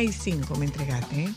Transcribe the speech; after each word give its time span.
Una 0.00 0.08
y 0.08 0.12
cinco 0.12 0.54
me 0.56 0.64
entregaste, 0.64 1.24
¿eh? 1.24 1.28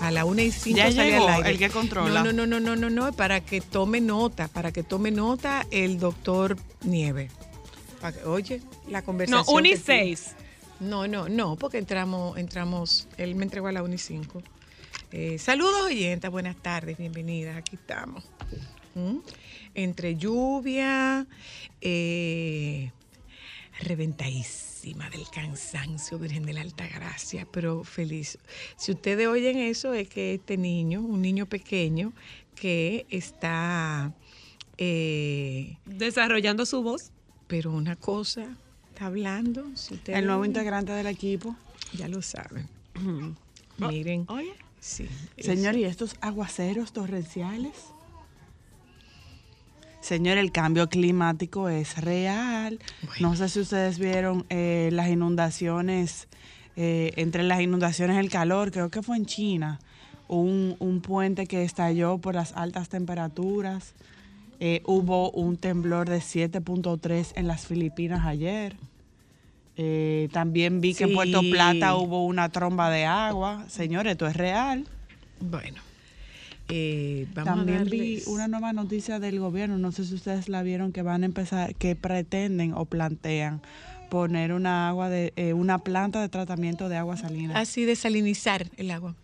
A 0.00 0.10
la 0.10 0.24
una 0.24 0.42
y 0.42 0.50
cinco 0.50 0.78
Ya 0.78 0.90
sale 0.90 1.12
llegó 1.12 1.28
al 1.28 1.34
aire. 1.34 1.50
el 1.50 1.58
que 1.58 1.70
controla. 1.70 2.22
No, 2.24 2.32
no, 2.32 2.44
no, 2.46 2.58
no, 2.60 2.74
no, 2.76 2.90
no, 2.90 3.12
para 3.12 3.40
que 3.40 3.60
tome 3.60 4.00
nota, 4.00 4.48
para 4.48 4.72
que 4.72 4.82
tome 4.82 5.10
nota 5.12 5.64
el 5.70 5.98
doctor 6.00 6.56
Nieve. 6.82 7.30
Pa' 8.00 8.12
que- 8.12 8.24
Oye, 8.24 8.62
la 8.88 9.02
conversación. 9.02 9.44
No, 9.46 9.52
1 9.52 9.68
y 9.68 9.76
6. 9.76 10.34
No, 10.80 11.06
no, 11.06 11.28
no, 11.28 11.54
porque 11.56 11.78
entramos, 11.78 12.36
entramos, 12.36 13.06
él 13.16 13.34
me 13.36 13.44
entregó 13.44 13.68
a 13.68 13.72
la 13.72 13.82
1 13.84 13.94
y 13.94 13.98
5. 13.98 14.42
Eh, 15.12 15.38
saludos 15.38 15.82
oyentes, 15.86 16.28
buenas 16.30 16.56
tardes, 16.56 16.98
bienvenidas, 16.98 17.56
aquí 17.56 17.76
estamos. 17.76 18.24
¿Mm? 18.96 19.18
Entre 19.74 20.16
lluvia, 20.16 21.26
eh, 21.80 22.90
del 24.94 25.28
cansancio, 25.30 26.16
Virgen 26.18 26.44
de 26.46 26.52
la 26.52 26.60
Alta 26.60 26.86
Gracia, 26.86 27.46
pero 27.50 27.82
feliz. 27.82 28.38
Si 28.76 28.92
ustedes 28.92 29.26
oyen 29.26 29.56
eso, 29.58 29.94
es 29.94 30.08
que 30.08 30.34
este 30.34 30.56
niño, 30.56 31.00
un 31.00 31.22
niño 31.22 31.46
pequeño, 31.46 32.12
que 32.54 33.04
está, 33.10 34.12
eh, 34.78 35.76
Desarrollando 35.86 36.64
su 36.66 36.82
voz. 36.82 37.10
pero 37.48 37.72
una 37.72 37.96
cosa, 37.96 38.46
está 38.90 39.06
hablando. 39.06 39.64
Si 39.74 39.94
ustedes 39.94 40.18
El 40.20 40.26
nuevo 40.26 40.44
integrante 40.44 40.92
del 40.92 41.06
equipo. 41.08 41.56
ya 41.92 42.06
lo 42.06 42.22
saben. 42.22 42.68
Miren. 43.78 44.24
Oye. 44.28 44.54
Sí. 44.78 45.08
Señor, 45.38 45.74
¿y 45.76 45.84
estos 45.84 46.14
aguaceros 46.20 46.92
torrenciales? 46.92 47.72
Señor, 50.06 50.38
el 50.38 50.52
cambio 50.52 50.88
climático 50.88 51.68
es 51.68 52.00
real. 52.00 52.78
Bueno. 53.02 53.30
No 53.30 53.34
sé 53.34 53.48
si 53.48 53.58
ustedes 53.58 53.98
vieron 53.98 54.46
eh, 54.50 54.88
las 54.92 55.08
inundaciones, 55.08 56.28
eh, 56.76 57.12
entre 57.16 57.42
las 57.42 57.60
inundaciones 57.60 58.16
el 58.18 58.30
calor, 58.30 58.70
creo 58.70 58.88
que 58.88 59.02
fue 59.02 59.16
en 59.16 59.26
China, 59.26 59.80
un, 60.28 60.76
un 60.78 61.00
puente 61.00 61.48
que 61.48 61.64
estalló 61.64 62.18
por 62.18 62.36
las 62.36 62.52
altas 62.52 62.88
temperaturas. 62.88 63.94
Eh, 64.60 64.80
hubo 64.84 65.32
un 65.32 65.56
temblor 65.56 66.08
de 66.08 66.18
7.3 66.18 67.32
en 67.34 67.48
las 67.48 67.66
Filipinas 67.66 68.26
ayer. 68.26 68.76
Eh, 69.76 70.28
también 70.30 70.80
vi 70.80 70.94
que 70.94 71.02
en. 71.02 71.14
Puerto 71.14 71.40
Plata 71.50 71.96
hubo 71.96 72.24
una 72.26 72.48
tromba 72.50 72.90
de 72.90 73.06
agua. 73.06 73.64
Señores, 73.66 74.12
esto 74.12 74.28
es 74.28 74.36
real. 74.36 74.86
Bueno. 75.40 75.85
Eh, 76.68 77.26
vamos 77.34 77.44
También 77.66 77.78
a 77.80 77.84
vi 77.84 78.16
darles- 78.16 78.26
una 78.26 78.48
nueva 78.48 78.72
noticia 78.72 79.18
del 79.20 79.38
gobierno, 79.38 79.78
no 79.78 79.92
sé 79.92 80.04
si 80.04 80.14
ustedes 80.14 80.48
la 80.48 80.62
vieron, 80.62 80.92
que 80.92 81.02
van 81.02 81.22
a 81.22 81.26
empezar, 81.26 81.74
que 81.74 81.94
pretenden 81.96 82.72
o 82.74 82.84
plantean 82.84 83.60
poner 84.10 84.52
una 84.52 84.88
agua 84.88 85.08
de 85.08 85.32
eh, 85.36 85.52
una 85.52 85.78
planta 85.78 86.20
de 86.20 86.28
tratamiento 86.28 86.88
de 86.88 86.96
agua 86.96 87.16
salina. 87.16 87.58
Así 87.58 87.84
desalinizar 87.84 88.68
el 88.76 88.90
agua 88.90 89.14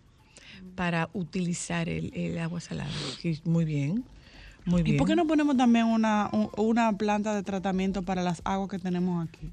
para 0.75 1.09
utilizar 1.13 1.87
el, 1.89 2.11
el 2.15 2.37
agua 2.39 2.59
salada. 2.61 2.89
Muy 3.45 3.65
bien. 3.65 4.03
Muy 4.65 4.79
¿Y 4.81 4.83
bien. 4.83 4.97
por 4.97 5.07
qué 5.07 5.15
no 5.15 5.27
ponemos 5.27 5.57
también 5.57 5.85
una, 5.85 6.29
un- 6.31 6.49
una 6.57 6.91
planta 6.97 7.35
de 7.35 7.43
tratamiento 7.43 8.01
para 8.03 8.23
las 8.23 8.41
aguas 8.45 8.69
que 8.69 8.79
tenemos 8.79 9.27
aquí? 9.27 9.51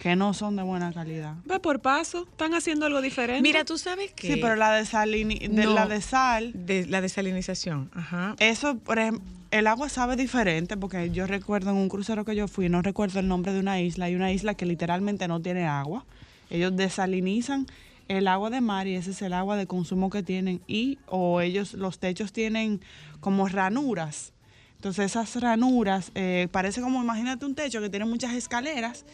Que 0.00 0.14
no 0.14 0.32
son 0.32 0.54
de 0.56 0.62
buena 0.62 0.92
calidad. 0.92 1.34
Va 1.50 1.58
por 1.58 1.80
paso. 1.80 2.26
Están 2.30 2.54
haciendo 2.54 2.86
algo 2.86 3.00
diferente. 3.00 3.42
Mira, 3.42 3.64
tú 3.64 3.78
sabes 3.78 4.12
que. 4.12 4.34
Sí, 4.34 4.40
pero 4.40 4.54
la 4.54 4.72
de, 4.72 4.84
salini- 4.84 5.40
de, 5.48 5.64
No. 5.64 5.74
la 5.74 5.86
de 5.86 6.00
sal, 6.00 6.52
de 6.54 6.86
la 6.86 7.00
desalinización. 7.00 7.90
Ajá. 7.94 8.36
eso, 8.38 8.76
por 8.78 8.98
ejemplo, 8.98 9.22
el 9.50 9.66
agua 9.66 9.88
sabe 9.88 10.14
diferente, 10.16 10.76
porque 10.76 11.10
yo 11.10 11.26
recuerdo 11.26 11.70
en 11.70 11.76
un 11.78 11.88
crucero 11.88 12.24
que 12.24 12.36
yo 12.36 12.46
fui, 12.48 12.68
no 12.68 12.82
recuerdo 12.82 13.18
el 13.18 13.26
nombre 13.28 13.52
de 13.52 13.60
una 13.60 13.80
isla, 13.80 14.04
hay 14.04 14.14
una 14.14 14.30
isla 14.30 14.54
que 14.54 14.66
literalmente 14.66 15.26
no 15.26 15.40
tiene 15.40 15.66
agua. 15.66 16.04
Ellos 16.50 16.76
desalinizan 16.76 17.66
el 18.08 18.28
agua 18.28 18.50
de 18.50 18.60
mar 18.60 18.86
y 18.86 18.94
ese 18.94 19.10
es 19.10 19.20
el 19.22 19.32
agua 19.32 19.56
de 19.56 19.66
consumo 19.66 20.10
que 20.10 20.22
tienen. 20.22 20.60
Y, 20.68 20.98
o 21.06 21.40
ellos, 21.40 21.74
los 21.74 21.98
techos 21.98 22.32
tienen 22.32 22.80
como 23.20 23.48
ranuras. 23.48 24.32
Entonces 24.76 25.06
esas 25.06 25.34
ranuras, 25.40 26.12
eh, 26.14 26.46
parece 26.52 26.80
como, 26.80 27.02
imagínate 27.02 27.44
un 27.44 27.54
techo 27.56 27.80
que 27.80 27.90
tiene 27.90 28.04
muchas 28.04 28.34
escaleras 28.34 29.04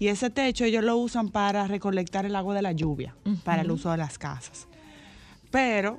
y 0.00 0.08
ese 0.08 0.30
techo 0.30 0.64
ellos 0.64 0.82
lo 0.82 0.96
usan 0.96 1.28
para 1.28 1.68
recolectar 1.68 2.26
el 2.26 2.34
agua 2.34 2.56
de 2.56 2.62
la 2.62 2.72
lluvia, 2.72 3.14
para 3.44 3.62
el 3.62 3.70
uso 3.70 3.90
de 3.92 3.98
las 3.98 4.18
casas. 4.18 4.66
Pero 5.52 5.98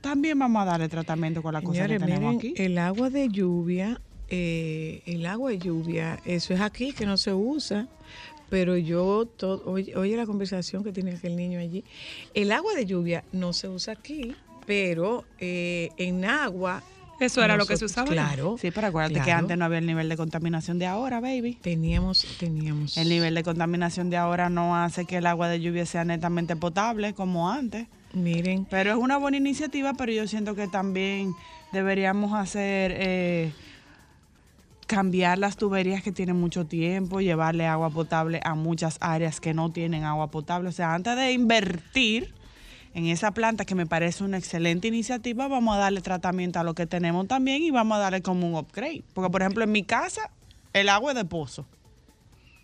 también 0.00 0.38
vamos 0.38 0.62
a 0.62 0.64
darle 0.64 0.88
tratamiento 0.88 1.42
con 1.42 1.52
la 1.54 1.62
cosa 1.62 1.86
que 1.86 1.98
tenemos 1.98 2.34
miren, 2.34 2.52
aquí. 2.52 2.62
el 2.62 2.78
agua 2.78 3.10
de 3.10 3.28
lluvia, 3.28 4.00
eh, 4.28 5.02
el 5.06 5.24
agua 5.26 5.50
de 5.50 5.58
lluvia, 5.58 6.18
eso 6.24 6.52
es 6.54 6.60
aquí 6.60 6.92
que 6.92 7.06
no 7.06 7.16
se 7.16 7.32
usa. 7.32 7.86
Pero 8.50 8.76
yo, 8.76 9.26
to- 9.26 9.62
oye, 9.66 9.96
oye 9.96 10.16
la 10.16 10.26
conversación 10.26 10.84
que 10.84 10.92
tiene 10.92 11.12
aquel 11.12 11.34
niño 11.34 11.58
allí. 11.58 11.82
El 12.34 12.52
agua 12.52 12.74
de 12.74 12.84
lluvia 12.86 13.24
no 13.32 13.52
se 13.52 13.68
usa 13.68 13.94
aquí, 13.94 14.34
pero 14.66 15.24
eh, 15.38 15.90
en 15.96 16.24
agua. 16.24 16.82
Eso 17.20 17.42
era 17.42 17.56
lo 17.56 17.66
que 17.66 17.76
se 17.76 17.84
usaba. 17.84 18.08
Claro. 18.10 18.56
Sí, 18.60 18.70
pero 18.70 18.88
acuérdate 18.88 19.20
que 19.20 19.32
antes 19.32 19.56
no 19.56 19.64
había 19.64 19.78
el 19.78 19.86
nivel 19.86 20.08
de 20.08 20.16
contaminación 20.16 20.78
de 20.78 20.86
ahora, 20.86 21.20
baby. 21.20 21.54
Teníamos, 21.62 22.26
teníamos. 22.38 22.96
El 22.96 23.08
nivel 23.08 23.34
de 23.34 23.42
contaminación 23.42 24.10
de 24.10 24.16
ahora 24.16 24.50
no 24.50 24.76
hace 24.76 25.04
que 25.04 25.18
el 25.18 25.26
agua 25.26 25.48
de 25.48 25.60
lluvia 25.60 25.86
sea 25.86 26.04
netamente 26.04 26.56
potable 26.56 27.14
como 27.14 27.50
antes. 27.50 27.86
Miren, 28.12 28.66
Pero 28.70 28.92
es 28.92 28.96
una 28.96 29.16
buena 29.16 29.36
iniciativa, 29.36 29.94
pero 29.94 30.12
yo 30.12 30.26
siento 30.28 30.54
que 30.54 30.68
también 30.68 31.34
deberíamos 31.72 32.32
hacer, 32.32 32.94
eh, 32.96 33.52
cambiar 34.86 35.38
las 35.38 35.56
tuberías 35.56 36.02
que 36.02 36.12
tienen 36.12 36.38
mucho 36.38 36.64
tiempo, 36.64 37.20
llevarle 37.20 37.66
agua 37.66 37.90
potable 37.90 38.40
a 38.44 38.54
muchas 38.54 38.98
áreas 39.00 39.40
que 39.40 39.54
no 39.54 39.72
tienen 39.72 40.04
agua 40.04 40.30
potable. 40.30 40.68
O 40.68 40.72
sea, 40.72 40.94
antes 40.94 41.16
de 41.16 41.32
invertir 41.32 42.32
en 42.94 43.06
esa 43.06 43.32
planta, 43.32 43.64
que 43.64 43.74
me 43.74 43.86
parece 43.86 44.22
una 44.24 44.38
excelente 44.38 44.88
iniciativa, 44.88 45.48
vamos 45.48 45.74
a 45.76 45.78
darle 45.78 46.00
tratamiento 46.00 46.60
a 46.60 46.64
lo 46.64 46.74
que 46.74 46.86
tenemos 46.86 47.26
también 47.26 47.62
y 47.62 47.70
vamos 47.70 47.96
a 47.96 48.00
darle 48.00 48.22
como 48.22 48.46
un 48.46 48.54
upgrade. 48.54 49.02
Porque, 49.12 49.30
por 49.30 49.42
ejemplo, 49.42 49.64
en 49.64 49.72
mi 49.72 49.82
casa, 49.82 50.30
el 50.72 50.88
agua 50.88 51.10
es 51.12 51.16
de 51.16 51.24
pozo. 51.24 51.66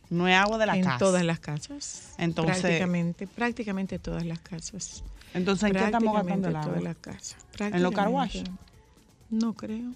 No 0.08 0.28
es 0.28 0.36
agua 0.36 0.58
de 0.58 0.66
la 0.66 0.76
en 0.76 0.84
casa. 0.84 0.98
todas 0.98 1.24
las 1.24 1.40
casas. 1.40 2.14
Entonces- 2.18 2.60
prácticamente, 2.60 3.26
prácticamente 3.26 3.98
todas 3.98 4.24
las 4.24 4.38
casas. 4.40 5.02
Entonces, 5.34 5.68
¿en 5.70 5.76
qué 5.76 5.84
estamos 5.84 6.14
gastando 6.14 6.48
el 6.48 6.56
agua? 6.56 6.68
toda 6.68 6.80
la 6.80 6.94
casa. 6.94 7.36
¿En 7.58 7.82
los 7.82 7.92
car 7.92 8.08
wash? 8.08 8.32
Prácticamente. 8.42 8.64
No 9.30 9.52
creo 9.54 9.92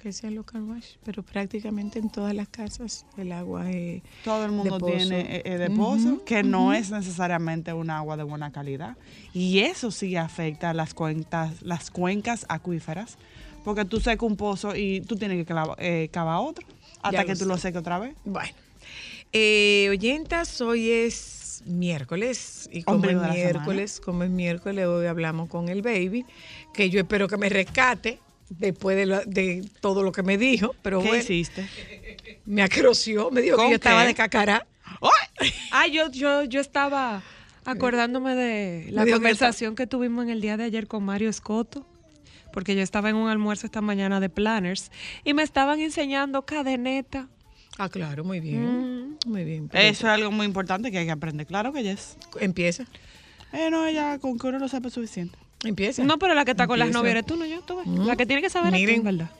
que 0.00 0.12
sea 0.12 0.30
los 0.30 0.46
car 0.46 0.62
wash, 0.62 0.94
pero 1.04 1.22
prácticamente 1.22 1.98
en 1.98 2.10
todas 2.10 2.34
las 2.34 2.48
casas 2.48 3.04
el 3.18 3.32
agua 3.32 3.70
es 3.70 4.02
Todo 4.24 4.44
el 4.46 4.52
mundo 4.52 4.74
de 4.74 4.80
pozo. 4.80 4.96
tiene 4.96 5.36
eh, 5.36 5.42
eh, 5.44 5.58
de 5.58 5.70
pozo, 5.70 6.24
que 6.24 6.42
no 6.42 6.72
es 6.72 6.90
necesariamente 6.90 7.72
un 7.72 7.90
agua 7.90 8.16
de 8.16 8.22
buena 8.22 8.50
calidad. 8.50 8.96
Y 9.34 9.58
eso 9.60 9.90
sí 9.90 10.16
afecta 10.16 10.70
a 10.70 10.74
las 10.74 10.94
cuencas, 10.94 11.60
las 11.62 11.90
cuencas 11.90 12.46
acuíferas, 12.48 13.18
porque 13.62 13.84
tú 13.84 14.00
secas 14.00 14.22
un 14.28 14.36
pozo 14.36 14.74
y 14.74 15.02
tú 15.02 15.16
tienes 15.16 15.36
que 15.44 15.52
clava- 15.52 15.76
eh, 15.78 16.08
cavar 16.10 16.38
otro 16.40 16.66
hasta 17.02 17.10
Ya 17.12 17.24
que 17.24 17.36
tú 17.36 17.44
lo 17.44 17.58
seques 17.58 17.80
otra 17.80 17.98
vez. 17.98 18.14
Bueno, 18.24 18.54
eh, 19.32 19.86
oyentas, 19.90 20.60
hoy 20.60 20.90
es 20.90 21.62
miércoles 21.66 22.68
y 22.72 22.82
como 22.84 23.04
es 23.10 23.16
miércoles, 23.16 24.00
como 24.00 24.24
es 24.24 24.30
miércoles, 24.30 24.86
hoy 24.86 25.06
hablamos 25.06 25.48
con 25.50 25.68
el 25.68 25.82
baby, 25.82 26.24
que 26.72 26.88
yo 26.88 27.00
espero 27.00 27.28
que 27.28 27.36
me 27.36 27.50
rescate 27.50 28.18
después 28.50 28.96
de, 28.96 29.06
lo- 29.06 29.24
de 29.24 29.64
todo 29.80 30.02
lo 30.02 30.12
que 30.12 30.22
me 30.22 30.36
dijo, 30.36 30.74
pero 30.82 31.00
¿Qué 31.00 31.08
bueno, 31.08 31.22
hiciste? 31.22 31.66
me 32.46 32.62
acroció, 32.62 33.30
me 33.30 33.40
dijo 33.40 33.56
que 33.56 33.62
¿Con 33.62 33.70
yo 33.70 33.76
estaba 33.76 34.04
de 34.04 34.14
cacará. 34.14 34.66
¡Ay! 35.00 35.52
Ah, 35.70 35.86
yo, 35.86 36.10
yo, 36.10 36.44
yo 36.44 36.60
estaba 36.60 37.22
acordándome 37.64 38.34
de 38.34 38.88
la 38.92 39.04
que 39.04 39.12
conversación 39.12 39.74
que 39.76 39.86
tuvimos 39.86 40.24
en 40.24 40.30
el 40.30 40.40
día 40.40 40.56
de 40.56 40.64
ayer 40.64 40.86
con 40.86 41.04
Mario 41.04 41.30
Escoto, 41.30 41.86
porque 42.52 42.74
yo 42.74 42.82
estaba 42.82 43.08
en 43.10 43.16
un 43.16 43.28
almuerzo 43.30 43.66
esta 43.66 43.80
mañana 43.80 44.18
de 44.20 44.28
planners 44.28 44.90
y 45.24 45.32
me 45.34 45.42
estaban 45.42 45.80
enseñando 45.80 46.42
cadeneta. 46.44 47.28
Ah, 47.78 47.88
claro, 47.88 48.24
muy 48.24 48.40
bien, 48.40 49.16
muy 49.26 49.44
bien. 49.44 49.70
Eso 49.72 50.06
es 50.06 50.12
algo 50.12 50.30
muy 50.32 50.44
importante 50.44 50.90
que 50.90 50.98
hay 50.98 51.06
que 51.06 51.12
aprender. 51.12 51.46
Claro 51.46 51.72
que 51.72 51.82
yes. 51.82 52.16
Empieza, 52.40 52.84
Eh, 53.52 53.70
no, 53.70 53.88
ya 53.90 54.18
con 54.18 54.38
que 54.38 54.48
uno 54.48 54.58
lo 54.58 54.68
sepa 54.68 54.88
es 54.88 54.94
suficiente. 54.94 55.38
Empieza. 55.64 56.02
No, 56.04 56.18
pero 56.18 56.34
la 56.34 56.44
que 56.44 56.52
está 56.52 56.66
con 56.66 56.78
las 56.78 56.90
novias 56.90 57.12
eres 57.12 57.26
tú, 57.26 57.36
no 57.36 57.44
yo, 57.46 57.60
tú 57.62 57.76
ves. 57.76 57.86
Mm. 57.86 58.06
La 58.06 58.16
que 58.16 58.26
tiene 58.26 58.42
que 58.42 58.50
saber 58.50 58.74
es 58.74 58.80
tú, 58.80 58.86
Miren. 58.86 59.04
¿verdad? 59.04 59.30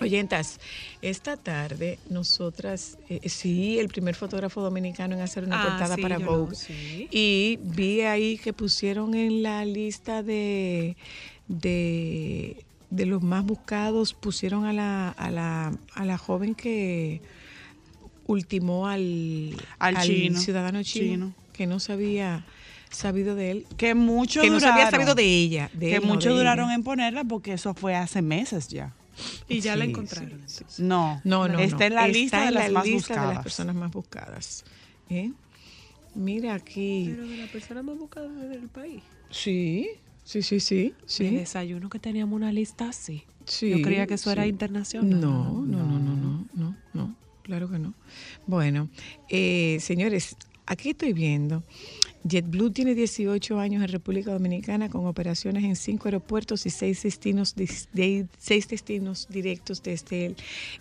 Oyentas, 0.00 0.58
esta 1.00 1.36
tarde 1.36 1.98
nosotras, 2.10 2.98
eh, 3.08 3.28
sí, 3.28 3.78
el 3.78 3.86
primer 3.88 4.16
fotógrafo 4.16 4.60
dominicano 4.60 5.14
en 5.14 5.20
hacer 5.20 5.44
una 5.44 5.62
Ah, 5.62 5.68
portada 5.68 5.94
sí, 5.94 6.02
para 6.02 6.18
Vogue. 6.18 6.56
sí. 6.56 7.08
Y 7.12 7.58
vi 7.62 8.00
ahí 8.00 8.36
que 8.38 8.52
pusieron 8.52 9.14
en 9.14 9.44
la 9.44 9.64
lista 9.64 10.24
de, 10.24 10.96
de, 11.46 12.64
de 12.90 13.06
los 13.06 13.22
más 13.22 13.44
buscados, 13.44 14.12
pusieron 14.14 14.64
a 14.64 14.72
la, 14.72 15.10
a 15.10 15.30
la, 15.30 15.72
a 15.94 16.04
la 16.04 16.18
joven 16.18 16.56
que 16.56 17.20
ultimó 18.26 18.88
al, 18.88 19.54
Al 19.78 20.00
chino, 20.00 20.38
ciudadano 20.40 20.82
chino, 20.82 21.04
chino. 21.26 21.34
que 21.52 21.66
no 21.66 21.78
sabía 21.80 22.44
sabido 22.92 23.34
de 23.34 23.50
él, 23.50 23.66
Que 23.76 23.94
mucho 23.94 24.40
que 24.42 24.50
no 24.50 24.60
se 24.60 24.66
había 24.66 24.84
duraron. 24.86 24.90
sabido 25.00 25.14
de 25.14 25.24
ella. 25.24 25.70
de 25.74 25.88
que 25.90 25.96
él, 25.96 26.02
no, 26.02 26.08
mucho 26.14 26.30
de 26.30 26.36
duraron 26.36 26.66
ella. 26.66 26.74
en 26.76 26.82
ponerla 26.84 27.24
porque 27.24 27.54
eso 27.54 27.74
fue 27.74 27.94
hace 27.94 28.22
meses 28.22 28.68
ya. 28.68 28.94
Y 29.48 29.60
ya 29.60 29.76
la 29.76 29.84
encontraron. 29.84 30.40
sí. 30.46 30.64
No, 30.78 31.20
No, 31.24 31.46
no, 31.48 31.58
está 31.58 31.78
no. 31.78 31.84
en 31.86 31.94
la 31.94 32.06
Está 32.06 32.18
lista 32.18 32.44
de 32.46 32.50
las 32.52 32.66
la 32.68 32.78
más 32.78 32.86
lista 32.86 33.14
de 33.14 33.18
buscadas. 33.20 33.34
las 33.34 33.42
personas 33.42 33.74
más 33.76 33.92
buscadas. 33.92 34.64
¿eh? 35.10 35.32
Mira 36.14 36.54
aquí. 36.54 37.06
Pero 37.10 37.26
de 37.26 37.36
la 37.38 37.46
persona 37.46 37.82
más 37.82 37.98
buscada 37.98 38.28
del 38.28 38.68
país. 38.68 39.02
Sí, 39.30 39.88
sí, 40.24 40.42
sí, 40.42 40.60
sí. 40.60 40.82
De 40.90 40.94
sí. 41.06 41.24
desayuno 41.30 41.88
que 41.88 41.98
teníamos 41.98 42.36
una 42.36 42.52
lista 42.52 42.88
así. 42.88 43.22
Sí, 43.44 43.70
Yo 43.70 43.82
creía 43.82 44.06
que 44.06 44.14
eso 44.14 44.30
era 44.30 44.46
internacional. 44.46 45.20
No, 45.20 45.62
no, 45.62 45.78
no, 45.84 45.98
no, 45.98 46.14
no, 46.16 46.46
no, 46.54 46.76
no, 46.94 47.16
claro 47.42 47.68
que 47.70 47.78
no. 47.78 47.92
Bueno, 48.46 48.88
eh, 49.28 49.78
señores, 49.80 50.36
aquí 50.66 50.90
estoy 50.90 51.12
viendo. 51.12 51.64
JetBlue 52.24 52.70
tiene 52.70 52.94
18 52.94 53.58
años 53.58 53.82
en 53.82 53.88
República 53.88 54.32
Dominicana 54.32 54.88
con 54.88 55.06
operaciones 55.06 55.64
en 55.64 55.74
cinco 55.74 56.06
aeropuertos 56.06 56.66
y 56.66 56.70
seis 56.70 57.02
destinos, 57.02 57.54
de- 57.56 58.26
seis 58.38 58.68
destinos 58.68 59.26
directos 59.28 59.82
desde 59.82 60.26
el, 60.26 60.36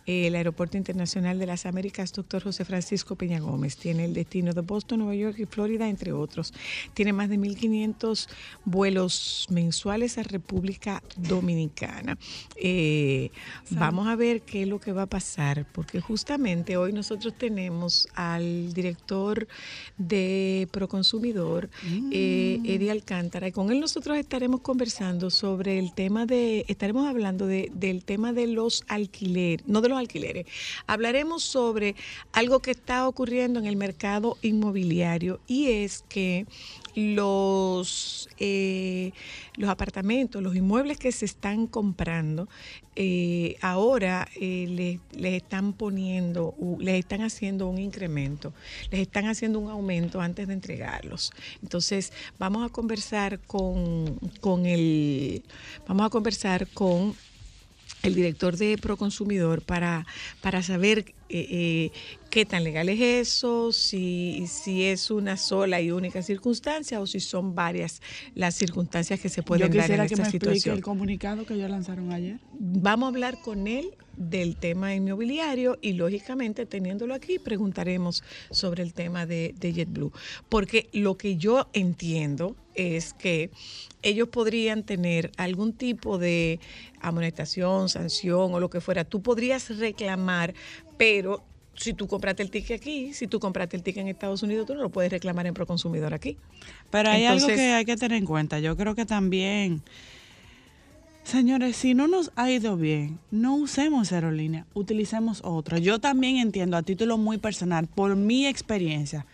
el 0.05 0.35
Aeropuerto 0.35 0.77
Internacional 0.77 1.39
de 1.39 1.47
las 1.47 1.65
Américas, 1.65 2.13
doctor 2.13 2.43
José 2.43 2.63
Francisco 2.63 3.15
Peña 3.15 3.39
Gómez. 3.39 3.75
Tiene 3.77 4.05
el 4.05 4.13
destino 4.13 4.53
de 4.53 4.61
Boston, 4.61 4.99
Nueva 4.99 5.15
York 5.15 5.39
y 5.39 5.45
Florida, 5.45 5.89
entre 5.89 6.13
otros. 6.13 6.53
Tiene 6.93 7.11
más 7.13 7.27
de 7.29 7.39
1.500 7.39 8.27
vuelos 8.65 9.47
mensuales 9.49 10.17
a 10.19 10.23
República 10.23 11.01
Dominicana. 11.17 12.17
Eh, 12.55 13.31
vamos 13.71 14.07
a 14.07 14.15
ver 14.15 14.41
qué 14.43 14.61
es 14.63 14.67
lo 14.67 14.79
que 14.79 14.91
va 14.91 15.03
a 15.03 15.07
pasar, 15.09 15.65
porque 15.71 16.01
justamente 16.01 16.77
hoy 16.77 16.93
nosotros 16.93 17.33
tenemos 17.37 18.07
al 18.13 18.73
director 18.73 19.47
de 19.97 20.67
Proconsumidor, 20.71 21.30
eh, 22.11 22.59
Eddie 22.65 22.91
Alcántara, 22.91 23.47
y 23.47 23.51
con 23.51 23.71
él 23.71 23.79
nosotros 23.79 24.17
estaremos 24.17 24.61
conversando 24.61 25.29
sobre 25.29 25.79
el 25.79 25.93
tema 25.93 26.25
de, 26.25 26.65
estaremos 26.67 27.07
hablando 27.07 27.47
de- 27.47 27.71
del 27.73 28.03
tema 28.03 28.33
de 28.33 28.47
los 28.47 28.83
alquileres, 28.87 29.65
no 29.67 29.81
de 29.81 29.89
los 29.89 29.97
alquileres, 29.97 30.45
hablaremos 30.87 31.43
sobre 31.43 31.95
algo 32.33 32.59
que 32.59 32.71
está 32.71 33.07
ocurriendo 33.07 33.59
en 33.59 33.65
el 33.65 33.75
mercado 33.75 34.37
inmobiliario 34.41 35.39
y 35.47 35.67
es 35.71 36.03
que 36.09 36.45
los, 36.95 38.29
eh, 38.37 39.11
los 39.55 39.69
apartamentos, 39.69 40.41
los 40.41 40.55
inmuebles 40.55 40.97
que 40.97 41.11
se 41.11 41.25
están 41.25 41.67
comprando, 41.67 42.47
eh, 42.95 43.55
ahora 43.61 44.27
eh, 44.35 44.65
le- 44.67 44.99
les 45.19 45.41
están 45.41 45.73
poniendo, 45.73 46.55
les 46.79 46.99
están 46.99 47.21
haciendo 47.21 47.67
un 47.67 47.77
incremento, 47.77 48.53
les 48.91 49.01
están 49.01 49.25
haciendo 49.27 49.59
un 49.59 49.69
aumento 49.69 50.19
antes 50.21 50.47
de 50.47 50.53
entregarlos. 50.53 51.31
Entonces, 51.61 52.11
vamos 52.37 52.65
a 52.65 52.69
conversar 52.73 53.39
con, 53.39 54.17
con 54.41 54.65
el, 54.65 55.43
vamos 55.87 56.05
a 56.05 56.09
conversar 56.09 56.67
con 56.67 57.15
el 58.03 58.15
director 58.15 58.57
de 58.57 58.77
Proconsumidor 58.77 59.61
para, 59.61 60.05
para 60.41 60.63
saber 60.63 61.13
eh, 61.29 61.47
eh, 61.49 61.91
qué 62.29 62.45
tan 62.45 62.63
legal 62.63 62.89
es 62.89 62.99
eso, 62.99 63.71
si, 63.71 64.45
si 64.47 64.83
es 64.83 65.11
una 65.11 65.37
sola 65.37 65.79
y 65.81 65.91
única 65.91 66.21
circunstancia 66.21 66.99
o 66.99 67.07
si 67.07 67.19
son 67.19 67.55
varias 67.55 68.01
las 68.35 68.55
circunstancias 68.55 69.19
que 69.19 69.29
se 69.29 69.43
pueden 69.43 69.67
Yo 69.67 69.67
dar 69.67 69.75
en 69.75 69.81
quisiera 69.81 70.07
que 70.07 70.13
esta 70.13 70.23
me 70.23 70.29
explique 70.29 70.45
situación. 70.45 70.75
el 70.75 70.83
comunicado 70.83 71.45
que 71.45 71.53
ellos 71.53 71.69
lanzaron 71.69 72.11
ayer. 72.11 72.39
Vamos 72.53 73.07
a 73.07 73.09
hablar 73.09 73.39
con 73.41 73.67
él 73.67 73.91
del 74.17 74.57
tema 74.57 74.93
inmobiliario 74.93 75.77
y 75.81 75.93
lógicamente 75.93 76.65
teniéndolo 76.65 77.13
aquí 77.13 77.39
preguntaremos 77.39 78.23
sobre 78.49 78.83
el 78.83 78.93
tema 78.93 79.25
de, 79.25 79.55
de 79.57 79.73
JetBlue. 79.73 80.11
Porque 80.49 80.89
lo 80.91 81.17
que 81.17 81.37
yo 81.37 81.69
entiendo 81.73 82.55
es 82.81 83.13
que 83.13 83.51
ellos 84.01 84.29
podrían 84.29 84.83
tener 84.83 85.31
algún 85.37 85.73
tipo 85.73 86.17
de 86.17 86.59
amonestación, 86.99 87.89
sanción 87.89 88.53
o 88.53 88.59
lo 88.59 88.69
que 88.69 88.81
fuera. 88.81 89.03
Tú 89.03 89.21
podrías 89.21 89.77
reclamar, 89.77 90.53
pero 90.97 91.43
si 91.75 91.93
tú 91.93 92.07
compraste 92.07 92.43
el 92.43 92.51
ticket 92.51 92.79
aquí, 92.79 93.13
si 93.13 93.27
tú 93.27 93.39
compraste 93.39 93.77
el 93.77 93.83
ticket 93.83 94.01
en 94.01 94.07
Estados 94.07 94.43
Unidos, 94.43 94.67
tú 94.67 94.75
no 94.75 94.81
lo 94.81 94.89
puedes 94.89 95.11
reclamar 95.11 95.47
en 95.47 95.53
Proconsumidor 95.53 96.13
aquí. 96.13 96.37
Pero 96.89 97.09
hay 97.09 97.25
algo 97.25 97.47
que 97.47 97.73
hay 97.73 97.85
que 97.85 97.97
tener 97.97 98.17
en 98.17 98.25
cuenta. 98.25 98.59
Yo 98.59 98.75
creo 98.77 98.95
que 98.95 99.05
también, 99.05 99.81
señores, 101.23 101.75
si 101.75 101.93
no 101.93 102.07
nos 102.07 102.31
ha 102.35 102.51
ido 102.51 102.77
bien, 102.77 103.19
no 103.31 103.55
usemos 103.55 104.11
aerolínea, 104.11 104.65
utilicemos 104.73 105.41
otra. 105.43 105.79
Yo 105.79 105.99
también 105.99 106.37
entiendo 106.37 106.77
a 106.77 106.83
título 106.83 107.17
muy 107.17 107.37
personal, 107.37 107.87
por 107.87 108.15
mi 108.15 108.45
experiencia, 108.45 109.25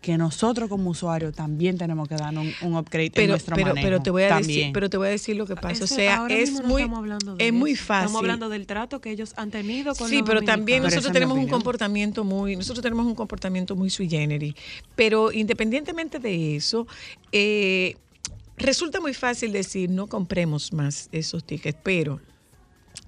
que 0.00 0.16
nosotros 0.16 0.70
como 0.70 0.90
usuarios 0.90 1.34
también 1.34 1.76
tenemos 1.76 2.08
que 2.08 2.14
dar 2.16 2.36
un, 2.36 2.50
un 2.62 2.74
upgrade 2.76 3.06
en 3.06 3.12
Pero, 3.12 3.28
nuestro 3.32 3.54
pero, 3.54 3.68
manejo. 3.68 3.84
pero 3.86 4.02
te 4.02 4.10
voy 4.10 4.22
a 4.22 4.36
decir, 4.38 4.70
pero 4.72 4.88
te 4.88 4.96
voy 4.96 5.08
a 5.08 5.10
decir 5.10 5.36
lo 5.36 5.46
que 5.46 5.56
pasa. 5.56 5.84
O 5.84 5.86
sea, 5.86 6.16
ahora 6.16 6.34
es 6.34 6.52
no 6.52 6.62
muy, 6.66 6.82
estamos 6.82 6.98
hablando 7.00 7.36
de 7.36 7.46
es 7.46 7.52
muy 7.52 7.76
fácil. 7.76 8.06
Estamos 8.06 8.20
hablando 8.22 8.48
del 8.48 8.66
trato 8.66 9.00
que 9.02 9.10
ellos 9.10 9.34
han 9.36 9.50
tenido 9.50 9.94
con 9.94 10.08
Sí, 10.08 10.20
los 10.20 10.26
pero 10.26 10.40
también 10.42 10.82
nosotros 10.82 11.12
tenemos 11.12 11.36
un 11.36 11.48
comportamiento 11.48 12.24
muy, 12.24 12.56
nosotros 12.56 12.82
tenemos 12.82 13.04
un 13.04 13.14
comportamiento 13.14 13.76
muy 13.76 13.90
sui 13.90 14.08
generis. 14.08 14.54
Pero 14.96 15.32
independientemente 15.32 16.18
de 16.18 16.56
eso, 16.56 16.86
eh, 17.32 17.96
resulta 18.56 19.00
muy 19.00 19.12
fácil 19.12 19.52
decir 19.52 19.90
no 19.90 20.06
compremos 20.06 20.72
más 20.72 21.10
esos 21.12 21.44
tickets, 21.44 21.78
pero 21.82 22.20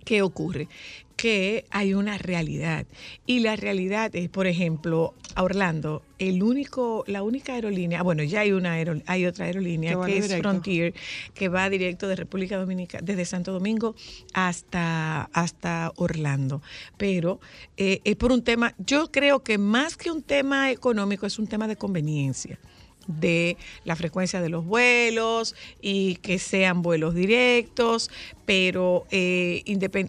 ¿qué 0.04 0.20
ocurre? 0.20 0.68
Que 1.16 1.64
hay 1.70 1.94
una 1.94 2.18
realidad. 2.18 2.86
Y 3.26 3.40
la 3.40 3.56
realidad 3.56 4.14
es, 4.14 4.28
por 4.28 4.46
ejemplo, 4.46 5.14
a 5.34 5.42
Orlando, 5.42 6.02
el 6.18 6.42
único, 6.42 7.04
la 7.06 7.22
única 7.22 7.54
aerolínea, 7.54 8.02
bueno, 8.02 8.22
ya 8.22 8.40
hay 8.40 8.52
una 8.52 8.72
hay 9.06 9.26
otra 9.26 9.46
aerolínea 9.46 9.98
Que 10.04 10.18
es 10.18 10.24
directo. 10.24 10.48
Frontier, 10.48 10.94
que 11.34 11.48
va 11.48 11.68
directo 11.70 12.08
de 12.08 12.16
República 12.16 12.56
Dominicana, 12.58 13.02
desde 13.04 13.24
Santo 13.24 13.52
Domingo 13.52 13.94
hasta, 14.34 15.24
hasta 15.32 15.92
Orlando. 15.96 16.62
Pero 16.96 17.40
eh, 17.76 18.00
es 18.04 18.16
por 18.16 18.32
un 18.32 18.42
tema, 18.42 18.74
yo 18.78 19.10
creo 19.10 19.42
que 19.42 19.58
más 19.58 19.96
que 19.96 20.10
un 20.10 20.22
tema 20.22 20.70
económico, 20.70 21.26
es 21.26 21.38
un 21.38 21.46
tema 21.46 21.66
de 21.66 21.76
conveniencia. 21.76 22.58
De 23.06 23.56
la 23.84 23.96
frecuencia 23.96 24.40
de 24.40 24.48
los 24.48 24.64
vuelos 24.64 25.54
y 25.80 26.16
que 26.16 26.38
sean 26.38 26.82
vuelos 26.82 27.14
directos, 27.14 28.10
pero 28.46 29.06
eh, 29.10 29.62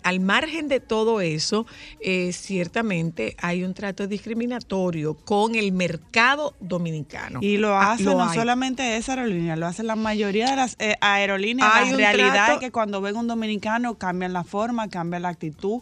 al 0.04 0.20
margen 0.20 0.68
de 0.68 0.80
todo 0.80 1.22
eso, 1.22 1.66
eh, 2.02 2.32
ciertamente 2.34 3.36
hay 3.40 3.64
un 3.64 3.74
trato 3.74 4.08
discriminatorio 4.08 5.14
con 5.16 5.56
el 5.56 5.72
mercado 5.72 6.56
dominicano. 6.60 7.40
Y 7.42 7.58
lo 7.58 7.74
Ah, 7.76 7.94
hace 7.94 8.04
no 8.04 8.24
hay. 8.24 8.36
solamente 8.36 8.98
esa 8.98 9.14
aerolínea, 9.14 9.56
lo 9.56 9.68
hace 9.68 9.84
la 9.84 9.96
mayoría 9.96 10.50
de 10.50 10.56
las 10.56 10.76
eh, 10.80 10.96
aerolíneas. 11.02 11.70
Hay 11.74 11.92
la 11.92 11.98
realidad 11.98 12.34
trato- 12.34 12.54
es 12.54 12.60
que 12.60 12.72
cuando 12.72 13.02
ven 13.02 13.16
un 13.16 13.28
dominicano 13.28 13.96
cambian 13.96 14.34
la 14.34 14.44
forma, 14.44 14.90
cambian 14.90 15.22
la 15.24 15.30
actitud. 15.30 15.82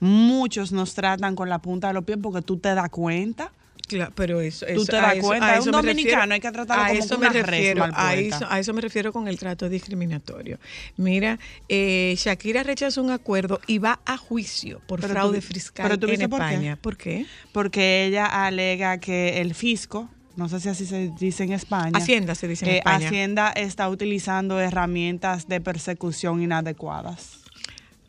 Muchos 0.00 0.72
nos 0.72 0.94
tratan 0.94 1.36
con 1.36 1.48
la 1.48 1.58
punta 1.58 1.88
de 1.88 1.94
los 1.94 2.04
pies 2.04 2.18
porque 2.22 2.40
tú 2.42 2.56
te 2.56 2.74
das 2.74 2.88
cuenta. 2.88 3.52
Claro, 3.90 4.12
pero 4.14 4.40
eso, 4.40 4.64
Tú 4.66 4.72
eso- 4.82 4.84
te 4.84 4.96
das 4.96 5.16
eso- 5.16 5.26
cuenta, 5.26 5.56
a 5.56 5.58
un 5.60 5.66
me 5.66 5.72
dominicano, 5.72 6.32
hay 6.34 6.40
que 6.40 6.52
tratarlo 6.52 6.84
a 6.84 6.88
como 6.90 6.98
eso 7.00 7.18
me 7.18 7.26
una 7.26 7.32
res 7.32 7.46
refiero, 7.46 7.88
a 7.92 8.14
eso, 8.14 8.46
a 8.48 8.58
eso 8.60 8.72
me 8.72 8.80
refiero 8.80 9.12
con 9.12 9.26
el 9.26 9.36
trato 9.38 9.68
discriminatorio. 9.68 10.58
Mira, 10.96 11.38
eh, 11.68 12.14
Shakira 12.16 12.62
rechazó 12.62 13.02
un 13.02 13.10
acuerdo 13.10 13.60
y 13.66 13.78
va 13.78 13.98
a 14.06 14.16
juicio 14.16 14.80
por 14.86 15.00
Pero 15.00 15.12
fraude 15.12 15.40
tú- 15.40 15.46
fiscal 15.48 15.86
pero 15.88 15.98
tú 15.98 16.06
en 16.06 16.10
viste 16.12 16.28
por 16.28 16.38
qué. 16.38 16.44
España. 16.46 16.76
¿Por 16.76 16.96
qué? 16.96 17.26
Porque 17.52 18.06
ella 18.06 18.26
alega 18.26 18.98
que 18.98 19.40
el 19.40 19.54
fisco, 19.54 20.08
no 20.36 20.48
sé 20.48 20.60
si 20.60 20.68
así 20.68 20.86
se 20.86 21.10
dice 21.18 21.42
en 21.42 21.52
España. 21.52 21.90
Hacienda 21.98 22.36
se 22.36 22.46
dice 22.46 22.64
en 22.66 22.70
eh, 22.70 22.78
España. 22.78 23.08
Hacienda 23.08 23.50
está 23.50 23.88
utilizando 23.88 24.60
herramientas 24.60 25.48
de 25.48 25.60
persecución 25.60 26.42
inadecuadas 26.42 27.40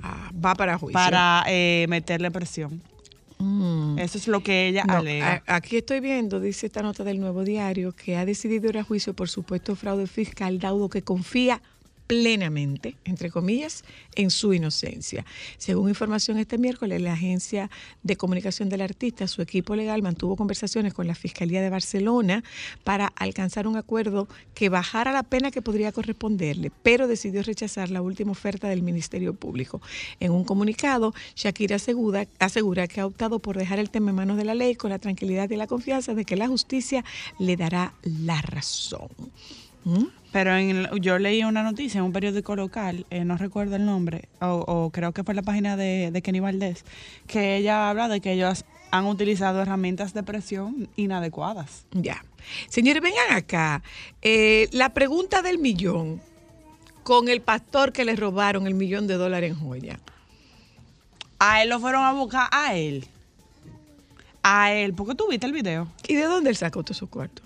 Ah, 0.03 0.31
va 0.33 0.55
para 0.55 0.77
juicio. 0.77 0.93
para 0.93 1.43
eh, 1.47 1.85
meterle 1.89 2.29
presión. 2.31 2.81
Mm. 3.41 3.97
Eso 3.99 4.17
es 4.17 4.27
lo 4.27 4.41
que 4.41 4.67
ella 4.67 4.83
No, 4.85 4.97
alega. 4.97 5.43
aquí 5.47 5.77
estoy 5.77 5.99
viendo, 5.99 6.39
dice 6.39 6.67
esta 6.67 6.81
nota 6.81 7.03
del 7.03 7.19
Nuevo 7.19 7.43
Diario, 7.43 7.91
que 7.93 8.15
ha 8.15 8.25
decidido 8.25 8.69
ir 8.69 8.77
a 8.77 8.83
juicio 8.83 9.13
por 9.13 9.29
supuesto 9.29 9.75
fraude 9.75 10.07
fiscal, 10.07 10.59
dado 10.59 10.89
que 10.89 11.01
confía 11.01 11.61
plenamente, 12.11 12.97
entre 13.05 13.31
comillas, 13.31 13.85
en 14.15 14.31
su 14.31 14.53
inocencia. 14.53 15.25
Según 15.57 15.87
información 15.87 16.37
este 16.39 16.57
miércoles, 16.57 17.01
la 17.01 17.13
agencia 17.13 17.69
de 18.03 18.17
comunicación 18.17 18.67
del 18.67 18.81
artista, 18.81 19.29
su 19.29 19.41
equipo 19.41 19.77
legal 19.77 20.01
mantuvo 20.01 20.35
conversaciones 20.35 20.93
con 20.93 21.07
la 21.07 21.15
Fiscalía 21.15 21.61
de 21.61 21.69
Barcelona 21.69 22.43
para 22.83 23.07
alcanzar 23.15 23.65
un 23.65 23.77
acuerdo 23.77 24.27
que 24.53 24.67
bajara 24.67 25.13
la 25.13 25.23
pena 25.23 25.51
que 25.51 25.61
podría 25.61 25.93
corresponderle, 25.93 26.69
pero 26.83 27.07
decidió 27.07 27.43
rechazar 27.43 27.89
la 27.89 28.01
última 28.01 28.31
oferta 28.31 28.67
del 28.67 28.83
Ministerio 28.83 29.33
Público. 29.33 29.81
En 30.19 30.33
un 30.33 30.43
comunicado, 30.43 31.13
Shakira 31.37 31.77
asegura, 31.77 32.27
asegura 32.39 32.89
que 32.89 32.99
ha 32.99 33.05
optado 33.05 33.39
por 33.39 33.57
dejar 33.57 33.79
el 33.79 33.89
tema 33.89 34.09
en 34.09 34.17
manos 34.17 34.35
de 34.35 34.43
la 34.43 34.53
ley 34.53 34.75
con 34.75 34.89
la 34.89 34.99
tranquilidad 34.99 35.49
y 35.49 35.55
la 35.55 35.65
confianza 35.65 36.13
de 36.13 36.25
que 36.25 36.35
la 36.35 36.49
justicia 36.49 37.05
le 37.39 37.55
dará 37.55 37.93
la 38.03 38.41
razón. 38.41 39.07
¿Mm? 39.85 40.20
Pero 40.31 40.55
en 40.55 40.69
el- 40.69 41.01
yo 41.01 41.19
leí 41.19 41.43
una 41.43 41.61
noticia 41.63 41.99
en 41.99 42.05
un 42.05 42.13
periódico 42.13 42.55
local, 42.55 43.05
eh, 43.09 43.25
no 43.25 43.37
recuerdo 43.37 43.75
el 43.75 43.85
nombre, 43.85 44.29
o, 44.39 44.63
o 44.67 44.89
creo 44.91 45.11
que 45.11 45.23
fue 45.23 45.33
la 45.33 45.41
página 45.41 45.75
de, 45.75 46.09
de 46.11 46.21
Kenny 46.21 46.39
Valdés, 46.39 46.85
que 47.27 47.57
ella 47.57 47.89
habla 47.89 48.07
de 48.07 48.21
que 48.21 48.31
ellos 48.33 48.63
han 48.91 49.05
utilizado 49.05 49.61
herramientas 49.61 50.13
de 50.13 50.23
presión 50.23 50.89
inadecuadas. 50.95 51.85
Ya. 51.91 52.23
Señores, 52.69 53.01
vengan 53.01 53.31
acá. 53.33 53.83
Eh, 54.21 54.67
la 54.71 54.93
pregunta 54.93 55.41
del 55.41 55.57
millón 55.59 56.21
con 57.03 57.27
el 57.29 57.41
pastor 57.41 57.91
que 57.93 58.05
le 58.05 58.15
robaron 58.15 58.67
el 58.67 58.73
millón 58.73 59.07
de 59.07 59.15
dólares 59.15 59.51
en 59.51 59.59
joya. 59.59 59.99
A 61.39 61.63
él 61.63 61.69
lo 61.69 61.79
fueron 61.79 62.03
a 62.03 62.11
buscar, 62.13 62.47
a 62.51 62.75
él. 62.75 63.05
A 64.43 64.71
él, 64.73 64.93
porque 64.93 65.15
tú 65.15 65.25
viste 65.29 65.45
el 65.45 65.53
video. 65.53 65.87
¿Y 66.07 66.15
de 66.15 66.23
dónde 66.23 66.49
él 66.49 66.55
sacó 66.55 66.83
todo 66.83 66.93
su 66.93 67.09
cuarto? 67.09 67.41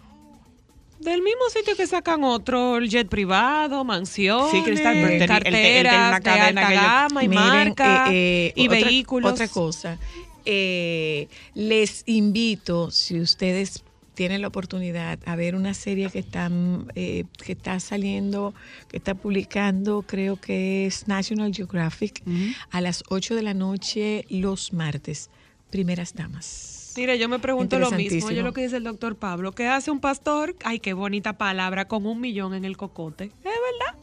Del 1.06 1.22
mismo 1.22 1.42
sitio 1.54 1.76
que 1.76 1.86
sacan 1.88 2.24
otro, 2.24 2.78
el 2.78 2.90
jet 2.90 3.08
privado, 3.08 3.84
mansiones, 3.86 4.52
Sí, 4.52 4.62
Cristal, 4.64 4.98
él 4.98 5.20
tenía 5.20 5.28
carteras 5.28 6.20
una 6.20 6.20
de 6.20 6.40
alta 6.42 6.72
gama 6.74 7.24
y 7.24 7.28
Miren, 7.28 7.44
marca 7.44 8.08
eh, 8.12 8.48
eh, 8.48 8.54
y 8.56 8.68
otra- 8.68 8.80
vehículos. 8.80 9.32
Otra 9.34 9.48
cosa, 9.48 10.00
eh, 10.46 11.28
les 11.54 12.04
invito, 12.08 12.90
si 12.92 13.20
ustedes 13.20 13.84
tienen 14.16 14.42
la 14.42 14.48
oportunidad, 14.48 15.20
a 15.26 15.36
ver 15.36 15.56
una 15.56 15.74
serie 15.74 16.10
que 16.10 16.20
están, 16.20 16.88
eh, 16.96 17.26
que 17.44 17.52
está 17.52 17.80
saliendo, 17.80 18.54
que 18.88 18.98
está 18.98 19.14
publicando, 19.14 20.04
creo 20.08 20.38
que 20.40 20.86
es 20.86 21.08
National 21.08 21.54
Geographic, 21.54 22.24
a 22.72 22.82
las 22.82 23.04
8 23.10 23.36
de 23.36 23.42
la 23.44 23.54
noche 23.54 24.26
los 24.30 24.72
martes. 24.74 25.30
Primeras 25.70 26.14
damas. 26.16 26.85
Mire, 26.96 27.18
yo 27.20 27.28
me 27.28 27.40
pregunto 27.40 27.78
lo 27.80 27.92
mismo. 27.92 28.32
Yo 28.32 28.42
lo 28.42 28.54
que 28.54 28.62
dice 28.62 28.78
el 28.78 28.84
doctor 28.84 29.16
Pablo. 29.18 29.52
¿Qué 29.52 29.68
hace 29.68 29.92
un 29.92 30.00
pastor? 30.00 30.56
Ay, 30.64 30.80
qué 30.80 30.94
bonita 30.94 31.34
palabra, 31.38 31.88
con 31.88 32.06
un 32.06 32.22
millón 32.22 32.54
en 32.54 32.66
el 32.66 32.78
cocote. 32.78 33.26
¿Es 33.26 33.44
verdad? 33.44 34.00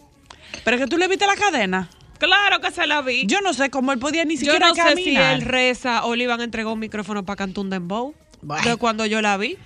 Pero 0.64 0.78
que 0.78 0.86
tú 0.86 0.98
le 0.98 1.08
viste 1.08 1.26
la 1.26 1.36
cadena. 1.36 1.88
Claro 2.18 2.60
que 2.60 2.70
se 2.70 2.86
la 2.86 3.02
vi. 3.02 3.26
Yo 3.26 3.40
no 3.40 3.52
sé 3.52 3.70
cómo 3.70 3.92
él 3.92 3.98
podía 3.98 4.24
ni 4.24 4.34
Yo 4.36 4.40
siquiera 4.40 4.68
no 4.68 4.74
sé 4.74 4.82
si 4.96 5.04
caminar. 5.04 5.34
él 5.34 5.42
reza 5.42 6.04
o 6.04 6.14
le 6.14 6.24
iban 6.24 6.40
a 6.40 6.44
entregar 6.44 6.72
un 6.72 6.78
micrófono 6.78 7.24
para 7.24 7.36
cantar 7.36 7.64
un 7.64 7.70
dembow. 7.70 8.14
Bueno. 8.42 8.68
De 8.68 8.76
cuando 8.76 9.06
yo 9.06 9.20
la 9.22 9.36
vi. 9.36 9.56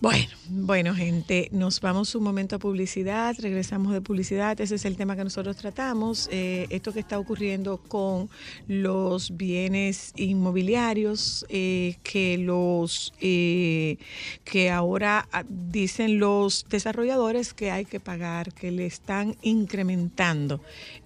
Bueno, 0.00 0.28
bueno, 0.48 0.94
gente, 0.94 1.48
nos 1.50 1.80
vamos 1.80 2.14
un 2.14 2.22
momento 2.22 2.54
a 2.54 2.58
publicidad, 2.60 3.34
regresamos 3.40 3.92
de 3.92 4.00
publicidad, 4.00 4.60
ese 4.60 4.76
es 4.76 4.84
el 4.84 4.96
tema 4.96 5.16
que 5.16 5.24
nosotros 5.24 5.56
tratamos, 5.56 6.28
eh, 6.30 6.68
esto 6.70 6.92
que 6.92 7.00
está 7.00 7.18
ocurriendo 7.18 7.78
con 7.78 8.30
los 8.68 9.36
bienes 9.36 10.12
inmobiliarios, 10.14 11.44
eh, 11.48 11.96
que 12.04 12.38
los 12.38 13.12
eh, 13.20 13.96
que 14.44 14.70
ahora 14.70 15.26
ah, 15.32 15.42
dicen 15.48 16.20
los 16.20 16.66
desarrolladores 16.68 17.52
que 17.52 17.72
hay 17.72 17.84
que 17.84 17.98
pagar, 17.98 18.52
que 18.52 18.70
le 18.70 18.86
están 18.86 19.34
incrementando 19.42 20.60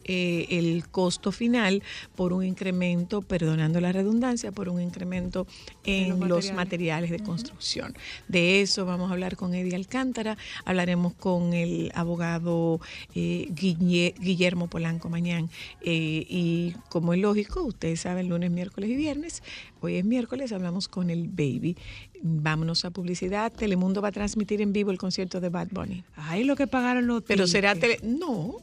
eh, 0.05 0.47
el 0.51 0.89
costo 0.89 1.33
final 1.33 1.83
por 2.15 2.33
un 2.33 2.45
incremento, 2.45 3.23
perdonando 3.23 3.81
la 3.81 3.93
redundancia, 3.93 4.53
por 4.53 4.69
un 4.69 4.81
incremento 4.81 5.47
en 5.85 6.11
los 6.11 6.19
los 6.21 6.29
materiales. 6.53 6.55
materiales 6.57 7.11
de 7.11 7.21
construcción. 7.21 7.95
De 8.29 8.61
eso 8.63 8.85
vamos 8.87 9.11
a 9.11 9.15
hablar 9.15 9.37
con 9.37 9.55
Eddie 9.55 9.75
Alcántara, 9.77 10.37
hablaremos 10.65 11.15
con 11.15 11.53
el 11.53 11.91
abogado 11.95 12.81
eh, 13.15 13.49
Guille- 13.51 14.15
Guillermo 14.19 14.69
Polanco 14.69 15.09
mañana. 15.09 15.49
Eh, 15.81 16.27
y 16.29 16.75
como 16.89 17.13
es 17.15 17.21
lógico, 17.21 17.63
ustedes 17.63 18.01
saben, 18.01 18.29
lunes, 18.29 18.51
miércoles 18.51 18.91
y 18.91 18.97
viernes, 18.97 19.43
hoy 19.81 19.97
es 19.97 20.05
miércoles, 20.05 20.53
hablamos 20.53 20.89
con 20.89 21.11
el 21.11 21.29
Baby. 21.29 21.77
Vámonos 22.25 22.85
a 22.85 22.91
publicidad. 22.91 23.53
Telemundo 23.53 24.01
va 24.01 24.09
a 24.09 24.13
transmitir 24.13 24.61
en 24.63 24.73
vivo 24.73 24.91
el 24.93 24.99
concierto 24.99 25.41
de 25.41 25.49
Bad 25.49 25.69
Bunny. 25.73 26.05
Ay, 26.15 26.45
lo 26.45 26.55
que 26.55 26.69
pagaron 26.69 27.07
los 27.09 27.23
Pero 27.25 27.47
será 27.49 27.75
tele, 27.75 27.99
no. 28.05 28.57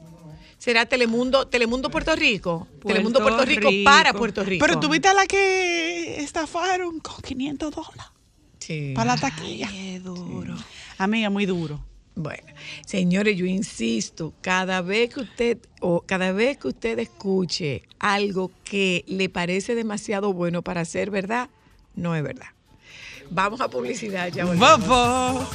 Será 0.60 0.86
Telemundo, 0.86 1.48
Telemundo 1.48 1.89
Puerto 1.89 2.16
Rico. 2.16 2.68
Telemundo 2.86 3.22
Puerto 3.22 3.46
Rico, 3.46 3.70
Rico. 3.70 3.84
para 3.89 4.13
Puerto 4.13 4.44
Rico. 4.44 4.63
Pero 4.66 4.80
tú 4.80 4.89
viste 4.89 5.08
a 5.08 5.13
la 5.13 5.25
que 5.25 6.22
estafaron 6.22 7.00
con 7.00 7.22
500 7.22 7.74
dólares 7.74 8.04
Sí. 8.60 8.92
para 8.94 9.16
la 9.16 9.18
taquilla. 9.22 9.70
Qué 9.72 10.00
duro. 10.00 10.56
Amiga, 10.98 11.30
muy 11.30 11.46
duro. 11.46 11.84
Bueno, 12.16 12.44
señores, 12.86 13.38
yo 13.38 13.46
insisto, 13.46 14.34
cada 14.42 14.82
vez 14.82 15.13
que 15.13 15.22
usted 15.22 15.58
o 15.80 16.01
cada 16.01 16.34
vez 16.34 16.58
que 16.58 16.68
usted 16.68 17.00
escuche 17.00 17.84
algo 17.98 18.51
que 18.66 19.06
le 19.08 19.30
parece 19.30 19.74
demasiado 19.74 20.34
bueno 20.34 20.62
para 20.62 20.84
ser 20.84 21.10
verdad, 21.10 21.50
no 21.96 22.13
es 22.18 22.22
verdad. 22.24 22.48
Vamos 23.32 23.62
a 23.62 23.70
publicidad 23.70 24.28
ya. 24.34 24.44
volvemos. 24.44 25.48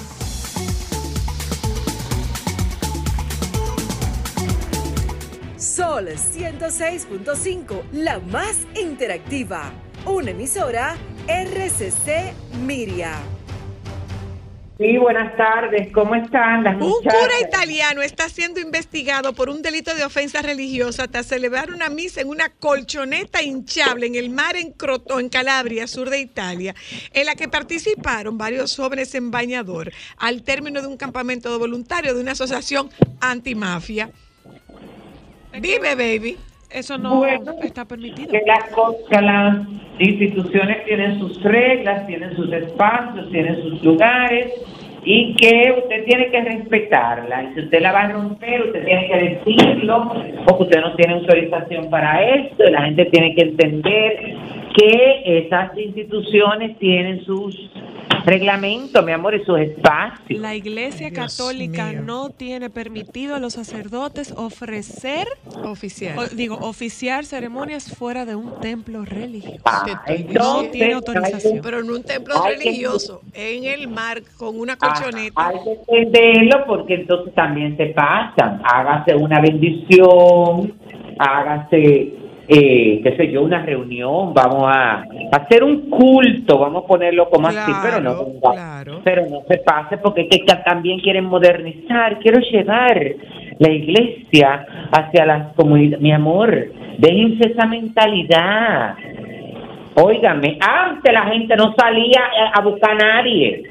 Sol 5.64 6.08
106.5, 6.08 7.84
la 7.92 8.18
más 8.18 8.66
interactiva. 8.78 9.72
Una 10.04 10.32
emisora 10.32 10.94
RCC 11.26 12.34
Miria. 12.66 13.14
Sí, 14.76 14.98
buenas 14.98 15.34
tardes. 15.38 15.90
¿Cómo 15.94 16.16
están 16.16 16.64
las 16.64 16.74
Un 16.74 16.88
muchachas? 16.88 17.18
cura 17.18 17.48
italiano 17.48 18.02
está 18.02 18.28
siendo 18.28 18.60
investigado 18.60 19.32
por 19.32 19.48
un 19.48 19.62
delito 19.62 19.94
de 19.94 20.04
ofensa 20.04 20.42
religiosa 20.42 21.08
tras 21.08 21.26
celebrar 21.26 21.70
una 21.70 21.88
misa 21.88 22.20
en 22.20 22.28
una 22.28 22.50
colchoneta 22.50 23.42
hinchable 23.42 24.06
en 24.06 24.16
el 24.16 24.28
mar 24.28 24.56
en 24.56 24.70
Crotone, 24.72 25.22
en 25.22 25.28
Calabria, 25.30 25.86
sur 25.86 26.10
de 26.10 26.20
Italia, 26.20 26.74
en 27.14 27.24
la 27.24 27.36
que 27.36 27.48
participaron 27.48 28.36
varios 28.36 28.76
jóvenes 28.76 29.14
en 29.14 29.30
bañador 29.30 29.92
al 30.18 30.42
término 30.42 30.82
de 30.82 30.88
un 30.88 30.98
campamento 30.98 31.50
de 31.50 31.56
voluntarios 31.56 32.16
de 32.16 32.20
una 32.20 32.32
asociación 32.32 32.90
antimafia. 33.20 34.10
Dime, 35.60 35.94
baby. 35.94 36.36
Eso 36.70 36.98
no 36.98 37.16
Bueno, 37.18 37.52
está 37.62 37.84
permitido. 37.84 38.32
Que 38.32 38.42
las, 38.46 38.64
que 39.08 39.20
las 39.20 39.58
instituciones 39.98 40.84
tienen 40.86 41.20
sus 41.20 41.40
reglas, 41.42 42.06
tienen 42.06 42.34
sus 42.34 42.52
espacios, 42.52 43.30
tienen 43.30 43.62
sus 43.62 43.82
lugares 43.84 44.52
y 45.04 45.34
que 45.36 45.74
usted 45.78 46.04
tiene 46.04 46.30
que 46.30 46.40
respetarla. 46.40 47.44
Y 47.44 47.54
si 47.54 47.60
usted 47.60 47.80
la 47.80 47.92
va 47.92 48.00
a 48.02 48.12
romper, 48.12 48.62
usted 48.62 48.84
tiene 48.84 49.06
que 49.06 49.16
decirlo, 49.16 50.14
porque 50.46 50.62
usted 50.64 50.80
no 50.80 50.94
tiene 50.96 51.14
autorización 51.14 51.90
para 51.90 52.22
esto, 52.22 52.64
y 52.66 52.72
la 52.72 52.82
gente 52.82 53.04
tiene 53.06 53.34
que 53.34 53.42
entender 53.42 54.36
que 54.74 55.22
esas 55.46 55.76
instituciones 55.78 56.78
tienen 56.78 57.24
sus 57.24 57.56
reglamentos, 58.24 59.04
mi 59.04 59.12
amor, 59.12 59.34
y 59.34 59.44
sus 59.44 59.58
espacios. 59.58 60.40
La 60.40 60.54
Iglesia 60.54 61.12
Católica 61.12 61.90
mío. 61.92 62.02
no 62.04 62.30
tiene 62.30 62.70
permitido 62.70 63.34
a 63.34 63.38
los 63.38 63.52
sacerdotes 63.52 64.32
ofrecer, 64.36 65.26
Oficial. 65.62 66.18
o, 66.18 66.26
digo, 66.34 66.56
oficiar 66.62 67.26
ceremonias 67.26 67.94
fuera 67.94 68.24
de 68.24 68.34
un 68.34 68.58
templo 68.60 69.04
religioso. 69.04 69.60
Ah, 69.66 69.84
entonces, 70.06 70.34
No 70.34 70.62
tiene 70.70 70.94
autorización. 70.94 71.54
que- 71.56 71.62
Pero 71.62 71.80
en 71.80 71.90
un 71.90 72.02
templo 72.02 72.34
que- 72.42 72.48
religioso, 72.56 73.20
en 73.34 73.64
el 73.64 73.88
mar, 73.88 74.22
con 74.38 74.58
una 74.58 74.72
Ah, 74.80 74.94
colchoneta. 74.94 75.48
hay 75.48 75.56
que 75.62 75.96
entenderlo 75.98 76.64
porque 76.66 76.94
entonces 76.94 77.34
también 77.34 77.76
se 77.76 77.86
pasan. 77.86 78.62
Hágase 78.64 79.14
una 79.16 79.38
bendición, 79.40 80.72
hágase, 81.18 82.14
eh, 82.46 83.00
qué 83.02 83.16
sé 83.16 83.30
yo, 83.30 83.42
una 83.42 83.62
reunión, 83.64 84.34
vamos 84.34 84.64
a 84.66 85.04
hacer 85.32 85.64
un 85.64 85.88
culto, 85.88 86.58
vamos 86.58 86.84
a 86.84 86.86
ponerlo 86.86 87.30
como 87.30 87.48
así, 87.48 87.72
pero 87.82 88.00
no, 88.00 88.14
Claro, 88.40 89.00
pero 89.02 89.26
no 89.26 89.42
se 89.48 89.58
pase 89.58 89.98
porque 89.98 90.28
que 90.28 90.44
también 90.64 91.00
quieren 91.00 91.24
modernizar. 91.24 92.18
Quiero 92.18 92.40
llevar 92.40 93.00
la 93.58 93.70
iglesia 93.70 94.66
hacia 94.92 95.26
las 95.26 95.54
comunidades. 95.54 96.00
Mi 96.00 96.12
amor, 96.12 96.72
déjense 96.98 97.52
esa 97.52 97.66
mentalidad. 97.66 98.94
Óigame, 99.96 100.58
antes 100.60 101.12
la 101.12 101.24
gente 101.26 101.54
no 101.56 101.72
salía 101.78 102.20
eh, 102.20 102.50
a 102.52 102.60
buscar 102.60 102.90
a 102.92 102.94
nadie. 102.94 103.62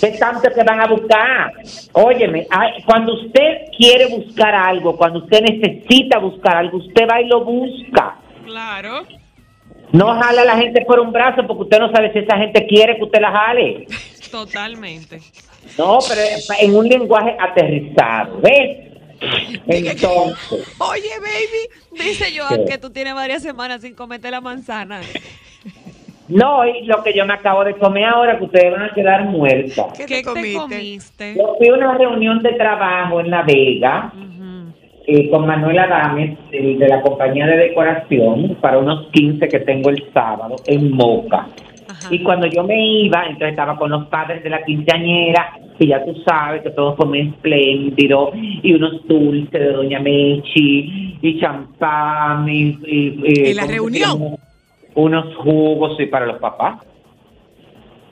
¿Qué 0.00 0.12
tanto 0.18 0.48
que 0.50 0.62
van 0.62 0.80
a 0.80 0.86
buscar? 0.86 1.52
Óyeme, 1.92 2.46
cuando 2.86 3.14
usted 3.14 3.66
quiere 3.76 4.06
buscar 4.06 4.54
algo, 4.54 4.96
cuando 4.96 5.18
usted 5.20 5.42
necesita 5.42 6.18
buscar 6.18 6.56
algo, 6.56 6.78
usted 6.78 7.06
va 7.10 7.20
y 7.20 7.28
lo 7.28 7.44
busca. 7.44 8.16
Claro. 8.44 9.04
No 9.92 10.14
jala 10.14 10.42
a 10.42 10.44
la 10.44 10.56
gente 10.56 10.84
por 10.84 10.98
un 10.98 11.12
brazo 11.12 11.46
porque 11.46 11.64
usted 11.64 11.78
no 11.78 11.90
sabe 11.92 12.12
si 12.12 12.20
esa 12.20 12.38
gente 12.38 12.66
quiere 12.66 12.96
que 12.96 13.04
usted 13.04 13.20
la 13.20 13.32
jale. 13.32 13.86
Totalmente. 14.30 15.20
No, 15.78 15.98
pero 16.08 16.20
en 16.58 16.74
un 16.74 16.88
lenguaje 16.88 17.36
aterrizado, 17.38 18.40
¿ves? 18.40 18.85
Entonces, 19.66 20.66
Oye, 20.78 21.10
baby. 21.20 22.02
Dice 22.04 22.32
yo 22.34 22.44
Sí. 22.48 22.60
que 22.68 22.78
tú 22.78 22.90
tienes 22.90 23.14
varias 23.14 23.42
semanas 23.42 23.80
sin 23.82 23.94
comerte 23.94 24.30
la 24.30 24.40
manzana. 24.40 25.00
no, 26.28 26.66
y 26.66 26.84
lo 26.86 27.02
que 27.02 27.12
yo 27.14 27.24
me 27.26 27.34
acabo 27.34 27.64
de 27.64 27.74
comer 27.76 28.04
ahora, 28.04 28.38
que 28.38 28.44
ustedes 28.44 28.72
van 28.72 28.82
a 28.82 28.94
quedar 28.94 29.24
muertas. 29.24 29.86
¿Qué, 29.96 30.06
¿Qué 30.06 30.16
te 30.18 30.22
comiste? 30.24 30.58
comiste? 30.58 31.34
Yo 31.36 31.54
fui 31.58 31.68
a 31.68 31.74
una 31.74 31.96
reunión 31.96 32.42
de 32.42 32.52
trabajo 32.54 33.20
en 33.20 33.30
La 33.30 33.42
Vega 33.42 34.12
eh, 35.08 35.30
con 35.30 35.46
Manuel 35.46 35.78
Adames, 35.78 36.36
el 36.50 36.78
de 36.80 36.88
la 36.88 37.00
compañía 37.00 37.46
de 37.46 37.56
decoración, 37.56 38.56
para 38.60 38.78
unos 38.78 39.06
15 39.12 39.46
que 39.48 39.60
tengo 39.60 39.90
el 39.90 40.04
sábado 40.12 40.56
en 40.66 40.90
Moca. 40.90 41.46
Ajá. 41.88 42.08
Y 42.10 42.22
cuando 42.24 42.48
yo 42.48 42.64
me 42.64 42.84
iba, 42.84 43.22
entonces 43.22 43.50
estaba 43.50 43.76
con 43.76 43.90
los 43.90 44.06
padres 44.08 44.42
de 44.42 44.50
la 44.50 44.64
quinceañera, 44.64 45.60
que 45.78 45.86
ya 45.86 46.04
tú 46.04 46.14
sabes 46.26 46.62
que 46.62 46.70
todo 46.70 46.96
fue 46.96 47.06
muy 47.06 47.20
espléndido, 47.20 48.30
y 48.34 48.72
unos 48.74 49.06
dulces 49.06 49.50
de 49.52 49.72
Doña 49.72 50.00
Mechi, 50.00 51.18
y 51.22 51.38
champán, 51.40 52.48
y... 52.48 52.78
y- 52.86 53.20
y- 53.24 53.50
¿En 53.50 53.56
la 53.56 53.62
¿cómo 53.62 53.72
se 53.72 53.78
reunión? 53.78 54.36
Unos 54.94 55.34
jugos, 55.36 56.00
y 56.00 56.06
para 56.06 56.26
los 56.26 56.38
papás. 56.38 56.78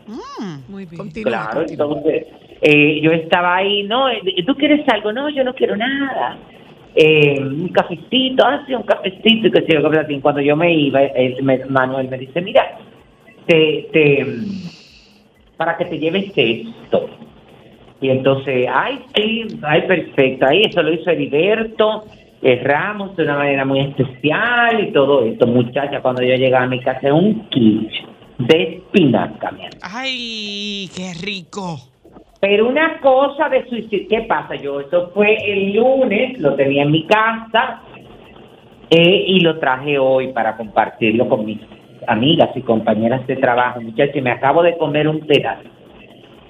Mm. 0.06 0.71
Muy 0.71 0.85
bien. 0.85 0.99
Continúa, 0.99 1.30
Claro, 1.33 1.61
continúa. 1.61 1.87
entonces 1.87 2.26
eh, 2.61 3.00
yo 3.02 3.11
estaba 3.12 3.56
ahí, 3.56 3.83
no, 3.85 4.09
eh, 4.11 4.21
¿tú 4.47 4.54
quieres 4.54 4.87
algo? 4.88 5.12
No, 5.12 5.28
yo 5.30 5.44
no 5.44 5.54
quiero 5.54 5.76
nada. 5.76 6.37
Eh, 6.94 7.40
un 7.40 7.68
cafecito, 7.68 8.44
ah, 8.47 8.62
sí, 8.66 8.75
un 8.75 8.83
cafecito, 8.83 9.49
y 9.49 9.50
que 9.50 9.62
sé 9.62 9.73
yo. 9.75 10.21
Cuando 10.23 10.40
yo 10.42 10.56
me 10.56 10.73
iba, 10.75 11.02
él 11.02 11.42
me- 11.42 11.64
Manuel 11.64 12.09
me 12.09 12.18
dice, 12.18 12.40
mira, 12.40 12.78
te, 13.47 13.88
te, 13.92 14.26
para 15.56 15.76
que 15.76 15.87
te 15.87 15.99
lleves 15.99 16.30
esto. 16.37 17.09
Y 18.04 18.11
entonces, 18.11 18.66
ay, 18.70 19.00
sí, 19.14 19.46
ay, 19.62 19.80
perfecto, 19.88 20.44
ahí 20.46 20.61
eso 20.61 20.82
lo 20.82 20.92
hizo 20.92 21.08
Heriberto 21.08 22.04
eh, 22.42 22.61
Ramos 22.62 23.16
de 23.16 23.23
una 23.23 23.38
manera 23.38 23.64
muy 23.64 23.80
especial 23.80 24.88
y 24.88 24.92
todo 24.92 25.25
esto. 25.25 25.46
Muchacha, 25.46 26.02
cuando 26.02 26.23
yo 26.23 26.34
llegaba 26.34 26.64
a 26.64 26.68
mi 26.68 26.80
casa, 26.80 27.14
un 27.14 27.49
quiche 27.49 28.04
de 28.37 28.62
espinaca, 28.62 29.52
mi 29.52 29.61
amor. 29.61 29.78
Ay, 29.80 30.90
qué 30.94 31.14
rico. 31.25 31.78
Pero 32.42 32.68
una 32.68 33.00
cosa 33.00 33.49
de 33.49 33.66
suicidio, 33.70 34.06
¿qué 34.11 34.20
pasa? 34.28 34.54
Yo, 34.56 34.80
eso 34.80 35.11
fue 35.14 35.34
el 35.50 35.73
lunes, 35.73 36.38
lo 36.40 36.56
tenía 36.56 36.82
en 36.82 36.90
mi 36.90 37.06
casa 37.06 37.80
eh, 38.90 39.25
y 39.28 39.40
lo 39.40 39.58
traje 39.58 39.99
hoy 39.99 40.30
para 40.34 40.58
compartirlo 40.58 41.26
con 41.26 41.46
mis 41.46 41.61
amigas 42.06 42.50
y 42.54 42.61
compañeras 42.61 43.26
de 43.26 43.37
trabajo. 43.37 43.81
Muchachos, 43.81 44.22
me 44.22 44.31
acabo 44.31 44.62
de 44.62 44.76
comer 44.76 45.09
un 45.09 45.20
pedazo. 45.20 45.70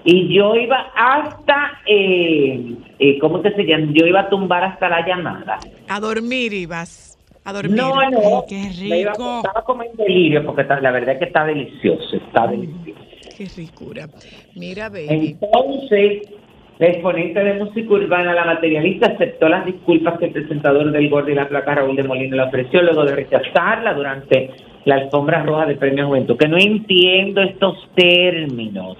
Y 0.04 0.34
yo 0.36 0.54
iba 0.54 0.92
hasta, 0.94 1.80
eh, 1.86 2.74
eh, 2.98 3.18
¿cómo 3.18 3.40
que 3.40 3.50
se 3.52 3.64
llama? 3.64 3.86
Yo 3.94 4.06
iba 4.06 4.20
a 4.20 4.28
tumbar 4.28 4.62
hasta 4.64 4.88
la 4.88 5.06
llamada. 5.06 5.58
A 5.88 6.00
dormir 6.00 6.52
ibas. 6.52 7.18
A 7.44 7.52
dormir. 7.52 7.76
No, 7.76 7.94
no. 8.10 8.18
Ay, 8.18 8.42
qué 8.48 8.84
me 8.88 8.98
iba- 9.00 9.12
rico. 9.12 9.36
estaba 9.44 9.62
como 9.64 9.82
en 9.82 9.96
delirio 9.96 10.44
porque 10.44 10.64
la 10.64 10.90
verdad 10.90 11.14
es 11.14 11.18
que 11.20 11.24
está 11.26 11.44
delicioso, 11.44 12.16
está 12.16 12.46
delicioso. 12.46 13.00
Qué 13.36 13.46
ricura. 13.56 14.06
Mira, 14.54 14.88
baby. 14.90 15.36
Entonces, 15.40 16.22
la 16.78 16.86
exponente 16.86 17.42
de 17.42 17.54
música 17.54 17.92
urbana, 17.94 18.34
la 18.34 18.44
materialista, 18.44 19.06
aceptó 19.08 19.48
las 19.48 19.64
disculpas 19.66 20.18
que 20.18 20.26
el 20.26 20.32
presentador 20.32 20.90
del 20.92 21.08
Gordo 21.08 21.30
y 21.30 21.34
la 21.34 21.48
Placa, 21.48 21.74
Raúl 21.76 21.96
de 21.96 22.02
Molina, 22.04 22.36
le 22.36 22.42
ofreció 22.42 22.82
luego 22.82 23.04
de 23.04 23.14
rechazarla 23.16 23.94
durante 23.94 24.50
la 24.84 24.96
alfombra 24.96 25.42
roja 25.42 25.66
del 25.66 25.78
Premio 25.78 26.06
Juventud. 26.06 26.36
Que 26.36 26.48
no 26.48 26.58
entiendo 26.58 27.40
estos 27.42 27.88
términos. 27.94 28.96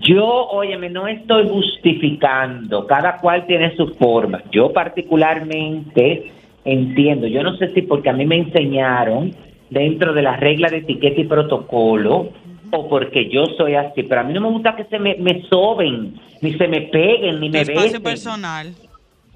Yo, 0.00 0.24
óyeme, 0.24 0.90
no 0.90 1.06
estoy 1.06 1.48
justificando, 1.48 2.86
cada 2.86 3.18
cual 3.18 3.46
tiene 3.46 3.74
su 3.76 3.88
forma. 3.94 4.42
Yo 4.50 4.72
particularmente 4.72 6.32
entiendo, 6.64 7.26
yo 7.26 7.42
no 7.42 7.56
sé 7.56 7.72
si 7.72 7.82
porque 7.82 8.10
a 8.10 8.12
mí 8.12 8.26
me 8.26 8.36
enseñaron 8.36 9.34
dentro 9.70 10.12
de 10.12 10.22
las 10.22 10.40
reglas 10.40 10.72
de 10.72 10.78
etiqueta 10.78 11.20
y 11.20 11.24
protocolo, 11.24 12.30
o 12.72 12.88
porque 12.88 13.28
yo 13.28 13.46
soy 13.56 13.74
así, 13.74 14.02
pero 14.02 14.20
a 14.20 14.24
mí 14.24 14.32
no 14.32 14.40
me 14.40 14.50
gusta 14.50 14.74
que 14.74 14.84
se 14.84 14.98
me, 14.98 15.14
me 15.16 15.42
soben, 15.48 16.14
ni 16.42 16.54
se 16.54 16.68
me 16.68 16.82
peguen, 16.82 17.40
ni 17.40 17.48
me 17.48 17.60
espacio 17.60 17.82
besen. 17.82 18.02
personal. 18.02 18.74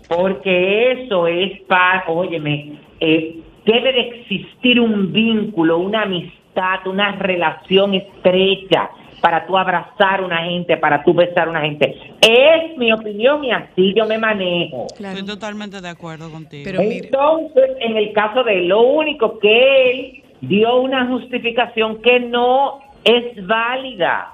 Porque 0.08 0.92
eso 0.92 1.28
es 1.28 1.60
para, 1.62 2.04
óyeme, 2.08 2.72
eh, 2.98 3.36
debe 3.64 3.92
de 3.92 4.00
existir 4.00 4.80
un 4.80 5.12
vínculo, 5.12 5.78
una 5.78 6.02
amistad, 6.02 6.86
una 6.86 7.12
relación 7.12 7.94
estrecha 7.94 8.90
para 9.20 9.46
tú 9.46 9.56
abrazar 9.56 10.20
a 10.20 10.24
una 10.24 10.44
gente, 10.44 10.76
para 10.76 11.02
tú 11.02 11.14
besar 11.14 11.48
a 11.48 11.50
una 11.50 11.60
gente. 11.62 11.94
Es 12.20 12.76
mi 12.76 12.92
opinión 12.92 13.44
y 13.44 13.52
así 13.52 13.94
yo 13.94 14.06
me 14.06 14.18
manejo. 14.18 14.86
Claro. 14.96 15.18
Estoy 15.18 15.34
totalmente 15.34 15.80
de 15.80 15.88
acuerdo 15.88 16.30
contigo. 16.30 16.62
Pero 16.64 16.80
Entonces, 16.80 17.70
en 17.80 17.96
el 17.96 18.12
caso 18.12 18.42
de 18.44 18.60
él, 18.60 18.68
lo 18.68 18.82
único 18.82 19.38
que 19.38 19.90
él 19.90 20.22
dio 20.40 20.80
una 20.80 21.06
justificación 21.06 22.00
que 22.02 22.20
no 22.20 22.80
es 23.04 23.46
válida. 23.46 24.32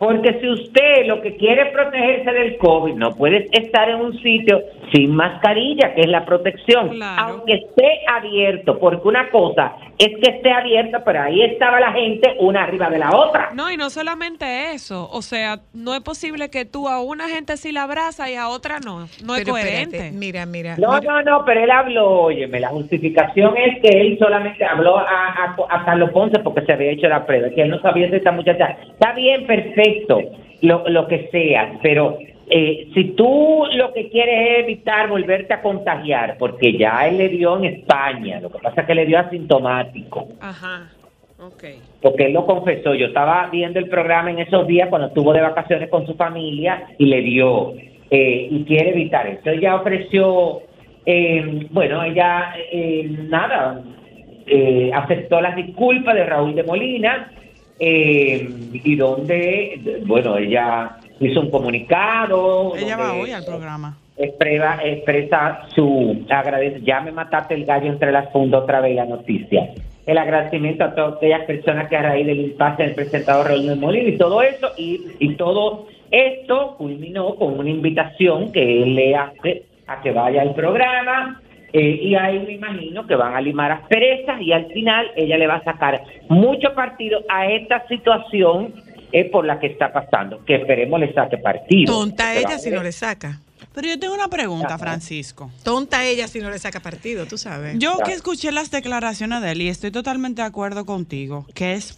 Porque 0.00 0.40
si 0.40 0.48
usted 0.48 1.04
lo 1.06 1.20
que 1.20 1.36
quiere 1.36 1.68
es 1.68 1.72
protegerse 1.72 2.32
del 2.32 2.56
COVID, 2.56 2.94
no 2.94 3.14
puede 3.14 3.48
estar 3.52 3.86
en 3.90 3.96
un 4.00 4.18
sitio 4.22 4.62
sin 4.94 5.14
mascarilla, 5.14 5.94
que 5.94 6.00
es 6.00 6.08
la 6.08 6.24
protección, 6.24 6.88
Claro. 6.88 7.22
aunque 7.34 7.52
esté 7.52 8.00
abierto, 8.08 8.78
porque 8.78 9.06
una 9.06 9.28
cosa 9.28 9.74
es 9.98 10.08
que 10.18 10.30
esté 10.38 10.50
abierto, 10.50 10.98
pero 11.04 11.20
ahí 11.20 11.42
estaba 11.42 11.78
la 11.78 11.92
gente 11.92 12.34
una 12.38 12.64
arriba 12.64 12.88
de 12.88 12.98
la 12.98 13.14
otra. 13.14 13.50
No, 13.54 13.70
y 13.70 13.76
no 13.76 13.90
solamente 13.90 14.72
eso. 14.72 15.06
O 15.12 15.20
sea, 15.20 15.60
no 15.74 15.94
es 15.94 16.00
posible 16.00 16.48
que 16.48 16.64
tú 16.64 16.88
a 16.88 17.02
una 17.02 17.28
gente 17.28 17.58
sí 17.58 17.70
la 17.70 17.82
abrazas 17.82 18.30
y 18.30 18.36
a 18.36 18.48
otra 18.48 18.78
no. 18.80 19.06
No 19.22 19.36
es 19.36 19.44
coherente. 19.44 19.96
espérate, 19.98 20.12
mira, 20.16 20.46
mira. 20.46 20.76
No, 20.78 20.98
mira. 20.98 21.12
no, 21.12 21.22
no, 21.22 21.44
pero 21.44 21.62
él 21.62 21.70
habló, 21.70 22.22
óyeme, 22.22 22.58
la 22.58 22.68
justificación 22.68 23.54
es 23.58 23.80
que 23.82 24.00
él 24.00 24.16
solamente 24.18 24.64
habló 24.64 24.96
a, 24.98 25.04
a, 25.04 25.56
a 25.68 25.84
Carlos 25.84 26.10
Ponce 26.10 26.38
porque 26.40 26.62
se 26.64 26.72
había 26.72 26.92
hecho 26.92 27.06
la 27.08 27.26
prueba, 27.26 27.50
que 27.50 27.60
él 27.62 27.68
no 27.70 27.78
sabía 27.82 28.08
si 28.08 28.16
esta 28.16 28.32
muchacha, 28.32 28.78
está 28.90 29.12
bien, 29.12 29.46
perfecto, 29.92 30.20
lo, 30.62 30.88
lo 30.88 31.06
que 31.08 31.28
sea, 31.30 31.78
pero 31.82 32.18
eh, 32.48 32.88
si 32.94 33.04
tú 33.12 33.64
lo 33.74 33.92
que 33.92 34.08
quieres 34.08 34.50
es 34.50 34.64
evitar 34.64 35.08
volverte 35.08 35.54
a 35.54 35.62
contagiar, 35.62 36.36
porque 36.38 36.76
ya 36.76 37.06
él 37.08 37.18
le 37.18 37.28
dio 37.28 37.56
en 37.56 37.64
España, 37.64 38.40
lo 38.40 38.50
que 38.50 38.58
pasa 38.58 38.82
es 38.82 38.86
que 38.86 38.94
le 38.94 39.06
dio 39.06 39.18
asintomático, 39.18 40.28
Ajá. 40.40 40.90
Ok. 41.42 41.64
porque 42.02 42.26
él 42.26 42.34
lo 42.34 42.44
confesó, 42.44 42.94
yo 42.94 43.06
estaba 43.06 43.48
viendo 43.50 43.78
el 43.78 43.88
programa 43.88 44.30
en 44.30 44.40
esos 44.40 44.66
días 44.66 44.88
cuando 44.90 45.08
estuvo 45.08 45.32
de 45.32 45.40
vacaciones 45.40 45.88
con 45.88 46.06
su 46.06 46.14
familia 46.14 46.88
y 46.98 47.06
le 47.06 47.22
dio, 47.22 47.72
eh, 48.10 48.48
y 48.50 48.64
quiere 48.64 48.90
evitar 48.90 49.26
eso. 49.26 49.48
Ella 49.48 49.76
ofreció, 49.76 50.60
eh, 51.06 51.66
bueno, 51.70 52.02
ella, 52.02 52.54
eh, 52.70 53.08
nada, 53.28 53.80
eh, 54.46 54.90
aceptó 54.92 55.40
las 55.40 55.56
disculpas 55.56 56.14
de 56.14 56.24
Raúl 56.24 56.54
de 56.54 56.64
Molina, 56.64 57.30
eh, 57.80 58.46
y 58.72 58.94
donde, 58.94 60.02
bueno, 60.06 60.36
ella 60.36 60.98
hizo 61.18 61.40
un 61.40 61.50
comunicado. 61.50 62.76
Ella 62.76 62.96
va 62.96 63.14
hoy 63.14 63.32
al 63.32 63.44
programa. 63.44 63.96
Expresa, 64.18 64.78
expresa 64.84 65.62
su 65.74 66.24
agradecimiento. 66.28 66.86
Ya 66.86 67.00
me 67.00 67.10
mataste 67.10 67.54
el 67.54 67.64
gallo 67.64 67.86
entre 67.86 68.12
las 68.12 68.30
fundas 68.32 68.62
otra 68.62 68.80
vez 68.82 68.94
la 68.94 69.06
noticia. 69.06 69.70
el 70.06 70.18
agradecimiento 70.18 70.84
a 70.84 70.94
todas 70.94 71.16
aquellas 71.16 71.44
personas 71.44 71.88
que 71.88 71.96
a 71.96 72.02
raíz 72.02 72.26
del 72.26 72.40
impasse 72.40 72.82
del 72.82 72.94
presentador 72.94 73.46
Raúl 73.48 73.76
Molina 73.76 74.08
y 74.08 74.18
todo 74.18 74.42
eso, 74.42 74.72
y, 74.76 75.00
y 75.18 75.36
todo 75.36 75.86
esto 76.10 76.74
culminó 76.76 77.36
con 77.36 77.58
una 77.58 77.70
invitación 77.70 78.52
que 78.52 78.82
él 78.82 78.94
le 78.94 79.14
hace 79.14 79.64
a 79.86 80.00
que 80.02 80.10
vaya 80.10 80.42
al 80.42 80.54
programa, 80.54 81.40
eh, 81.72 82.00
y 82.02 82.14
ahí 82.14 82.38
me 82.40 82.52
imagino 82.54 83.06
que 83.06 83.14
van 83.14 83.34
a 83.34 83.40
limar 83.40 83.70
asperezas 83.72 84.40
y 84.40 84.52
al 84.52 84.66
final 84.72 85.06
ella 85.16 85.38
le 85.38 85.46
va 85.46 85.56
a 85.56 85.64
sacar 85.64 86.02
mucho 86.28 86.74
partido 86.74 87.20
a 87.28 87.46
esta 87.46 87.86
situación 87.86 88.74
eh, 89.12 89.30
por 89.30 89.44
la 89.44 89.58
que 89.60 89.68
está 89.68 89.92
pasando, 89.92 90.44
que 90.44 90.56
esperemos 90.56 90.98
le 91.00 91.12
saque 91.12 91.38
partido. 91.38 91.92
Tonta 91.92 92.32
Pero 92.34 92.46
ella 92.46 92.56
a 92.56 92.58
si 92.58 92.70
no 92.70 92.82
le 92.82 92.92
saca. 92.92 93.40
Pero 93.74 93.88
yo 93.88 93.98
tengo 93.98 94.14
una 94.14 94.28
pregunta. 94.28 94.78
Francisco. 94.78 95.50
Tonta 95.62 96.04
ella 96.04 96.26
si 96.26 96.40
no 96.40 96.50
le 96.50 96.58
saca 96.58 96.80
partido, 96.80 97.26
tú 97.26 97.38
sabes. 97.38 97.78
Yo 97.78 97.98
que 98.04 98.12
escuché 98.12 98.50
las 98.52 98.70
declaraciones 98.70 99.42
de 99.42 99.52
él 99.52 99.62
y 99.62 99.68
estoy 99.68 99.90
totalmente 99.90 100.42
de 100.42 100.48
acuerdo 100.48 100.84
contigo, 100.84 101.46
que 101.54 101.74
es, 101.74 101.96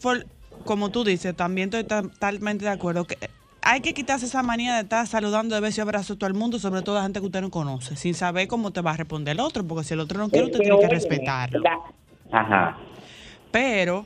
como 0.64 0.90
tú 0.90 1.04
dices, 1.04 1.34
también 1.34 1.72
estoy 1.72 1.84
totalmente 1.84 2.64
de 2.64 2.70
acuerdo, 2.70 3.06
que 3.06 3.16
hay 3.62 3.80
que 3.80 3.94
quitarse 3.94 4.26
esa 4.26 4.42
manía 4.42 4.74
de 4.74 4.82
estar 4.82 5.06
saludando 5.06 5.54
de 5.54 5.60
beso 5.60 5.80
y 5.80 5.82
abrazo 5.82 6.14
a 6.14 6.16
todo 6.16 6.28
el 6.28 6.34
mundo, 6.34 6.58
sobre 6.58 6.82
todo 6.82 6.98
a 6.98 7.02
gente 7.02 7.20
que 7.20 7.26
usted 7.26 7.40
no 7.40 7.50
conoce, 7.50 7.96
sin 7.96 8.14
saber 8.14 8.48
cómo 8.48 8.72
te 8.72 8.80
va 8.80 8.92
a 8.92 8.96
responder 8.96 9.32
el 9.32 9.40
otro, 9.40 9.64
porque 9.64 9.84
si 9.84 9.94
el 9.94 10.00
otro 10.00 10.18
no 10.18 10.28
quiere, 10.28 10.46
usted 10.46 10.58
es 10.58 10.62
tiene 10.62 10.78
que 10.78 10.86
óyeme, 10.86 10.94
respetarlo. 10.94 11.62
Ajá. 12.32 12.76
Pero 13.52 14.04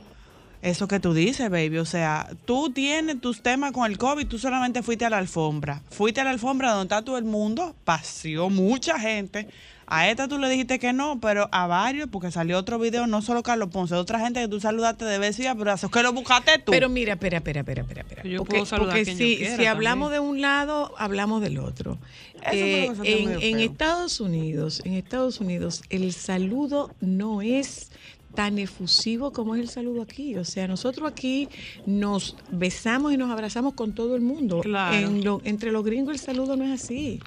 eso 0.61 0.87
que 0.87 0.99
tú 0.99 1.13
dices, 1.13 1.49
baby, 1.49 1.77
o 1.77 1.85
sea, 1.85 2.29
tú 2.45 2.71
tienes 2.71 3.19
tus 3.19 3.41
temas 3.41 3.71
con 3.71 3.89
el 3.89 3.97
COVID, 3.97 4.27
tú 4.27 4.37
solamente 4.37 4.83
fuiste 4.83 5.05
a 5.05 5.09
la 5.09 5.17
alfombra. 5.17 5.81
Fuiste 5.89 6.21
a 6.21 6.23
la 6.23 6.31
alfombra 6.31 6.71
donde 6.71 6.93
está 6.93 7.03
todo 7.03 7.17
el 7.17 7.25
mundo, 7.25 7.75
paseó 7.83 8.49
mucha 8.49 8.99
gente. 8.99 9.47
A 9.89 10.09
esta 10.09 10.27
tú 10.27 10.37
le 10.37 10.49
dijiste 10.49 10.79
que 10.79 10.91
no, 10.91 11.19
pero 11.21 11.47
a 11.53 11.65
varios, 11.65 12.09
porque 12.09 12.29
salió 12.29 12.57
otro 12.57 12.77
video, 12.77 13.07
no 13.07 13.21
solo 13.21 13.41
Carlos 13.41 13.69
Ponce, 13.71 13.95
otra 13.95 14.19
gente 14.19 14.41
que 14.41 14.47
tú 14.49 14.59
saludaste 14.59 15.05
de 15.05 15.17
beso 15.17 15.41
y 15.43 15.45
abrazo, 15.45 15.89
que 15.89 16.03
lo 16.03 16.11
buscaste 16.11 16.59
tú. 16.59 16.71
Pero 16.71 16.89
mira, 16.89 17.13
espera, 17.13 17.37
espera, 17.37 17.61
espera, 17.61 17.81
espera. 17.83 18.01
espera. 18.01 18.23
Yo 18.23 18.39
porque 18.39 18.55
puedo 18.55 18.65
saludar 18.65 18.97
porque 18.97 19.11
yo 19.11 19.17
si, 19.17 19.37
quiera 19.37 19.55
si 19.55 19.65
hablamos 19.65 20.11
también. 20.11 20.23
de 20.23 20.29
un 20.29 20.41
lado, 20.41 20.93
hablamos 20.97 21.41
del 21.41 21.57
otro. 21.59 21.97
Eh, 22.51 22.85
lo 22.87 22.91
que 22.93 22.97
salió 22.97 23.17
en, 23.39 23.41
en. 23.41 23.59
Estados 23.61 24.19
Unidos, 24.19 24.81
en 24.83 24.93
Estados 24.93 25.39
Unidos, 25.39 25.81
el 25.89 26.11
saludo 26.13 26.93
no 26.99 27.41
es 27.41 27.89
tan 28.35 28.59
efusivo 28.59 29.31
como 29.31 29.55
es 29.55 29.61
el 29.61 29.69
saludo 29.69 30.01
aquí. 30.03 30.35
O 30.35 30.43
sea, 30.45 30.67
nosotros 30.67 31.09
aquí 31.09 31.49
nos 31.87 32.35
besamos 32.51 33.13
y 33.13 33.17
nos 33.17 33.31
abrazamos 33.31 33.73
con 33.73 33.93
todo 33.93 34.15
el 34.15 34.21
mundo. 34.21 34.59
Claro. 34.59 34.95
En 34.95 35.23
lo- 35.23 35.41
entre 35.43 35.71
los 35.71 35.83
gringos 35.83 36.13
el 36.13 36.19
saludo 36.19 36.55
no 36.55 36.65
es 36.65 36.83
así. 36.83 37.19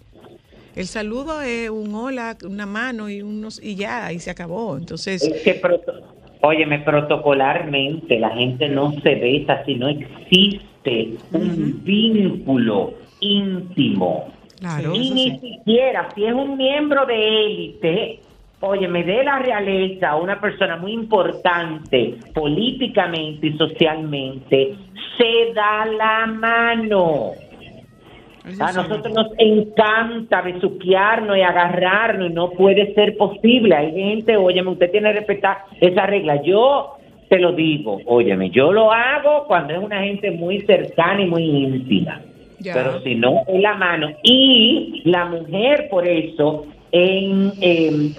El 0.76 0.86
saludo 0.86 1.42
es 1.42 1.68
un 1.70 1.94
hola, 1.94 2.36
una 2.44 2.66
mano 2.66 3.08
y 3.08 3.22
unos 3.22 3.62
y 3.62 3.74
ya, 3.74 4.12
y 4.12 4.18
se 4.20 4.30
acabó. 4.30 4.76
Entonces, 4.76 5.22
Es 5.22 5.42
que, 5.42 5.60
proto- 5.60 6.00
óyeme, 6.42 6.78
protocolarmente 6.80 8.18
la 8.18 8.30
gente 8.30 8.68
no 8.68 8.92
se 9.02 9.14
besa 9.16 9.64
si 9.64 9.74
no 9.74 9.88
existe 9.88 11.14
un 11.32 11.80
vínculo 11.84 12.94
íntimo. 13.20 14.28
claro. 14.58 14.94
y 14.94 15.10
ni 15.10 15.30
sí. 15.30 15.38
siquiera 15.58 16.08
si 16.14 16.24
es 16.24 16.32
un 16.32 16.56
miembro 16.56 17.04
de 17.06 17.46
élite, 17.46 18.20
óyeme, 18.60 19.02
de 19.04 19.24
la 19.24 19.38
realeza, 19.38 20.16
una 20.16 20.40
persona 20.40 20.76
muy 20.76 20.92
importante 20.92 22.14
políticamente 22.34 23.48
y 23.48 23.56
socialmente, 23.58 24.74
se 25.18 25.52
da 25.54 25.84
la 25.86 26.26
mano. 26.26 27.32
Eso 28.52 28.64
A 28.64 28.72
nosotros 28.72 29.14
nos 29.14 29.32
encanta 29.38 30.42
besuquearnos 30.42 31.36
y 31.36 31.42
agarrarnos 31.42 32.30
y 32.30 32.34
no 32.34 32.50
puede 32.50 32.94
ser 32.94 33.16
posible. 33.16 33.74
Hay 33.74 33.92
gente, 33.92 34.36
óyeme, 34.36 34.70
usted 34.70 34.90
tiene 34.90 35.12
que 35.12 35.20
respetar 35.20 35.58
esa 35.80 36.06
regla. 36.06 36.42
Yo 36.42 36.96
te 37.28 37.38
lo 37.38 37.52
digo, 37.52 38.00
óyeme, 38.06 38.50
yo 38.50 38.72
lo 38.72 38.92
hago 38.92 39.44
cuando 39.46 39.74
es 39.74 39.78
una 39.78 40.02
gente 40.02 40.30
muy 40.32 40.60
cercana 40.62 41.22
y 41.22 41.26
muy 41.26 41.44
íntima. 41.44 42.20
Ya. 42.58 42.74
Pero 42.74 43.00
si 43.00 43.14
no, 43.14 43.42
es 43.46 43.60
la 43.60 43.74
mano. 43.74 44.10
Y 44.22 45.02
la 45.04 45.26
mujer, 45.26 45.88
por 45.90 46.06
eso, 46.06 46.66
en, 46.92 47.52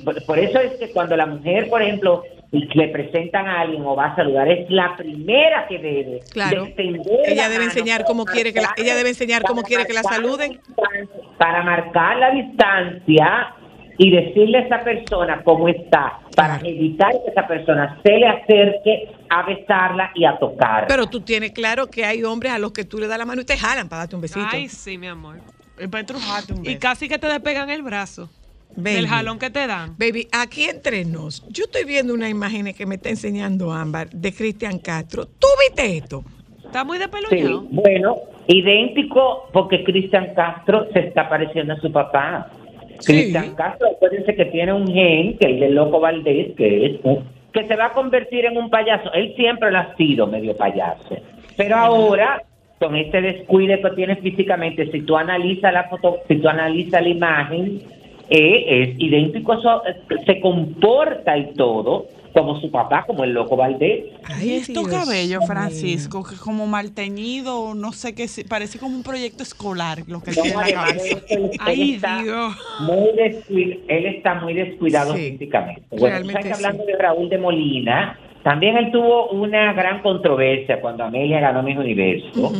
por, 0.03 0.23
por 0.25 0.39
eso 0.39 0.59
es 0.59 0.73
que 0.77 0.91
cuando 0.91 1.15
la 1.15 1.25
mujer, 1.25 1.69
por 1.69 1.81
ejemplo, 1.81 2.23
le 2.51 2.87
presentan 2.89 3.47
a 3.47 3.61
alguien 3.61 3.81
o 3.85 3.95
va 3.95 4.07
a 4.07 4.15
saludar, 4.15 4.47
es 4.49 4.69
la 4.69 4.95
primera 4.97 5.65
que 5.67 5.77
debe. 5.79 6.19
Claro. 6.31 6.67
Ella 6.77 7.43
la 7.43 7.49
debe 7.49 7.63
enseñar 7.63 8.03
cómo 8.03 8.25
quiere 8.25 8.51
que 8.53 8.61
la- 8.61 8.73
ella 8.77 8.95
debe 8.95 9.09
enseñar 9.09 9.43
cómo 9.43 9.63
quiere 9.63 9.85
que 9.85 9.93
la 9.93 10.03
saluden. 10.03 10.59
Para 11.37 11.63
marcar 11.63 12.17
la 12.17 12.31
distancia 12.31 13.55
y 13.97 14.09
decirle 14.11 14.57
a 14.57 14.61
esa 14.61 14.79
persona 14.83 15.41
cómo 15.43 15.67
está, 15.69 16.19
para 16.35 16.57
Claro. 16.59 16.65
evitar 16.75 17.11
que 17.23 17.29
esa 17.31 17.47
persona 17.47 17.99
se 18.03 18.11
le 18.17 18.27
acerque 18.27 19.11
a 19.29 19.43
besarla 19.43 20.11
y 20.15 20.25
a 20.25 20.37
tocar. 20.37 20.87
Pero 20.87 21.07
tú 21.07 21.21
tienes 21.21 21.51
claro 21.51 21.87
que 21.87 22.03
hay 22.03 22.23
hombres 22.23 22.51
a 22.51 22.59
los 22.59 22.73
que 22.73 22.83
tú 22.83 22.97
le 22.97 23.07
das 23.07 23.17
la 23.17 23.25
mano 23.25 23.41
y 23.41 23.45
te 23.45 23.57
jalan 23.57 23.87
para 23.87 24.01
darte 24.01 24.15
un 24.15 24.21
besito. 24.21 24.45
Ay, 24.51 24.67
sí, 24.67 24.97
mi 24.97 25.07
amor. 25.07 25.37
Y 25.79 25.87
para 25.87 26.03
Y 26.63 26.75
casi 26.75 27.07
que 27.07 27.17
te 27.17 27.27
despegan 27.27 27.69
el 27.69 27.81
brazo. 27.81 28.29
Baby. 28.75 28.95
Del 28.95 29.07
jalón 29.07 29.37
que 29.39 29.49
te 29.49 29.67
dan. 29.67 29.95
Baby, 29.97 30.27
aquí 30.31 30.63
entre 30.63 31.03
nos, 31.05 31.45
yo 31.49 31.65
estoy 31.65 31.83
viendo 31.83 32.13
una 32.13 32.29
imagen 32.29 32.73
que 32.73 32.85
me 32.85 32.95
está 32.95 33.09
enseñando 33.09 33.71
Ámbar 33.71 34.09
de 34.11 34.33
Cristian 34.33 34.79
Castro. 34.79 35.25
¿Tú 35.25 35.47
viste 35.67 35.97
esto? 35.97 36.23
Está 36.65 36.83
muy 36.85 36.97
Sí, 36.97 37.03
despeluñado. 37.03 37.65
bueno, 37.69 38.15
idéntico 38.47 39.49
porque 39.51 39.83
Cristian 39.83 40.33
Castro 40.35 40.87
se 40.93 40.99
está 40.99 41.27
pareciendo 41.27 41.73
a 41.73 41.77
su 41.81 41.91
papá. 41.91 42.49
Sí. 42.99 43.13
Cristian 43.13 43.55
Castro, 43.55 43.89
acuérdense 43.95 44.35
que 44.35 44.45
tiene 44.45 44.71
un 44.73 44.87
gen, 44.87 45.37
que 45.37 45.47
es 45.47 45.53
el 45.53 45.59
del 45.59 45.75
Loco 45.75 45.99
Valdés, 45.99 46.55
que 46.55 46.85
es 46.85 46.91
un- 47.03 47.25
que 47.51 47.67
se 47.67 47.75
va 47.75 47.87
a 47.87 47.91
convertir 47.93 48.45
en 48.45 48.55
un 48.57 48.69
payaso. 48.69 49.11
Él 49.13 49.33
siempre 49.35 49.71
lo 49.71 49.79
ha 49.79 49.95
sido 49.97 50.27
medio 50.27 50.55
payaso. 50.55 51.17
Pero 51.57 51.75
ahora, 51.75 52.41
con 52.79 52.95
este 52.95 53.21
descuide 53.21 53.81
que 53.81 53.89
tiene 53.91 54.15
físicamente, 54.17 54.89
si 54.91 55.01
tú 55.01 55.17
analizas 55.17 55.73
la 55.73 55.89
foto, 55.89 56.19
si 56.29 56.37
tú 56.37 56.47
analizas 56.47 57.01
la 57.01 57.09
imagen, 57.09 57.81
eh, 58.31 58.83
es 58.83 58.95
idéntico, 58.97 59.53
a 59.53 59.61
su- 59.61 59.67
eh, 59.89 60.23
se 60.25 60.39
comporta 60.39 61.37
y 61.37 61.53
todo 61.53 62.07
como 62.33 62.57
su 62.61 62.71
papá, 62.71 63.03
como 63.05 63.25
el 63.25 63.33
Loco 63.33 63.57
Valdés. 63.57 64.05
Y 64.41 64.51
estos 64.53 64.87
Dios 64.87 65.03
cabellos, 65.03 65.39
mío. 65.41 65.47
Francisco, 65.47 66.23
que 66.23 66.37
como 66.37 66.65
mal 66.65 66.93
teñido, 66.93 67.73
no 67.75 67.91
sé 67.91 68.15
qué, 68.15 68.25
parece 68.47 68.79
como 68.79 68.95
un 68.95 69.03
proyecto 69.03 69.43
escolar 69.43 69.97
lo 70.07 70.21
que 70.23 70.31
No, 70.31 70.41
tiene 70.43 70.49
en 70.61 70.75
la 70.75 70.85
cabeza. 70.85 71.17
Ay, 71.59 71.97
Dios. 72.23 72.55
Muy 72.79 73.09
descuid- 73.17 73.79
él 73.89 74.05
está 74.05 74.35
muy 74.35 74.53
descuidado 74.53 75.13
Sí, 75.13 75.31
físicamente. 75.31 75.81
Bueno, 75.89 76.07
realmente 76.07 76.41
¿sabes 76.41 76.47
que 76.47 76.53
sí. 76.57 76.65
hablando 76.65 76.85
de 76.85 76.95
Raúl 76.97 77.27
de 77.29 77.37
Molina, 77.37 78.17
también 78.43 78.77
él 78.77 78.91
tuvo 78.93 79.27
una 79.31 79.73
gran 79.73 80.01
controversia 80.01 80.79
cuando 80.79 81.03
Amelia 81.03 81.41
ganó 81.41 81.61
Miss 81.63 81.77
Universo, 81.77 82.53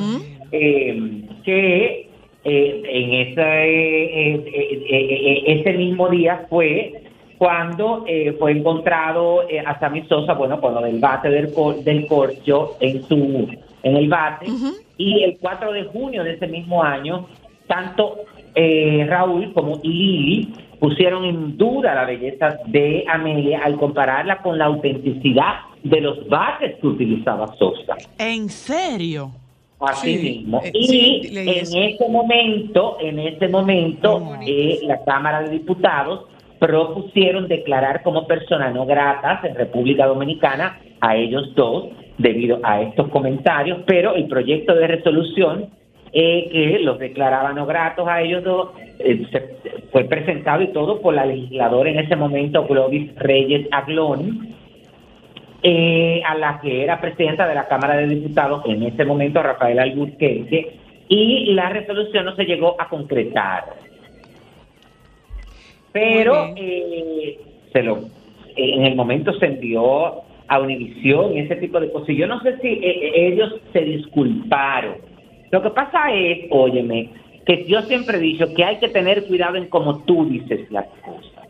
eh, 0.51 1.21
que 1.45 2.09
eh, 2.43 2.81
en 2.85 3.13
ese, 3.13 3.41
eh, 3.41 4.33
eh, 4.45 4.85
eh, 4.89 5.43
ese 5.59 5.73
mismo 5.73 6.09
día 6.09 6.45
fue 6.49 6.93
cuando 7.37 8.03
eh, 8.07 8.35
fue 8.39 8.51
encontrado 8.51 9.41
a 9.65 9.79
Sammy 9.79 10.03
Sosa, 10.07 10.33
bueno, 10.33 10.61
con 10.61 10.75
lo 10.75 10.81
del 10.81 10.99
bate 10.99 11.29
del, 11.29 11.51
cor- 11.53 11.83
del 11.83 12.05
corcho 12.07 12.77
en 12.79 13.03
su 13.03 13.47
en 13.83 13.97
el 13.97 14.07
bate, 14.09 14.45
y 14.97 15.23
el 15.23 15.37
4 15.39 15.73
de 15.73 15.85
junio 15.85 16.23
de 16.23 16.33
ese 16.33 16.47
mismo 16.47 16.83
año, 16.83 17.25
tanto 17.67 18.19
eh, 18.53 19.05
Raúl 19.09 19.51
como 19.53 19.79
Lili 19.83 20.53
pusieron 20.79 21.25
en 21.25 21.57
duda 21.57 21.95
la 21.95 22.05
belleza 22.05 22.59
de 22.67 23.03
Amelia 23.07 23.61
al 23.63 23.77
compararla 23.77 24.37
con 24.43 24.57
la 24.59 24.65
autenticidad 24.65 25.61
de 25.83 25.99
los 26.01 26.27
bates 26.29 26.75
que 26.79 26.87
utilizaba 26.87 27.47
Sosa. 27.55 27.95
¿En 28.19 28.49
serio? 28.49 29.31
Así 29.81 30.17
Sí, 30.17 30.23
mismo. 30.39 30.61
eh, 30.63 30.71
y 30.73 30.87
sí, 30.87 31.21
en 31.35 31.47
ese 31.83 32.07
momento, 32.09 32.97
en 33.01 33.19
ese 33.19 33.47
momento, 33.47 34.21
eh, 34.45 34.79
la 34.83 35.03
Cámara 35.03 35.41
de 35.41 35.49
Diputados 35.49 36.25
propusieron 36.59 37.47
declarar 37.47 38.03
como 38.03 38.27
personas 38.27 38.73
no 38.73 38.85
gratas 38.85 39.43
en 39.45 39.55
República 39.55 40.05
Dominicana 40.05 40.79
a 40.99 41.15
ellos 41.15 41.53
dos 41.55 41.87
debido 42.19 42.59
a 42.63 42.81
estos 42.81 43.07
comentarios, 43.09 43.79
pero 43.87 44.13
el 44.13 44.27
proyecto 44.27 44.75
de 44.75 44.85
resolución 44.87 45.69
eh, 46.13 46.49
que 46.51 46.79
los 46.79 46.99
declaraba 46.99 47.53
no 47.53 47.65
gratos 47.65 48.07
a 48.07 48.21
ellos 48.21 48.43
dos 48.43 48.69
eh, 48.99 49.25
se- 49.31 49.81
fue 49.91 50.03
presentado 50.03 50.61
y 50.61 50.67
todo 50.67 51.01
por 51.01 51.13
la 51.15 51.25
legisladora 51.25 51.89
en 51.89 51.99
ese 51.99 52.15
momento, 52.15 52.65
Glovis 52.67 53.15
Reyes 53.15 53.67
Aglón, 53.71 54.49
eh, 55.63 56.21
a 56.25 56.35
la 56.35 56.59
que 56.59 56.83
era 56.83 56.99
presidenta 56.99 57.47
de 57.47 57.55
la 57.55 57.67
Cámara 57.67 57.97
de 57.97 58.07
Diputados 58.07 58.63
en 58.65 58.83
ese 58.83 59.05
momento, 59.05 59.43
Rafael 59.43 59.79
Alburquerque, 59.79 60.77
y 61.07 61.53
la 61.53 61.69
resolución 61.69 62.25
no 62.25 62.35
se 62.35 62.45
llegó 62.45 62.79
a 62.79 62.87
concretar. 62.87 63.65
Pero 65.91 66.53
eh, 66.55 67.37
se 67.73 67.83
lo, 67.83 67.99
en 68.55 68.85
el 68.85 68.95
momento 68.95 69.33
se 69.33 69.45
envió 69.45 70.23
a 70.47 70.59
Univisión 70.59 71.35
y 71.35 71.39
ese 71.39 71.55
tipo 71.57 71.79
de 71.79 71.91
cosas. 71.91 72.09
Y 72.09 72.17
Yo 72.17 72.27
no 72.27 72.41
sé 72.41 72.57
si 72.59 72.67
eh, 72.67 72.81
eh, 72.83 73.27
ellos 73.27 73.55
se 73.71 73.81
disculparon. 73.81 74.95
Lo 75.49 75.61
que 75.61 75.69
pasa 75.69 76.13
es, 76.13 76.47
óyeme, 76.49 77.09
que 77.45 77.65
yo 77.65 77.81
siempre 77.83 78.17
he 78.17 78.21
dicho 78.21 78.53
que 78.53 78.63
hay 78.63 78.77
que 78.77 78.89
tener 78.89 79.25
cuidado 79.27 79.55
en 79.55 79.67
cómo 79.67 80.03
tú 80.03 80.25
dices 80.25 80.69
las 80.71 80.87
cosas. 81.05 81.40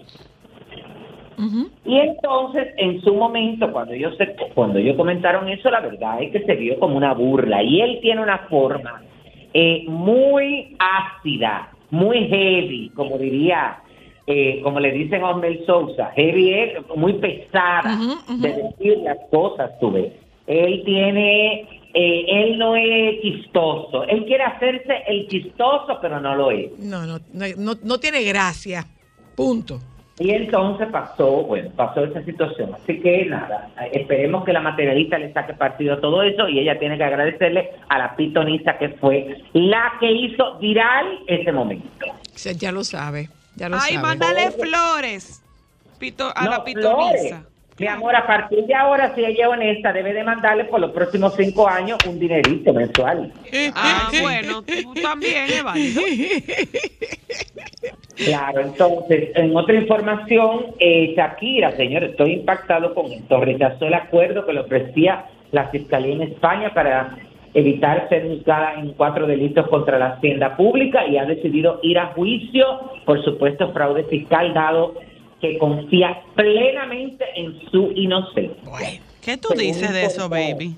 Y 1.86 1.98
entonces, 1.98 2.68
en 2.78 3.02
su 3.02 3.14
momento, 3.16 3.72
cuando 3.72 3.94
ellos, 3.94 4.16
se- 4.18 4.36
cuando 4.54 4.80
ellos 4.80 4.96
comentaron 4.96 5.48
eso, 5.50 5.70
la 5.72 5.80
verdad 5.80 6.22
es 6.22 6.32
que 6.32 6.42
se 6.44 6.56
vio 6.56 6.78
como 6.80 6.98
una 6.98 7.14
burla. 7.14 7.64
Y 7.64 7.82
él 7.82 8.00
tiene 8.02 8.22
una 8.22 8.40
forma 8.50 9.02
eh, 9.54 9.86
muy 9.88 10.76
ácida, 10.80 11.72
muy 11.90 12.28
heavy, 12.28 12.90
como 12.96 13.18
diría, 13.18 13.80
eh, 14.28 14.62
como 14.64 14.80
le 14.80 14.92
dicen 14.92 15.22
a 15.24 15.32
Osmel 15.32 15.66
Sousa. 15.66 16.12
Heavy 16.16 16.54
es 16.54 16.74
muy 16.96 17.14
pesada 17.14 17.98
de 18.30 18.50
decir 18.54 18.98
las 19.00 19.18
cosas, 19.30 19.72
tú 19.80 19.92
ves. 19.92 20.14
Él 20.48 20.84
tiene, 20.86 21.62
eh, 21.94 22.26
él 22.28 22.58
no 22.58 22.76
es 22.76 23.22
chistoso. 23.22 24.04
Él 24.06 24.26
quiere 24.26 24.44
hacerse 24.44 25.04
el 25.08 25.28
chistoso, 25.28 25.98
pero 26.02 26.20
no 26.22 26.36
lo 26.36 26.52
es. 26.52 26.78
No, 26.80 27.06
no, 27.06 27.18
no, 27.34 27.46
no, 27.58 27.74
no 27.84 27.98
tiene 28.00 28.24
gracia. 28.24 28.86
Punto. 29.36 29.80
Y 30.22 30.30
entonces 30.32 30.88
pasó, 30.92 31.44
bueno, 31.46 31.72
pasó 31.76 32.04
esa 32.04 32.24
situación. 32.24 32.76
Así 32.76 33.00
que 33.02 33.26
nada, 33.26 33.70
esperemos 33.92 34.46
que 34.46 34.54
la 34.54 34.62
materialista 34.62 35.18
le 35.18 35.34
saque 35.34 35.54
partido 35.56 35.96
a 35.96 36.02
todo 36.02 36.22
eso 36.22 36.48
y 36.48 36.60
ella 36.60 36.78
tiene 36.78 36.96
que 36.98 37.04
agradecerle 37.04 37.72
a 37.90 37.98
la 37.98 38.16
pitonista 38.16 38.78
que 38.78 38.90
fue 38.90 39.36
la 39.54 39.94
que 40.00 40.12
hizo 40.12 40.60
viral 40.60 41.08
ese 41.26 41.52
momento. 41.52 42.06
O 42.08 42.38
sea, 42.38 42.54
ya 42.54 42.72
lo 42.72 42.84
sabe. 42.84 43.30
Ya 43.56 43.68
lo 43.68 43.78
Ay, 43.78 43.96
sabe. 43.96 44.02
mándale 44.08 44.52
flores 44.52 45.42
pito- 46.00 46.32
a 46.36 46.44
No, 46.46 46.52
la 46.52 46.62
Flores, 46.62 46.76
pitoniza. 46.76 47.44
Mi 47.80 47.88
amor, 47.88 48.16
a 48.16 48.28
partir 48.28 48.66
de 48.66 48.76
ahora, 48.76 49.16
si 49.16 49.26
ella 49.26 49.46
es 49.46 49.50
honesta, 49.50 49.92
debe 49.92 50.14
demandarle 50.14 50.66
por 50.66 50.80
los 50.80 50.92
próximos 50.92 51.34
cinco 51.36 51.68
años 51.68 51.98
un 52.08 52.20
dinerito 52.20 52.74
mensual. 52.74 53.32
Ah, 53.76 54.12
bueno, 54.22 54.62
tú 54.62 54.94
también. 55.02 55.48
Claro, 58.16 58.62
entonces, 58.62 59.30
en 59.36 59.56
otra 59.56 59.76
información, 59.76 60.76
eh, 60.80 61.14
Shakira, 61.16 61.72
señor, 61.72 62.04
estoy 62.04 62.34
impactado 62.34 62.94
con 62.94 63.12
esto, 63.12 63.40
rechazó 63.40 63.86
el 63.88 63.96
acuerdo 63.96 64.46
que 64.46 64.54
le 64.54 64.60
ofrecía 64.60 65.26
la 65.52 65.70
Fiscalía 65.70 66.14
en 66.14 66.22
España 66.24 66.72
para 66.74 67.18
evitar 67.54 68.08
ser 68.10 68.28
juzgada 68.28 68.76
en 68.76 68.94
cuatro 68.94 69.28
delitos 69.28 69.68
contra 69.68 69.98
la 69.98 70.14
hacienda 70.14 70.56
pública 70.56 71.06
y 71.06 71.18
ha 71.18 71.26
decidido 71.26 71.80
ir 71.84 72.00
a 72.00 72.08
juicio 72.14 72.66
por 73.06 73.24
supuesto 73.24 73.74
fraude 73.74 74.04
fiscal, 74.06 74.54
dado 74.54 74.94
que 75.42 75.58
confía 75.58 76.22
plenamente 76.36 77.26
en 77.36 77.60
su 77.72 77.92
inocencia. 77.96 78.64
Bueno. 78.64 79.12
¿Qué 79.22 79.38
tú 79.38 79.50
Según 79.50 79.64
dices 79.64 79.94
de 79.94 80.04
eso, 80.06 80.30
baby? 80.30 80.76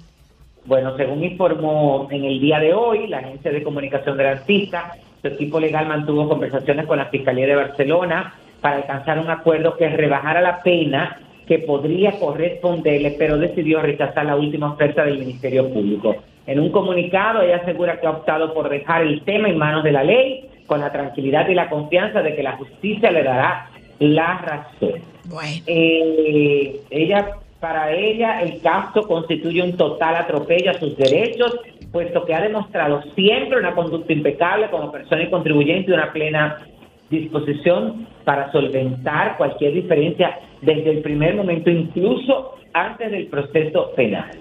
Bueno, 0.65 0.95
según 0.97 1.23
informó 1.23 2.07
en 2.11 2.25
el 2.25 2.39
día 2.39 2.59
de 2.59 2.73
hoy 2.73 3.07
la 3.07 3.19
agencia 3.19 3.51
de 3.51 3.63
comunicación 3.63 4.17
del 4.17 4.27
artista, 4.27 4.95
su 5.21 5.27
equipo 5.27 5.59
legal 5.59 5.87
mantuvo 5.87 6.27
conversaciones 6.27 6.85
con 6.85 6.97
la 6.97 7.05
Fiscalía 7.05 7.47
de 7.47 7.55
Barcelona 7.55 8.33
para 8.59 8.77
alcanzar 8.77 9.19
un 9.19 9.29
acuerdo 9.29 9.77
que 9.77 9.87
rebajara 9.89 10.41
la 10.41 10.61
pena 10.61 11.19
que 11.47 11.59
podría 11.59 12.19
corresponderle, 12.19 13.15
pero 13.17 13.37
decidió 13.37 13.81
rechazar 13.81 14.25
la 14.25 14.35
última 14.35 14.73
oferta 14.73 15.03
del 15.05 15.19
Ministerio 15.19 15.69
Público. 15.69 16.15
En 16.45 16.59
un 16.59 16.71
comunicado, 16.71 17.41
ella 17.41 17.57
asegura 17.57 17.99
que 17.99 18.07
ha 18.07 18.11
optado 18.11 18.53
por 18.53 18.69
dejar 18.69 19.03
el 19.03 19.21
tema 19.23 19.49
en 19.49 19.57
manos 19.57 19.83
de 19.83 19.91
la 19.91 20.03
ley, 20.03 20.49
con 20.65 20.79
la 20.79 20.91
tranquilidad 20.91 21.47
y 21.47 21.55
la 21.55 21.69
confianza 21.69 22.21
de 22.21 22.35
que 22.35 22.43
la 22.43 22.57
justicia 22.57 23.11
le 23.11 23.23
dará 23.23 23.69
la 23.99 24.37
razón. 24.39 25.01
Bueno. 25.25 25.63
Eh, 25.67 26.81
ella, 26.89 27.37
para 27.59 27.93
ella, 27.93 28.41
el 28.41 28.61
caso 28.61 29.03
constituye 29.03 29.61
un 29.61 29.77
total 29.77 30.15
atropello 30.15 30.71
a 30.71 30.79
sus 30.79 30.97
derechos, 30.97 31.59
puesto 31.91 32.25
que 32.25 32.33
ha 32.33 32.41
demostrado 32.41 33.03
siempre 33.15 33.59
una 33.59 33.75
conducta 33.75 34.11
impecable 34.11 34.69
como 34.69 34.91
persona 34.91 35.23
y 35.23 35.29
contribuyente 35.29 35.91
y 35.91 35.93
una 35.93 36.11
plena 36.11 36.67
disposición 37.09 38.07
para 38.23 38.51
solventar 38.51 39.37
cualquier 39.37 39.73
diferencia 39.73 40.39
desde 40.61 40.89
el 40.89 41.01
primer 41.01 41.35
momento, 41.35 41.69
incluso 41.69 42.55
antes 42.73 43.11
del 43.11 43.27
proceso 43.27 43.91
penal. 43.95 44.31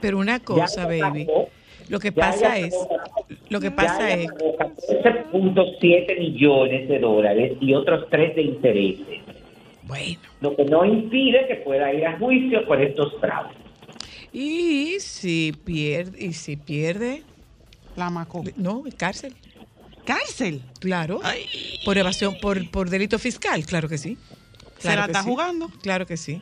Pero 0.00 0.18
una 0.18 0.40
cosa, 0.40 0.86
baby. 0.86 1.26
Lo 1.88 1.98
que 1.98 2.10
ya 2.10 2.14
pasa 2.14 2.58
es, 2.58 2.74
lo 3.50 3.60
que 3.60 3.68
ya 3.68 3.76
pasa 3.76 4.10
ella 4.12 4.22
es, 4.24 4.32
pagó 4.32 4.56
14.7 4.56 6.18
millones 6.18 6.88
de 6.88 6.98
dólares 6.98 7.52
y 7.60 7.74
otros 7.74 8.06
tres 8.10 8.34
de 8.36 8.42
intereses 8.42 9.18
bueno. 9.84 10.20
lo 10.40 10.56
que 10.56 10.64
no 10.64 10.84
impide 10.84 11.46
que 11.48 11.56
pueda 11.56 11.92
ir 11.92 12.06
a 12.06 12.18
juicio 12.18 12.64
por 12.66 12.80
estos 12.80 13.12
fraudes. 13.20 13.56
Y 14.32 14.96
si 15.00 15.52
pierde, 15.64 16.24
y 16.24 16.32
si 16.32 16.56
pierde, 16.56 17.24
La 17.96 18.08
macó. 18.10 18.44
no, 18.56 18.84
cárcel. 18.96 19.34
¿Cárcel? 20.04 20.62
Claro. 20.80 21.20
Ay, 21.22 21.44
Por 21.84 21.98
evasión, 21.98 22.36
por, 22.40 22.70
por 22.70 22.88
delito 22.88 23.18
fiscal, 23.18 23.64
claro 23.66 23.88
que 23.88 23.98
sí. 23.98 24.16
¿Se 24.78 24.82
Claro 24.82 25.00
la 25.02 25.06
que 25.06 25.12
está 25.12 25.22
sí. 25.24 25.28
jugando? 25.28 25.68
Claro 25.82 26.06
que 26.06 26.16
sí. 26.16 26.38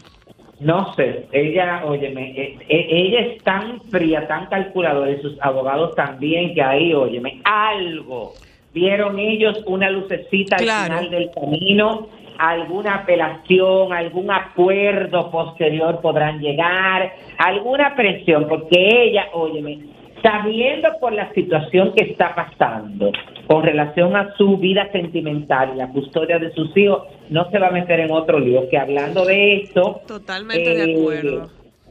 No 0.61 0.92
sé, 0.94 1.27
ella, 1.33 1.83
óyeme, 1.85 2.31
eh, 2.31 2.59
eh, 2.68 2.87
ella 2.90 3.21
es 3.21 3.42
tan 3.44 3.81
fría, 3.83 4.27
tan 4.27 4.47
calculadora 4.47 5.11
y 5.11 5.21
sus 5.21 5.40
abogados 5.40 5.94
también 5.94 6.53
que 6.55 6.62
ahí, 6.62 6.92
óyeme, 6.92 7.40
algo. 7.44 8.33
Vieron 8.75 9.18
ellos 9.18 9.62
una 9.66 9.88
lucecita 9.90 10.57
Claro. 10.57 10.94
al 10.94 10.99
final 11.07 11.11
del 11.11 11.31
camino, 11.31 12.09
alguna 12.38 12.97
apelación, 12.97 13.92
algún 13.92 14.31
acuerdo 14.31 15.31
posterior 15.31 16.01
podrán 16.01 16.40
llegar, 16.40 17.12
alguna 17.38 17.94
presión, 17.94 18.47
porque 18.49 19.05
ella, 19.05 19.29
óyeme, 19.33 19.79
sabiendo 20.22 20.88
por 21.00 21.12
la 21.12 21.33
situación 21.33 21.92
que 21.94 22.04
está 22.04 22.35
pasando 22.35 23.12
con 23.46 23.62
relación 23.62 24.16
a 24.16 24.35
su 24.37 24.57
vida 24.59 24.90
sentimental 24.92 25.72
y 25.74 25.78
la 25.78 25.88
custodia 25.88 26.38
de 26.38 26.52
sus 26.52 26.76
hijos, 26.76 27.04
no 27.31 27.50
se 27.50 27.59
va 27.59 27.68
a 27.68 27.70
meter 27.70 28.00
en 28.00 28.11
otro 28.11 28.38
lío, 28.38 28.68
que 28.68 28.78
hablando 28.78 29.24
de 29.24 29.62
esto, 29.62 30.00
Totalmente 30.07 30.74
de 30.74 30.92
eh, 30.92 30.96
acuerdo. 31.00 31.50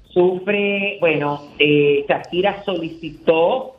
Sufre, 0.10 0.98
bueno, 1.00 1.42
eh, 1.60 2.06
Shakira 2.08 2.64
solicitó 2.64 3.76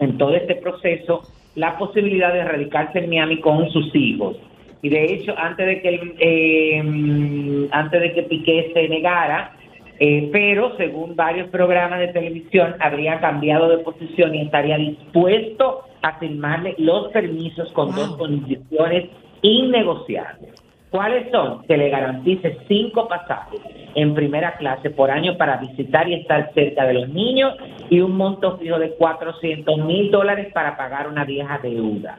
en 0.00 0.18
todo 0.18 0.34
este 0.34 0.56
proceso 0.56 1.22
la 1.54 1.78
posibilidad 1.78 2.32
de 2.32 2.44
radicarse 2.44 2.98
en 2.98 3.10
Miami 3.10 3.40
con 3.40 3.70
sus 3.70 3.94
hijos. 3.94 4.36
Y 4.82 4.90
de 4.90 5.14
hecho, 5.14 5.34
antes 5.38 5.66
de 5.66 5.80
que 5.80 6.14
eh, 6.18 7.68
antes 7.70 8.00
de 8.00 8.12
que 8.12 8.22
Piqué 8.24 8.70
se 8.74 8.88
negara, 8.88 9.56
eh, 10.00 10.28
pero 10.32 10.76
según 10.76 11.14
varios 11.16 11.48
programas 11.50 12.00
de 12.00 12.08
televisión 12.08 12.74
habría 12.80 13.20
cambiado 13.20 13.68
de 13.68 13.78
posición 13.78 14.34
y 14.34 14.42
estaría 14.42 14.76
dispuesto 14.76 15.84
a 16.02 16.18
firmarle 16.18 16.74
los 16.78 17.12
permisos 17.12 17.70
con 17.72 17.86
Wow. 17.94 17.96
dos 17.96 18.16
condiciones 18.16 19.10
innegociables. 19.42 20.50
¿Cuáles 20.90 21.28
son? 21.32 21.62
Que 21.66 21.76
le 21.76 21.90
garantice 21.90 22.56
cinco 22.68 23.08
pasajes 23.08 23.60
en 23.96 24.14
primera 24.14 24.56
clase 24.56 24.90
por 24.90 25.10
año 25.10 25.36
para 25.36 25.56
visitar 25.56 26.08
y 26.08 26.14
estar 26.14 26.52
cerca 26.54 26.84
de 26.86 26.94
los 26.94 27.08
niños 27.08 27.52
y 27.90 27.98
un 28.00 28.16
monto 28.16 28.58
fijo 28.58 28.78
de 28.78 28.90
400 28.94 29.76
mil 29.78 30.10
dólares 30.12 30.52
para 30.54 30.76
pagar 30.76 31.08
una 31.08 31.24
vieja 31.24 31.58
deuda. 31.62 32.16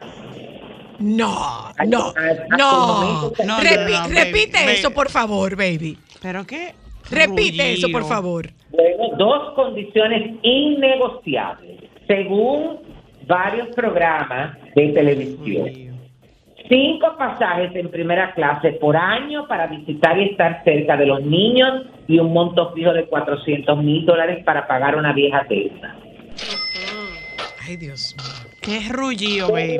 No, 1.00 1.72
no, 1.86 1.86
no. 1.88 2.14
no, 2.50 2.58
no, 2.58 3.22
no, 3.46 3.58
Repi- 3.60 3.92
no, 3.92 4.04
baby, 4.08 4.14
repite 4.14 4.60
baby. 4.60 4.72
eso, 4.74 4.92
por 4.92 5.10
favor, 5.10 5.56
baby. 5.56 5.98
¿Pero 6.22 6.46
qué? 6.46 6.74
Repite 7.12 7.74
eso, 7.74 7.88
por 7.90 8.06
favor. 8.06 8.50
Luego, 8.72 9.16
dos 9.18 9.54
condiciones 9.54 10.34
innegociables, 10.42 11.84
según 12.08 12.80
varios 13.28 13.68
programas 13.70 14.58
de 14.76 14.90
televisión. 14.90 15.86
Cinco 16.68 17.16
pasajes 17.18 17.76
en 17.76 17.90
primera 17.92 18.34
clase 18.34 18.72
por 18.74 18.98
año 18.98 19.48
para 19.48 19.68
visitar 19.68 20.18
y 20.18 20.30
estar 20.32 20.64
cerca 20.64 20.98
de 20.98 21.06
los 21.06 21.24
niños 21.24 21.84
y 22.08 22.18
un 22.18 22.34
monto 22.34 22.74
fijo 22.74 22.92
de 22.92 23.06
400 23.06 23.84
mil 23.84 24.04
dólares 24.06 24.44
para 24.44 24.66
pagar 24.66 24.96
una 24.96 25.14
vieja 25.14 25.46
deuda. 25.48 25.96
Ay, 27.68 27.78
Dios 27.78 28.16
mío. 28.18 28.52
¿Qué 28.62 28.92
rullido, 28.92 29.52
baby? 29.52 29.78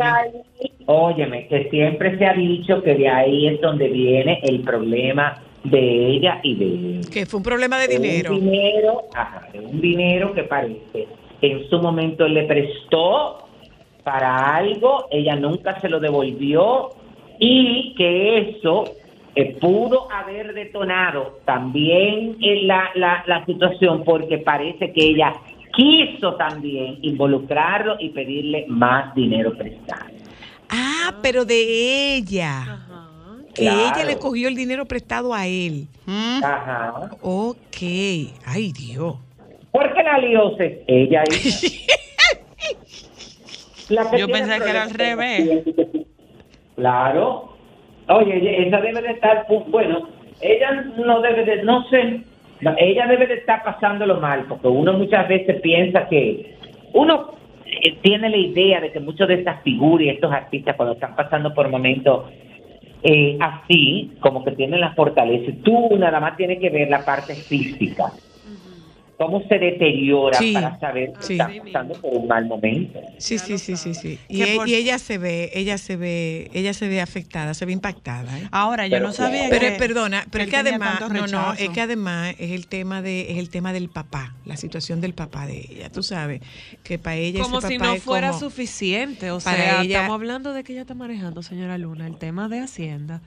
Óyeme, 0.86 1.48
que 1.48 1.70
siempre 1.72 2.18
se 2.20 2.26
ha 2.26 2.34
dicho 2.34 2.84
que 2.84 2.94
de 2.94 3.10
ahí 3.10 3.48
es 3.48 3.62
donde 3.62 3.88
viene 3.88 4.40
el 4.44 4.62
problema 4.62 5.42
de 5.66 6.08
ella 6.08 6.40
y 6.44 6.56
de 6.56 6.66
él. 6.66 7.10
Que 7.12 7.26
fue 7.26 7.38
un 7.38 7.44
problema 7.44 7.78
de 7.80 7.88
De 7.88 8.00
dinero. 8.00 8.34
Un 8.34 8.42
dinero, 8.42 9.02
ajá, 9.14 9.48
de 9.52 9.60
un 9.60 9.82
dinero 9.82 10.34
que 10.34 10.44
parece 10.44 11.08
que 11.42 11.52
en 11.52 11.70
su 11.70 11.80
momento 11.80 12.28
le 12.28 12.44
prestó 12.44 13.48
para 14.04 14.56
algo, 14.56 15.08
ella 15.12 15.36
nunca 15.36 15.80
se 15.82 15.90
lo 15.90 16.00
devolvió 16.00 16.92
y 17.40 17.94
que 17.96 18.38
eso 18.38 18.86
eh, 19.36 19.58
pudo 19.60 20.12
haber 20.12 20.54
detonado 20.54 21.40
también 21.46 22.38
en 22.40 22.68
la, 22.68 22.92
la, 22.96 23.24
la 23.26 23.46
situación 23.46 24.04
porque 24.04 24.38
parece 24.38 24.94
que 24.94 25.04
ella 25.04 25.34
quiso 25.76 26.36
también 26.36 27.00
involucrarlo 27.02 27.98
y 28.00 28.10
pedirle 28.10 28.66
más 28.68 29.14
dinero 29.16 29.58
prestado. 29.58 30.06
Ah, 30.70 31.16
pero 31.22 31.44
de 31.44 32.16
ella. 32.16 32.62
Ajá. 32.62 33.05
Que 33.56 33.62
Claro. 33.64 33.80
ella 33.96 34.04
le 34.06 34.18
cogió 34.18 34.48
el 34.50 34.56
dinero 34.56 34.86
prestado 34.86 35.34
a 35.34 35.48
él. 35.48 35.88
¿Mm? 36.06 36.44
Ajá. 36.44 37.10
Ok. 37.22 37.78
Ay, 38.46 38.74
Dios. 38.74 39.16
Porque 39.72 40.04
la 40.04 40.18
lió 40.20 40.52
ella 40.88 41.24
hizo. 41.30 41.68
La 43.90 44.10
que 44.12 44.18
Yo 44.20 44.28
pensé 44.28 44.60
que 44.60 44.70
era 44.70 44.84
al 44.84 44.90
revés. 44.92 45.64
Claro. 46.76 47.56
Oye, 48.08 48.68
esa 48.68 48.82
debe 48.82 49.02
de 49.02 49.12
estar, 49.12 49.48
pu- 49.48 49.66
bueno, 49.70 50.08
ella 50.42 50.72
no 50.98 51.22
debe 51.22 51.44
de, 51.46 51.64
no 51.64 51.84
sé, 51.90 52.22
ella 52.78 53.08
debe 53.08 53.26
de 53.28 53.36
estar 53.36 53.64
pasándolo 53.64 54.20
mal, 54.20 54.46
porque 54.48 54.68
uno 54.68 54.94
muchas 54.94 55.28
veces 55.28 55.60
piensa 55.62 56.08
que 56.08 56.56
uno 56.94 57.32
eh, 57.66 57.96
tiene 58.04 58.30
la 58.30 58.38
idea 58.38 58.80
de 58.82 58.92
que 58.92 59.00
muchos 59.00 59.28
de 59.28 59.36
estas 59.36 59.64
figuras 59.64 60.06
y 60.06 60.10
estos 60.10 60.32
artistas 60.32 60.76
cuando 60.76 60.94
están 60.94 61.16
pasando 61.16 61.54
por 61.54 61.68
momentos 61.70 62.26
eh, 63.08 63.38
así, 63.40 64.18
como 64.20 64.44
que 64.44 64.54
tienen 64.54 64.82
la 64.82 64.96
fortaleza, 64.96 65.52
tú 65.64 65.96
nada 65.96 66.20
más 66.20 66.36
tienes 66.38 66.58
que 66.60 66.72
ver 66.72 66.90
la 66.90 67.06
parte 67.06 67.36
física, 67.48 68.14
cómo 69.18 69.42
se 69.48 69.58
deteriora 69.58 70.38
Sí, 70.38 70.54
para 70.54 70.78
saber 70.80 71.14
que 71.14 71.24
sí. 71.24 71.34
está 71.34 71.50
pasando 71.64 71.94
por 72.02 72.14
un 72.14 72.28
mal 72.28 72.46
momento. 72.48 73.00
Sí, 73.18 73.38
sí, 73.38 73.58
sí, 73.58 73.78
sí, 73.78 73.94
sí. 73.94 74.20
Y, 74.28 74.42
e- 74.42 74.56
por- 74.56 74.68
y 74.68 74.76
ella 74.76 75.00
se 75.00 75.18
ve, 75.18 75.52
ella 75.54 75.78
se 75.78 75.96
ve, 75.96 76.50
ella 76.54 76.74
se 76.74 76.88
ve 76.90 77.00
afectada, 77.02 77.54
se 77.54 77.66
ve 77.66 77.72
impactada. 77.72 78.38
¿eh? 78.40 78.48
Ahora, 78.52 78.88
yo 78.88 78.92
Pero 78.98 79.08
no 79.08 79.14
sabía 79.14 79.48
Pero 79.50 79.68
que... 79.68 79.72
perdona, 79.80 80.26
pero 80.32 80.44
es 80.44 80.50
que 80.50 80.58
además, 80.58 81.00
no, 81.10 81.28
no, 81.28 81.54
es 81.54 81.70
que 81.70 81.82
además 81.82 82.36
es 82.40 82.52
el 82.52 82.68
tema 82.68 83.02
de, 83.02 83.32
es 83.32 83.38
el 83.38 83.50
tema 83.50 83.72
del 83.74 83.90
papá, 83.90 84.36
la 84.46 84.58
situación 84.58 85.00
del 85.02 85.14
papá 85.14 85.48
de 85.48 85.60
ella. 85.60 85.90
Tú 85.90 86.04
sabes 86.04 86.42
que 86.84 87.00
para 87.00 87.16
ella 87.16 87.42
Como 87.42 87.60
ese 87.60 87.70
si 87.70 87.78
papá 87.78 87.88
no 87.90 87.94
es 87.96 88.04
fuera 88.04 88.28
como- 88.30 88.40
suficiente. 88.42 89.32
O 89.32 89.40
para 89.40 89.56
sea, 89.58 89.82
ella- 89.82 90.00
estamos 90.00 90.16
hablando 90.16 90.52
de 90.54 90.64
que 90.64 90.74
ella 90.74 90.82
está 90.82 90.94
manejando, 90.94 91.42
señora 91.42 91.78
Luna, 91.78 92.06
el 92.08 92.18
tema 92.18 92.50
de 92.50 92.60
Hacienda, 92.60 93.22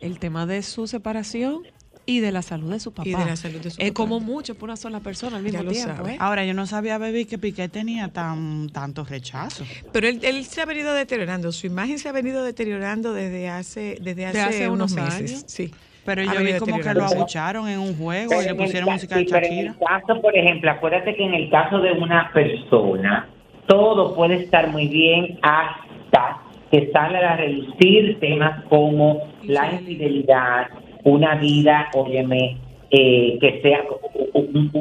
el 0.00 0.18
tema 0.18 0.46
de 0.46 0.62
su 0.62 0.86
separación 0.86 1.62
y 2.06 2.20
de 2.20 2.30
la 2.32 2.40
salud 2.42 2.70
de 2.70 2.78
su 2.80 2.92
papá. 2.92 3.08
Y 3.08 3.14
de 3.14 3.24
la 3.24 3.34
salud 3.36 3.60
de 3.60 3.70
su 3.70 3.80
Es 3.82 3.88
papá. 3.90 3.94
como 3.94 4.20
mucho 4.20 4.54
por 4.54 4.68
una 4.68 4.76
sola 4.76 5.00
persona 5.00 5.36
al 5.38 5.42
mismo 5.42 5.58
Ya 5.58 5.64
lo 5.64 5.72
tiempo. 5.72 5.96
sabe. 5.96 6.12
¿eh? 6.12 6.16
Ahora, 6.20 6.44
yo 6.44 6.54
no 6.54 6.64
sabía, 6.66 6.98
baby, 6.98 7.24
que 7.26 7.36
Piqué 7.36 7.68
tenía 7.68 8.08
tan 8.08 8.68
tanto 8.68 9.04
rechazo. 9.04 9.64
Pero 9.92 10.06
él, 10.08 10.20
él 10.22 10.44
se 10.44 10.62
ha 10.62 10.66
venido 10.66 10.94
deteriorando, 10.94 11.50
su 11.52 11.66
imagen 11.66 11.98
se 11.98 12.08
ha 12.08 12.12
venido 12.12 12.44
deteriorando 12.44 13.12
desde 13.12 13.48
hace, 13.48 13.98
desde 14.00 14.26
hace, 14.26 14.40
hace 14.40 14.68
unos 14.68 14.92
unos 14.92 15.04
meses. 15.04 15.30
años. 15.32 15.44
Sí. 15.48 15.70
Pero 16.04 16.22
yo 16.22 16.38
vi 16.40 16.52
como 16.60 16.78
que 16.78 16.94
lo 16.94 17.04
abucharon 17.04 17.68
en 17.68 17.80
un 17.80 17.96
juego 17.96 18.32
y 18.34 18.36
le 18.36 18.42
en 18.44 18.48
el 18.50 18.56
pusieron 18.56 18.86
ca- 18.86 18.92
música 18.94 19.16
de 19.16 19.22
sí, 19.24 19.28
pero 19.32 19.46
en 19.46 19.58
el 19.66 19.74
caso, 19.76 20.22
por 20.22 20.36
ejemplo, 20.36 20.70
acuérdate 20.70 21.16
que 21.16 21.24
en 21.24 21.34
el 21.34 21.50
caso 21.50 21.78
de 21.80 21.90
una 21.92 22.30
persona, 22.32 23.28
todo 23.66 24.14
puede 24.14 24.44
estar 24.44 24.70
muy 24.70 24.86
bien 24.86 25.40
hasta 25.42 26.42
que 26.70 26.90
sale 26.92 27.18
a 27.18 27.36
reducir 27.36 28.18
temas 28.20 28.64
como 28.68 29.18
la 29.42 29.72
infidelidad, 29.72 30.68
una 31.06 31.36
vida, 31.36 31.88
óyeme, 31.94 32.56
eh, 32.90 33.38
que 33.40 33.60
sea 33.62 33.84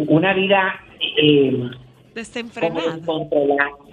una 0.08 0.34
vida 0.34 0.76
eh, 1.18 1.70
Desenfrenada. 2.14 2.98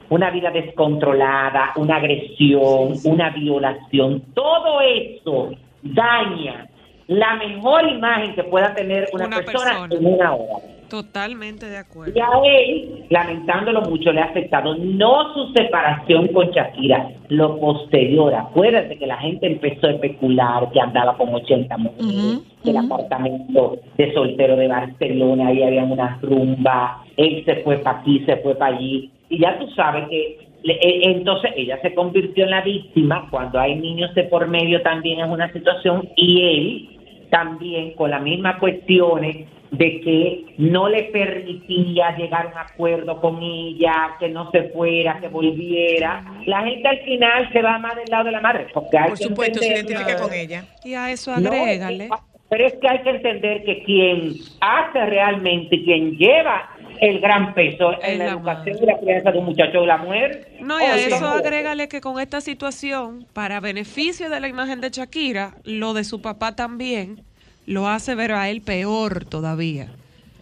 una 0.09 0.31
vida 0.31 0.51
descontrolada, 0.51 1.73
una 1.77 1.97
agresión, 1.97 2.95
una 3.05 3.31
violación, 3.31 4.23
todo 4.35 4.81
eso 4.81 5.51
daña 5.83 6.69
la 7.09 7.35
mejor 7.37 7.87
imagen 7.89 8.35
que 8.35 8.45
pueda 8.45 8.75
tener 8.75 9.09
una, 9.13 9.27
Una 9.27 9.37
persona, 9.37 9.87
persona. 9.89 9.95
en 9.95 10.07
una 10.15 10.35
hora. 10.35 10.65
Totalmente 10.93 11.71
de 11.71 11.79
acuerdo. 11.79 12.13
Y 12.15 12.21
a 12.21 12.29
él, 12.45 13.07
lamentándolo 13.09 13.81
mucho, 13.81 14.13
le 14.13 14.21
ha 14.21 14.25
afectado 14.25 14.77
no 14.77 15.33
su 15.33 15.51
separación 15.55 16.29
con 16.29 16.51
Shakira, 16.51 17.13
lo 17.31 17.59
posterior. 17.59 18.35
Acuérdate 18.35 18.99
que 18.99 19.07
la 19.07 19.17
gente 19.17 19.47
empezó 19.47 19.87
a 19.87 19.93
especular 19.93 20.71
que 20.71 20.79
andaba 20.79 21.17
con 21.17 21.35
80 21.35 21.79
mujeres, 21.79 22.41
que 22.63 22.71
el 22.73 22.77
apartamento 22.77 23.79
de 23.97 24.13
soltero 24.13 24.55
de 24.55 24.69
Barcelona, 24.69 25.47
ahí 25.47 25.63
había 25.63 25.85
una 25.85 26.19
rumba, 26.21 27.03
él 27.17 27.43
se 27.47 27.63
fue 27.63 27.79
para 27.79 28.01
aquí, 28.01 28.23
se 28.27 28.37
fue 28.37 28.55
para 28.55 28.77
allí. 28.77 29.11
Y 29.31 29.39
ya 29.39 29.59
tú 29.59 29.69
sabes 29.69 30.07
que 30.11 30.41
eh, 30.63 31.01
entonces 31.05 31.53
ella 31.57 31.81
se 31.81 31.95
convirtió 31.95 32.45
en 32.45 32.51
la 32.51 32.61
víctima 32.61 33.29
cuando 33.31 33.59
hay 33.59 33.77
niños 33.77 34.15
de 34.15 34.25
por 34.25 34.47
medio 34.47 34.83
también 34.83 35.21
es 35.21 35.27
una 35.31 35.51
situación 35.55 36.07
y 36.17 36.43
él 36.43 36.99
también 37.31 37.95
con 37.95 38.11
las 38.11 38.21
mismas 38.21 38.59
cuestiones 38.59 39.47
de 39.73 40.01
que 40.03 40.55
no 40.59 40.89
le 40.89 41.05
permitía 41.05 42.15
llegar 42.17 42.47
a 42.47 42.49
un 42.51 42.59
acuerdo 42.59 43.21
con 43.21 43.43
ella, 43.43 44.17
que 44.21 44.29
no 44.29 44.51
se 44.51 44.65
fuera, 44.65 45.19
que 45.21 45.29
volviera. 45.29 46.23
La 46.47 46.63
gente 46.63 46.87
al 46.89 46.99
final 47.01 47.51
se 47.53 47.63
va 47.63 47.79
más 47.79 47.97
del 47.97 48.05
lado 48.11 48.25
de 48.25 48.33
la 48.33 48.41
madre, 48.41 48.67
porque 48.73 48.99
hay 48.99 49.09
Por 49.11 49.19
que 49.19 49.25
supuesto, 49.25 49.61
se 49.61 49.73
identifica 49.73 50.17
con 50.19 50.33
ella. 50.33 50.65
Y 50.85 50.95
a 50.95 51.11
eso 51.11 51.35
No, 51.41 51.51
agrégale. 51.51 52.09
pero 52.51 52.67
es 52.67 52.75
que 52.75 52.87
hay 52.89 53.03
que 53.03 53.11
entender 53.11 53.65
que 53.65 53.83
quien 53.85 54.35
hace 54.61 55.07
realmente, 55.07 55.83
quien 55.83 56.17
lleva 56.19 56.69
el 57.01 57.19
gran 57.21 57.55
peso 57.55 57.95
en 58.03 58.19
la 58.19 58.25
la 58.27 58.31
educación 58.33 58.77
madre. 58.77 58.85
y 58.85 58.87
la 58.87 58.99
crianza 59.01 59.33
de 59.33 59.39
un 59.39 59.45
muchacho 59.47 59.81
es 59.81 59.87
la 59.87 59.97
mujer. 59.97 60.49
No, 60.61 60.79
y 60.79 60.85
a 60.85 60.97
eso 60.97 61.19
no. 61.19 61.31
agrégale 61.31 61.89
que 61.89 62.01
con 62.03 62.21
esta 62.21 62.43
situación, 62.43 63.27
para 63.33 63.59
beneficio 63.61 64.29
de 64.29 64.39
la 64.39 64.49
imagen 64.49 64.83
de 64.83 64.91
Shakira, 64.91 65.55
lo 65.65 65.95
de 65.95 66.05
su 66.05 66.21
papá 66.21 66.55
también 66.55 67.23
lo 67.67 67.89
hace 67.89 68.15
ver 68.15 68.33
a 68.33 68.49
él 68.51 68.61
peor 68.63 69.25
todavía. 69.25 69.91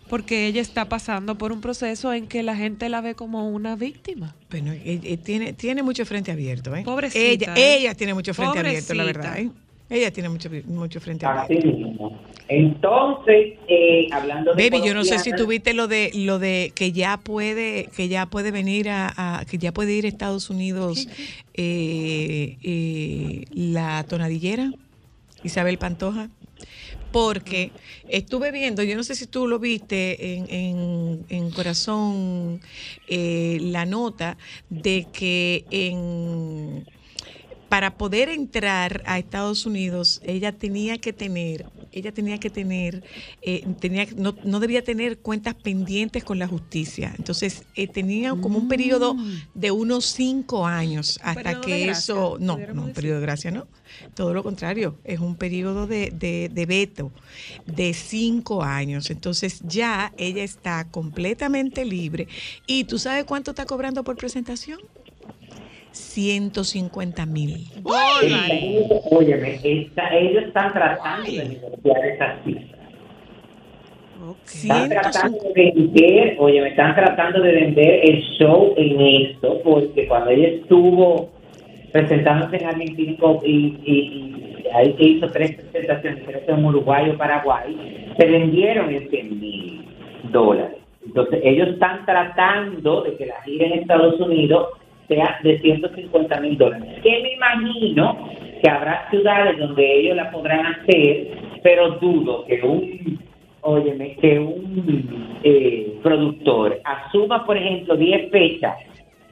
Porque 0.09 0.47
ella 0.47 0.61
está 0.61 0.89
pasando 0.89 1.37
por 1.39 1.53
un 1.53 1.61
proceso 1.61 2.13
en 2.13 2.27
que 2.27 2.43
la 2.43 2.57
gente 2.57 2.89
la 2.89 3.01
ve 3.01 3.15
como 3.15 3.49
una 3.49 3.77
víctima. 3.77 4.35
Bueno, 4.51 4.73
eh, 4.73 4.99
eh, 5.05 5.17
tiene, 5.17 5.53
tiene 5.53 5.85
mucho 5.85 6.05
frente 6.05 6.33
abierto, 6.33 6.75
¿eh? 6.75 6.83
Pobrecita, 6.85 7.21
Ella, 7.21 7.55
¿eh? 7.57 7.77
ella 7.79 7.95
tiene 7.95 8.15
mucho 8.15 8.35
frente 8.35 8.59
abierto, 8.59 8.93
la 8.95 9.05
verdad, 9.05 9.39
¿eh? 9.39 9.51
Ella 9.89 10.11
tiene 10.13 10.29
mucho, 10.29 10.49
mucho 10.67 11.01
frente 11.01 11.27
Así 11.27 11.55
abierto. 11.55 11.69
mismo. 11.69 12.21
Entonces, 12.49 13.55
eh, 13.69 14.09
hablando 14.11 14.53
de 14.55 14.69
Baby, 14.69 14.85
yo 14.85 14.95
no 14.95 15.05
sé 15.05 15.21
si 15.21 15.33
tuviste 15.33 15.75
lo 15.75 15.87
de 15.87 16.11
lo 16.15 16.41
de 16.41 16.73
que 16.75 16.91
ya 16.91 17.17
puede 17.17 17.89
que 17.97 18.09
ya 18.09 18.27
puede 18.27 18.51
venir 18.51 18.89
a, 18.89 19.13
a- 19.39 19.45
que 19.45 19.59
ya 19.59 19.71
puede 19.73 19.93
ir 19.95 20.05
a 20.05 20.09
Estados 20.09 20.51
Unidos 20.51 21.07
eh, 21.55 22.57
eh, 22.63 23.45
la 23.53 24.05
tonadillera 24.09 24.73
Isabel 25.45 25.79
Pantoja 25.79 26.29
porque 27.11 27.75
estuve 28.09 28.53
viendo, 28.53 28.83
yo 28.83 28.97
no 28.97 29.05
sé 29.05 29.15
si 29.15 29.27
tú 29.27 29.47
lo 29.49 29.59
viste 29.59 30.35
en, 30.37 30.47
en- 30.51 31.27
en 31.29 31.51
Corazón, 31.53 32.61
eh, 33.07 33.59
la 33.61 33.87
nota 33.87 34.39
de 34.69 35.11
que 35.13 35.67
en 35.71 36.87
para 37.71 37.97
poder 37.97 38.29
entrar 38.29 39.05
a 39.07 39.21
Estados 39.21 39.65
Unidos, 39.65 40.21
ella 40.25 40.51
tenía 40.51 40.99
que 40.99 41.13
tener, 41.13 41.67
ella 41.93 42.11
tenía 42.11 42.39
que 42.41 42.51
tener, 42.51 43.05
eh, 43.43 43.65
tenía, 43.79 44.09
no, 44.17 44.35
no 44.43 44.59
debía 44.59 44.83
tener 44.83 45.19
cuentas 45.19 45.55
pendientes 45.55 46.25
con 46.25 46.41
la 46.41 46.49
justicia. 46.49 47.15
Entonces, 47.17 47.63
eh, 47.77 47.87
tenía 47.87 48.31
como 48.31 48.59
un 48.59 48.67
periodo 48.67 49.15
de 49.55 49.71
unos 49.71 50.05
cinco 50.07 50.67
años 50.67 51.21
hasta 51.23 51.43
periodo 51.43 51.61
que 51.61 51.89
eso, 51.91 52.39
no, 52.41 52.59
no, 52.75 52.87
un 52.87 52.93
periodo 52.93 53.21
de 53.21 53.23
gracia, 53.23 53.53
no. 53.53 53.69
Todo 54.15 54.35
lo 54.35 54.43
contrario, 54.43 54.99
es 55.05 55.21
un 55.21 55.37
periodo 55.37 55.87
de, 55.87 56.11
de, 56.11 56.51
de 56.53 56.67
veto 56.67 57.13
de 57.67 57.95
cinco 57.95 58.65
años. 58.65 59.11
Entonces, 59.11 59.61
ya 59.63 60.13
ella 60.19 60.43
está 60.43 60.89
completamente 60.91 61.85
libre. 61.85 62.27
¿Y 62.67 62.83
tú 62.83 62.99
sabes 62.99 63.27
cuánto 63.27 63.53
está 63.53 63.65
cobrando 63.65 64.03
por 64.03 64.17
presentación? 64.17 64.81
150 65.93 67.27
mil. 67.27 67.67
Está- 68.23 69.05
Óyeme, 69.11 69.61
está- 69.63 70.15
ellos 70.17 70.45
están 70.45 70.73
tratando 70.73 71.31
de 71.31 71.45
negociar 71.49 72.05
esas 72.07 72.45
cifras. 72.45 72.81
Están 74.45 74.89
tratando 74.91 75.39
de 75.55 75.73
vender, 75.75 76.37
oye, 76.39 76.61
me 76.61 76.69
están 76.69 76.95
tratando 76.95 77.41
de 77.41 77.53
vender 77.53 78.01
el 78.05 78.21
show 78.39 78.75
en 78.77 79.01
esto, 79.01 79.61
porque 79.65 80.07
cuando 80.07 80.31
ella 80.31 80.49
estuvo 80.49 81.31
presentándose 81.93 82.57
en 82.59 82.67
Argentina 82.67 83.17
y, 83.45 83.49
y, 83.51 83.93
y 83.93 84.67
ahí 84.75 84.93
que 84.93 85.05
hizo 85.05 85.27
tres 85.31 85.53
presentaciones, 85.73 86.23
creo 86.25 86.45
que 86.47 86.53
en 86.53 86.65
Uruguay 86.65 87.11
o 87.11 87.17
Paraguay, 87.17 88.13
se 88.19 88.27
vendieron 88.27 88.91
en 88.95 89.09
100 89.09 89.41
mil 89.41 89.85
dólares. 90.31 90.77
Entonces, 91.05 91.41
ellos 91.43 91.69
están 91.71 92.05
tratando 92.05 93.03
de 93.03 93.17
que 93.17 93.27
la 93.27 93.43
gira 93.43 93.67
en 93.67 93.73
Estados 93.81 94.21
Unidos 94.21 94.69
sea 95.11 95.39
de 95.43 95.59
150 95.59 96.41
mil 96.41 96.57
dólares. 96.57 97.01
Que 97.03 97.21
me 97.23 97.33
imagino 97.35 98.29
que 98.63 98.71
habrá 98.71 99.09
ciudades 99.11 99.59
donde 99.59 100.01
ellos 100.01 100.17
la 100.17 100.31
podrán 100.31 100.67
hacer, 100.67 101.29
pero 101.63 101.91
dudo 101.93 102.45
que 102.47 102.63
un 102.63 103.19
óyeme, 103.63 104.15
que 104.17 104.39
un 104.39 105.39
eh, 105.43 105.99
productor 106.03 106.81
asuma, 106.85 107.45
por 107.45 107.57
ejemplo, 107.57 107.97
10 107.97 108.31
fechas, 108.31 108.77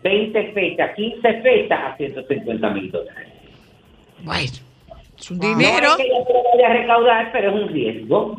20 0.03 0.53
fechas, 0.53 0.95
15 0.97 1.33
fechas 1.43 1.79
a 1.93 1.97
150 1.97 2.71
mil 2.71 2.91
dólares. 2.91 3.29
Bueno, 4.23 4.43
es 4.43 5.31
un 5.31 5.39
No 5.39 5.49
dinero. 5.49 5.89
es 5.91 5.97
que 5.97 6.09
lo 6.09 6.43
vaya 6.55 6.69
a 6.69 6.73
recaudar, 6.75 7.33
pero 7.33 7.51
es 7.51 7.63
un 7.63 7.69
riesgo. 7.69 8.37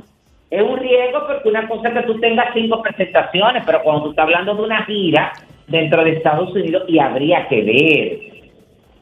Es 0.51 0.61
un 0.63 0.77
riesgo 0.77 1.27
porque 1.27 1.47
una 1.49 1.67
cosa 1.67 1.89
es 1.89 1.93
que 1.93 2.03
tú 2.03 2.19
tengas 2.19 2.47
cinco 2.53 2.81
presentaciones, 2.81 3.63
pero 3.65 3.81
cuando 3.83 4.03
tú 4.03 4.09
estás 4.09 4.23
hablando 4.23 4.55
de 4.55 4.61
una 4.63 4.83
gira 4.85 5.31
dentro 5.69 6.03
de 6.03 6.11
Estados 6.11 6.51
Unidos, 6.51 6.83
y 6.87 6.99
habría 6.99 7.47
que 7.47 7.61
ver, 7.61 8.19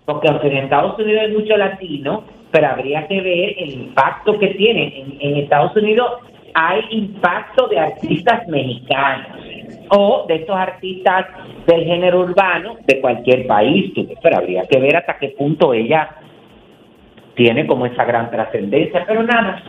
porque 0.06 0.27
aunque 0.30 0.48
en 0.48 0.58
Estados 0.58 0.98
Unidos 1.00 1.21
hay 1.23 1.31
mucho 1.31 1.58
latino, 1.58 2.23
pero 2.52 2.67
habría 2.67 3.08
que 3.08 3.21
ver 3.21 3.56
el 3.58 3.73
impacto 3.73 4.37
que 4.39 4.48
tiene. 4.50 5.06
En, 5.19 5.37
Estados 5.37 5.75
Unidos 5.75 6.08
hay 6.54 6.81
impacto 6.91 7.67
de 7.67 7.79
artistas 7.79 8.48
mexicanos 8.48 9.27
o 9.89 10.25
de 10.27 10.35
estos 10.35 10.56
artistas 10.56 11.27
del 11.65 11.85
género 11.85 12.21
urbano 12.21 12.77
de 12.85 13.00
cualquier 13.00 13.48
país, 13.48 13.94
pero 14.21 14.37
habría 14.37 14.63
que 14.63 14.79
ver 14.79 14.96
hasta 14.96 15.17
qué 15.17 15.29
punto 15.29 15.73
ella 15.73 16.10
tiene 17.35 17.67
como 17.67 17.85
esa 17.85 18.04
gran 18.04 18.31
trascendencia, 18.31 19.06
pero 19.06 19.23
nada, 19.23 19.62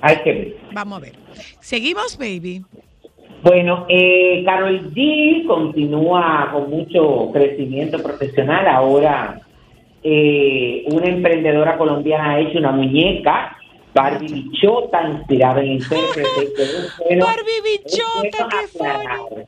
Hay 0.00 0.16
que 0.18 0.32
ver. 0.32 0.56
Vamos 0.72 0.98
a 0.98 1.00
ver. 1.00 1.12
Seguimos, 1.60 2.18
baby. 2.18 2.62
Bueno, 3.42 3.86
eh, 3.88 4.42
Carol 4.44 4.92
G 4.92 5.46
continúa 5.46 6.50
con 6.52 6.70
mucho 6.70 7.30
crecimiento 7.32 8.02
profesional. 8.02 8.66
Ahora, 8.66 9.40
eh, 10.02 10.84
una 10.90 11.06
emprendedora 11.06 11.76
colombiana 11.76 12.32
ha 12.32 12.40
hecho 12.40 12.58
una 12.58 12.72
muñeca, 12.72 13.56
Barbie 13.94 14.32
Bichota, 14.32 15.08
inspirada 15.08 15.60
en 15.60 15.66
el 15.66 15.72
intérprete. 15.74 16.52
que 16.56 16.62
es 16.62 16.96
bueno- 17.08 17.26
Barbie 17.26 17.56
es 17.58 17.84
Bichota, 17.84 18.46
bueno 18.46 18.48
qué 18.50 18.78
aclarar. 18.78 19.46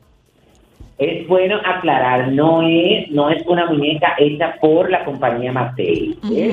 Es 0.99 1.29
bueno 1.29 1.61
aclarar, 1.65 2.33
no 2.33 2.63
es, 2.63 3.11
no 3.11 3.31
es 3.31 3.45
una 3.47 3.67
muñeca 3.67 4.15
hecha 4.19 4.57
por 4.61 4.91
la 4.91 5.05
compañía 5.05 5.53
Mattel. 5.53 6.17
¿eh? 6.33 6.53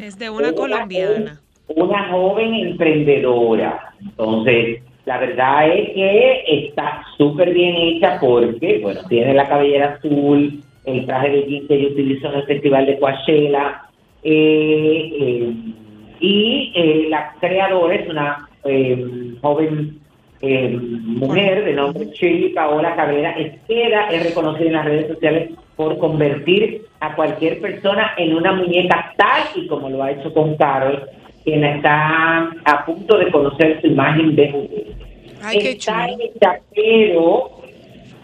Es 0.00 0.18
de 0.18 0.30
una 0.30 0.48
Ella 0.48 0.56
colombiana. 0.56 1.40
Una 1.74 2.08
joven 2.10 2.54
emprendedora. 2.54 3.92
Entonces, 4.00 4.82
la 5.08 5.16
verdad 5.16 5.70
es 5.70 5.88
que 5.94 6.44
está 6.66 7.02
súper 7.16 7.54
bien 7.54 7.74
hecha 7.76 8.18
porque, 8.20 8.78
bueno, 8.82 9.00
tiene 9.08 9.32
la 9.32 9.48
cabellera 9.48 9.94
azul, 9.94 10.62
el 10.84 11.06
traje 11.06 11.30
de 11.30 11.42
jean 11.46 11.66
que 11.66 11.74
ella 11.76 11.88
utilizó 11.88 12.28
en 12.28 12.34
el 12.34 12.42
festival 12.44 12.84
de 12.84 12.98
Coachella, 12.98 13.82
eh, 14.22 15.10
eh, 15.18 15.52
y 16.20 16.72
eh, 16.74 17.06
la 17.08 17.32
creadora 17.40 17.94
es 17.94 18.06
una 18.06 18.48
eh, 18.64 19.34
joven 19.40 19.98
eh, 20.42 20.78
mujer 20.78 21.64
de 21.64 21.72
nombre 21.72 22.04
Shirley 22.12 22.50
Paola 22.50 22.94
Cabrera 22.94 23.30
Esqueda, 23.30 24.08
es 24.10 24.24
reconocida 24.24 24.66
en 24.66 24.72
las 24.74 24.84
redes 24.84 25.08
sociales 25.08 25.50
por 25.74 25.96
convertir 25.96 26.82
a 27.00 27.16
cualquier 27.16 27.60
persona 27.60 28.12
en 28.18 28.36
una 28.36 28.52
muñeca 28.52 29.14
tal 29.16 29.44
y 29.54 29.66
como 29.68 29.88
lo 29.88 30.02
ha 30.02 30.10
hecho 30.10 30.34
con 30.34 30.54
Carol, 30.56 31.08
quien 31.44 31.64
está 31.64 32.50
a 32.64 32.84
punto 32.84 33.18
de 33.18 33.30
conocer 33.30 33.80
su 33.80 33.88
imagen 33.88 34.34
de. 34.36 34.94
Ay, 35.42 35.58
qué 35.58 35.70
está 35.70 36.08
hecha, 36.08 36.60
pero 36.74 37.58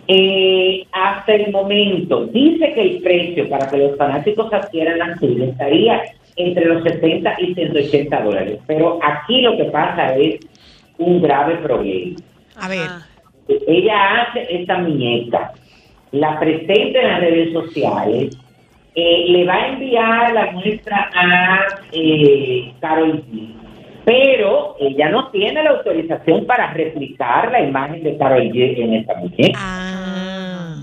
eh, 0.08 0.86
hasta 0.92 1.34
el 1.34 1.50
momento 1.50 2.26
dice 2.26 2.72
que 2.74 2.82
el 2.82 3.02
precio 3.02 3.48
para 3.48 3.70
que 3.70 3.78
los 3.78 3.96
fanáticos 3.96 4.52
adquieran 4.52 4.98
la 4.98 5.16
suya 5.18 5.46
estaría 5.46 6.02
entre 6.36 6.66
los 6.66 6.82
60 6.82 7.34
y 7.38 7.54
180 7.54 8.22
dólares. 8.22 8.58
Pero 8.66 8.98
aquí 9.02 9.40
lo 9.40 9.56
que 9.56 9.64
pasa 9.64 10.14
es 10.16 10.40
un 10.98 11.22
grave 11.22 11.56
problema. 11.56 12.16
A 12.56 12.68
ver. 12.68 12.88
Ella 13.66 14.22
hace 14.22 14.46
esta 14.50 14.78
muñeca, 14.78 15.52
la 16.12 16.38
presenta 16.38 17.00
en 17.00 17.08
las 17.08 17.20
redes 17.20 17.52
sociales, 17.52 18.38
eh, 18.94 19.24
le 19.28 19.44
va 19.44 19.54
a 19.54 19.68
enviar 19.68 20.32
la 20.32 20.52
muestra 20.52 21.10
a 21.14 21.66
eh, 21.92 22.72
Carol 22.80 23.24
G. 23.26 23.48
Pero 24.04 24.76
ella 24.78 25.08
no 25.08 25.30
tiene 25.30 25.62
la 25.62 25.70
autorización 25.70 26.46
para 26.46 26.72
replicar 26.72 27.50
la 27.50 27.60
imagen 27.60 28.02
de 28.02 28.16
Carol 28.18 28.42
G 28.50 28.78
en 28.78 28.94
esta 28.94 29.14
muñeca. 29.14 29.58
Ah. 29.60 30.76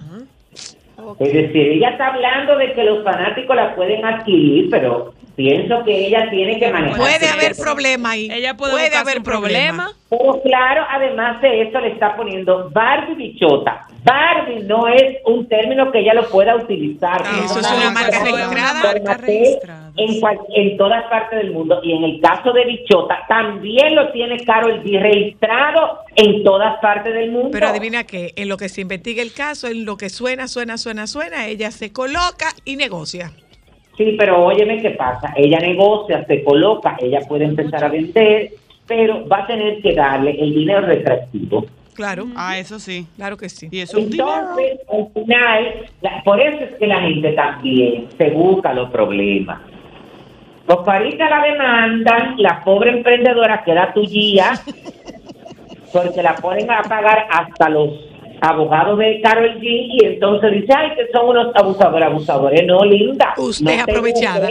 Ok. 0.98 1.22
Es 1.22 1.34
decir, 1.34 1.68
ella 1.68 1.90
está 1.90 2.08
hablando 2.08 2.58
de 2.58 2.74
que 2.74 2.84
los 2.84 3.04
fanáticos 3.04 3.56
la 3.56 3.76
pueden 3.76 4.04
adquirir, 4.04 4.70
pero 4.70 5.14
pienso 5.36 5.84
que 5.84 6.08
ella 6.08 6.30
tiene 6.30 6.60
que 6.60 6.72
manejar. 6.72 6.98
Puede 6.98 7.28
haber 7.28 7.56
problema 7.56 8.12
ahí. 8.12 8.30
Ella 8.32 8.56
puede, 8.56 8.74
buscar 8.74 9.02
haber 9.02 9.18
su 9.18 9.24
problema. 9.24 9.92
Pero 10.10 10.42
claro, 10.42 10.86
además 10.90 11.42
de 11.42 11.62
eso 11.64 11.80
le 11.80 11.90
está 11.90 12.16
poniendo 12.16 12.70
Barbie 12.72 13.16
bichota. 13.16 13.88
Barbie 14.04 14.64
no 14.64 14.88
es 14.88 15.18
un 15.26 15.48
término 15.48 15.92
que 15.92 16.00
ella 16.00 16.14
lo 16.16 16.28
pueda 16.30 16.56
utilizar. 16.56 17.22
Ah, 17.24 17.42
eso 17.46 17.60
es 17.60 17.72
una 17.72 17.92
marca 17.92 18.24
registrada. 18.24 18.96
Marca 19.04 19.28
En, 19.98 20.20
cual- 20.20 20.40
en 20.56 20.78
todas 20.78 21.04
partes 21.10 21.40
del 21.40 21.52
mundo. 21.52 21.80
Y 21.84 21.92
en 21.94 22.04
el 22.04 22.20
caso 22.22 22.52
de 22.52 22.66
bichota, 22.66 23.20
también 23.28 23.94
lo 23.96 24.12
tiene 24.12 24.38
Carol 24.44 24.82
G 24.84 25.00
registrado 25.00 26.00
en 26.16 26.44
todas 26.44 26.80
partes 26.80 27.14
del 27.14 27.32
mundo. 27.32 27.50
Pero 27.52 27.68
adivina 27.68 28.04
qué, 28.06 28.34
en 28.36 28.50
lo 28.50 28.58
que 28.58 28.70
se 28.70 28.82
investiga 28.82 29.22
el 29.22 29.34
caso, 29.34 29.68
en 29.68 29.86
lo 29.86 29.98
que 29.98 30.10
suena, 30.10 30.48
suena, 30.48 30.78
suena, 30.78 31.06
suena, 31.06 31.48
ella 31.48 31.70
se 31.72 31.92
coloca 31.94 32.48
y 32.66 32.78
negocia. 32.78 33.32
Sí, 33.98 34.16
pero 34.18 34.44
óyeme 34.46 34.82
qué 34.82 34.92
pasa. 34.92 35.34
Ella 35.36 35.60
negocia, 35.60 36.26
se 36.26 36.44
coloca, 36.44 36.98
ella 37.00 37.20
puede 37.28 37.44
empezar 37.46 37.84
a 37.84 37.90
vender, 37.90 38.50
pero 38.88 39.28
va 39.28 39.40
a 39.44 39.48
tener 39.48 39.82
que 39.82 39.94
darle 39.94 40.32
el 40.42 40.54
dinero 40.56 40.82
retractivo. 40.82 41.66
Claro, 42.02 42.26
Ah, 42.36 42.58
eso 42.58 42.80
sí. 42.80 43.06
claro 43.16 43.38
que 43.38 43.48
sí. 43.48 43.68
Y 43.70 43.80
eso 43.80 44.00
es 44.00 44.06
un 44.06 44.10
dinero. 44.10 44.32
Entonces, 44.40 44.80
al 44.92 45.14
final, 45.14 45.86
la- 46.02 46.24
por 46.24 46.42
eso 46.42 46.64
es 46.64 46.76
que 46.78 46.88
la 46.88 47.00
gente 47.02 47.32
también 47.34 48.08
se 48.18 48.30
busca 48.32 48.74
los 48.74 48.90
problemas. 48.90 49.62
Los 50.68 50.80
paristas 50.80 51.30
la 51.30 51.44
demandan, 51.44 52.36
la 52.38 52.64
pobre 52.64 52.90
emprendedora 52.90 53.64
queda 53.64 53.94
tuya, 53.94 54.54
porque 55.94 56.24
la 56.24 56.34
ponen 56.36 56.72
a 56.72 56.82
pagar 56.82 57.28
hasta 57.30 57.70
los 57.70 57.90
abogados 58.42 58.98
de 58.98 59.22
Carol 59.22 59.60
G 59.60 59.62
y 59.64 60.04
entonces 60.06 60.52
dice, 60.54 60.74
ay, 60.76 60.96
que 60.96 61.08
son 61.14 61.30
unos 61.30 61.56
abusadores, 61.56 62.08
abusadores. 62.08 62.66
No, 62.66 62.84
linda. 62.84 63.34
Usted 63.38 63.64
no 63.66 63.72
te 63.86 63.92
aprovechada. 63.92 64.50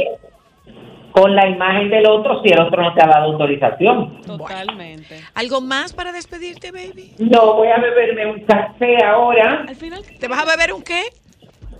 Con 1.12 1.34
la 1.34 1.48
imagen 1.48 1.90
del 1.90 2.06
otro 2.06 2.40
si 2.42 2.50
el 2.50 2.60
otro 2.60 2.82
no 2.82 2.94
te 2.94 3.02
ha 3.02 3.08
dado 3.08 3.32
autorización. 3.32 4.20
Totalmente. 4.22 5.20
¿Algo 5.34 5.60
más 5.60 5.92
para 5.92 6.12
despedirte, 6.12 6.70
baby? 6.70 7.12
No, 7.18 7.54
voy 7.54 7.68
a 7.68 7.78
beberme 7.78 8.26
un 8.26 8.40
café 8.40 9.02
ahora, 9.04 9.64
Al 9.68 9.76
final. 9.76 10.02
¿Te 10.18 10.28
vas 10.28 10.42
a 10.42 10.44
beber 10.44 10.72
un 10.72 10.82
qué? 10.82 11.02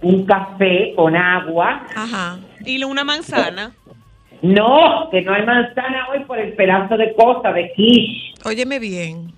un 0.03 0.25
café 0.25 0.95
con 0.97 1.15
agua. 1.17 1.87
Ajá. 1.95 2.39
Y 2.65 2.83
una 2.85 3.05
manzana. 3.05 3.73
No, 4.43 5.09
que 5.11 5.21
no 5.23 5.35
hay 5.35 5.45
manzana 5.45 6.09
hoy 6.11 6.25
por 6.25 6.39
el 6.39 6.55
pedazo 6.55 6.97
de 6.97 7.15
costa 7.15 7.53
de 7.53 7.73
quiche. 7.75 8.33
Óyeme 8.45 8.79
bien. 8.79 9.33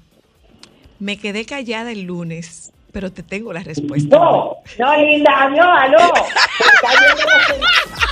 Me 1.01 1.16
quedé 1.16 1.45
callada 1.45 1.90
el 1.90 2.03
lunes, 2.03 2.72
pero 2.93 3.11
te 3.11 3.24
tengo 3.24 3.53
la 3.53 3.64
respuesta. 3.64 4.16
No, 4.16 4.57
no, 4.78 4.97
linda, 4.97 5.32
adiós, 5.43 5.66
aló. 5.68 5.99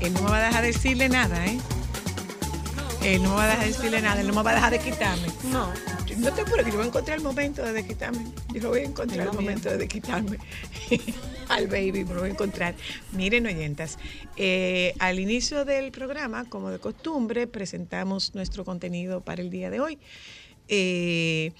Él 0.00 0.12
no 0.14 0.22
me 0.22 0.30
va 0.30 0.38
a 0.38 0.46
dejar 0.48 0.64
decirle 0.64 1.08
nada, 1.08 1.46
¿eh? 1.46 1.58
Él 3.02 3.22
no 3.22 3.30
me 3.30 3.36
va 3.36 3.44
a 3.44 3.48
dejar 3.48 3.66
decirle 3.66 4.02
nada, 4.02 4.20
él 4.20 4.26
no 4.26 4.34
me 4.34 4.42
va 4.42 4.50
a 4.50 4.54
dejar 4.54 4.72
de 4.72 4.78
quitarme. 4.80 5.28
No. 5.50 5.72
Yo- 6.06 6.16
No 6.18 6.32
te 6.32 6.40
apures, 6.42 6.64
que 6.64 6.70
yo 6.72 6.76
voy 6.78 6.86
a 6.86 6.88
encontrar 6.88 7.18
el 7.18 7.22
momento 7.24 7.62
de 7.64 7.86
quitarme. 7.86 8.24
Yo 8.52 8.62
lo 8.62 8.68
voy 8.70 8.80
a 8.80 8.84
encontrar 8.84 9.26
el 9.28 9.32
momento 9.32 9.76
de 9.76 9.86
quitarme. 9.88 10.38
al 11.48 11.66
baby, 11.68 12.04
me 12.04 12.14
lo 12.14 12.20
voy 12.20 12.30
a 12.30 12.32
encontrar. 12.32 12.74
Miren, 13.12 13.46
oyentas, 13.46 13.98
eh, 14.36 14.94
al 14.98 15.20
inicio 15.20 15.64
del 15.64 15.92
programa, 15.92 16.44
como 16.48 16.70
de 16.70 16.78
costumbre, 16.80 17.46
presentamos 17.46 18.34
nuestro 18.34 18.64
contenido 18.64 19.20
para 19.20 19.42
el 19.42 19.50
día 19.50 19.70
de 19.70 19.78
hoy. 19.80 19.98
Eh, 20.68 21.52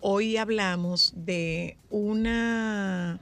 hoy 0.00 0.36
hablamos 0.36 1.12
de 1.16 1.76
una, 1.88 3.20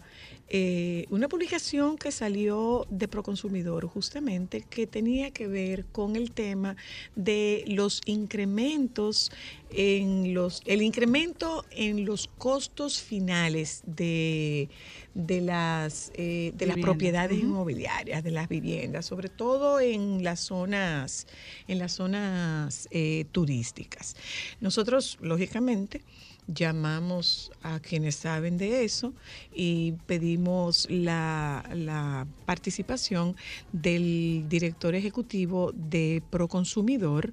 eh, 0.50 1.06
una 1.10 1.28
publicación 1.28 1.98
que 1.98 2.10
salió 2.10 2.86
de 2.88 3.06
Proconsumidor 3.06 3.86
justamente 3.86 4.62
que 4.62 4.86
tenía 4.86 5.30
que 5.30 5.46
ver 5.46 5.84
con 5.86 6.16
el 6.16 6.32
tema 6.32 6.76
de 7.14 7.64
los 7.66 8.00
incrementos 8.06 9.30
en 9.70 10.32
los, 10.32 10.62
el 10.64 10.80
incremento 10.80 11.66
en 11.70 12.06
los 12.06 12.28
costos 12.38 13.02
finales 13.02 13.82
de, 13.84 14.70
de 15.14 15.40
las, 15.42 16.12
eh, 16.14 16.52
de 16.54 16.66
las 16.66 16.78
propiedades 16.78 17.38
inmobiliarias, 17.38 18.24
de 18.24 18.30
las 18.30 18.48
viviendas, 18.48 19.04
sobre 19.04 19.28
todo 19.28 19.80
en 19.80 20.24
las 20.24 20.40
zonas, 20.40 21.26
en 21.66 21.78
las 21.78 21.92
zonas 21.92 22.88
eh, 22.90 23.26
turísticas. 23.32 24.16
Nosotros, 24.60 25.18
lógicamente, 25.20 26.02
llamamos 26.48 27.52
a 27.62 27.78
quienes 27.78 28.16
saben 28.16 28.56
de 28.56 28.84
eso 28.84 29.12
y 29.54 29.92
pedimos 30.06 30.86
la, 30.90 31.68
la 31.74 32.26
participación 32.46 33.36
del 33.72 34.46
director 34.48 34.94
ejecutivo 34.94 35.72
de 35.74 36.22
Proconsumidor 36.30 37.32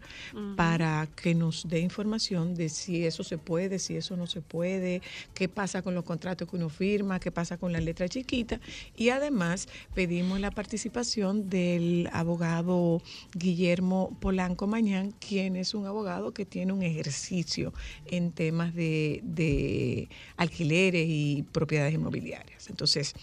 para 0.57 1.07
que 1.15 1.33
nos 1.33 1.67
dé 1.67 1.79
información 1.79 2.55
de 2.55 2.69
si 2.69 3.05
eso 3.05 3.23
se 3.23 3.37
puede, 3.37 3.79
si 3.79 3.95
eso 3.95 4.17
no 4.17 4.27
se 4.27 4.41
puede, 4.41 5.01
qué 5.33 5.47
pasa 5.47 5.81
con 5.81 5.95
los 5.95 6.03
contratos 6.03 6.49
que 6.49 6.57
uno 6.57 6.69
firma, 6.69 7.19
qué 7.19 7.31
pasa 7.31 7.57
con 7.57 7.71
la 7.71 7.79
letra 7.79 8.09
chiquita. 8.09 8.59
Y 8.97 9.09
además 9.09 9.67
pedimos 9.93 10.39
la 10.39 10.51
participación 10.51 11.49
del 11.49 12.09
abogado 12.11 13.01
Guillermo 13.33 14.15
Polanco 14.19 14.67
Mañán, 14.67 15.11
quien 15.11 15.55
es 15.55 15.73
un 15.73 15.85
abogado 15.85 16.33
que 16.33 16.45
tiene 16.45 16.73
un 16.73 16.83
ejercicio 16.83 17.73
en 18.07 18.31
temas 18.31 18.73
de, 18.75 19.04
de 19.23 20.09
alquileres 20.37 21.05
y 21.07 21.43
propiedades 21.51 21.93
inmobiliarias. 21.93 22.69
Entonces, 22.69 23.13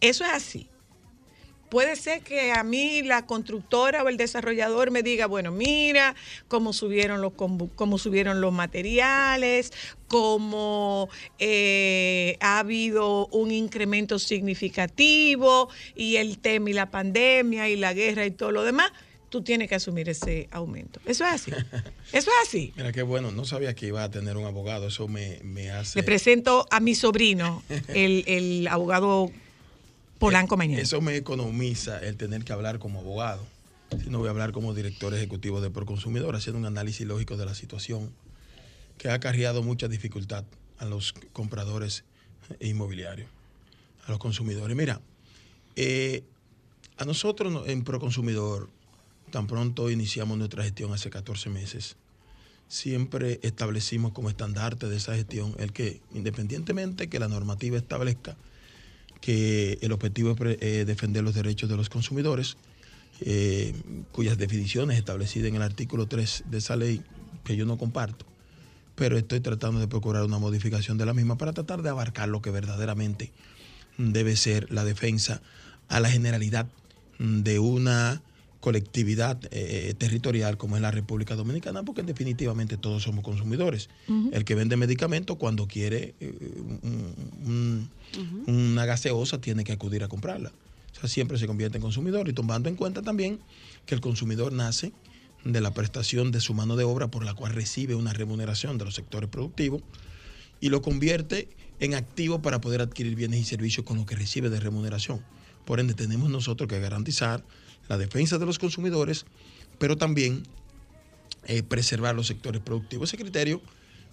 eso 0.00 0.24
es 0.24 0.30
así. 0.30 0.68
Puede 1.70 1.94
ser 1.94 2.22
que 2.22 2.50
a 2.50 2.64
mí 2.64 3.02
la 3.02 3.26
constructora 3.26 4.02
o 4.02 4.08
el 4.08 4.16
desarrollador 4.16 4.90
me 4.90 5.04
diga, 5.04 5.26
bueno, 5.26 5.52
mira 5.52 6.16
cómo 6.48 6.72
subieron 6.72 7.20
los, 7.20 7.32
cómo 7.34 7.96
subieron 7.96 8.40
los 8.40 8.52
materiales, 8.52 9.72
cómo 10.08 11.08
eh, 11.38 12.36
ha 12.40 12.58
habido 12.58 13.28
un 13.28 13.52
incremento 13.52 14.18
significativo 14.18 15.68
y 15.94 16.16
el 16.16 16.38
tema 16.38 16.70
y 16.70 16.72
la 16.72 16.90
pandemia 16.90 17.68
y 17.68 17.76
la 17.76 17.92
guerra 17.92 18.26
y 18.26 18.32
todo 18.32 18.50
lo 18.50 18.64
demás. 18.64 18.90
Tú 19.30 19.42
tienes 19.42 19.68
que 19.68 19.76
asumir 19.76 20.08
ese 20.08 20.48
aumento. 20.50 21.00
Eso 21.06 21.24
es 21.24 21.30
así. 21.32 21.50
Eso 22.12 22.30
es 22.30 22.48
así. 22.48 22.72
Mira 22.76 22.92
qué 22.92 23.02
bueno, 23.02 23.30
no 23.30 23.44
sabía 23.44 23.74
que 23.74 23.86
iba 23.86 24.02
a 24.04 24.10
tener 24.10 24.36
un 24.36 24.44
abogado, 24.44 24.88
eso 24.88 25.06
me, 25.06 25.38
me 25.44 25.70
hace... 25.70 26.00
Le 26.00 26.02
presento 26.02 26.66
a 26.70 26.80
mi 26.80 26.94
sobrino, 26.96 27.62
el, 27.88 28.24
el 28.26 28.66
abogado 28.68 29.30
Polanco 30.18 30.56
Mañana. 30.56 30.82
Eso 30.82 31.00
me 31.00 31.16
economiza 31.16 31.98
el 32.00 32.16
tener 32.16 32.44
que 32.44 32.52
hablar 32.52 32.78
como 32.80 32.98
abogado. 33.00 33.46
Si 34.02 34.10
no 34.10 34.18
voy 34.18 34.26
a 34.26 34.30
hablar 34.32 34.50
como 34.52 34.74
director 34.74 35.14
ejecutivo 35.14 35.60
de 35.60 35.70
Proconsumidor, 35.70 36.34
haciendo 36.36 36.58
un 36.58 36.66
análisis 36.66 37.06
lógico 37.06 37.36
de 37.36 37.46
la 37.46 37.54
situación 37.54 38.10
que 38.98 39.08
ha 39.08 39.14
acarreado 39.14 39.62
mucha 39.62 39.86
dificultad 39.88 40.44
a 40.78 40.84
los 40.84 41.14
compradores 41.32 42.02
inmobiliarios, 42.60 43.28
a 44.06 44.10
los 44.10 44.18
consumidores. 44.18 44.76
Mira, 44.76 45.00
eh, 45.76 46.24
a 46.98 47.04
nosotros 47.04 47.52
no- 47.52 47.64
en 47.66 47.84
Proconsumidor, 47.84 48.68
tan 49.30 49.46
pronto 49.46 49.90
iniciamos 49.90 50.36
nuestra 50.38 50.64
gestión 50.64 50.92
hace 50.92 51.10
14 51.10 51.50
meses, 51.50 51.96
siempre 52.68 53.40
establecimos 53.42 54.12
como 54.12 54.28
estandarte 54.28 54.88
de 54.88 54.96
esa 54.96 55.14
gestión 55.14 55.54
el 55.58 55.72
que, 55.72 56.00
independientemente 56.14 57.08
que 57.08 57.18
la 57.18 57.28
normativa 57.28 57.76
establezca 57.76 58.36
que 59.20 59.78
el 59.82 59.92
objetivo 59.92 60.32
es 60.32 60.58
eh, 60.60 60.84
defender 60.86 61.22
los 61.22 61.34
derechos 61.34 61.68
de 61.68 61.76
los 61.76 61.88
consumidores, 61.88 62.56
eh, 63.20 63.74
cuyas 64.12 64.38
definiciones 64.38 64.98
establecidas 64.98 65.48
en 65.48 65.56
el 65.56 65.62
artículo 65.62 66.06
3 66.06 66.44
de 66.46 66.58
esa 66.58 66.76
ley, 66.76 67.02
que 67.44 67.56
yo 67.56 67.66
no 67.66 67.76
comparto, 67.76 68.24
pero 68.94 69.18
estoy 69.18 69.40
tratando 69.40 69.80
de 69.80 69.88
procurar 69.88 70.24
una 70.24 70.38
modificación 70.38 70.96
de 70.96 71.06
la 71.06 71.12
misma 71.12 71.36
para 71.36 71.52
tratar 71.52 71.82
de 71.82 71.90
abarcar 71.90 72.28
lo 72.28 72.40
que 72.40 72.50
verdaderamente 72.50 73.32
debe 73.98 74.36
ser 74.36 74.72
la 74.72 74.84
defensa 74.84 75.42
a 75.88 76.00
la 76.00 76.10
generalidad 76.10 76.66
de 77.18 77.58
una 77.58 78.22
colectividad 78.60 79.40
eh, 79.50 79.94
territorial 79.98 80.56
como 80.58 80.76
es 80.76 80.82
la 80.82 80.90
República 80.90 81.34
Dominicana, 81.34 81.82
porque 81.82 82.02
definitivamente 82.02 82.76
todos 82.76 83.02
somos 83.02 83.24
consumidores. 83.24 83.88
El 84.32 84.44
que 84.44 84.54
vende 84.54 84.76
medicamentos 84.76 85.36
cuando 85.38 85.66
quiere 85.66 86.14
eh, 86.20 86.60
un- 86.82 87.90
un- 88.46 88.70
una 88.74 88.84
gaseosa 88.84 89.40
tiene 89.40 89.64
que 89.64 89.72
acudir 89.72 90.04
a 90.04 90.08
comprarla. 90.08 90.52
O 90.96 91.00
sea, 91.00 91.08
siempre 91.08 91.38
se 91.38 91.46
convierte 91.46 91.78
en 91.78 91.82
consumidor 91.82 92.28
y 92.28 92.32
tomando 92.32 92.68
en 92.68 92.76
cuenta 92.76 93.00
también 93.02 93.40
que 93.86 93.94
el 93.94 94.00
consumidor 94.00 94.52
nace 94.52 94.92
de 95.44 95.60
la 95.62 95.72
prestación 95.72 96.30
de 96.32 96.40
su 96.40 96.52
mano 96.52 96.76
de 96.76 96.84
obra 96.84 97.08
por 97.08 97.24
la 97.24 97.32
cual 97.34 97.54
recibe 97.54 97.94
una 97.94 98.12
remuneración 98.12 98.76
de 98.76 98.84
los 98.84 98.94
sectores 98.94 99.30
productivos 99.30 99.82
y 100.60 100.68
lo 100.68 100.82
convierte 100.82 101.48
en 101.78 101.94
activo 101.94 102.42
para 102.42 102.60
poder 102.60 102.82
adquirir 102.82 103.14
bienes 103.14 103.40
y 103.40 103.44
servicios 103.44 103.86
con 103.86 103.96
lo 103.96 104.04
que 104.04 104.16
recibe 104.16 104.50
de 104.50 104.60
remuneración. 104.60 105.22
Por 105.64 105.80
ende, 105.80 105.94
tenemos 105.94 106.28
nosotros 106.28 106.68
que 106.68 106.78
garantizar 106.78 107.42
la 107.90 107.98
defensa 107.98 108.38
de 108.38 108.46
los 108.46 108.60
consumidores, 108.60 109.26
pero 109.80 109.96
también 109.96 110.44
eh, 111.46 111.64
preservar 111.64 112.14
los 112.14 112.28
sectores 112.28 112.62
productivos. 112.62 113.10
Ese 113.10 113.20
criterio 113.20 113.60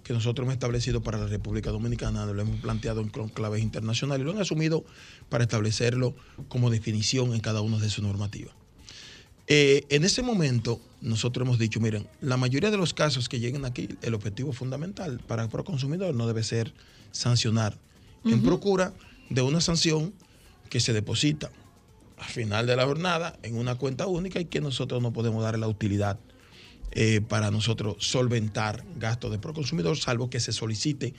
que 0.04 0.14
nosotros 0.14 0.46
hemos 0.46 0.54
establecido 0.54 1.04
para 1.04 1.20
la 1.20 1.28
República 1.28 1.70
Dominicana, 1.70 2.26
lo 2.26 2.42
hemos 2.42 2.60
planteado 2.60 3.02
en 3.02 3.10
claves 3.10 3.62
internacionales 3.62 4.24
y 4.24 4.26
lo 4.26 4.32
han 4.32 4.42
asumido 4.42 4.84
para 5.30 5.44
establecerlo 5.44 6.16
como 6.48 6.72
definición 6.72 7.36
en 7.36 7.40
cada 7.40 7.62
una 7.62 7.78
de 7.78 7.90
sus 7.92 8.04
normativas. 8.04 8.56
Eh, 9.46 9.86
en 9.90 10.04
ese 10.04 10.24
momento, 10.24 10.82
nosotros 11.02 11.46
hemos 11.46 11.60
dicho, 11.60 11.80
miren, 11.80 12.08
la 12.20 12.36
mayoría 12.36 12.72
de 12.72 12.78
los 12.78 12.96
casos 12.96 13.30
que 13.30 13.40
lleguen 13.40 13.64
aquí, 13.64 13.90
el 14.02 14.16
objetivo 14.16 14.54
fundamental 14.54 15.20
para 15.28 15.44
el 15.44 15.50
consumidor 15.50 16.16
no 16.16 16.26
debe 16.26 16.44
ser 16.44 16.74
sancionar, 17.12 17.78
en 18.26 18.42
procura 18.42 18.92
de 19.30 19.44
una 19.44 19.62
sanción 19.62 20.14
que 20.70 20.80
se 20.80 20.94
deposita 20.94 21.52
al 22.18 22.26
final 22.30 22.66
de 22.68 22.76
la 22.76 22.86
jornada 22.86 23.38
en 23.44 23.56
una 23.58 23.76
cuenta 23.76 24.08
única 24.08 24.40
y 24.40 24.46
que 24.46 24.62
nosotros 24.62 25.02
no 25.02 25.14
podemos 25.14 25.44
dar 25.44 25.58
la 25.60 25.68
utilidad 25.68 26.20
eh, 26.92 27.22
para 27.28 27.52
nosotros 27.52 27.96
solventar 28.00 28.84
gastos 28.98 29.32
de 29.32 29.38
proconsumidor, 29.40 29.98
salvo 29.98 30.30
que 30.30 30.40
se 30.40 30.52
solicite 30.52 31.14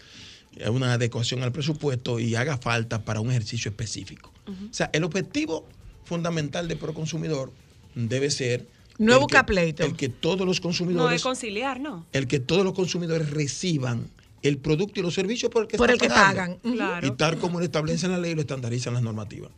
eh, 0.56 0.68
una 0.70 0.94
adecuación 0.94 1.42
al 1.42 1.52
presupuesto 1.52 2.18
y 2.18 2.34
haga 2.34 2.58
falta 2.58 3.04
para 3.04 3.20
un 3.20 3.30
ejercicio 3.30 3.70
específico. 3.70 4.32
O 4.48 4.72
sea, 4.74 4.88
el 4.94 5.04
objetivo 5.04 5.68
fundamental 6.04 6.68
de 6.68 6.76
proconsumidor 6.76 7.52
debe 7.94 8.30
ser 8.30 8.66
No 8.98 9.12
el 9.14 9.18
busca 9.20 9.40
que- 9.42 9.52
pleito. 9.52 9.84
El 9.84 9.94
que 9.94 10.08
todos 10.08 10.46
los 10.46 10.56
No 10.58 10.62
consumidores, 10.62 11.16
es 11.16 11.22
conciliar, 11.22 11.78
¿no? 11.80 12.06
el 12.12 12.26
que 12.26 12.40
todos 12.40 12.64
los 12.64 12.72
consumidores 12.72 13.30
reciban 13.30 14.08
el 14.42 14.56
producto 14.58 15.00
y 15.00 15.02
los 15.02 15.14
servicios 15.14 15.50
por 15.52 15.62
el 15.64 15.68
que, 15.68 15.76
Por 15.76 15.90
el 15.90 15.98
que 15.98 16.08
pagan. 16.08 16.56
Claro. 16.62 17.06
Y 17.06 17.10
tal 17.12 17.38
como 17.38 17.58
lo 17.58 17.64
establecen 17.64 18.10
la 18.10 18.18
ley, 18.18 18.34
lo 18.34 18.40
estandarizan 18.40 18.94
las 18.94 19.02
normativas. 19.02 19.50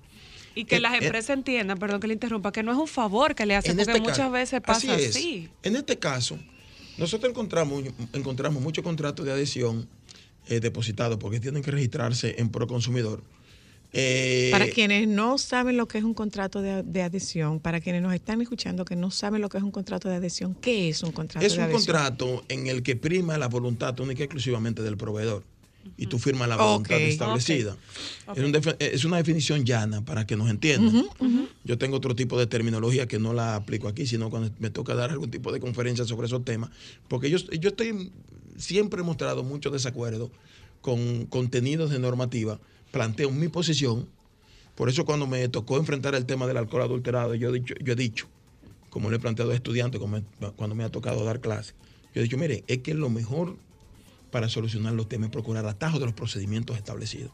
Y 0.60 0.64
que 0.64 0.76
Eh, 0.76 0.80
las 0.80 0.94
eh, 0.94 0.98
empresas 1.04 1.30
entiendan, 1.36 1.78
perdón 1.78 2.00
que 2.00 2.06
le 2.08 2.14
interrumpa, 2.14 2.52
que 2.52 2.62
no 2.62 2.72
es 2.72 2.78
un 2.78 2.86
favor 2.88 3.34
que 3.34 3.46
le 3.46 3.56
hacen, 3.56 3.72
En 3.72 3.76
porque 3.78 3.90
este 3.92 4.00
muchas 4.00 4.18
caso, 4.18 4.30
veces 4.30 4.60
pasa 4.60 4.96
es. 4.96 5.10
así. 5.16 5.48
En 5.62 5.76
este 5.76 5.98
caso, 5.98 6.38
nosotros 6.98 7.30
encontramos, 7.30 7.84
encontramos 8.12 8.62
muchos 8.62 8.84
contratos 8.84 9.24
de 9.26 9.32
adhesión 9.32 9.88
eh, 10.48 10.60
depositados 10.60 11.16
porque 11.18 11.40
tienen 11.40 11.62
que 11.62 11.70
registrarse 11.70 12.34
en 12.38 12.48
Proconsumidor. 12.50 13.22
Eh, 13.92 14.50
Para 14.52 14.68
quienes 14.68 15.08
no 15.08 15.36
saben 15.36 15.76
lo 15.76 15.88
que 15.88 15.98
es 15.98 16.04
un 16.04 16.14
contrato 16.14 16.62
de, 16.62 16.84
de 16.84 17.02
adhesión, 17.02 17.58
para 17.58 17.80
quienes 17.80 18.02
nos 18.02 18.14
están 18.14 18.40
escuchando 18.40 18.84
que 18.84 18.94
no 18.94 19.10
saben 19.10 19.40
lo 19.40 19.48
que 19.48 19.58
es 19.58 19.64
un 19.64 19.72
contrato 19.72 20.08
de 20.08 20.14
adhesión, 20.16 20.54
¿qué 20.54 20.88
es 20.88 21.02
un 21.02 21.10
contrato 21.10 21.44
es 21.44 21.54
de 21.54 21.58
un 21.58 21.64
adhesión? 21.64 21.84
contrato 21.86 22.44
en 22.48 22.68
el 22.68 22.84
que 22.84 22.94
prima 22.94 23.36
la 23.36 23.48
voluntad 23.48 23.98
única 23.98 24.20
y 24.22 24.24
exclusivamente 24.26 24.82
del 24.82 24.96
proveedor. 24.96 25.42
Y 25.96 26.06
tú 26.06 26.18
firmas 26.18 26.48
la 26.48 26.56
voluntad 26.56 26.96
establecida. 27.10 27.76
Defe- 28.52 28.76
es 28.78 29.04
una 29.04 29.16
definición 29.18 29.64
llana 29.64 30.04
para 30.04 30.26
que 30.26 30.36
nos 30.36 30.48
entiendan. 30.50 31.04
Yo 31.64 31.76
tengo 31.78 31.96
otro 31.96 32.14
tipo 32.14 32.38
de 32.38 32.46
terminología 32.46 33.06
que 33.06 33.18
no 33.18 33.32
la 33.34 33.54
aplico 33.56 33.86
aquí, 33.88 34.06
sino 34.06 34.30
cuando 34.30 34.50
me 34.58 34.70
toca 34.70 34.94
dar 34.94 35.10
algún 35.10 35.30
tipo 35.30 35.52
de 35.52 35.60
conferencia 35.60 36.04
sobre 36.04 36.26
esos 36.26 36.44
temas. 36.44 36.70
Porque 37.08 37.28
yo, 37.30 37.38
yo 37.38 37.68
estoy 37.70 38.12
siempre 38.56 39.00
he 39.00 39.04
mostrado 39.04 39.42
mucho 39.44 39.70
desacuerdo 39.70 40.30
con 40.80 41.26
contenidos 41.26 41.90
de 41.90 41.98
normativa. 41.98 42.58
Planteo 42.92 43.30
mi 43.30 43.48
posición. 43.48 44.06
Por 44.74 44.88
eso 44.88 45.04
cuando 45.04 45.26
me 45.26 45.48
tocó 45.48 45.76
enfrentar 45.76 46.14
el 46.14 46.24
tema 46.24 46.46
del 46.46 46.56
alcohol 46.56 46.82
adulterado, 46.82 47.34
yo 47.34 47.50
he 47.50 47.52
dicho, 47.60 47.74
yo 47.82 47.92
he 47.92 47.96
dicho 47.96 48.26
como 48.88 49.08
le 49.10 49.16
he 49.16 49.20
planteado 49.20 49.52
a 49.52 49.54
estudiantes 49.54 50.00
me- 50.08 50.24
cuando 50.56 50.74
me 50.74 50.82
ha 50.84 50.88
tocado 50.88 51.24
dar 51.24 51.40
clases, 51.40 51.74
yo 52.14 52.20
he 52.20 52.24
dicho, 52.24 52.36
mire, 52.38 52.64
es 52.66 52.78
que 52.78 52.92
lo 52.94 53.08
mejor 53.10 53.56
para 54.30 54.48
solucionar 54.48 54.92
los 54.94 55.08
temas 55.08 55.30
procurar 55.30 55.66
atajos 55.66 56.00
de 56.00 56.06
los 56.06 56.14
procedimientos 56.14 56.76
establecidos. 56.76 57.32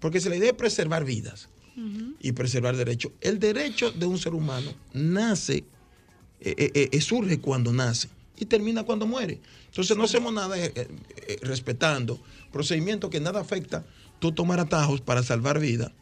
Porque 0.00 0.20
si 0.20 0.28
la 0.28 0.36
idea 0.36 0.50
es 0.50 0.56
preservar 0.56 1.04
vidas 1.04 1.48
y 2.20 2.32
preservar 2.32 2.76
derechos, 2.76 3.12
el 3.20 3.38
derecho 3.38 3.92
de 3.92 4.04
un 4.04 4.18
ser 4.18 4.34
humano 4.34 4.72
nace, 4.92 5.64
eh, 6.40 6.54
eh, 6.58 6.88
eh, 6.92 7.00
surge 7.00 7.40
cuando 7.40 7.72
nace 7.72 8.08
y 8.36 8.44
termina 8.44 8.82
cuando 8.82 9.06
muere. 9.06 9.40
Entonces 9.66 9.96
no 9.96 10.04
hacemos 10.04 10.32
nada 10.32 10.56
respetando 11.42 12.20
procedimientos 12.50 13.08
que 13.10 13.20
nada 13.20 13.40
afecta, 13.40 13.84
tú 14.18 14.32
tomar 14.32 14.60
atajos 14.60 15.00
para 15.00 15.22
salvar 15.22 15.58
vidas, 15.60 15.92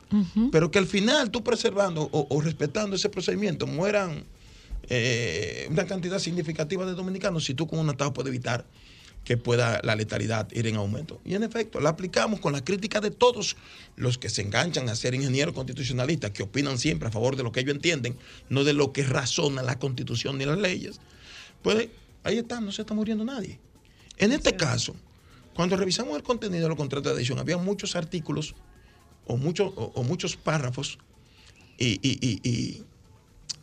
pero 0.50 0.70
que 0.70 0.78
al 0.78 0.86
final 0.86 1.30
tú 1.30 1.44
preservando 1.44 2.08
o, 2.10 2.26
o 2.28 2.40
respetando 2.40 2.96
ese 2.96 3.08
procedimiento 3.08 3.66
mueran 3.66 4.24
eh, 4.92 5.68
una 5.70 5.86
cantidad 5.86 6.18
significativa 6.18 6.84
de 6.84 6.94
dominicanos 6.94 7.44
si 7.44 7.54
tú 7.54 7.68
con 7.68 7.78
un 7.78 7.88
atajo 7.90 8.12
puedes 8.12 8.28
evitar 8.28 8.66
que 9.24 9.36
pueda 9.36 9.80
la 9.84 9.94
letalidad 9.96 10.48
ir 10.52 10.66
en 10.66 10.76
aumento. 10.76 11.20
Y 11.24 11.34
en 11.34 11.42
efecto, 11.42 11.78
la 11.80 11.90
aplicamos 11.90 12.40
con 12.40 12.52
la 12.52 12.64
crítica 12.64 13.00
de 13.00 13.10
todos 13.10 13.56
los 13.96 14.18
que 14.18 14.28
se 14.28 14.42
enganchan 14.42 14.88
a 14.88 14.96
ser 14.96 15.14
ingenieros 15.14 15.54
constitucionalistas, 15.54 16.30
que 16.32 16.42
opinan 16.42 16.78
siempre 16.78 17.08
a 17.08 17.10
favor 17.12 17.36
de 17.36 17.42
lo 17.42 17.52
que 17.52 17.60
ellos 17.60 17.74
entienden, 17.74 18.16
no 18.48 18.64
de 18.64 18.72
lo 18.72 18.92
que 18.92 19.04
razona 19.04 19.62
la 19.62 19.78
constitución 19.78 20.38
ni 20.38 20.46
las 20.46 20.58
leyes. 20.58 21.00
Pues 21.62 21.88
ahí 22.24 22.38
está, 22.38 22.60
no 22.60 22.72
se 22.72 22.82
está 22.82 22.94
muriendo 22.94 23.24
nadie. 23.24 23.60
En 24.16 24.32
este 24.32 24.56
caso, 24.56 24.94
Cuando 25.52 25.76
revisamos 25.76 26.16
el 26.16 26.22
contenido 26.22 26.62
de 26.62 26.68
los 26.68 26.78
contratos 26.78 27.10
de 27.12 27.16
adhesión, 27.16 27.38
había 27.38 27.58
muchos 27.58 27.94
artículos 27.96 28.54
o, 29.26 29.36
muchos 29.36 29.72
o, 29.76 29.92
o 29.94 30.02
muchos 30.04 30.36
párrafos 30.36 30.98
y, 31.76 31.98
y- 32.08 32.18
y- 32.22 32.40
y- 32.48 32.84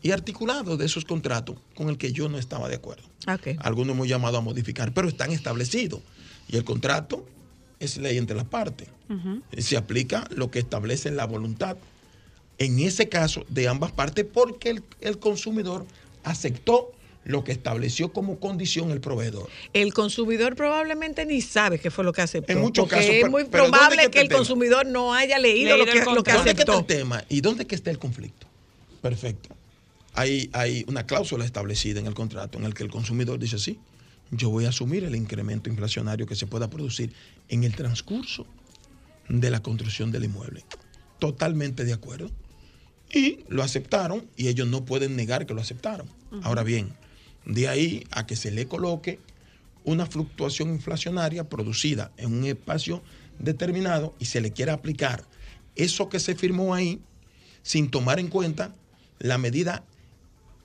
y 0.08 0.12
articulados 0.12 0.78
de 0.78 0.86
esos 0.86 1.03
contratos 1.03 1.58
con 1.76 1.89
el 1.89 1.97
que 1.97 2.14
yo 2.14 2.30
no 2.30 2.38
estaba 2.38 2.70
de 2.70 2.76
acuerdo. 2.76 3.03
Ok. 3.28 3.58
Algunos 3.60 3.93
hemos 3.93 4.08
llamado 4.08 4.38
a 4.38 4.41
modificar, 4.41 4.93
pero 4.93 5.10
están 5.10 5.32
establecidos. 5.32 5.99
Y 6.47 6.55
el 6.55 6.64
contrato 6.64 7.26
es 7.82 7.97
ley 7.97 8.18
entre 8.18 8.38
las 8.38 8.45
partes. 8.45 8.88
Se 9.58 9.76
aplica 9.76 10.26
lo 10.34 10.49
que 10.49 10.60
establece 10.60 11.12
la 11.12 11.26
voluntad, 11.26 11.76
en 12.58 12.80
ese 12.80 13.10
caso, 13.10 13.43
de 13.49 13.68
ambas 13.68 13.91
partes, 13.91 14.26
porque 14.26 14.70
el, 14.70 14.84
el 15.01 15.20
consumidor 15.20 15.86
aceptó 16.24 16.93
lo 17.26 17.43
que 17.43 17.51
estableció 17.51 18.14
como 18.14 18.39
condición 18.39 18.91
el 18.91 19.01
proveedor. 19.01 19.49
El 19.74 19.93
consumidor 19.93 20.55
probablemente 20.55 21.26
ni 21.26 21.41
sabe 21.41 21.80
qué 21.80 21.91
fue 21.91 22.05
lo 22.05 22.14
que 22.14 22.22
aceptó. 22.22 22.53
En 22.53 22.62
muchos 22.62 22.88
casos, 22.88 23.10
es 23.10 23.30
muy 23.30 23.43
pero 23.43 23.64
¿dónde 23.66 23.78
probable 23.78 24.10
que 24.10 24.22
el 24.22 24.30
consumidor 24.30 24.86
no 24.86 25.14
haya 25.14 25.38
leído, 25.38 25.76
Leído 25.76 25.86
lo, 25.86 25.91
que, 25.91 26.16
lo 26.16 26.24
que 26.24 26.32
¿Dónde 26.32 26.55
que 26.55 26.62
está 26.62 26.72
aceptó. 26.72 26.80
el 26.80 26.86
tema 26.86 27.26
y 27.28 27.41
dónde 27.41 27.68
que 27.68 27.76
está 27.76 27.91
el 27.91 27.99
conflicto? 27.99 28.47
Perfecto. 29.01 29.57
Hay, 30.18 30.49
hay 30.53 30.84
una 30.88 31.05
cláusula 31.05 31.45
establecida 31.45 31.99
en 31.99 32.07
el 32.07 32.13
contrato 32.13 32.57
en 32.57 32.65
el 32.65 32.74
que 32.74 32.84
el 32.84 32.89
consumidor 32.89 33.39
dice 33.39 33.59
sí, 33.59 33.80
yo 34.32 34.49
voy 34.49 34.65
a 34.65 34.70
asumir 34.70 35.03
el 35.03 35.15
incremento 35.15 35.70
inflacionario 35.70 36.26
que 36.26 36.36
se 36.36 36.47
pueda 36.47 36.70
producir 36.70 37.13
en 37.49 37.63
el 37.63 37.76
transcurso 37.76 38.45
de 39.30 39.51
la 39.51 39.61
construcción 39.61 40.11
del 40.11 40.26
inmueble. 40.26 40.65
Totalmente 41.20 41.86
de 41.86 41.93
acuerdo. 41.93 42.30
Y 43.13 43.45
lo 43.47 43.63
aceptaron 43.63 44.28
y 44.36 44.47
ellos 44.47 44.68
no 44.68 44.84
pueden 44.84 45.15
negar 45.15 45.45
que 45.45 45.53
lo 45.53 45.61
aceptaron. 45.61 46.09
Ahora 46.43 46.63
bien, 46.63 46.89
de 47.45 47.70
ahí 47.70 48.03
a 48.11 48.26
que 48.26 48.36
se 48.36 48.51
le 48.51 48.68
coloque 48.68 49.20
una 49.86 50.05
fluctuación 50.05 50.70
inflacionaria 50.70 51.47
producida 51.47 52.11
en 52.18 52.34
un 52.34 52.45
espacio 52.45 53.01
determinado 53.39 54.13
y 54.20 54.26
se 54.26 54.41
le 54.41 54.51
quiera 54.51 54.74
aplicar 54.74 55.24
eso 55.78 56.09
que 56.09 56.20
se 56.20 56.36
firmó 56.36 56.74
ahí 56.74 56.99
sin 57.61 57.89
tomar 57.89 58.20
en 58.20 58.28
cuenta 58.28 58.76
la 59.20 59.38
medida 59.38 59.84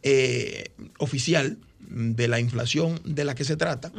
eh, 0.03 0.71
oficial 0.99 1.59
de 1.81 2.27
la 2.29 2.41
inflación 2.41 3.01
de 3.05 3.25
la 3.25 3.35
que 3.35 3.45
se 3.45 3.57
trata, 3.57 3.93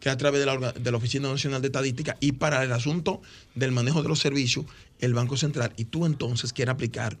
que 0.00 0.08
es 0.08 0.12
a 0.12 0.16
través 0.16 0.40
de 0.40 0.46
la, 0.46 0.72
de 0.72 0.90
la 0.90 0.96
Oficina 0.96 1.28
Nacional 1.30 1.62
de 1.62 1.68
Estadística 1.68 2.16
y 2.20 2.32
para 2.32 2.62
el 2.64 2.72
asunto 2.72 3.22
del 3.54 3.70
manejo 3.72 4.02
de 4.02 4.08
los 4.08 4.18
servicios, 4.18 4.66
el 4.98 5.14
Banco 5.14 5.36
Central, 5.36 5.72
y 5.76 5.84
tú 5.84 6.06
entonces 6.06 6.52
quieres 6.52 6.72
aplicar 6.74 7.16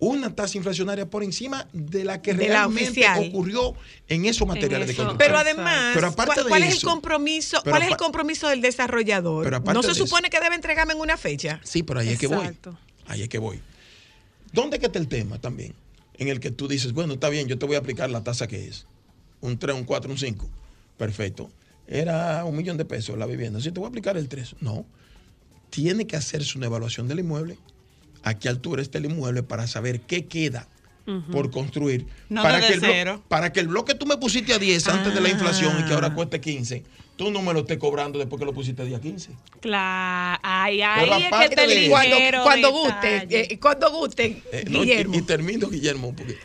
una 0.00 0.34
tasa 0.34 0.58
inflacionaria 0.58 1.08
por 1.08 1.22
encima 1.22 1.66
de 1.72 2.04
la 2.04 2.20
que 2.20 2.34
De 2.34 2.48
realmente 2.48 3.06
ocurrió 3.28 3.74
en 4.08 4.26
esos 4.26 4.46
materiales 4.46 4.88
de 4.88 4.92
eso. 4.92 5.02
construcción. 5.04 5.18
Pero 5.18 5.38
además, 5.38 5.92
Pero 5.94 6.08
aparte 6.08 6.42
¿cuál, 6.48 6.60
de 6.62 6.68
es 6.68 6.74
el 6.74 6.82
compromiso? 6.82 7.62
¿Cuál 7.62 7.82
es 7.82 7.88
el 7.88 7.96
compromiso 7.96 8.48
del 8.48 8.60
desarrollador? 8.60 9.44
Pero 9.44 9.60
no 9.72 9.82
se 9.82 9.88
de 9.88 9.92
eso- 9.94 10.04
supone 10.06 10.28
que 10.30 10.40
debe 10.40 10.56
entregarme 10.56 10.92
en 10.94 11.00
una 11.00 11.16
fecha. 11.16 11.60
Sí, 11.64 11.84
pero 11.84 12.00
ahí 12.00 12.08
es 12.10 12.18
que 12.18 12.26
voy. 12.26 12.48
Ahí 13.06 13.22
es 13.22 13.28
que 13.28 13.38
voy. 13.38 13.60
¿Dónde 14.52 14.78
que 14.78 14.86
está 14.86 14.98
el 14.98 15.08
tema 15.08 15.38
también? 15.40 15.74
En 16.14 16.28
el 16.28 16.40
que 16.40 16.50
tú 16.50 16.68
dices, 16.68 16.92
bueno, 16.92 17.14
está 17.14 17.28
bien, 17.28 17.48
yo 17.48 17.58
te 17.58 17.66
voy 17.66 17.76
a 17.76 17.80
aplicar 17.80 18.10
la 18.10 18.22
tasa 18.22 18.46
que 18.46 18.68
es. 18.68 18.86
Un 19.40 19.58
3, 19.58 19.76
un 19.76 19.84
4, 19.84 20.10
un 20.10 20.18
5. 20.18 20.48
Perfecto. 20.96 21.50
Era 21.86 22.44
un 22.44 22.56
millón 22.56 22.76
de 22.76 22.84
pesos 22.84 23.18
la 23.18 23.26
vivienda. 23.26 23.60
Sí, 23.60 23.72
te 23.72 23.80
voy 23.80 23.86
a 23.86 23.88
aplicar 23.88 24.16
el 24.16 24.28
3. 24.28 24.56
No. 24.60 24.86
Tiene 25.70 26.06
que 26.06 26.16
hacerse 26.16 26.56
una 26.56 26.66
evaluación 26.66 27.08
del 27.08 27.20
inmueble. 27.20 27.58
¿A 28.22 28.38
qué 28.38 28.48
altura 28.48 28.80
está 28.80 28.98
el 28.98 29.06
inmueble 29.06 29.42
para 29.42 29.66
saber 29.66 30.00
qué 30.00 30.26
queda 30.26 30.68
por 31.30 31.50
construir? 31.50 32.06
No 32.28 32.42
para, 32.42 32.60
que 32.60 32.72
el 32.74 32.80
cero. 32.80 33.22
para 33.28 33.52
que 33.52 33.60
el 33.60 33.68
bloque 33.68 33.94
tú 33.94 34.06
me 34.06 34.16
pusiste 34.16 34.52
a 34.54 34.58
10 34.58 34.88
antes 34.88 35.14
de 35.14 35.20
la 35.20 35.28
inflación 35.28 35.74
y 35.80 35.84
que 35.84 35.92
Ah. 35.92 35.96
ahora 35.96 36.14
cueste 36.14 36.40
15, 36.40 36.82
tú 37.16 37.30
no 37.30 37.42
me 37.42 37.52
lo 37.52 37.60
estés 37.60 37.78
cobrando 37.78 38.18
después 38.18 38.40
que 38.40 38.46
lo 38.46 38.52
pusiste 38.54 38.82
a 38.82 38.84
día 38.86 39.00
15. 39.00 39.30
Claro, 39.60 40.40
ay, 40.42 40.80
ay, 40.82 41.10
es 41.42 41.50
que 41.50 41.56
de 41.66 41.88
Cuando, 41.90 42.16
cuando 42.42 42.68
detalle. 42.68 43.20
guste, 43.20 43.52
eh, 43.54 43.58
cuando 43.60 43.90
guste, 43.92 44.42
Eh, 44.52 44.64
no, 44.70 44.82
y- 44.84 44.92
y, 44.92 45.22
termino, 45.22 45.68
Guillermo, 45.68 46.14
porque 46.16 46.36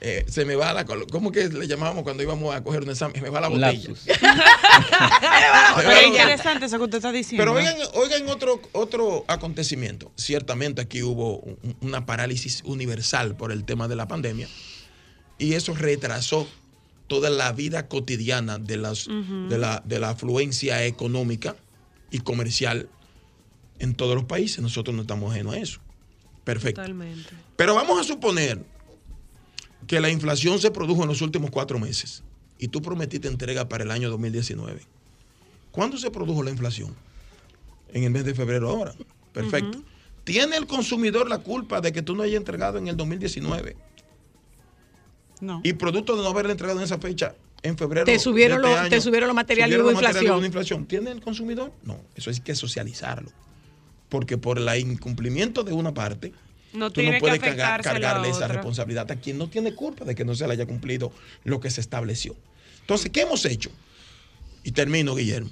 eh, 0.00 0.24
se 0.28 0.44
me 0.44 0.54
va 0.56 0.72
la. 0.72 0.84
¿Cómo 0.84 1.32
que 1.32 1.48
le 1.48 1.66
llamábamos 1.66 2.02
cuando 2.02 2.22
íbamos 2.22 2.54
a 2.54 2.62
coger 2.62 2.82
un 2.82 2.90
examen? 2.90 3.14
Se 3.16 3.22
me 3.22 3.30
va 3.30 3.40
la 3.40 3.48
botella. 3.48 3.72
lapsus. 3.72 3.98
Se 4.06 4.12
me 4.12 4.18
va 4.28 5.72
Pero 5.76 5.88
la 5.88 6.00
es 6.00 6.06
botella. 6.06 6.06
interesante 6.08 6.66
eso 6.66 6.78
que 6.78 6.84
usted 6.84 6.98
está 6.98 7.12
diciendo. 7.12 7.42
Pero 7.42 7.52
oigan, 7.56 7.76
oigan 7.94 8.28
otro, 8.28 8.60
otro 8.72 9.24
acontecimiento. 9.28 10.12
Ciertamente 10.16 10.82
aquí 10.82 11.02
hubo 11.02 11.38
un- 11.38 11.76
una 11.80 12.06
parálisis 12.06 12.62
universal 12.64 13.36
por 13.36 13.52
el 13.52 13.64
tema 13.64 13.88
de 13.88 13.96
la 13.96 14.06
pandemia 14.08 14.48
y 15.38 15.54
eso 15.54 15.74
retrasó 15.74 16.48
toda 17.06 17.30
la 17.30 17.52
vida 17.52 17.86
cotidiana 17.88 18.58
de, 18.58 18.76
las, 18.76 19.06
de, 19.06 19.58
la, 19.58 19.82
de 19.84 19.98
la 20.00 20.10
afluencia 20.10 20.84
económica 20.84 21.54
y 22.10 22.18
comercial 22.20 22.88
en 23.78 23.94
todos 23.94 24.14
los 24.14 24.24
países. 24.24 24.60
Nosotros 24.60 24.94
no 24.96 25.02
estamos 25.02 25.32
ajenos 25.32 25.54
a 25.54 25.58
eso. 25.58 25.80
Perfecto. 26.44 26.80
Totalmente. 26.80 27.30
Pero 27.56 27.74
vamos 27.74 28.00
a 28.00 28.04
suponer 28.04 28.60
que 29.86 30.00
la 30.00 30.10
inflación 30.10 30.58
se 30.60 30.70
produjo 30.70 31.02
en 31.02 31.08
los 31.08 31.20
últimos 31.22 31.50
cuatro 31.50 31.78
meses 31.78 32.22
y 32.58 32.68
tú 32.68 32.82
prometiste 32.82 33.28
entrega 33.28 33.68
para 33.68 33.84
el 33.84 33.90
año 33.90 34.10
2019. 34.10 34.80
¿Cuándo 35.70 35.96
se 35.98 36.10
produjo 36.10 36.42
la 36.42 36.50
inflación? 36.50 36.94
En 37.92 38.04
el 38.04 38.10
mes 38.10 38.24
de 38.24 38.34
febrero 38.34 38.68
ahora. 38.70 38.94
Perfecto. 39.32 39.82
¿Tiene 40.24 40.56
el 40.56 40.66
consumidor 40.66 41.28
la 41.28 41.38
culpa 41.38 41.80
de 41.80 41.92
que 41.92 42.02
tú 42.02 42.16
no 42.16 42.22
hayas 42.22 42.36
entregado 42.38 42.78
en 42.78 42.88
el 42.88 42.96
2019? 42.96 43.76
No. 45.40 45.60
Y 45.62 45.74
producto 45.74 46.16
de 46.16 46.22
no 46.22 46.28
haberle 46.30 46.52
entregado 46.52 46.78
en 46.80 46.84
esa 46.84 46.98
fecha, 46.98 47.34
en 47.62 47.76
febrero. 47.76 48.06
Te 48.06 48.18
subieron 48.18 48.62
de 48.62 48.68
este 48.70 48.80
los- 48.80 48.90
te 48.90 49.00
subieron 49.00 49.26
los 49.28 49.36
materiales 49.36 49.70
y 49.74 49.78
subieron 49.78 49.94
hubo 49.94 50.00
inflación. 50.08 50.44
inflación. 50.44 50.86
¿Tiene 50.86 51.10
el 51.10 51.20
consumidor? 51.20 51.72
No, 51.84 52.00
eso 52.14 52.30
hay 52.30 52.40
que 52.40 52.54
socializarlo. 52.54 53.30
Porque 54.08 54.38
por 54.38 54.58
el 54.58 54.80
incumplimiento 54.80 55.62
de 55.62 55.72
una 55.74 55.92
parte, 55.92 56.32
No 56.76 56.90
tú 56.92 57.02
no 57.02 57.18
puedes 57.18 57.40
cargar- 57.40 57.82
cargarle 57.82 58.28
esa 58.30 58.48
responsabilidad 58.48 59.10
a 59.10 59.16
quien 59.16 59.38
no 59.38 59.48
tiene 59.48 59.74
culpa 59.74 60.04
de 60.04 60.14
que 60.14 60.24
no 60.24 60.34
se 60.34 60.46
le 60.46 60.52
haya 60.54 60.66
cumplido 60.66 61.12
lo 61.44 61.58
que 61.60 61.70
se 61.70 61.80
estableció. 61.80 62.36
Entonces, 62.80 63.10
¿qué 63.10 63.22
hemos 63.22 63.44
hecho? 63.44 63.70
Y 64.62 64.72
termino, 64.72 65.14
Guillermo. 65.14 65.50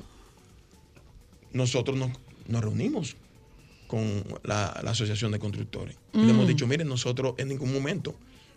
Nosotros 1.53 1.97
nos, 1.97 2.11
nos 2.49 2.63
reunimos 2.63 3.17
con 3.87 4.25
la, 4.43 4.81
la 4.83 4.91
Asociación 4.91 5.31
de 5.33 5.39
Constructores. 5.39 5.97
Y 6.13 6.19
le 6.19 6.25
Mm. 6.27 6.31
hemos 6.31 6.49
dicho, 6.49 6.67
miren, 6.67 6.89
nosotros 6.89 7.35
en 7.39 7.49
ningún 7.49 7.73
momento 7.73 8.15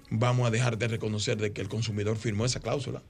vamos 0.10 0.48
a 0.48 0.52
dejar 0.52 0.78
de 0.78 0.88
reconocer 0.88 1.38
de 1.38 1.52
que 1.54 1.62
el 1.62 1.70
consumidor 1.70 2.18
firmó 2.18 2.46
esa 2.46 2.60
cláusula. 2.60 3.02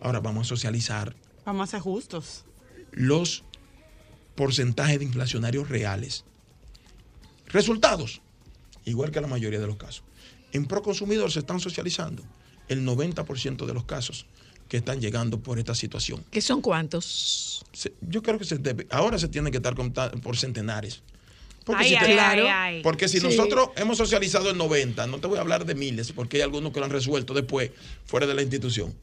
Ahora 0.00 0.20
vamos 0.20 0.46
a 0.46 0.48
socializar 0.48 1.14
Vamos 1.44 1.68
a 1.68 1.70
ser 1.72 1.80
justos. 1.80 2.44
los 2.92 3.44
porcentajes 4.34 4.98
de 4.98 5.04
inflacionarios 5.04 5.68
reales. 5.68 6.24
Resultados, 7.46 8.20
igual 8.88 9.10
que 9.10 9.20
la 9.20 9.26
mayoría 9.26 9.60
de 9.60 9.66
los 9.66 9.76
casos. 9.76 10.02
En 10.52 10.66
Proconsumidor 10.66 11.30
se 11.30 11.40
están 11.40 11.60
socializando 11.60 12.22
el 12.68 12.84
90% 12.86 13.66
de 13.66 13.74
los 13.74 13.84
casos 13.84 14.26
que 14.68 14.78
están 14.78 15.00
llegando 15.00 15.40
por 15.40 15.58
esta 15.58 15.74
situación. 15.74 16.24
¿Qué 16.30 16.40
son 16.42 16.60
cuántos? 16.60 17.64
Se- 17.72 17.92
yo 18.02 18.22
creo 18.22 18.38
que 18.38 18.44
se 18.44 18.58
debe- 18.58 18.86
ahora 18.90 19.18
se 19.18 19.28
tiene 19.28 19.50
que 19.50 19.56
estar 19.58 19.74
por 19.74 20.36
centenares. 20.36 21.02
Porque, 21.64 21.82
Ay, 21.84 21.88
si 21.90 21.96
ay, 21.96 22.06
te- 22.06 22.20
ay, 22.20 22.40
ay. 22.40 22.82
porque 22.82 23.08
si 23.08 23.20
Sí. 23.20 23.26
nosotros 23.26 23.70
hemos 23.76 23.98
socializado 23.98 24.50
el 24.50 24.56
90, 24.56 25.06
no 25.06 25.18
te 25.20 25.26
voy 25.26 25.36
a 25.38 25.42
hablar 25.42 25.66
de 25.66 25.74
miles, 25.74 26.12
porque 26.12 26.38
hay 26.38 26.42
algunos 26.42 26.72
que 26.72 26.78
lo 26.80 26.86
han 26.86 26.90
resuelto 26.92 27.34
después 27.34 27.70
fuera 28.06 28.26
de 28.26 28.34
la 28.34 28.40
institución. 28.42 28.94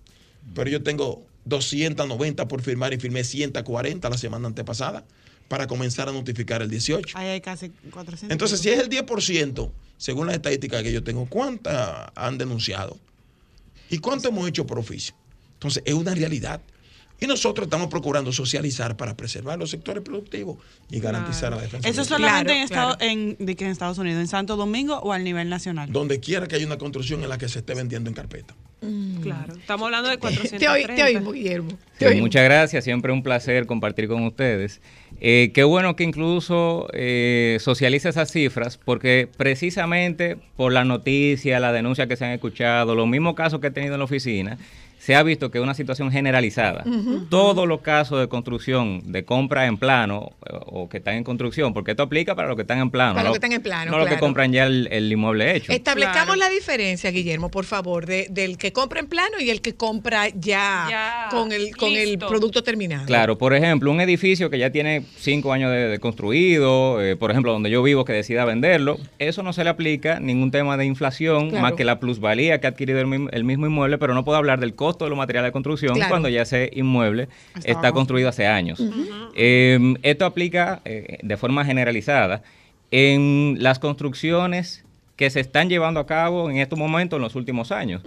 Pero 0.55 0.69
yo 0.69 0.81
tengo 0.81 1.23
290 1.45 2.47
por 2.47 2.61
firmar 2.61 2.93
y 2.93 2.97
firmé 2.97 3.23
140 3.23 4.09
la 4.09 4.17
semana 4.17 4.47
antepasada 4.47 5.05
para 5.47 5.67
comenzar 5.67 6.09
a 6.09 6.11
notificar 6.11 6.61
el 6.61 6.69
18. 6.69 7.17
Ahí 7.17 7.27
hay 7.27 7.41
casi 7.41 7.69
400. 7.91 8.31
Entonces, 8.31 8.59
si 8.59 8.69
es 8.69 8.79
el 8.79 8.89
10%, 8.89 9.69
según 9.97 10.27
las 10.27 10.35
estadísticas 10.35 10.83
que 10.83 10.91
yo 10.91 11.03
tengo, 11.03 11.25
¿cuántas 11.27 12.09
han 12.15 12.37
denunciado? 12.37 12.97
¿Y 13.89 13.99
cuánto 13.99 14.29
hemos 14.29 14.47
hecho 14.49 14.65
por 14.65 14.79
oficio? 14.79 15.15
Entonces, 15.53 15.83
es 15.85 15.93
una 15.93 16.13
realidad. 16.15 16.61
Y 17.17 17.27
nosotros 17.27 17.67
estamos 17.67 17.87
procurando 17.87 18.33
socializar 18.33 18.97
para 18.97 19.15
preservar 19.15 19.57
los 19.57 19.69
sectores 19.69 20.03
productivos 20.03 20.57
y 20.91 20.99
garantizar 20.99 21.51
la 21.51 21.61
defensa. 21.61 21.87
Eso 21.87 22.03
solamente 22.03 22.43
Claro, 22.45 22.57
en, 22.59 22.63
Estado- 22.65 22.97
claro. 22.97 23.11
en, 23.11 23.37
de 23.39 23.55
que 23.55 23.63
en 23.63 23.71
Estados 23.71 23.97
Unidos, 23.97 24.19
en 24.19 24.27
Santo 24.27 24.57
Domingo 24.57 24.97
o 24.99 25.13
al 25.13 25.23
nivel 25.23 25.47
nacional. 25.47 25.89
Donde 25.93 26.19
quiera 26.19 26.45
que 26.47 26.55
haya 26.57 26.65
una 26.65 26.77
construcción 26.77 27.23
en 27.23 27.29
la 27.29 27.37
que 27.37 27.47
se 27.47 27.59
esté 27.59 27.73
vendiendo 27.73 28.09
en 28.09 28.15
carpeta. 28.15 28.53
Claro. 29.21 29.55
Estamos 29.55 29.85
hablando 29.85 30.09
de 30.09 30.17
430. 30.17 30.57
Te, 30.59 30.67
oí- 30.69 30.95
te 30.95 31.03
oímos, 31.03 31.33
Guillermo. 31.33 31.69
Te 31.97 31.99
Sí, 31.99 32.05
oímos. 32.05 32.21
muchas 32.23 32.43
gracias, 32.43 32.83
siempre 32.83 33.13
un 33.13 33.23
placer 33.23 33.65
compartir 33.65 34.07
con 34.09 34.23
ustedes. 34.25 34.81
Eh, 35.21 35.51
qué 35.53 35.63
bueno 35.63 35.95
que 35.95 36.03
incluso 36.03 36.87
eh, 36.93 37.57
socialice 37.61 38.09
esas 38.09 38.31
cifras, 38.31 38.77
porque 38.77 39.29
precisamente 39.37 40.37
por 40.57 40.73
la 40.73 40.83
noticia, 40.83 41.59
la 41.59 41.71
denuncia 41.71 42.07
que 42.07 42.17
se 42.17 42.25
han 42.25 42.31
escuchado, 42.31 42.95
los 42.95 43.07
mismos 43.07 43.35
casos 43.35 43.59
que 43.61 43.67
he 43.67 43.71
tenido 43.71 43.95
en 43.95 43.99
la 43.99 44.05
oficina, 44.05 44.57
se 45.05 45.13
ha 45.15 45.21
visto 45.21 45.51
que 45.51 45.59
es 45.59 45.63
una 45.63 45.75
situación 45.75 46.11
generalizada. 46.11 46.83
Todos 47.29 47.67
los 47.67 47.81
casos 47.81 48.19
de 48.19 48.27
construcción, 48.27 49.11
de 49.11 49.23
compra 49.23 49.67
en 49.67 49.77
plano 49.77 50.31
eh, 50.49 50.53
o 50.65 50.89
que 50.89 50.97
están 50.97 51.13
en 51.15 51.23
construcción, 51.23 51.73
porque 51.75 51.91
esto 51.91 52.01
aplica 52.01 52.33
para 52.35 52.47
los 52.47 52.55
que 52.55 52.63
están 52.63 52.79
en 52.79 52.89
plano. 52.89 53.13
Para 53.13 53.25
los 53.25 53.33
que 53.33 53.37
están 53.37 53.51
en 53.51 53.61
plano, 53.61 53.91
No 53.91 53.97
los 53.99 54.07
que 54.07 54.13
claro. 54.15 54.25
compran 54.25 54.51
ya 54.51 54.65
el, 54.65 54.87
el 54.91 55.11
inmueble 55.11 55.55
hecho. 55.55 55.71
Establezcamos 55.71 56.37
la 56.37 56.49
diferencia, 56.49 57.11
Guillermo, 57.11 57.51
por 57.51 57.65
favor, 57.65 58.07
de- 58.07 58.25
del 58.31 58.57
que 58.57 58.73
compra 58.73 58.99
en 58.99 59.05
plano 59.07 59.39
y 59.39 59.51
el 59.51 59.61
que 59.61 59.75
compra 59.75 60.29
ya, 60.29 60.87
Ya, 60.89 61.27
con, 61.29 61.51
el, 61.51 61.75
con 61.77 61.93
el 61.93 62.17
producto 62.17 62.63
terminado. 62.63 63.05
Claro, 63.05 63.37
por 63.37 63.53
ejemplo, 63.53 63.91
un 63.91 64.01
edificio 64.01 64.49
que 64.49 64.57
ya 64.57 64.71
tiene 64.71 65.03
cinco 65.17 65.53
años 65.53 65.69
de, 65.71 65.87
de 65.87 65.99
construido, 65.99 66.99
eh, 67.03 67.15
por 67.15 67.29
ejemplo, 67.29 67.51
donde 67.53 67.69
yo 67.69 67.83
vivo 67.83 68.05
que 68.05 68.13
decida 68.13 68.43
venderlo, 68.45 68.97
eso 69.19 69.43
no 69.43 69.53
se 69.53 69.63
le 69.63 69.69
aplica 69.69 70.19
ningún 70.19 70.49
tema 70.49 70.77
de 70.77 70.85
inflación, 70.85 71.49
Claro. 71.49 71.61
más 71.61 71.73
que 71.73 71.83
la 71.83 71.99
plusvalía 71.99 72.59
que 72.59 72.65
ha 72.65 72.71
adquirido 72.71 72.99
el, 72.99 73.29
el 73.31 73.43
mismo 73.43 73.67
inmueble, 73.67 73.97
pero 73.99 74.13
no 74.15 74.25
puedo 74.25 74.37
hablar 74.37 74.59
del 74.59 74.73
costo 74.73 74.94
de 75.03 75.09
los 75.09 75.17
materiales 75.17 75.49
de 75.49 75.51
construcción 75.51 75.93
Claro. 75.95 76.09
cuando 76.09 76.29
ya 76.29 76.43
ese 76.43 76.69
inmueble 76.73 77.27
está 77.65 77.91
construido 77.91 78.29
hace 78.29 78.47
años. 78.47 78.81
Eh, 79.35 79.95
esto 80.03 80.25
aplica 80.25 80.81
eh, 80.85 81.17
de 81.21 81.37
forma 81.37 81.65
generalizada 81.65 82.41
en 82.91 83.57
las 83.59 83.79
construcciones 83.79 84.83
que 85.15 85.29
se 85.29 85.39
están 85.39 85.69
llevando 85.69 85.99
a 86.01 86.05
cabo 86.05 86.49
en 86.49 86.57
estos 86.57 86.77
momentos 86.77 87.17
en 87.17 87.23
los 87.23 87.35
últimos 87.35 87.71
años. 87.71 88.01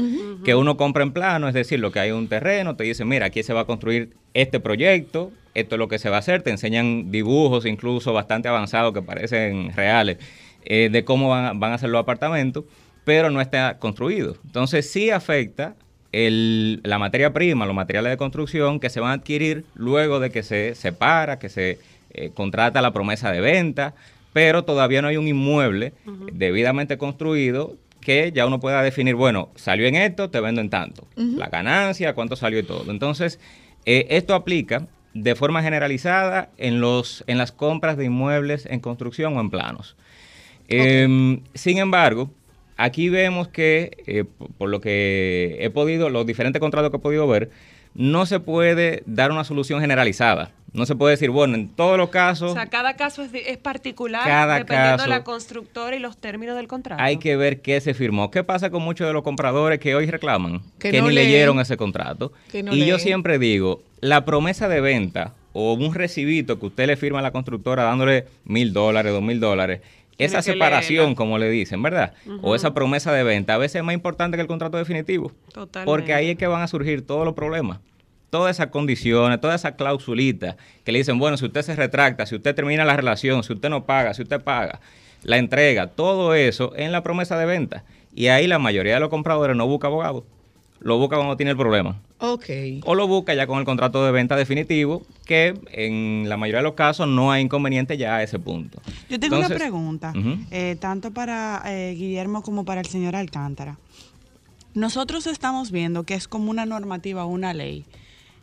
Que 0.45 0.55
uno 0.55 0.76
compra 0.76 1.03
en 1.03 1.12
plano, 1.12 1.49
es 1.49 1.55
decir, 1.55 1.80
lo 1.80 1.91
que 1.91 2.01
hay 2.01 2.11
un 2.11 2.28
terreno, 2.28 2.76
te 2.76 2.84
dicen, 2.84 3.09
mira, 3.09 3.26
aquí 3.26 3.43
se 3.43 3.53
va 3.55 3.61
a 3.61 3.64
construir 3.64 4.11
este 4.34 4.61
proyecto, 4.61 5.32
esto 5.55 5.74
es 5.74 5.78
lo 5.78 5.89
que 5.89 5.99
se 5.99 6.11
va 6.11 6.16
a 6.16 6.18
hacer, 6.18 6.43
te 6.43 6.51
enseñan 6.51 7.11
dibujos 7.11 7.64
incluso 7.64 8.12
bastante 8.12 8.49
avanzados 8.49 8.93
que 8.93 9.01
parecen 9.03 9.72
reales 9.74 10.18
eh, 10.64 10.91
de 10.93 11.05
cómo 11.05 11.30
van 11.30 11.45
a, 11.47 11.53
van 11.55 11.72
a 11.72 11.78
ser 11.78 11.89
los 11.89 12.01
apartamentos, 12.01 12.64
pero 13.05 13.30
no 13.30 13.41
está 13.41 13.78
construido. 13.78 14.36
Entonces 14.45 14.91
sí 14.91 15.09
afecta 15.11 15.76
el- 16.13 16.81
la 16.85 16.99
materia 16.99 17.33
prima, 17.33 17.67
los 17.67 17.75
materiales 17.75 18.11
de 18.11 18.17
construcción 18.17 18.81
que 18.81 18.91
se 18.91 19.01
van 19.01 19.11
a 19.11 19.15
adquirir 19.15 19.65
luego 19.75 20.21
de 20.21 20.31
que 20.31 20.43
se 20.43 20.75
separa, 20.75 21.39
que 21.39 21.49
se 21.49 21.79
eh, 22.15 22.31
contrata 22.35 22.81
la 22.81 22.93
promesa 22.93 23.31
de 23.31 23.41
venta, 23.41 23.95
pero 24.33 24.65
todavía 24.65 25.03
no 25.03 25.09
hay 25.09 25.17
un 25.19 25.29
inmueble 25.29 25.93
debidamente 26.33 26.97
construido 26.97 27.77
que 28.01 28.33
ya 28.33 28.47
uno 28.47 28.61
pueda 28.61 28.83
definir, 28.83 29.15
bueno, 29.15 29.51
salió 29.57 29.87
en 29.87 29.95
esto, 29.97 30.31
te 30.31 30.41
vendo 30.41 30.61
en 30.63 30.71
tanto. 30.71 31.07
La 31.37 31.49
ganancia, 31.49 32.15
cuánto 32.15 32.35
salió 32.37 32.59
y 32.61 32.63
todo. 32.63 32.91
Entonces, 32.91 33.39
eh, 33.85 34.07
esto 34.11 34.35
aplica 34.35 34.87
de 35.13 35.35
forma 35.35 35.63
generalizada 35.63 36.49
en, 36.57 36.81
los, 36.81 37.25
en 37.27 37.37
las 37.39 37.53
compras 37.53 37.97
de 37.99 38.07
inmuebles 38.07 38.65
en 38.67 38.81
construcción 38.81 39.37
o 39.37 39.41
en 39.41 39.51
planos. 39.51 39.97
Em, 40.69 41.41
sin 41.55 41.79
embargo, 41.79 42.31
aquí 42.79 43.11
vemos 43.11 43.49
que, 43.49 43.99
eh, 44.07 44.24
por, 44.57 44.70
lo 44.70 44.81
que 44.81 45.59
he 45.61 45.68
podido, 45.68 46.09
los 46.09 46.24
diferentes 46.24 46.61
contratos 46.61 46.91
que 46.91 46.97
he 46.97 47.01
podido 47.01 47.29
ver, 47.29 47.51
no 47.95 48.24
se 48.24 48.41
puede 48.41 49.03
dar 49.05 49.31
una 49.31 49.45
solución 49.45 49.81
generalizada. 49.81 50.53
No 50.72 50.85
se 50.87 50.95
puede 50.95 51.12
decir, 51.12 51.31
bueno, 51.31 51.55
en 51.55 51.68
todos 51.68 51.97
los 51.97 52.11
casos 52.11 52.51
O 52.53 52.55
sea, 52.55 52.66
cada 52.66 52.95
caso 52.95 53.22
es, 53.22 53.57
particular 53.57 54.22
Cada 54.24 54.59
dependiendo 54.59 54.99
caso. 54.99 55.05
de 55.05 55.09
la 55.09 55.24
constructora 55.24 55.97
y 55.97 55.99
los 55.99 56.18
términos 56.18 56.57
del 56.57 56.68
contrato. 56.68 57.03
hay 57.03 57.16
que 57.16 57.37
ver 57.37 57.62
qué 57.62 57.81
se 57.81 57.95
firmó. 57.95 58.31
¿Qué 58.31 58.45
pasa 58.45 58.68
con 58.68 58.83
muchos 58.83 59.07
de 59.07 59.14
los 59.14 59.22
compradores 59.22 59.81
que 59.81 59.95
hoy 59.95 60.07
reclaman? 60.07 60.61
Que 60.79 60.91
Que, 60.91 61.01
no 61.01 61.09
ni 61.09 61.14
leen. 61.14 61.26
leyeron 61.26 61.59
ese 61.59 61.79
contrato. 61.79 62.33
Que 62.53 62.62
no 62.62 62.74
y 62.74 62.85
yo 62.85 62.99
siempre 62.99 63.39
digo, 63.39 63.83
la 64.01 64.26
promesa 64.26 64.68
de 64.68 64.83
venta 64.83 65.35
o 65.55 65.72
un 65.72 65.95
recibito 65.95 66.61
que 66.61 66.66
usted 66.66 66.87
le 66.87 66.97
firma 66.97 67.20
a 67.20 67.22
la 67.22 67.33
constructora 67.33 67.85
dándole 67.85 68.26
mil 68.45 68.72
dólares, 68.72 69.12
dos 69.12 69.22
mil 69.22 69.41
dólares, 69.41 69.81
esa 70.19 70.43
separación, 70.43 71.14
como 71.14 71.39
le 71.39 71.49
dicen, 71.49 71.83
¿verdad? 71.83 72.12
O 72.43 72.55
esa 72.55 72.75
promesa 72.75 73.12
de 73.12 73.23
venta, 73.23 73.55
a 73.55 73.59
veces 73.59 73.77
es 73.77 73.85
más 73.85 73.95
importante 73.95 74.37
que 74.37 74.43
el 74.43 74.49
contrato 74.49 74.77
definitivo. 74.77 75.33
Totalmente. 75.53 75.87
Porque 75.87 76.12
ahí 76.12 76.31
es 76.31 76.37
que 76.37 76.47
van 76.47 76.61
a 76.62 76.66
surgir 76.66 77.07
todos 77.07 77.25
los 77.25 77.35
problemas. 77.35 77.79
Todas 78.31 78.57
esas 78.57 78.66
condiciones, 78.66 79.41
todas 79.41 79.62
esas 79.62 79.77
clausulitas 79.77 80.57
que 80.85 80.93
le 80.93 80.99
dicen, 80.99 81.19
bueno, 81.19 81.39
si 81.39 81.47
usted 81.47 81.62
se 81.62 81.75
retracta, 81.75 82.27
si 82.27 82.35
usted 82.35 82.55
termina 82.55 82.85
la 82.85 82.95
relación, 82.95 83.43
si 83.43 83.55
usted 83.55 83.71
no 83.71 83.87
paga, 83.87 84.12
si 84.12 84.23
usted 84.23 84.43
paga, 84.43 84.81
la 85.23 85.39
entrega, 85.39 85.87
todo 85.87 86.35
eso 86.35 86.73
en 86.77 86.93
la 86.93 87.03
promesa 87.03 87.39
de 87.39 87.47
venta. 87.47 87.85
Y 88.14 88.27
ahí 88.27 88.47
la 88.47 88.59
mayoría 88.59 88.95
de 88.95 89.01
los 89.01 89.09
compradores 89.09 89.57
no 89.57 89.66
busca 89.66 89.87
abogado, 89.87 90.27
lo 90.81 90.99
busca 90.99 91.16
cuando 91.16 91.37
tiene 91.37 91.53
el 91.53 91.57
problema. 91.57 92.01
Ok. 92.18 92.47
O 92.85 92.95
lo 92.95 93.07
busca 93.07 93.35
ya 93.35 93.47
con 93.47 93.59
el 93.59 93.64
contrato 93.64 94.05
de 94.05 94.12
venta 94.12 94.37
definitivo, 94.37 95.03
que 95.24 95.59
en 95.72 96.29
la 96.29 96.37
mayoría 96.37 96.59
de 96.59 96.64
los 96.64 96.74
casos 96.74 97.09
no 97.09 97.31
hay 97.33 97.43
inconveniente 97.43 97.97
ya 97.97 98.16
a 98.16 98.22
ese 98.22 98.39
punto. 98.39 98.81
Yo 99.09 99.18
tengo 99.18 99.39
una 99.39 99.49
pregunta, 99.49 100.12
eh, 100.51 100.76
tanto 100.81 101.12
para 101.12 101.62
eh, 101.66 101.95
Guillermo 101.95 102.43
como 102.43 102.64
para 102.64 102.81
el 102.81 102.87
señor 102.87 103.16
Alcántara. 103.16 103.79
Nosotros 104.74 105.26
estamos 105.26 105.70
viendo 105.70 106.05
que 106.05 106.14
es 106.14 106.29
como 106.29 106.51
una 106.51 106.66
normativa, 106.66 107.24
una 107.24 107.55
ley, 107.55 107.85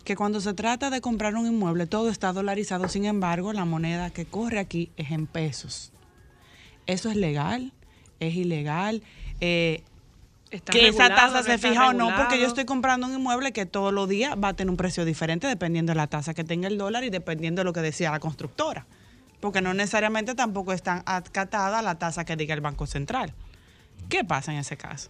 que 0.03 0.15
cuando 0.15 0.41
se 0.41 0.53
trata 0.53 0.89
de 0.89 1.01
comprar 1.01 1.35
un 1.35 1.47
inmueble 1.47 1.87
todo 1.87 2.09
está 2.09 2.33
dolarizado, 2.33 2.87
sin 2.89 3.05
embargo 3.05 3.53
la 3.53 3.65
moneda 3.65 4.09
que 4.09 4.25
corre 4.25 4.59
aquí 4.59 4.89
es 4.97 5.11
en 5.11 5.27
pesos. 5.27 5.91
¿Eso 6.87 7.09
es 7.09 7.15
legal? 7.15 7.71
¿Es 8.19 8.35
ilegal? 8.35 9.01
Eh, 9.41 9.83
que 10.49 10.87
esa 10.87 11.09
tasa 11.09 11.43
se 11.43 11.55
está 11.55 11.69
fija 11.69 11.89
o 11.89 11.93
no, 11.93 12.15
porque 12.15 12.39
yo 12.39 12.47
estoy 12.47 12.65
comprando 12.65 13.07
un 13.07 13.13
inmueble 13.13 13.51
que 13.51 13.65
todos 13.65 13.93
los 13.93 14.07
días 14.07 14.35
va 14.41 14.49
a 14.49 14.53
tener 14.53 14.69
un 14.69 14.77
precio 14.77 15.05
diferente 15.05 15.47
dependiendo 15.47 15.91
de 15.91 15.97
la 15.97 16.07
tasa 16.07 16.33
que 16.33 16.43
tenga 16.43 16.67
el 16.67 16.77
dólar 16.77 17.03
y 17.03 17.09
dependiendo 17.09 17.61
de 17.61 17.65
lo 17.65 17.73
que 17.73 17.81
decía 17.81 18.11
la 18.11 18.19
constructora. 18.19 18.85
Porque 19.39 19.61
no 19.61 19.73
necesariamente 19.73 20.33
tampoco 20.33 20.73
están 20.73 21.03
acatada 21.05 21.79
a 21.79 21.81
la 21.81 21.95
tasa 21.99 22.25
que 22.25 22.35
diga 22.35 22.53
el 22.53 22.61
Banco 22.61 22.87
Central. 22.87 23.33
¿Qué 24.09 24.23
pasa 24.23 24.53
en 24.53 24.59
ese 24.59 24.77
caso? 24.77 25.09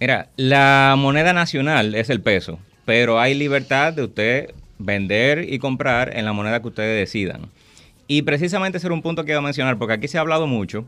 Mira, 0.00 0.28
la 0.36 0.94
moneda 0.98 1.32
nacional 1.32 1.94
es 1.94 2.10
el 2.10 2.20
peso, 2.20 2.58
pero 2.84 3.20
hay 3.20 3.34
libertad 3.34 3.92
de 3.92 4.02
usted 4.02 4.54
vender 4.78 5.52
y 5.52 5.58
comprar 5.58 6.16
en 6.16 6.24
la 6.24 6.32
moneda 6.32 6.60
que 6.60 6.68
ustedes 6.68 6.98
decidan. 6.98 7.48
Y 8.06 8.22
precisamente 8.22 8.78
ese 8.78 8.88
era 8.88 8.94
un 8.94 9.02
punto 9.02 9.24
que 9.24 9.30
iba 9.30 9.38
a 9.38 9.42
mencionar, 9.42 9.78
porque 9.78 9.94
aquí 9.94 10.08
se 10.08 10.18
ha 10.18 10.20
hablado 10.20 10.46
mucho, 10.46 10.84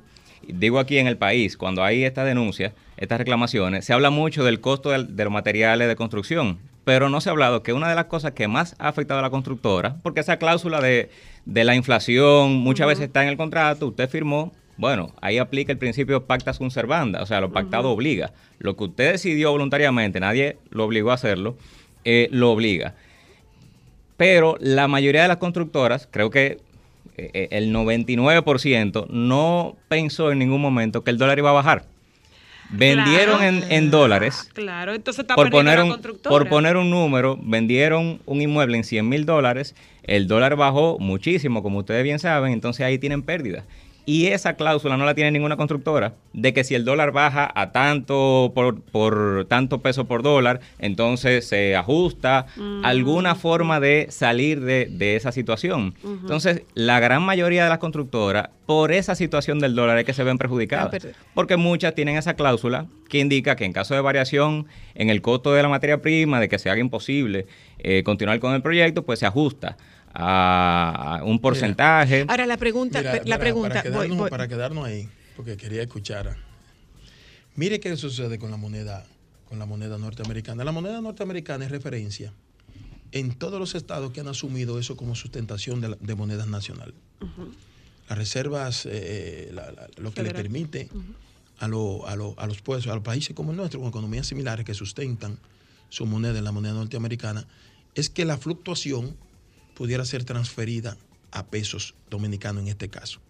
digo 0.47 0.79
aquí 0.79 0.99
en 0.99 1.07
el 1.07 1.17
país, 1.17 1.57
cuando 1.57 1.85
hay 1.85 2.05
esta 2.05 2.25
denuncia, 2.25 2.73
estas 2.97 3.19
reclamaciones, 3.19 3.85
se 3.85 3.93
habla 3.93 4.11
mucho 4.11 4.45
del 4.45 4.61
costo 4.61 4.91
de 4.91 5.25
los 5.25 5.33
materiales 5.33 5.89
de 5.89 5.97
construcción, 5.97 6.59
pero 6.85 7.09
no 7.09 7.21
se 7.21 7.29
ha 7.29 7.33
hablado 7.33 7.63
que 7.63 7.73
una 7.73 7.89
de 7.89 7.95
las 7.95 8.07
cosas 8.07 8.33
que 8.33 8.49
más 8.49 8.77
ha 8.79 8.89
afectado 8.89 9.21
a 9.21 9.23
la 9.23 9.31
constructora, 9.31 9.97
porque 10.03 10.21
esa 10.21 10.39
cláusula 10.39 10.81
de, 10.81 11.11
de 11.45 11.65
la 11.65 11.75
inflación 11.75 12.55
muchas 12.55 12.87
veces 12.87 13.07
está 13.07 13.23
en 13.23 13.29
el 13.29 13.37
contrato, 13.37 13.89
usted 13.89 14.09
firmó, 14.09 14.53
bueno, 14.77 15.13
ahí 15.21 15.39
aplica 15.39 15.73
el 15.73 15.79
principio 15.79 16.25
pacta 16.25 16.53
sunt 16.53 16.71
servanda, 16.71 17.23
o 17.23 17.27
sea, 17.27 17.41
lo 17.41 17.51
pactado 17.51 17.91
obliga. 17.91 18.33
Lo 18.59 18.77
que 18.77 18.85
usted 18.85 19.13
decidió 19.13 19.51
voluntariamente, 19.51 20.21
nadie 20.21 20.59
lo 20.71 20.85
obligó 20.85 21.11
a 21.11 21.15
hacerlo, 21.15 21.57
eh, 22.05 22.29
lo 22.31 22.51
obliga. 22.51 22.95
Pero 24.17 24.57
la 24.61 24.89
mayoría 24.89 25.23
de 25.23 25.29
las 25.29 25.39
constructoras, 25.39 26.09
creo 26.11 26.31
que 26.31 26.59
el 27.17 27.73
99%, 27.75 29.09
no 29.09 29.77
pensó 29.89 30.33
en 30.33 30.39
ningún 30.39 30.61
momento 30.61 31.05
que 31.05 31.11
el 31.11 31.19
dólar 31.19 31.39
iba 31.39 31.51
a 31.51 31.55
bajar. 31.55 31.85
Vendieron 32.71 33.43
en, 33.43 33.65
en 33.71 33.91
dólares. 33.91 34.51
Claro, 34.53 34.95
entonces 34.95 35.21
está 35.21 35.35
Por 35.35 35.51
poner, 35.51 35.81
un, 35.81 36.01
por 36.25 36.49
poner 36.49 36.77
un 36.77 36.91
número, 36.91 37.39
vendieron 37.41 38.21
un 38.27 38.43
inmueble 38.43 38.77
en 38.77 38.85
100 38.85 39.09
mil 39.09 39.25
dólares, 39.25 39.75
el 40.03 40.27
dólar 40.27 40.57
bajó 40.57 40.99
muchísimo, 40.99 41.63
como 41.63 41.79
ustedes 41.79 42.03
bien 42.03 42.19
saben, 42.19 42.53
entonces 42.53 42.85
ahí 42.85 42.99
tienen 42.99 43.23
pérdidas. 43.23 43.65
Y 44.09 44.29
esa 44.29 44.55
cláusula 44.55 44.97
no 44.97 45.05
la 45.05 45.17
tiene 45.17 45.33
ninguna 45.33 45.57
constructora, 45.57 46.15
de 46.33 46.55
que 46.55 46.63
si 46.63 46.77
el 46.77 46.85
dólar 46.85 47.11
baja 47.11 47.51
a 47.53 47.73
tanto 47.73 48.53
por, 48.55 48.81
por 48.81 49.47
tanto 49.49 49.83
peso 49.83 50.05
por 50.07 50.23
dólar, 50.23 50.61
entonces 50.79 51.49
se 51.49 51.75
ajusta, 51.75 52.47
alguna 52.85 53.35
forma 53.35 53.81
de 53.81 54.07
salir 54.11 54.61
de, 54.61 54.87
de 54.89 55.17
esa 55.17 55.33
situación. 55.33 55.95
Entonces, 56.05 56.63
la 56.75 57.01
gran 57.01 57.25
mayoría 57.25 57.65
de 57.65 57.69
las 57.69 57.79
constructoras, 57.79 58.51
por 58.65 58.93
esa 58.93 59.17
situación 59.17 59.59
del 59.59 59.75
dólar, 59.75 59.99
es 59.99 60.05
que 60.05 60.13
se 60.13 60.23
ven 60.23 60.39
perjudicadas. 60.39 61.05
Porque 61.35 61.57
muchas 61.57 61.95
tienen 61.97 62.17
esa 62.17 62.35
cláusula 62.35 62.87
que 63.09 63.19
indica 63.19 63.57
que 63.57 63.65
en 63.65 63.73
caso 63.73 63.95
de 63.95 64.01
variación 64.01 64.67
en 64.95 65.11
el 65.11 65.21
costo 65.21 65.53
de 65.53 65.63
la 65.63 65.69
materia 65.69 66.01
prima, 66.01 66.39
de 66.39 66.49
que 66.49 66.61
se 66.61 66.71
haga 66.71 66.81
imposible 66.81 67.47
eh, 67.81 68.05
continuar 68.05 68.39
con 68.39 68.55
el 68.55 68.63
proyecto, 68.63 69.05
pues 69.05 69.19
se 69.19 69.27
ajusta 69.27 69.77
a 70.19 71.21
un 71.25 71.39
porcentaje. 71.41 72.25
Ahora 72.29 72.47
la 72.47 72.57
pregunta, 72.57 72.99
Mira, 73.01 73.15
la 73.17 73.23
mira, 73.25 73.39
pregunta, 73.39 73.69
para, 73.69 73.83
quedarnos, 73.83 74.19
voy- 74.19 74.31
para 74.31 74.49
quedarnos 74.49 74.85
ahí, 74.87 75.09
porque 75.37 75.57
quería 75.57 75.83
escuchar. 75.83 76.37
Mire 77.55 77.81
qué 77.81 77.97
sucede 77.97 78.39
con 78.39 78.51
la 78.51 78.57
moneda, 78.57 79.05
con 79.49 79.59
la 79.59 79.67
moneda 79.67 79.99
norteamericana. 79.99 80.65
La 80.65 80.73
moneda 80.73 81.01
norteamericana 81.01 81.65
es 81.65 81.71
referencia 81.71 82.33
en 83.13 83.35
todos 83.35 83.59
los 83.61 83.75
estados 83.75 84.11
que 84.13 84.21
han 84.21 84.29
asumido 84.29 84.79
eso 84.79 84.97
como 84.97 85.15
sustentación 85.15 85.81
de, 85.81 85.91
la- 85.91 85.97
de 86.01 86.15
monedas 86.15 86.49
nacional. 86.49 86.93
Las 88.09 88.19
reservas, 88.19 88.87
eh, 88.91 89.51
la- 89.53 89.71
la- 89.73 89.89
lo 89.97 90.13
que 90.13 90.23
le 90.23 90.33
permite 90.33 90.89
a, 91.59 91.69
lo- 91.69 92.07
a, 92.07 92.15
lo- 92.17 92.35
a 92.39 92.47
los 92.47 92.61
pueblos, 92.61 92.87
a 92.89 92.95
los 92.95 93.03
países 93.03 93.35
como 93.35 93.51
el 93.53 93.57
nuestro, 93.57 93.81
con 93.81 93.89
economías 93.89 94.27
similares 94.27 94.65
que 94.67 94.75
sustentan 94.75 95.39
su 95.89 96.05
moneda 96.05 96.39
en 96.39 96.45
la 96.45 96.53
moneda 96.53 96.75
norteamericana, 96.75 97.47
es 97.95 98.11
que 98.11 98.25
la 98.27 98.37
fluctuación 98.37 99.17
pudiera 99.77 100.05
ser 100.05 100.25
transferida 100.25 100.97
a 101.31 101.47
pesos 101.47 101.95
dominicanos 102.11 102.63
en 102.63 102.69
este 102.69 102.89
caso. 102.89 103.21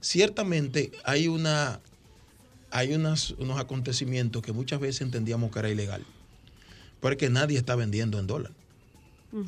Ciertamente 0.00 0.92
hay 1.04 1.28
una 1.28 1.80
hay 2.72 2.94
unas- 2.94 3.32
unos 3.32 3.58
acontecimientos 3.58 4.42
que 4.42 4.52
muchas 4.52 4.78
veces 4.78 5.00
entendíamos 5.00 5.50
que 5.50 5.58
era 5.58 5.70
ilegal. 5.70 6.04
Porque 7.00 7.28
nadie 7.28 7.58
está 7.58 7.74
vendiendo 7.74 8.20
en 8.20 8.28
dólar. 8.28 8.52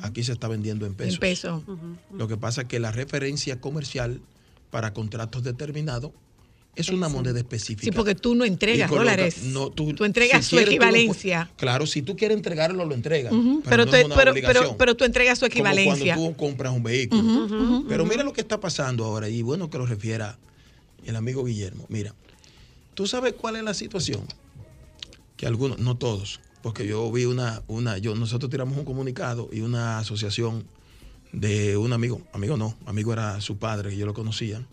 Aquí 0.01 0.23
se 0.25 0.33
está 0.33 0.49
vendiendo 0.49 0.85
en 0.85 0.93
pesos. 0.93 1.13
En 1.15 1.19
peso. 1.21 1.63
Lo 2.17 2.27
que 2.27 2.35
pasa 2.35 2.63
es 2.63 2.67
que 2.67 2.79
la 2.79 2.91
referencia 2.91 3.61
comercial 3.61 4.19
para 4.71 4.93
contratos 4.93 5.43
determinados 5.43 6.11
es 6.75 6.89
una 6.89 7.07
moneda 7.07 7.37
específica. 7.37 7.83
Sí, 7.83 7.91
porque 7.91 8.15
tú 8.15 8.33
no 8.35 8.45
entregas 8.45 8.89
dólares. 8.89 9.43
no, 9.43 9.69
tú, 9.69 9.93
tú 9.93 10.05
entregas 10.05 10.43
si 10.43 10.49
su 10.49 10.55
quieres, 10.55 10.69
tú 10.69 10.75
equivalencia. 10.75 11.51
claro, 11.55 11.85
si 11.85 12.01
tú 12.01 12.15
quieres 12.15 12.35
entregarlo, 12.37 12.83
lo 12.85 12.95
entregas. 12.95 13.31
Pero, 13.31 13.61
pero, 13.63 13.85
no 13.85 13.91
tú- 13.91 13.97
es 13.97 14.05
una 14.05 14.15
pero, 14.15 14.31
obligación. 14.31 14.63
pero, 14.65 14.77
pero 14.77 14.95
tú 14.95 15.03
entregas 15.05 15.37
su 15.39 15.45
equivalencia. 15.45 16.15
Como 16.15 16.27
cuando 16.27 16.31
tú 16.31 16.37
compras 16.37 16.73
un 16.73 16.83
vehículo. 16.83 17.83
Pero 17.87 18.05
mira 18.05 18.23
lo 18.23 18.33
que 18.33 18.41
está 18.41 18.59
pasando 18.59 19.05
ahora, 19.05 19.29
y 19.29 19.41
bueno 19.43 19.69
que 19.69 19.77
lo 19.77 19.85
refiera 19.85 20.37
el 21.05 21.15
amigo 21.15 21.43
Guillermo. 21.45 21.85
Mira, 21.89 22.15
¿tú 22.95 23.05
sabes 23.07 23.33
cuál 23.33 23.55
es 23.57 23.63
la 23.63 23.73
situación? 23.73 24.21
Que 25.37 25.45
algunos, 25.45 25.77
no 25.79 25.95
todos, 25.97 26.39
porque 26.61 26.87
yo 26.87 27.11
vi 27.11 27.25
una, 27.25 27.61
una, 27.67 27.97
yo, 27.97 28.15
nosotros 28.15 28.49
tiramos 28.49 28.77
un 28.77 28.85
comunicado 28.85 29.49
y 29.51 29.61
una 29.61 29.99
asociación 29.99 30.63
de 31.33 31.75
un 31.77 31.91
amigo, 31.93 32.21
amigo 32.31 32.57
no, 32.57 32.77
amigo 32.85 33.11
era 33.11 33.41
su 33.41 33.57
padre, 33.57 33.89
que 33.89 33.97
yo 33.97 34.05
lo 34.05 34.13
conocía, 34.13 34.65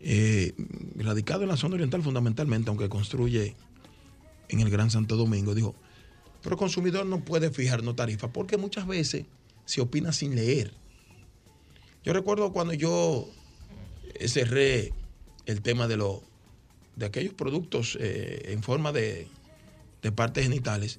eh, 0.00 0.54
radicado 0.96 1.42
en 1.42 1.48
la 1.48 1.56
zona 1.56 1.74
oriental 1.74 2.02
fundamentalmente, 2.02 2.70
aunque 2.70 2.88
construye 2.88 3.54
en 4.48 4.60
el 4.60 4.70
Gran 4.70 4.90
Santo 4.90 5.16
Domingo, 5.16 5.54
dijo, 5.54 5.74
pero 6.42 6.54
el 6.54 6.58
consumidor 6.58 7.06
no 7.06 7.24
puede 7.24 7.50
fijar 7.50 7.82
no 7.82 7.94
tarifa 7.94 8.32
porque 8.32 8.56
muchas 8.56 8.86
veces 8.86 9.26
se 9.66 9.80
opina 9.80 10.12
sin 10.12 10.34
leer. 10.34 10.72
Yo 12.02 12.12
recuerdo 12.14 12.52
cuando 12.52 12.72
yo 12.72 13.28
eh, 14.14 14.28
cerré 14.28 14.92
el 15.44 15.60
tema 15.60 15.86
de, 15.86 15.98
lo, 15.98 16.22
de 16.96 17.06
aquellos 17.06 17.34
productos 17.34 17.98
eh, 18.00 18.52
en 18.52 18.62
forma 18.62 18.92
de, 18.92 19.28
de 20.02 20.12
partes 20.12 20.44
genitales, 20.44 20.98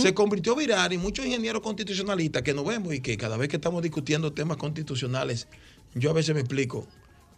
se 0.00 0.14
convirtió 0.14 0.54
viral 0.54 0.92
y 0.92 0.98
muchos 0.98 1.26
ingenieros 1.26 1.60
constitucionalistas 1.60 2.42
que 2.42 2.54
nos 2.54 2.64
vemos 2.64 2.94
y 2.94 3.00
que 3.00 3.16
cada 3.16 3.36
vez 3.36 3.48
que 3.48 3.56
estamos 3.56 3.82
discutiendo 3.82 4.32
temas 4.32 4.56
constitucionales, 4.56 5.48
yo 5.96 6.10
a 6.10 6.12
veces 6.12 6.36
me 6.36 6.40
explico, 6.40 6.86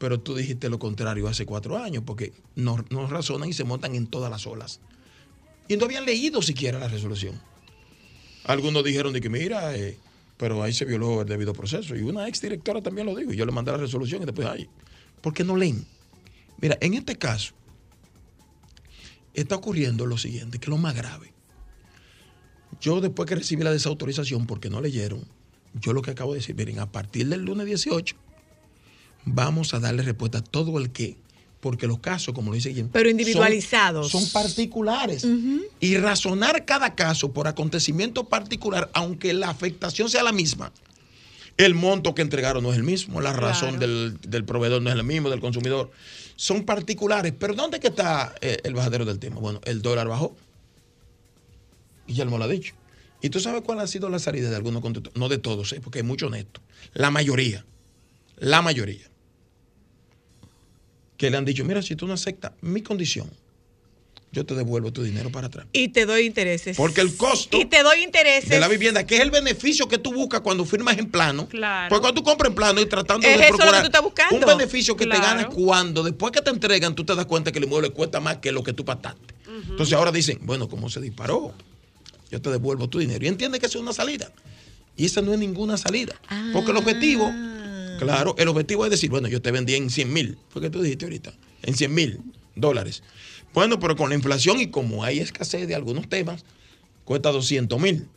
pero 0.05 0.21
tú 0.21 0.35
dijiste 0.35 0.69
lo 0.69 0.79
contrario 0.79 1.27
hace 1.29 1.47
cuatro 1.47 1.79
años, 1.79 2.03
porque 2.05 2.35
no, 2.57 2.85
no 2.91 3.07
razonan 3.07 3.49
y 3.49 3.55
se 3.55 3.65
montan 3.65 3.95
en 3.95 4.07
todas 4.07 4.31
las 4.31 4.47
olas. 4.47 4.81
Y 5.67 5.79
no 5.79 5.87
habían 5.87 6.05
leído 6.05 6.43
siquiera 6.43 6.79
la 6.79 6.89
resolución. 6.89 7.41
Algunos 8.45 8.85
dijeron 8.85 9.15
de 9.15 9.23
que 9.23 9.31
mira, 9.31 9.75
eh, 9.75 9.97
pero 10.37 10.63
ahí 10.63 10.75
se 10.75 10.85
violó 10.85 11.23
el 11.23 11.27
debido 11.27 11.55
proceso. 11.55 11.97
Y 11.97 12.03
una 12.03 12.29
ex 12.29 12.43
directora 12.43 12.83
también 12.83 13.07
lo 13.07 13.17
dijo. 13.17 13.33
Y 13.33 13.37
yo 13.37 13.47
le 13.47 13.53
mandé 13.53 13.73
la 13.73 13.79
resolución 13.79 14.21
y 14.21 14.27
después, 14.27 14.47
ay, 14.47 14.69
¿por 15.23 15.33
qué 15.33 15.43
no 15.43 15.57
leen? 15.57 15.87
Mira, 16.61 16.77
en 16.83 16.93
este 16.93 17.17
caso 17.17 17.55
está 19.33 19.57
ocurriendo 19.57 20.05
lo 20.05 20.19
siguiente, 20.19 20.59
que 20.59 20.67
es 20.67 20.69
lo 20.69 20.77
más 20.77 20.95
grave. 20.95 21.33
Yo 22.79 23.01
después 23.01 23.27
que 23.27 23.37
recibí 23.37 23.65
la 23.65 23.73
desautorización 23.73 24.47
porque 24.47 24.69
no 24.69 24.83
leyeron, 24.83 25.25
yo 25.73 25.95
lo 25.95 26.03
que 26.03 26.11
acabo 26.11 26.35
de 26.35 26.41
decir, 26.41 26.55
miren, 26.55 26.79
a 26.79 26.93
partir 26.93 27.27
del 27.27 27.41
lunes 27.41 27.65
18 27.65 28.17
vamos 29.25 29.75
a 29.75 29.81
darle 29.81 30.03
respuesta 30.03 30.39
a 30.39 30.43
todo 30.43 30.79
el 30.79 30.91
que, 30.91 31.17
porque 31.61 31.87
los 31.87 31.99
casos, 31.99 32.35
como 32.35 32.51
lo 32.51 32.55
dice 32.55 32.71
Guillermo, 32.71 32.91
Pero 32.93 33.09
individualizados. 33.09 34.11
Son, 34.11 34.29
particulares. 34.31 35.27
Y 35.81 35.97
razonar 35.97 36.65
cada 36.65 36.95
caso 36.95 37.33
por 37.33 37.49
acontecimiento 37.49 38.25
particular, 38.25 38.91
aunque 38.93 39.33
la 39.33 39.51
afectación 39.51 40.09
sea 40.09 40.23
la 40.23 40.33
misma. 40.33 40.73
El 41.57 41.75
monto 41.75 42.15
que 42.15 42.23
entregaron 42.23 42.65
no 42.65 42.73
es 42.73 42.77
el 42.77 42.83
mismo, 42.83 43.21
la 43.21 43.33
razón 43.33 43.79
del, 43.79 44.19
del 44.23 44.45
proveedor 44.45 44.83
no 44.83 44.91
es 44.91 44.97
el 44.97 45.05
mismo, 45.05 45.31
del 45.31 45.41
consumidor. 45.41 45.91
Son 46.37 46.65
particulares. 46.65 47.33
Pero 47.39 47.55
¿dónde 47.55 47.79
que 47.79 47.89
está 47.89 48.35
eh, 48.41 48.59
el 48.65 48.75
bajadero 48.75 49.05
del 49.05 49.19
tema? 49.21 49.37
Bueno, 49.37 49.61
el 49.65 49.83
dólar 49.83 50.09
bajó. 50.09 50.37
Guillermo 52.07 52.39
lo 52.39 52.45
ha 52.45 52.49
dicho. 52.49 52.75
¿Y 53.23 53.31
tú 53.31 53.41
sabes 53.41 53.63
cuál 53.63 53.81
ha 53.81 53.87
sido 53.87 54.11
la 54.11 54.19
salida 54.19 54.51
de 54.51 54.57
algunos 54.57 54.83
conductores? 54.83 55.19
No 55.19 55.29
de 55.29 55.39
todos, 55.39 55.73
¿eh? 55.73 55.81
porque 55.83 56.01
hay 56.01 56.03
mucho 56.03 56.27
honesto. 56.27 56.61
La 56.93 57.11
mayoría. 57.11 57.65
La 58.37 58.61
mayoría. 58.61 59.09
Que 61.17 61.31
le 61.31 61.37
han 61.37 61.45
dicho, 61.45 61.65
mira, 61.65 61.81
si 61.83 61.95
tú 61.97 62.07
no 62.07 62.15
aceptas 62.15 62.53
mi 62.61 62.83
condición, 62.83 63.31
yo 64.33 64.45
te 64.45 64.55
devuelvo 64.57 64.93
tu 64.93 65.05
dinero 65.05 65.31
para 65.31 65.47
atrás. 65.47 65.67
Y 65.73 65.89
te 65.89 66.07
doy 66.07 66.27
intereses. 66.27 66.77
Porque 66.77 67.01
el 67.01 67.17
costo 67.17 67.57
Y 67.57 67.67
te 67.67 67.85
doy 67.85 68.03
intereses. 68.03 68.51
de 68.51 68.59
la 68.59 68.67
vivienda, 68.67 69.07
que 69.07 69.15
es 69.15 69.21
el 69.21 69.31
beneficio 69.31 69.87
que 69.87 69.97
tú 69.97 70.13
buscas 70.13 70.41
cuando 70.41 70.65
firmas 70.65 70.99
en 70.99 71.09
plano. 71.09 71.47
Claro. 71.49 71.89
Porque 71.89 72.01
cuando 72.01 72.21
tú 72.21 72.25
compras 72.25 72.49
en 72.51 72.57
plano 72.57 72.81
y 72.81 72.87
tratando 72.87 73.25
Es 73.29 73.39
de 73.39 73.45
eso 73.45 73.53
lo 73.53 73.59
que 73.59 73.63
procurar 73.63 73.81
tú 73.83 73.87
estás 73.87 74.03
buscando. 74.03 74.37
un 74.37 74.59
beneficio 74.59 74.97
que 74.97 75.05
Claro. 75.05 75.21
te 75.21 75.27
ganas 75.27 75.47
cuando 75.55 76.03
después 76.03 76.33
que 76.33 76.41
te 76.43 76.51
entregan 76.51 76.97
tú 76.97 77.05
te 77.05 77.15
das 77.15 77.27
cuenta 77.27 77.53
que 77.53 77.59
el 77.59 77.65
inmueble 77.67 77.91
cuesta 77.91 78.19
más 78.19 78.39
que 78.39 78.51
lo 78.51 78.65
que 78.65 78.73
tú 78.73 78.85
pataste. 78.85 79.35
Entonces 79.71 79.93
ahora 79.95 80.11
dicen, 80.11 80.41
bueno, 80.43 80.69
como 80.69 80.91
se 80.91 81.01
disparó, 81.01 81.55
yo 82.29 82.43
te 82.43 82.51
devuelvo 82.51 82.89
tu 82.89 82.99
dinero. 82.99 83.25
Y 83.25 83.29
entiende 83.29 83.61
que 83.61 83.67
eso 83.67 83.79
es 83.79 83.83
una 83.83 83.93
salida. 83.93 84.33
Y 84.97 85.07
esa 85.07 85.23
no 85.23 85.33
es 85.33 85.39
ninguna 85.39 85.77
salida. 85.77 86.15
Porque 86.53 86.73
el 86.73 86.77
objetivo, 86.77 87.31
Ah. 87.33 87.61
Claro, 87.99 88.35
el 88.39 88.49
objetivo 88.49 88.85
es 88.85 88.91
decir, 88.91 89.11
bueno, 89.11 89.29
yo 89.29 89.41
te 89.43 89.51
vendí 89.51 89.75
en 89.75 89.91
100 89.91 90.13
mil, 90.13 90.39
fue 90.49 90.63
que 90.63 90.71
tú 90.71 90.83
dijiste 90.83 91.05
ahorita, 91.05 91.33
en 91.63 91.75
100 91.75 91.95
mil 91.95 92.21
dólares. 92.55 93.03
Bueno, 93.53 93.79
pero 93.79 93.97
con 93.97 94.09
la 94.09 94.15
inflación 94.17 94.61
y 94.61 94.69
como 94.69 95.05
hay 95.05 95.21
escasez 95.21 95.69
de 95.69 95.75
algunos 95.75 96.09
temas, 96.09 96.45
cuesta 97.05 97.31
200 97.31 97.81
mil. 97.81 98.09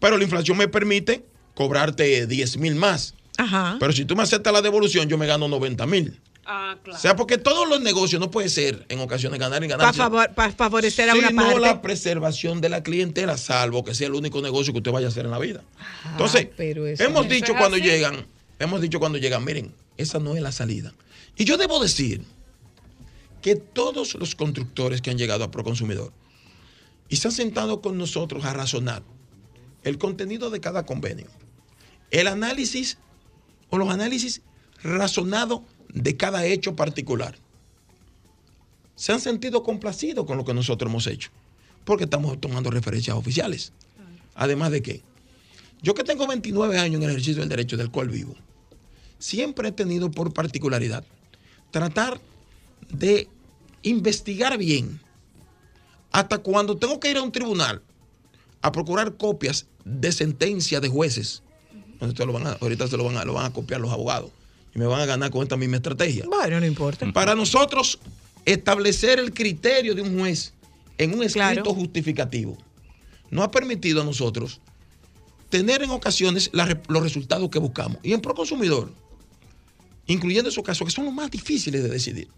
Pero 0.00 0.18
la 0.18 0.22
inflación 0.24 0.56
me 0.58 0.68
permite 0.68 1.24
cobrarte 1.54 2.26
10 2.26 2.56
mil 2.58 2.74
más. 2.74 3.14
Ajá. 3.38 3.76
Pero 3.80 3.92
si 3.92 4.04
tú 4.04 4.14
me 4.16 4.22
aceptas 4.22 4.52
la 4.52 4.60
devolución, 4.60 5.08
yo 5.08 5.16
me 5.16 5.26
gano 5.26 5.48
90 5.48 5.86
mil. 5.86 6.18
Ah, 6.44 6.76
claro. 6.82 6.98
O 6.98 7.00
sea, 7.00 7.16
porque 7.16 7.38
todos 7.38 7.68
los 7.68 7.80
negocios 7.80 8.20
no 8.20 8.30
puede 8.30 8.48
ser 8.48 8.84
en 8.88 8.98
ocasiones 9.00 9.38
ganar 9.38 9.62
y 9.62 9.68
ganar. 9.68 9.94
Para 10.34 10.52
favorecer 10.52 11.08
a 11.08 11.14
una 11.14 11.28
sino 11.28 11.42
parte. 11.42 11.60
la 11.60 11.80
preservación 11.80 12.60
de 12.60 12.68
la 12.68 12.82
clientela, 12.82 13.38
salvo 13.38 13.84
que 13.84 13.94
sea 13.94 14.08
el 14.08 14.14
único 14.14 14.42
negocio 14.42 14.72
que 14.72 14.78
usted 14.78 14.90
vaya 14.90 15.06
a 15.06 15.10
hacer 15.10 15.24
en 15.26 15.30
la 15.30 15.38
vida. 15.38 15.62
Entonces, 16.10 16.48
Ah, 16.50 16.54
pero 16.56 16.86
eso 16.86 17.02
hemos 17.04 17.28
dicho 17.28 17.52
cuando 17.56 17.76
así. 17.76 17.84
llegan, 17.86 18.26
hemos 18.60 18.80
dicho 18.80 19.00
cuando 19.00 19.18
llegan, 19.18 19.44
miren, 19.44 19.74
esa 19.96 20.20
no 20.20 20.36
es 20.36 20.42
la 20.42 20.52
salida. 20.52 20.94
Y 21.36 21.44
yo 21.44 21.56
debo 21.56 21.80
decir 21.80 22.22
que 23.42 23.56
todos 23.56 24.14
los 24.14 24.34
constructores 24.34 25.00
que 25.00 25.10
han 25.10 25.18
llegado 25.18 25.42
a 25.42 25.50
Proconsumidor 25.50 26.12
y 27.08 27.16
se 27.16 27.28
han 27.28 27.32
sentado 27.32 27.80
con 27.80 27.98
nosotros 27.98 28.44
a 28.44 28.52
razonar 28.52 29.02
el 29.82 29.98
contenido 29.98 30.50
de 30.50 30.60
cada 30.60 30.84
convenio, 30.84 31.26
el 32.10 32.26
análisis 32.26 32.98
o 33.70 33.78
los 33.78 33.88
análisis 33.88 34.42
razonados 34.82 35.62
de 35.88 36.16
cada 36.16 36.44
hecho 36.44 36.76
particular, 36.76 37.36
se 38.94 39.12
han 39.12 39.20
sentido 39.20 39.62
complacidos 39.62 40.26
con 40.26 40.36
lo 40.36 40.44
que 40.44 40.52
nosotros 40.52 40.90
hemos 40.90 41.06
hecho, 41.06 41.30
porque 41.84 42.04
estamos 42.04 42.38
tomando 42.38 42.70
referencias 42.70 43.16
oficiales. 43.16 43.72
Además 44.34 44.70
de 44.70 44.82
que, 44.82 45.02
yo 45.82 45.94
que 45.94 46.04
tengo 46.04 46.26
29 46.26 46.78
años 46.78 46.96
en 46.96 47.04
el 47.04 47.10
ejercicio 47.10 47.40
del 47.40 47.48
derecho 47.48 47.78
del 47.78 47.90
cual 47.90 48.10
vivo, 48.10 48.36
siempre 49.20 49.68
he 49.68 49.72
tenido 49.72 50.10
por 50.10 50.32
particularidad 50.32 51.04
tratar 51.70 52.20
de 52.88 53.28
investigar 53.82 54.58
bien 54.58 55.00
hasta 56.10 56.38
cuando 56.38 56.76
tengo 56.76 56.98
que 56.98 57.10
ir 57.12 57.16
a 57.18 57.22
un 57.22 57.30
tribunal 57.30 57.80
a 58.62 58.72
procurar 58.72 59.16
copias 59.16 59.66
de 59.84 60.10
sentencias 60.10 60.82
de 60.82 60.88
jueces. 60.88 61.42
Lo 62.00 62.32
van 62.32 62.46
a- 62.48 62.52
ahorita 62.60 62.88
se 62.88 62.96
lo 62.96 63.04
van, 63.04 63.16
a, 63.18 63.24
lo 63.24 63.34
van 63.34 63.46
a 63.46 63.52
copiar 63.52 63.80
los 63.80 63.92
abogados 63.92 64.30
y 64.74 64.78
me 64.78 64.86
van 64.86 65.00
a 65.00 65.06
ganar 65.06 65.30
con 65.30 65.42
esta 65.42 65.56
misma 65.56 65.76
estrategia. 65.76 66.24
Bueno, 66.26 66.58
no 66.58 66.66
importa. 66.66 67.10
Para 67.12 67.34
nosotros 67.34 67.98
establecer 68.44 69.18
el 69.20 69.32
criterio 69.32 69.94
de 69.94 70.02
un 70.02 70.18
juez 70.18 70.52
en 70.98 71.14
un 71.14 71.22
escrito 71.22 71.62
Claro. 71.62 71.74
justificativo 71.74 72.58
no 73.30 73.42
ha 73.42 73.50
permitido 73.50 74.00
a 74.02 74.04
nosotros 74.04 74.60
tener 75.50 75.82
en 75.82 75.90
ocasiones 75.90 76.50
la 76.52 76.80
los 76.88 77.02
resultados 77.02 77.48
que 77.50 77.58
buscamos. 77.58 77.98
Y 78.02 78.12
en 78.12 78.20
Proconsumidor, 78.20 78.92
incluyendo 80.12 80.50
esos 80.50 80.64
casos 80.64 80.86
que 80.86 80.92
son 80.92 81.04
los 81.04 81.14
más 81.14 81.30
difíciles 81.30 81.82
de 81.82 81.88
decidir, 81.88 82.28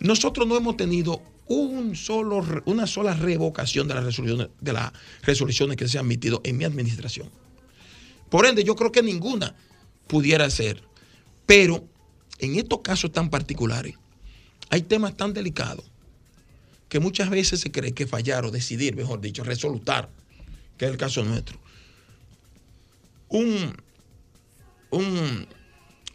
nosotros 0.00 0.46
no 0.46 0.56
hemos 0.56 0.76
tenido 0.76 1.22
un 1.46 1.96
solo, 1.96 2.44
una 2.66 2.86
sola 2.86 3.14
revocación 3.14 3.88
de 3.88 3.94
las 3.94 4.04
resoluciones, 4.04 4.48
de 4.60 4.72
las 4.72 4.92
resoluciones 5.22 5.76
que 5.76 5.88
se 5.88 5.98
han 5.98 6.04
emitido 6.04 6.40
en 6.44 6.56
mi 6.56 6.64
administración. 6.64 7.30
Por 8.30 8.46
ende, 8.46 8.62
yo 8.62 8.76
creo 8.76 8.92
que 8.92 9.02
ninguna 9.02 9.54
pudiera 10.06 10.48
ser. 10.50 10.82
Pero 11.46 11.88
en 12.38 12.56
estos 12.56 12.80
casos 12.80 13.10
tan 13.12 13.30
particulares, 13.30 13.94
hay 14.70 14.82
temas 14.82 15.16
tan 15.16 15.32
delicados 15.32 15.90
que 16.88 17.00
muchas 17.00 17.30
veces 17.30 17.60
se 17.60 17.70
cree 17.70 17.92
que 17.92 18.06
fallar 18.06 18.44
o 18.44 18.50
decidir, 18.50 18.96
mejor 18.96 19.20
dicho, 19.20 19.44
resolutar, 19.44 20.10
que 20.76 20.84
es 20.84 20.90
el 20.90 20.96
caso 20.96 21.24
nuestro. 21.24 21.58
Un, 23.28 23.74
un, 24.90 25.46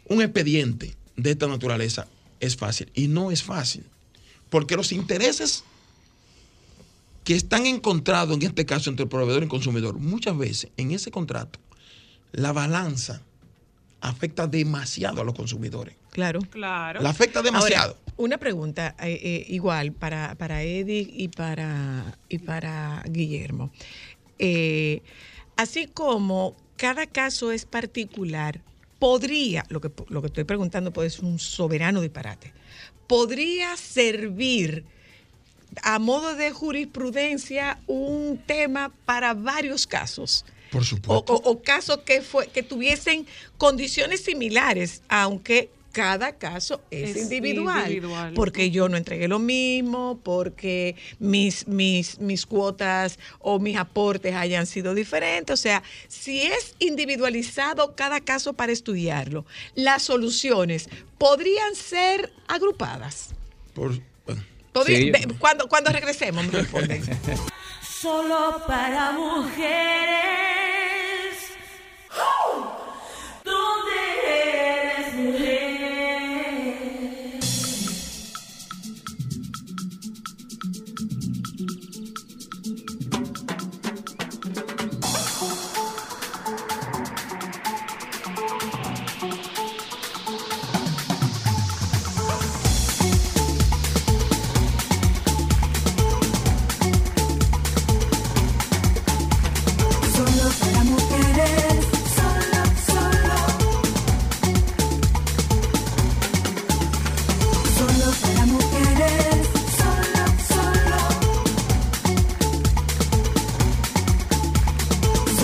un 0.06 0.22
expediente 0.22 0.96
de 1.16 1.30
esta 1.30 1.46
naturaleza 1.46 2.06
es 2.40 2.56
fácil 2.56 2.90
y 2.94 3.08
no 3.08 3.30
es 3.30 3.42
fácil, 3.42 3.84
porque 4.50 4.76
los 4.76 4.92
intereses 4.92 5.64
que 7.24 7.34
están 7.34 7.66
encontrados 7.66 8.36
en 8.36 8.42
este 8.42 8.66
caso 8.66 8.90
entre 8.90 9.04
el 9.04 9.08
proveedor 9.08 9.42
y 9.42 9.44
el 9.44 9.50
consumidor, 9.50 9.98
muchas 9.98 10.36
veces 10.36 10.70
en 10.76 10.90
ese 10.90 11.10
contrato, 11.10 11.58
la 12.32 12.52
balanza 12.52 13.22
afecta 14.00 14.46
demasiado 14.46 15.22
a 15.22 15.24
los 15.24 15.34
consumidores. 15.34 15.96
Claro. 16.10 16.40
Claro. 16.50 17.00
La 17.00 17.10
afecta 17.10 17.42
demasiado. 17.42 17.96
Una 18.16 18.38
pregunta 18.38 18.94
eh, 19.00 19.18
eh, 19.22 19.46
igual 19.48 19.92
para, 19.92 20.34
para 20.36 20.62
Eddie 20.62 21.08
y 21.10 21.28
para, 21.28 22.16
y 22.28 22.38
para 22.38 23.02
Guillermo. 23.08 23.72
Eh, 24.38 25.02
así 25.56 25.86
como 25.86 26.54
cada 26.76 27.06
caso 27.06 27.50
es 27.50 27.64
particular, 27.64 28.60
podría, 29.04 29.66
lo 29.68 29.82
que, 29.82 29.90
lo 30.08 30.22
que 30.22 30.28
estoy 30.28 30.44
preguntando 30.44 30.90
puede 30.90 31.10
ser 31.10 31.26
un 31.26 31.38
soberano 31.38 32.00
disparate, 32.00 32.54
podría 33.06 33.76
servir 33.76 34.86
a 35.82 35.98
modo 35.98 36.34
de 36.34 36.50
jurisprudencia 36.52 37.78
un 37.86 38.40
tema 38.46 38.90
para 39.04 39.34
varios 39.34 39.86
casos. 39.86 40.46
Por 40.72 40.80
O, 40.80 40.84
supuesto. 40.86 41.34
o- 41.34 41.50
o 41.50 41.62
casos 41.62 41.98
que, 42.06 42.22
fue, 42.22 42.46
que 42.46 42.62
tuviesen 42.62 43.26
condiciones 43.58 44.24
similares, 44.24 45.02
aunque 45.10 45.68
cada 45.94 46.32
caso 46.36 46.82
es, 46.90 47.10
Es 47.16 47.22
individual, 47.22 47.86
individual. 47.88 48.32
Porque 48.34 48.70
yo 48.70 48.88
no 48.90 48.96
entregué 48.98 49.28
lo 49.28 49.38
mismo, 49.38 50.20
porque 50.22 50.96
mis, 51.20 51.66
mis, 51.68 52.18
mis 52.18 52.44
cuotas 52.46 53.18
o 53.38 53.58
mis 53.60 53.76
aportes 53.78 54.34
hayan 54.34 54.66
sido 54.66 54.92
diferentes. 54.94 55.54
O 55.54 55.56
sea, 55.56 55.82
si 56.08 56.42
es 56.42 56.74
individualizado 56.80 57.94
cada 57.94 58.20
caso 58.20 58.52
para 58.54 58.72
estudiarlo, 58.72 59.46
las 59.76 60.02
soluciones 60.02 60.88
podrían 61.16 61.74
ser 61.76 62.32
agrupadas. 62.48 63.30
Por- 63.72 63.98
bueno, 64.26 64.42
Podría- 64.72 64.98
Sí. 64.98 65.10
de- 65.12 65.34
cuando, 65.38 65.68
cuando 65.68 65.90
regresemos, 65.92 66.44
me 66.46 66.50
responden. 66.50 67.02
Solo 68.00 68.60
para 68.66 69.12
mujeres. 69.12 69.64
¿Dónde 72.10 72.83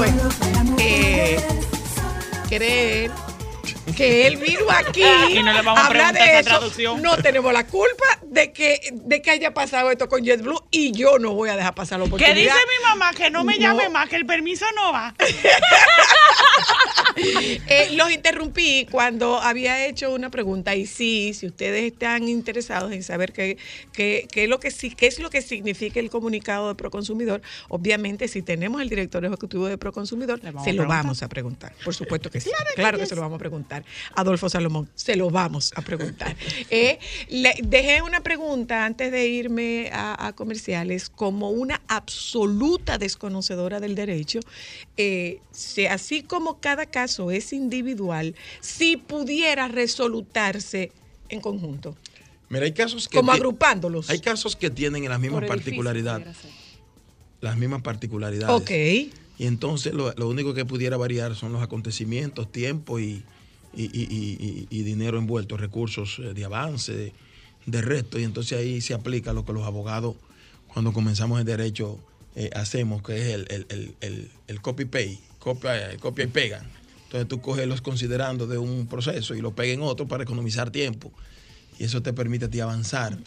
Para 0.00 0.12
eh, 0.78 1.38
creer 2.48 3.10
que 3.94 4.26
él 4.26 4.36
vino 4.38 4.60
aquí 4.70 5.02
Y 5.30 5.42
no 5.42 5.52
le 5.52 5.60
vamos 5.60 5.78
a 5.78 5.86
hablar 5.88 6.12
preguntar 6.14 6.26
de 6.34 6.40
eso. 6.40 6.48
traducción. 6.48 7.02
No 7.02 7.16
tenemos 7.18 7.52
la 7.52 7.66
culpa 7.66 8.06
de 8.22 8.50
que, 8.50 8.80
de 8.92 9.20
que 9.20 9.30
haya 9.30 9.52
pasado 9.52 9.90
esto 9.90 10.08
con 10.08 10.24
JetBlue 10.24 10.58
y 10.70 10.92
yo 10.92 11.18
no 11.18 11.32
voy 11.34 11.50
a 11.50 11.56
dejar 11.56 11.74
pasar 11.74 11.98
la 11.98 12.04
Que 12.06 12.08
oportunidad. 12.14 12.34
dice 12.54 12.54
mi 12.54 12.88
mamá 12.88 13.10
que 13.12 13.28
no 13.30 13.44
me 13.44 13.56
No. 13.58 13.60
llame 13.60 13.90
más, 13.90 14.08
que 14.08 14.16
el 14.16 14.24
permiso 14.24 14.64
no 14.74 14.90
va. 14.92 15.14
Eh, 17.66 17.90
los 17.94 18.10
interrumpí 18.10 18.86
cuando 18.90 19.38
había 19.40 19.86
hecho 19.86 20.12
una 20.12 20.30
pregunta 20.30 20.74
y 20.74 20.86
sí, 20.86 21.32
si 21.34 21.46
ustedes 21.46 21.92
están 21.92 22.28
interesados 22.28 22.92
en 22.92 23.02
saber 23.02 23.32
qué, 23.32 23.58
qué, 23.92 24.26
qué 24.30 24.44
es 24.44 24.48
lo 24.48 24.58
que 24.60 24.70
qué 24.96 25.06
es 25.06 25.18
lo 25.20 25.30
que 25.30 25.42
significa 25.42 26.00
el 26.00 26.10
comunicado 26.10 26.68
de 26.68 26.74
Proconsumidor, 26.74 27.42
obviamente 27.68 28.28
si 28.28 28.42
tenemos 28.42 28.80
el 28.82 28.88
director 28.88 29.24
ejecutivo 29.24 29.66
de 29.66 29.78
Proconsumidor, 29.78 30.40
se 30.64 30.72
lo 30.72 30.86
vamos 30.86 31.22
a 31.22 31.28
preguntar. 31.28 31.72
Por 31.84 31.94
supuesto 31.94 32.30
que 32.30 32.40
sí. 32.40 32.50
Claro, 32.74 32.98
que, 32.98 33.06
se 33.06 33.14
lo 33.14 33.20
vamos 33.20 33.36
a 33.36 33.38
preguntar. 33.38 33.84
Adolfo 34.14 34.48
Salomón, 34.48 34.88
se 34.94 35.16
lo 35.16 35.30
vamos 35.30 35.72
a 35.76 35.82
preguntar. 35.82 36.36
Eh, 36.72 36.98
le- 37.28 37.56
dejé 37.62 38.00
una 38.02 38.20
pregunta 38.22 38.84
antes 38.84 39.10
de 39.10 39.26
irme 39.26 39.90
a, 39.92 40.26
a 40.26 40.34
comerciales 40.34 41.10
como 41.10 41.50
una 41.50 41.80
absoluta 41.88 42.96
desconocedora 42.98 43.80
del 43.80 43.94
derecho. 43.94 44.40
Eh, 44.96 45.40
si 45.50 45.86
así 45.86 46.22
como 46.22 46.60
cada 46.60 46.86
caso 46.86 47.09
es 47.30 47.52
individual, 47.52 48.34
si 48.60 48.96
pudiera 48.96 49.66
resolutarse 49.68 50.92
en 51.28 51.40
conjunto, 51.40 51.96
Mira, 52.48 52.64
hay 52.64 52.72
casos 52.72 53.08
que. 53.08 53.16
como 53.18 53.30
agrupándolos. 53.32 54.10
Hay 54.10 54.18
casos 54.20 54.56
que 54.56 54.70
tienen 54.70 55.08
las 55.08 55.20
mismas 55.20 55.44
particularidades. 55.44 56.26
Las 57.40 57.56
mismas 57.56 57.82
particularidades. 57.82 58.54
Ok. 58.62 58.70
Y 59.38 59.46
entonces 59.46 59.94
lo, 59.94 60.12
lo 60.14 60.28
único 60.28 60.52
que 60.52 60.64
pudiera 60.64 60.96
variar 60.96 61.34
son 61.34 61.52
los 61.52 61.62
acontecimientos, 61.62 62.50
tiempo 62.52 62.98
y, 62.98 63.22
y- 63.72 63.84
y- 63.84 64.06
y- 64.10 64.36
y- 64.40 64.66
y 64.68 64.82
dinero 64.82 65.16
envuelto, 65.18 65.56
recursos 65.56 66.18
eh, 66.18 66.34
de 66.34 66.44
avance, 66.44 66.92
de, 66.92 67.12
de 67.66 67.80
resto. 67.82 68.18
Y 68.18 68.24
entonces 68.24 68.58
ahí 68.58 68.80
se 68.80 68.92
aplica 68.94 69.32
lo 69.32 69.44
que 69.46 69.52
los 69.52 69.64
abogados, 69.66 70.16
cuando 70.74 70.92
comenzamos 70.92 71.38
el 71.40 71.46
derecho, 71.46 71.98
eh, 72.34 72.50
hacemos, 72.54 73.02
que 73.02 73.16
es 73.16 73.26
el, 73.34 73.46
el, 73.48 73.66
el, 73.70 73.94
el- 74.00 74.30
el 74.48 74.60
copy-pay, 74.60 75.18
copia, 75.38 75.96
copia 76.00 76.24
y 76.24 76.28
pega. 76.28 76.68
Entonces 77.10 77.26
tú 77.26 77.40
coges 77.40 77.66
los 77.66 77.80
considerando 77.80 78.46
de 78.46 78.56
un 78.56 78.86
proceso 78.86 79.34
y 79.34 79.40
lo 79.40 79.52
pegas 79.52 79.74
en 79.74 79.82
otro 79.82 80.06
para 80.06 80.22
economizar 80.22 80.70
tiempo. 80.70 81.10
Y 81.76 81.82
eso 81.82 82.00
te 82.02 82.12
permite 82.12 82.44
a 82.44 82.48
ti 82.48 82.60
avanzar. 82.60 83.18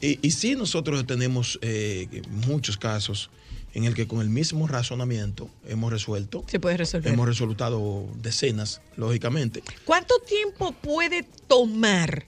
Y, 0.00 0.18
y 0.26 0.32
sí, 0.32 0.56
nosotros 0.56 1.06
tenemos 1.06 1.56
eh, 1.62 2.22
muchos 2.48 2.76
casos 2.76 3.30
en 3.74 3.84
el 3.84 3.94
que 3.94 4.08
con 4.08 4.22
el 4.22 4.28
mismo 4.28 4.66
razonamiento 4.66 5.48
hemos 5.68 5.92
resuelto. 5.92 6.42
Se 6.48 6.58
puede 6.58 6.78
resolver. 6.78 7.12
Hemos 7.12 7.28
resuelto 7.28 8.08
decenas, 8.20 8.82
lógicamente. 8.96 9.62
¿Cuánto 9.84 10.16
tiempo 10.26 10.72
puede 10.72 11.22
tomar 11.46 12.26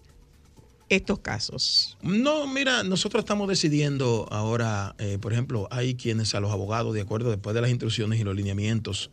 estos 0.88 1.18
casos? 1.18 1.99
No, 2.03 2.47
mira, 2.47 2.84
nosotros 2.84 3.24
estamos 3.24 3.49
decidiendo 3.49 4.28
ahora, 4.30 4.95
eh, 4.99 5.18
por 5.20 5.32
ejemplo, 5.32 5.66
hay 5.72 5.97
quienes 5.97 6.36
a 6.36 6.40
los 6.40 6.53
abogados, 6.53 6.95
de 6.95 7.01
acuerdo 7.01 7.30
después 7.30 7.53
de 7.53 7.62
las 7.62 7.70
instrucciones 7.70 8.20
y 8.20 8.22
los 8.22 8.36
lineamientos 8.36 9.11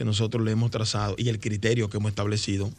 que 0.00 0.04
nosotros 0.06 0.42
le 0.42 0.52
hemos 0.52 0.70
trazado 0.70 1.14
y 1.18 1.28
el 1.28 1.38
criterio 1.40 1.90
que 1.90 1.98
hemos 1.98 2.08
establecido, 2.08 2.72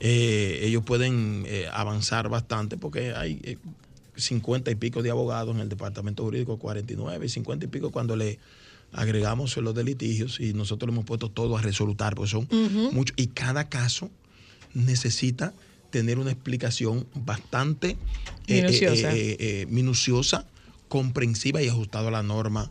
eh, 0.00 0.60
ellos 0.64 0.84
pueden 0.84 1.44
eh, 1.46 1.66
avanzar 1.72 2.28
bastante 2.28 2.76
porque 2.76 3.14
hay 3.14 3.40
eh, 3.42 3.56
50 4.16 4.70
y 4.70 4.74
pico 4.74 5.00
de 5.02 5.08
abogados 5.10 5.54
en 5.54 5.62
el 5.62 5.70
departamento 5.70 6.24
jurídico, 6.24 6.58
49 6.58 7.24
y 7.24 7.28
50 7.30 7.64
y 7.64 7.68
pico 7.68 7.90
cuando 7.90 8.16
le 8.16 8.38
agregamos 8.92 9.56
los 9.56 9.74
de 9.74 9.82
litigios 9.82 10.40
y 10.40 10.52
nosotros 10.52 10.88
le 10.88 10.92
hemos 10.92 11.06
puesto 11.06 11.30
todo 11.30 11.56
a 11.56 11.62
resolutar, 11.62 12.14
porque 12.14 12.32
son 12.32 12.46
muchos 12.92 13.14
y 13.16 13.28
cada 13.28 13.70
caso 13.70 14.10
necesita 14.74 15.54
tener 15.88 16.18
una 16.18 16.32
explicación 16.32 17.06
bastante 17.14 17.96
eh, 18.46 18.60
Minuciosa. 18.60 19.12
minuciosa, 19.70 20.46
comprensiva 20.88 21.62
y 21.62 21.68
ajustada 21.68 22.08
a 22.08 22.10
la 22.10 22.22
norma 22.22 22.70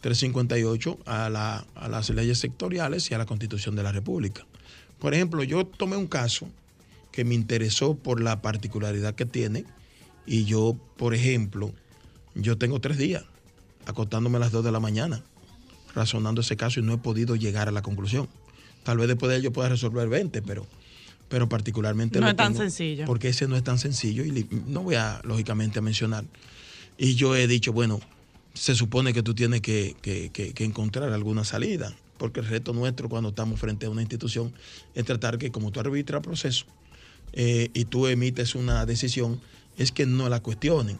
358, 0.00 0.98
a, 1.06 1.28
la- 1.28 1.66
a 1.74 1.88
las 1.88 2.10
leyes 2.10 2.38
sectoriales 2.38 3.10
y 3.10 3.14
a 3.14 3.18
la 3.18 3.26
Constitución 3.26 3.74
de 3.76 3.82
la 3.82 3.92
República. 3.92 4.46
Por 4.98 5.14
ejemplo, 5.14 5.42
yo 5.44 5.66
tomé 5.66 5.96
un 5.96 6.06
caso 6.06 6.48
que 7.12 7.24
me 7.24 7.34
interesó 7.34 7.94
por 7.96 8.20
la 8.20 8.42
particularidad 8.42 9.14
que 9.14 9.26
tiene 9.26 9.64
y 10.26 10.44
yo, 10.44 10.76
por 10.96 11.14
ejemplo, 11.14 11.72
yo 12.34 12.58
tengo 12.58 12.80
tres 12.80 12.98
días 12.98 13.24
acostándome 13.86 14.36
a 14.36 14.40
las 14.40 14.52
2 14.52 14.64
de 14.64 14.72
la 14.72 14.80
mañana 14.80 15.22
razonando 15.94 16.42
ese 16.42 16.56
caso 16.56 16.78
y 16.80 16.82
no 16.82 16.92
he 16.94 16.98
podido 16.98 17.34
llegar 17.34 17.68
a 17.68 17.72
la 17.72 17.82
conclusión. 17.82 18.28
Tal 18.84 18.98
vez 18.98 19.08
después 19.08 19.30
de 19.30 19.38
ello 19.38 19.52
pueda 19.52 19.68
resolver 19.70 20.08
20, 20.08 20.42
pero, 20.42 20.66
pero 21.28 21.48
particularmente... 21.48 22.20
No 22.20 22.26
lo 22.26 22.30
es 22.30 22.36
tan 22.36 22.54
sencillo. 22.54 23.04
Porque 23.06 23.28
ese 23.30 23.48
no 23.48 23.56
es 23.56 23.64
tan 23.64 23.78
sencillo 23.78 24.24
y 24.24 24.46
no 24.66 24.82
voy 24.82 24.94
a, 24.94 25.20
lógicamente, 25.24 25.78
a 25.80 25.82
mencionar. 25.82 26.24
Y 26.98 27.14
yo 27.14 27.34
he 27.34 27.46
dicho, 27.48 27.72
bueno, 27.72 28.00
se 28.58 28.74
supone 28.74 29.12
que 29.12 29.22
tú 29.22 29.34
tienes 29.34 29.60
que, 29.60 29.96
que- 30.02 30.30
que- 30.30 30.64
encontrar 30.64 31.12
alguna 31.12 31.44
salida, 31.44 31.94
porque 32.16 32.40
el 32.40 32.46
reto 32.46 32.72
nuestro 32.72 33.08
cuando 33.08 33.28
estamos 33.30 33.60
frente 33.60 33.86
a 33.86 33.90
una 33.90 34.02
institución 34.02 34.52
es 34.94 35.04
tratar 35.04 35.38
que 35.38 35.52
como 35.52 35.70
tú 35.70 35.78
arbitras 35.80 36.22
proceso 36.22 36.64
eh, 37.32 37.70
y 37.72 37.84
tú 37.84 38.06
emites 38.08 38.54
una 38.56 38.84
decisión, 38.84 39.40
es 39.76 39.92
que 39.92 40.06
no 40.06 40.28
la 40.28 40.40
cuestionen, 40.40 40.98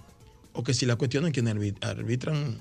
o 0.53 0.63
que 0.63 0.73
si 0.73 0.87
la 0.87 0.95
cuestionan 0.97 1.33
quienes 1.33 1.55
arbi- 1.57 1.77
arbitran 1.81 2.59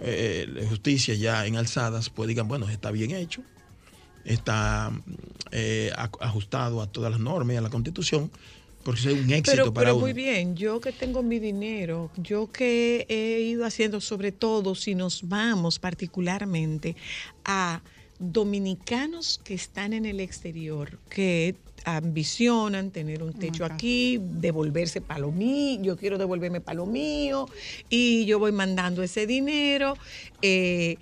eh, 0.00 0.66
justicia 0.70 1.14
ya 1.14 1.44
en 1.46 1.56
alzadas, 1.56 2.08
pues 2.08 2.26
digan, 2.28 2.48
bueno, 2.48 2.68
está 2.70 2.90
bien 2.90 3.10
hecho, 3.10 3.42
está 4.24 4.90
eh, 5.50 5.92
ajustado 6.20 6.80
a 6.80 6.86
todas 6.86 7.10
las 7.10 7.20
normas 7.20 7.54
y 7.54 7.56
a 7.58 7.60
la 7.60 7.68
constitución, 7.70 8.30
porque 8.82 9.00
es 9.00 9.06
un 9.06 9.30
éxito 9.30 9.50
Pero, 9.50 9.74
para 9.74 9.84
pero 9.86 9.96
uno. 9.96 10.06
muy 10.06 10.12
bien, 10.12 10.56
yo 10.56 10.80
que 10.80 10.92
tengo 10.92 11.22
mi 11.22 11.38
dinero, 11.38 12.10
yo 12.16 12.50
que 12.50 13.06
he 13.08 13.40
ido 13.42 13.64
haciendo, 13.64 14.00
sobre 14.00 14.32
todo 14.32 14.74
si 14.74 14.94
nos 14.94 15.28
vamos 15.28 15.78
particularmente 15.78 16.96
a 17.44 17.82
dominicanos 18.18 19.40
que 19.42 19.54
están 19.54 19.92
en 19.92 20.04
el 20.04 20.20
exterior, 20.20 20.98
que 21.08 21.56
ambicionan 21.84 22.90
tener 22.90 23.22
un 23.22 23.32
techo 23.32 23.64
acá. 23.64 23.74
aquí, 23.74 24.18
devolverse 24.20 25.00
para 25.00 25.20
lo 25.20 25.32
mío, 25.32 25.80
yo 25.82 25.96
quiero 25.96 26.18
devolverme 26.18 26.60
para 26.60 26.76
lo 26.76 26.86
mío, 26.86 27.46
y 27.88 28.26
yo 28.26 28.38
voy 28.38 28.52
mandando 28.52 29.02
ese 29.02 29.26
dinero. 29.26 29.94
eh, 30.42 30.96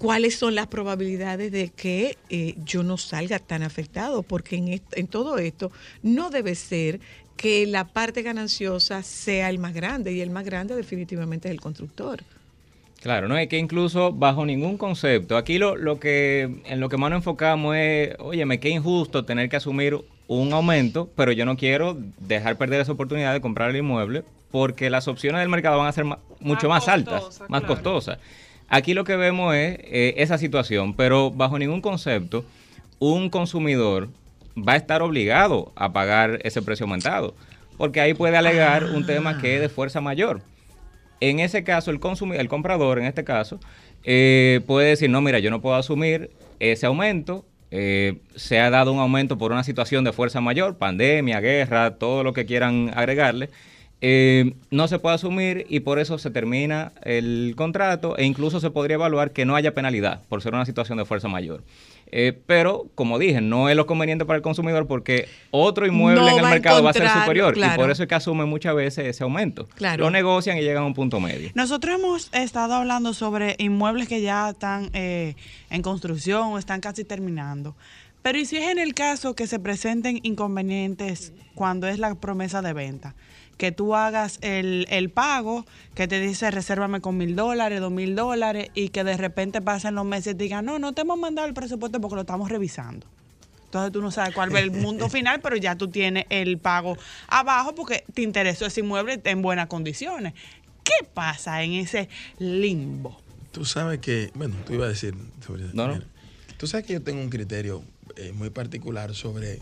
¿Cuáles 0.00 0.34
son 0.34 0.54
las 0.54 0.66
probabilidades 0.66 1.52
de 1.52 1.68
que 1.68 2.16
eh, 2.30 2.54
yo 2.64 2.82
no 2.82 2.96
salga 2.96 3.38
tan 3.38 3.62
afectado? 3.62 4.22
Porque 4.22 4.56
en, 4.56 4.68
est- 4.68 4.96
en 4.96 5.06
todo 5.06 5.36
esto 5.36 5.70
no 6.02 6.30
debe 6.30 6.54
ser 6.54 7.00
que 7.36 7.66
la 7.66 7.84
parte 7.84 8.22
gananciosa 8.22 9.02
sea 9.02 9.50
el 9.50 9.58
más 9.58 9.74
grande, 9.74 10.12
y 10.12 10.22
el 10.22 10.30
más 10.30 10.46
grande 10.46 10.74
definitivamente 10.74 11.48
es 11.48 11.52
el 11.52 11.60
constructor. 11.60 12.24
Claro, 13.02 13.28
no 13.28 13.36
es 13.36 13.46
que 13.48 13.58
incluso 13.58 14.10
bajo 14.10 14.46
ningún 14.46 14.78
concepto, 14.78 15.36
aquí 15.36 15.58
lo, 15.58 15.76
lo 15.76 16.00
que 16.00 16.62
en 16.64 16.80
lo 16.80 16.88
que 16.88 16.96
más 16.96 17.10
nos 17.10 17.18
enfocamos 17.18 17.76
es, 17.76 18.14
oye, 18.20 18.46
me 18.46 18.58
queda 18.58 18.72
injusto 18.74 19.26
tener 19.26 19.50
que 19.50 19.56
asumir 19.56 19.98
un 20.28 20.52
aumento, 20.54 21.10
pero 21.14 21.32
yo 21.32 21.44
no 21.44 21.58
quiero 21.58 21.98
dejar 22.20 22.56
perder 22.56 22.80
esa 22.80 22.92
oportunidad 22.92 23.34
de 23.34 23.42
comprar 23.42 23.68
el 23.70 23.76
inmueble 23.76 24.24
porque 24.50 24.88
las 24.88 25.08
opciones 25.08 25.40
del 25.40 25.48
mercado 25.50 25.76
van 25.78 25.88
a 25.88 25.92
ser 25.92 26.04
mucho 26.40 26.68
más, 26.68 26.88
altas, 26.88 27.24
costosa, 27.24 27.46
más 27.48 27.60
claro. 27.62 27.74
costosas. 27.74 28.18
Aquí 28.70 28.94
lo 28.94 29.02
que 29.02 29.16
vemos 29.16 29.52
es 29.54 29.78
eh, 29.82 30.14
esa 30.18 30.38
situación, 30.38 30.94
pero 30.94 31.32
bajo 31.32 31.58
ningún 31.58 31.80
concepto 31.80 32.44
un 33.00 33.28
consumidor 33.28 34.08
va 34.56 34.74
a 34.74 34.76
estar 34.76 35.02
obligado 35.02 35.72
a 35.74 35.92
pagar 35.92 36.38
ese 36.44 36.62
precio 36.62 36.84
aumentado, 36.84 37.34
porque 37.76 38.00
ahí 38.00 38.14
puede 38.14 38.36
alegar 38.36 38.84
un 38.84 39.04
tema 39.06 39.40
que 39.40 39.56
es 39.56 39.60
de 39.60 39.68
fuerza 39.68 40.00
mayor. 40.00 40.42
En 41.18 41.40
ese 41.40 41.64
caso, 41.64 41.90
el 41.90 41.98
consumidor, 41.98 42.40
el 42.40 42.48
comprador, 42.48 42.98
en 43.00 43.06
este 43.06 43.24
caso, 43.24 43.58
eh, 44.04 44.60
puede 44.66 44.90
decir, 44.90 45.10
no, 45.10 45.20
mira, 45.20 45.40
yo 45.40 45.50
no 45.50 45.60
puedo 45.60 45.74
asumir 45.74 46.30
ese 46.60 46.86
aumento. 46.86 47.44
eh, 47.72 48.18
se 48.34 48.58
ha 48.58 48.68
dado 48.68 48.92
un 48.92 48.98
aumento 48.98 49.38
por 49.38 49.52
una 49.52 49.62
situación 49.62 50.02
de 50.02 50.12
fuerza 50.12 50.40
mayor, 50.40 50.76
pandemia, 50.76 51.40
guerra, 51.40 51.96
todo 51.96 52.24
lo 52.24 52.32
que 52.32 52.44
quieran 52.44 52.90
agregarle. 52.96 53.48
Eh, 54.02 54.54
no 54.70 54.88
se 54.88 54.98
puede 54.98 55.16
asumir 55.16 55.66
y 55.68 55.80
por 55.80 55.98
eso 55.98 56.18
se 56.18 56.30
termina 56.30 56.92
el 57.02 57.54
contrato 57.56 58.16
e 58.16 58.24
incluso 58.24 58.60
se 58.60 58.70
podría 58.70 58.94
evaluar 58.94 59.32
que 59.32 59.44
no 59.44 59.56
haya 59.56 59.74
penalidad 59.74 60.22
por 60.28 60.42
ser 60.42 60.54
una 60.54 60.64
situación 60.64 60.98
de 60.98 61.04
fuerza 61.04 61.28
mayor. 61.28 61.62
Eh, 62.12 62.36
pero, 62.46 62.86
como 62.94 63.18
dije, 63.18 63.40
no 63.40 63.68
es 63.68 63.76
lo 63.76 63.86
conveniente 63.86 64.24
para 64.24 64.36
el 64.36 64.42
consumidor 64.42 64.86
porque 64.86 65.28
otro 65.50 65.86
inmueble 65.86 66.20
No 66.20 66.28
en 66.28 66.38
el 66.38 66.44
va 66.44 66.50
mercado 66.50 66.82
va 66.82 66.90
a 66.90 66.92
ser 66.92 67.08
superior 67.08 67.56
y 67.56 67.76
por 67.76 67.90
eso 67.90 68.02
es 68.02 68.08
que 68.08 68.14
asumen 68.14 68.48
muchas 68.48 68.74
veces 68.74 69.06
ese 69.06 69.22
aumento. 69.22 69.68
Claro. 69.76 70.04
Lo 70.04 70.10
negocian 70.10 70.58
y 70.58 70.62
llegan 70.62 70.82
a 70.82 70.86
un 70.86 70.94
punto 70.94 71.20
medio. 71.20 71.50
Nosotros 71.54 71.94
hemos 71.98 72.30
estado 72.32 72.74
hablando 72.74 73.14
sobre 73.14 73.54
inmuebles 73.58 74.08
que 74.08 74.20
ya 74.22 74.50
están 74.50 74.90
eh, 74.92 75.36
en 75.70 75.82
construcción 75.82 76.48
o 76.48 76.58
están 76.58 76.80
casi 76.80 77.04
terminando. 77.04 77.76
Pero 78.22 78.38
¿y 78.38 78.44
si 78.44 78.58
es 78.58 78.70
en 78.70 78.78
el 78.78 78.94
caso 78.94 79.34
que 79.34 79.46
se 79.46 79.58
presenten 79.58 80.20
inconvenientes 80.22 81.32
cuando 81.54 81.88
es 81.88 81.98
la 81.98 82.14
promesa 82.14 82.60
de 82.62 82.72
venta? 82.72 83.14
Que 83.56 83.72
tú 83.72 83.94
hagas 83.94 84.38
el, 84.42 84.86
el 84.90 85.10
pago, 85.10 85.66
que 85.94 86.08
te 86.08 86.20
dice 86.20 86.50
resérvame 86.50 87.00
con 87.00 87.16
mil 87.16 87.36
dólares, 87.36 87.80
dos 87.80 87.92
mil 87.92 88.14
dólares, 88.14 88.70
y 88.74 88.88
que 88.90 89.04
de 89.04 89.16
repente 89.16 89.60
pasen 89.60 89.94
los 89.94 90.04
meses 90.04 90.34
y 90.34 90.36
te 90.36 90.44
digan, 90.44 90.64
no, 90.64 90.78
no 90.78 90.92
te 90.92 91.02
hemos 91.02 91.18
mandado 91.18 91.46
el 91.48 91.54
presupuesto 91.54 92.00
porque 92.00 92.14
lo 92.14 92.20
estamos 92.22 92.48
revisando. 92.50 93.06
Entonces 93.66 93.92
tú 93.92 94.02
no 94.02 94.10
sabes 94.10 94.34
cuál 94.34 94.52
va 94.54 94.60
el 94.60 94.70
mundo 94.70 95.08
final, 95.10 95.40
pero 95.40 95.56
ya 95.56 95.76
tú 95.76 95.88
tienes 95.88 96.26
el 96.28 96.58
pago 96.58 96.96
abajo 97.28 97.74
porque 97.74 98.04
te 98.12 98.22
interesó 98.22 98.66
ese 98.66 98.80
inmueble 98.80 99.20
en 99.24 99.42
buenas 99.42 99.68
condiciones. 99.68 100.34
¿Qué 100.82 101.06
pasa 101.14 101.62
en 101.62 101.74
ese 101.74 102.08
limbo? 102.38 103.20
Tú 103.52 103.64
sabes 103.64 104.00
que, 104.00 104.30
bueno, 104.34 104.56
tú 104.66 104.74
ibas 104.74 104.86
a 104.86 104.88
decir 104.90 105.14
sobre 105.46 105.64
No, 105.72 105.86
no. 105.86 105.94
mira, 105.94 106.06
Tú 106.56 106.66
sabes 106.66 106.86
que 106.86 106.94
yo 106.94 107.02
tengo 107.02 107.20
un 107.20 107.30
criterio 107.30 107.82
eh, 108.16 108.32
muy 108.32 108.50
particular 108.50 109.14
sobre, 109.14 109.60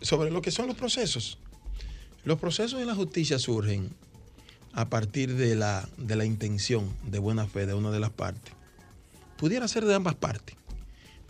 sobre 0.00 0.30
lo 0.30 0.42
que 0.42 0.50
son 0.50 0.66
los 0.66 0.76
procesos. 0.76 1.38
Los 2.24 2.38
procesos 2.38 2.80
en 2.80 2.86
la 2.86 2.94
justicia 2.94 3.38
surgen 3.38 3.90
a 4.72 4.88
partir 4.88 5.34
de 5.36 5.54
la, 5.54 5.88
de 5.96 6.16
la 6.16 6.24
intención 6.24 6.92
de 7.06 7.18
buena 7.18 7.46
fe 7.46 7.66
de 7.66 7.74
una 7.74 7.90
de 7.90 8.00
las 8.00 8.10
partes. 8.10 8.52
Pudiera 9.38 9.68
ser 9.68 9.84
de 9.84 9.94
ambas 9.94 10.14
partes, 10.14 10.56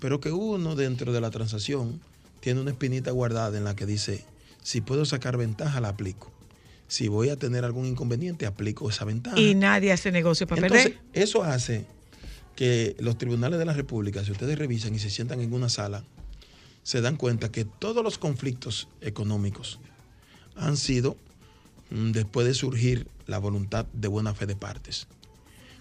pero 0.00 0.20
que 0.20 0.32
uno 0.32 0.74
dentro 0.74 1.12
de 1.12 1.20
la 1.20 1.30
transacción 1.30 2.00
tiene 2.40 2.60
una 2.60 2.70
espinita 2.70 3.10
guardada 3.10 3.56
en 3.56 3.64
la 3.64 3.76
que 3.76 3.86
dice, 3.86 4.24
si 4.62 4.80
puedo 4.80 5.04
sacar 5.04 5.36
ventaja, 5.36 5.80
la 5.80 5.88
aplico. 5.90 6.32
Si 6.88 7.08
voy 7.08 7.30
a 7.30 7.36
tener 7.36 7.64
algún 7.64 7.86
inconveniente, 7.86 8.46
aplico 8.46 8.88
esa 8.88 9.04
ventaja. 9.04 9.38
Y 9.38 9.54
nadie 9.54 9.92
hace 9.92 10.12
negocio 10.12 10.46
para 10.46 10.62
Entonces, 10.62 10.92
perder. 10.92 11.02
eso 11.12 11.42
hace 11.42 11.86
que 12.54 12.96
los 13.00 13.18
tribunales 13.18 13.58
de 13.58 13.64
la 13.64 13.72
República, 13.74 14.24
si 14.24 14.32
ustedes 14.32 14.58
revisan 14.58 14.94
y 14.94 14.98
se 14.98 15.10
sientan 15.10 15.40
en 15.40 15.52
una 15.52 15.68
sala, 15.68 16.04
se 16.86 17.00
dan 17.00 17.16
cuenta 17.16 17.50
que 17.50 17.64
todos 17.64 18.04
los 18.04 18.16
conflictos 18.16 18.86
económicos 19.00 19.80
han 20.54 20.76
sido 20.76 21.16
mm, 21.90 22.12
después 22.12 22.46
de 22.46 22.54
surgir 22.54 23.08
la 23.26 23.38
voluntad 23.38 23.86
de 23.92 24.06
buena 24.06 24.34
fe 24.34 24.46
de 24.46 24.54
partes. 24.54 25.08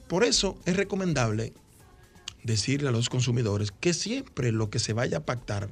Por 0.07 0.23
eso 0.23 0.57
es 0.65 0.75
recomendable 0.75 1.53
decirle 2.41 2.89
a 2.89 2.91
los 2.91 3.09
consumidores 3.09 3.71
que 3.71 3.93
siempre 3.93 4.51
lo 4.51 4.71
que 4.71 4.79
se 4.79 4.93
vaya 4.93 5.17
a 5.17 5.25
pactar 5.25 5.69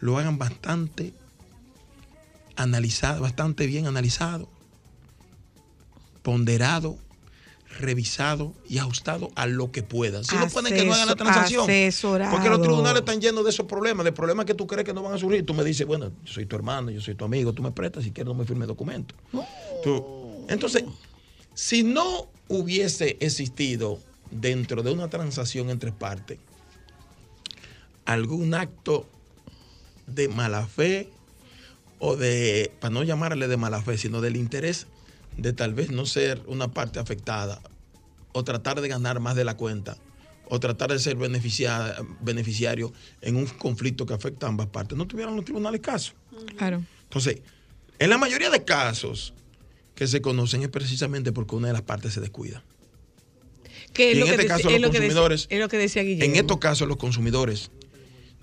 lo 0.00 0.18
hagan 0.18 0.38
bastante 0.38 1.14
analizado, 2.56 3.20
bastante 3.20 3.64
bien 3.68 3.86
analizado, 3.86 4.48
ponderado, 6.24 6.98
revisado 7.78 8.54
y 8.68 8.78
ajustado 8.78 9.30
a 9.34 9.46
lo 9.46 9.70
que 9.70 9.82
puedan. 9.82 10.24
Si 10.24 10.34
no 10.36 10.48
pueden 10.48 10.74
que 10.74 10.84
no 10.84 10.94
hagan 10.94 11.06
la 11.08 11.16
transacción. 11.16 11.62
asesorado. 11.64 12.30
Porque 12.32 12.48
los 12.48 12.62
tribunales 12.62 13.00
están 13.00 13.20
llenos 13.20 13.44
de 13.44 13.50
esos 13.50 13.66
problemas, 13.66 14.04
de 14.04 14.12
problemas 14.12 14.46
que 14.46 14.54
tú 14.54 14.66
crees 14.66 14.84
que 14.84 14.92
no 14.94 15.02
van 15.02 15.14
a 15.14 15.18
surgir. 15.18 15.44
Tú 15.44 15.54
me 15.54 15.62
dices, 15.64 15.86
bueno, 15.86 16.10
yo 16.24 16.32
soy 16.32 16.46
tu 16.46 16.56
hermano, 16.56 16.90
yo 16.90 17.00
soy 17.00 17.14
tu 17.14 17.24
amigo, 17.24 17.52
tú 17.52 17.62
me 17.62 17.70
prestas, 17.70 18.04
si 18.04 18.10
quieres 18.10 18.28
no 18.28 18.34
me 18.34 18.44
firme 18.46 18.66
documento. 18.66 19.14
Tú- 19.84 20.46
entonces, 20.48 20.84
si 21.54 21.82
no 21.82 22.28
hubiese 22.48 23.16
existido 23.20 23.98
dentro 24.30 24.82
de 24.82 24.90
una 24.92 25.08
transacción 25.08 25.68
entre 25.70 25.92
partes 25.92 26.38
algún 28.06 28.54
acto 28.54 29.06
de 30.06 30.28
mala 30.28 30.66
fe 30.66 31.10
o 31.98 32.16
de, 32.16 32.72
para 32.80 32.92
no 32.94 33.02
llamarle 33.02 33.48
de 33.48 33.56
mala 33.56 33.82
fe, 33.82 33.98
sino 33.98 34.20
del 34.20 34.36
interés 34.36 34.86
de 35.38 35.52
tal 35.52 35.72
vez 35.74 35.90
no 35.90 36.04
ser 36.04 36.42
una 36.46 36.68
parte 36.68 36.98
afectada 36.98 37.60
o 38.32 38.44
tratar 38.44 38.80
de 38.80 38.88
ganar 38.88 39.20
más 39.20 39.36
de 39.36 39.44
la 39.44 39.56
cuenta 39.56 39.96
o 40.50 40.58
tratar 40.60 40.90
de 40.92 40.98
ser 40.98 41.16
beneficiada- 41.16 41.96
beneficiario 42.20 42.92
en 43.20 43.36
un 43.36 43.46
conflicto 43.46 44.04
que 44.06 44.14
afecta 44.14 44.46
a 44.46 44.48
ambas 44.48 44.66
partes, 44.68 44.96
no 44.98 45.06
tuvieran 45.06 45.36
los 45.36 45.44
tribunales 45.44 45.80
caso. 45.80 46.12
Claro. 46.56 46.82
Entonces, 47.04 47.40
en 47.98 48.10
la 48.10 48.18
mayoría 48.18 48.50
de 48.50 48.64
casos 48.64 49.34
que 49.94 50.06
se 50.06 50.20
conocen 50.20 50.62
es 50.62 50.68
precisamente 50.68 51.32
porque 51.32 51.54
una 51.54 51.68
de 51.68 51.72
las 51.74 51.82
partes 51.82 52.14
se 52.14 52.20
descuida. 52.20 52.62
Que 53.92 54.10
es 54.12 54.16
Y 54.16 54.20
lo 54.20 54.26
en 54.26 54.30
que 54.32 54.34
este 54.36 54.46
caso 54.46 54.68
es 54.70 54.80
los 54.80 54.82
lo 54.82 54.90
que 54.90 54.98
dec- 54.98 55.00
consumidores- 55.08 55.46
es 55.50 55.60
lo 55.60 55.68
que 55.68 55.76
decía 55.78 56.02
Guillermo. 56.02 56.34
En 56.34 56.40
estos 56.40 56.58
casos 56.58 56.88
los 56.88 56.96
consumidores 56.96 57.70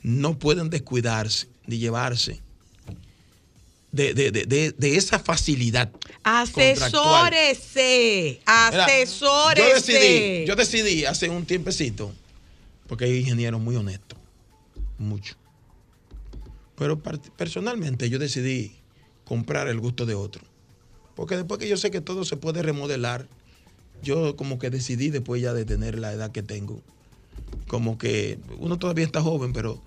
no 0.02 0.38
pueden 0.38 0.70
descuidarse 0.70 1.48
ni 1.66 1.78
llevarse 1.80 2.42
de, 3.96 4.14
de- 4.14 4.32
de- 4.32 4.72
de- 4.72 4.96
esa 4.98 5.20
facilidad. 5.20 5.92
Asesórese, 6.24 8.42
asesórese. 8.46 9.62
Yo 9.68 9.74
decidí, 9.76 10.46
yo 10.46 10.56
decidí 10.56 11.06
hace 11.06 11.30
un 11.30 11.46
tiempecito, 11.46 12.12
porque 12.88 13.06
hay 13.06 13.18
ingenieros 13.20 13.62
muy 13.62 13.76
honestos, 13.76 14.18
mucho. 14.98 15.36
Pero 16.76 17.02
personalmente 17.38 18.10
yo 18.10 18.20
decidí 18.20 18.76
comprar 19.24 19.68
el 19.70 19.80
gusto 19.80 20.06
de 20.06 20.16
otro. 20.16 20.44
Porque 21.16 21.38
después 21.38 21.60
que 21.60 21.70
yo 21.70 21.78
sé 21.78 21.92
que 21.92 22.02
todo 22.02 22.26
se 22.26 22.36
puede 22.36 22.62
remodelar, 22.62 23.28
yo 24.04 24.36
como 24.36 24.60
que 24.60 24.70
decidí 24.70 25.10
después 25.10 25.42
ya 25.42 25.54
de 25.54 25.64
tener 25.64 25.98
la 25.98 26.12
edad 26.12 26.32
que 26.32 26.44
tengo, 26.44 26.82
como 27.68 27.98
que 27.98 28.38
uno 28.60 28.78
todavía 28.78 29.06
está 29.06 29.22
joven, 29.22 29.54
pero 29.54 29.82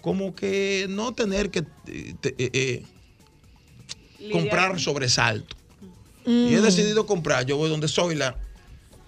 como 0.00 0.34
que 0.34 0.86
no 0.88 1.12
tener 1.12 1.50
que 1.50 1.64
eh, 1.86 2.14
te- 2.22 2.34
eh, 2.38 2.50
eh, 2.54 2.82
comprar 4.32 4.78
sobresalto. 4.80 5.56
Y 6.26 6.54
he 6.54 6.60
decidido 6.60 7.06
comprar. 7.06 7.46
Yo 7.46 7.56
voy 7.56 7.70
donde 7.70 7.88
Zoila. 7.88 8.36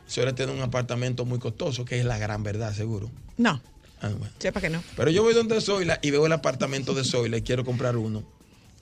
Zoila 0.09 0.35
tiene 0.35 0.53
un 0.53 0.61
apartamento 0.61 1.25
muy 1.25 1.39
costoso, 1.39 1.85
que 1.85 1.99
es 1.99 2.05
la 2.05 2.19
gran 2.19 2.43
verdad, 2.43 2.75
seguro. 2.75 3.11
No, 3.37 3.63
Ah, 4.01 4.09
bueno. 4.09 4.33
sepa 4.39 4.61
que 4.61 4.69
no. 4.71 4.83
Pero 4.97 5.11
yo 5.11 5.23
voy 5.23 5.33
donde 5.35 5.61
Zoila 5.61 5.99
y 6.03 6.11
veo 6.11 6.27
el 6.27 6.33
apartamento 6.33 6.93
de 6.95 7.05
Zoila 7.05 7.37
y 7.37 7.43
quiero 7.43 7.65
comprar 7.65 7.97
uno. 7.97 8.25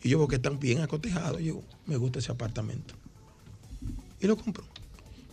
Y 0.02 0.09
yo 0.09 0.19
veo 0.19 0.28
que 0.28 0.36
están 0.36 0.59
bien 0.59 0.81
acotejados. 0.81 1.40
Yo, 1.43 1.61
me 1.86 1.97
gusta 1.97 2.20
ese 2.20 2.32
apartamento. 2.32 2.94
Y 4.20 4.27
lo 4.27 4.36
compro. 4.36 4.65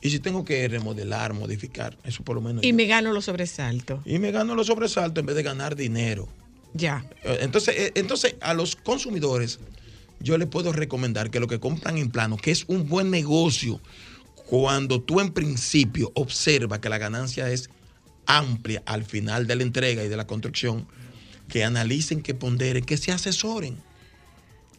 Y 0.02 0.10
si 0.10 0.20
tengo 0.20 0.44
que 0.46 0.68
remodelar, 0.68 1.34
modificar, 1.34 1.98
eso 2.04 2.24
por 2.24 2.36
lo 2.36 2.42
menos. 2.42 2.64
Y 2.64 2.70
yo- 2.70 2.76
me 2.76 2.86
gano 2.86 3.14
los 3.14 3.26
sobresaltos. 3.26 4.02
y 4.06 4.20
me 4.20 4.32
gano 4.32 4.56
los 4.56 4.68
sobresaltos 4.68 5.22
en 5.22 5.26
vez 5.26 5.36
de 5.36 5.44
ganar 5.44 5.76
dinero. 5.76 6.28
Ya. 6.74 7.06
Eh, 7.24 7.40
Entonces, 7.42 7.76
eh, 7.78 7.92
entonces, 7.96 8.36
a 8.42 8.54
los 8.54 8.76
consumidores, 8.76 9.60
yo 10.20 10.38
les 10.38 10.48
puedo 10.48 10.74
recomendar 10.74 11.30
que 11.30 11.40
lo 11.40 11.48
que 11.48 11.60
compran 11.60 11.98
en 11.98 12.10
plano, 12.10 12.38
que 12.38 12.52
es 12.52 12.66
un 12.68 12.88
buen 12.88 13.12
negocio, 13.12 13.80
cuando 14.36 15.02
tú 15.02 15.20
en 15.20 15.32
principio 15.34 16.12
observas 16.16 16.80
que 16.80 16.90
la 16.90 16.98
ganancia 16.98 17.50
es 17.52 17.70
amplia 18.26 18.82
al 18.86 19.04
final 19.04 19.48
de 19.48 19.56
la 19.56 19.64
entrega 19.64 20.04
y 20.04 20.08
de 20.10 20.18
la 20.18 20.28
construcción, 20.28 20.88
que 21.50 21.64
analicen, 21.64 22.22
que 22.22 22.34
ponderen, 22.34 22.84
que 22.84 22.98
se 22.98 23.12
asesoren. 23.12 23.78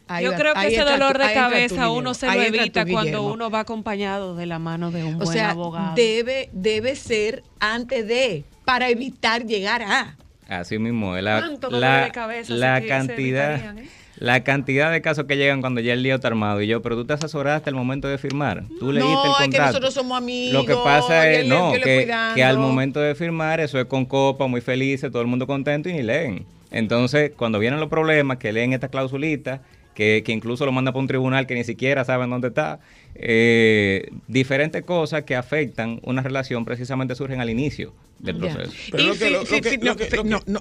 Ahí 0.07 0.25
Yo 0.25 0.31
va- 0.31 0.37
creo 0.37 0.53
que 0.55 0.67
ese 0.67 0.75
entra 0.77 0.93
dolor 0.97 1.17
de 1.19 1.33
cabeza 1.33 1.89
uno 1.91 2.13
se 2.15 2.25
lo 2.25 2.41
evita 2.41 2.83
cuando 2.85 3.31
uno 3.31 3.49
va 3.51 3.59
acompañado 3.61 4.35
de 4.35 4.47
la 4.47 4.57
mano 4.57 4.89
de 4.91 5.03
un 5.03 5.15
O 5.15 5.17
buen 5.19 5.33
sea, 5.33 5.51
abogado. 5.51 5.93
debe, 5.95 6.49
debe 6.51 6.95
ser 6.95 7.43
antes 7.59 8.07
de, 8.07 8.43
para 8.65 8.89
evitar 8.89 9.45
llegar 9.45 9.83
a. 9.83 10.17
Así 10.47 10.79
mismo, 10.79 11.15
es 11.15 11.23
la, 11.23 11.39
¿Cuánto 11.41 11.67
dolor 11.69 11.79
la, 11.81 12.05
de 12.05 12.11
cabeza 12.11 12.53
la 12.55 12.81
cantidad, 12.87 13.51
evitarían, 13.53 13.77
eh? 13.79 13.89
La 14.19 14.43
cantidad 14.43 14.91
de 14.91 15.01
casos 15.01 15.25
que 15.25 15.37
llegan 15.37 15.61
cuando 15.61 15.79
ya 15.81 15.93
el 15.93 16.03
lío 16.03 16.15
está 16.15 16.27
armado 16.27 16.61
y 16.61 16.67
yo, 16.67 16.81
pero 16.81 16.95
tú 16.95 17.05
te 17.05 17.13
asesoraste 17.13 17.69
al 17.69 17.75
momento 17.75 18.07
de 18.07 18.17
firmar, 18.17 18.63
tú 18.79 18.91
leíste 18.91 19.11
no, 19.11 19.23
el 19.23 19.31
es 19.31 19.37
que 19.37 19.43
contrato. 19.45 19.67
nosotros 19.67 19.93
somos 19.93 20.17
amigos. 20.17 20.53
Lo 20.53 20.65
que 20.65 20.75
pasa 20.75 21.29
es 21.29 21.47
no, 21.47 21.71
que, 21.71 22.11
que 22.35 22.43
al 22.43 22.57
momento 22.57 22.99
de 22.99 23.15
firmar 23.15 23.59
eso 23.61 23.79
es 23.79 23.85
con 23.85 24.05
copa, 24.05 24.47
muy 24.47 24.61
felices, 24.61 25.11
todo 25.11 25.21
el 25.21 25.27
mundo 25.27 25.47
contento 25.47 25.89
y 25.89 25.93
ni 25.93 26.03
leen. 26.03 26.45
Entonces, 26.71 27.31
cuando 27.35 27.59
vienen 27.59 27.79
los 27.79 27.89
problemas, 27.89 28.37
que 28.37 28.51
leen 28.51 28.73
esta 28.73 28.89
clausulita, 28.89 29.61
que, 29.99 30.23
que 30.23 30.31
incluso 30.31 30.65
lo 30.65 30.71
manda 30.71 30.93
para 30.93 31.01
un 31.01 31.07
tribunal 31.07 31.45
que 31.45 31.55
ni 31.55 31.65
siquiera 31.65 32.05
saben 32.05 32.29
dónde 32.29 32.47
está, 32.47 32.79
eh, 33.15 34.09
diferentes 34.29 34.81
cosas 34.83 35.25
que 35.25 35.35
afectan 35.35 35.99
una 36.03 36.21
relación 36.21 36.63
precisamente 36.63 37.15
surgen 37.15 37.41
al 37.41 37.49
inicio 37.49 37.93
del 38.17 38.37
proceso. 38.37 38.71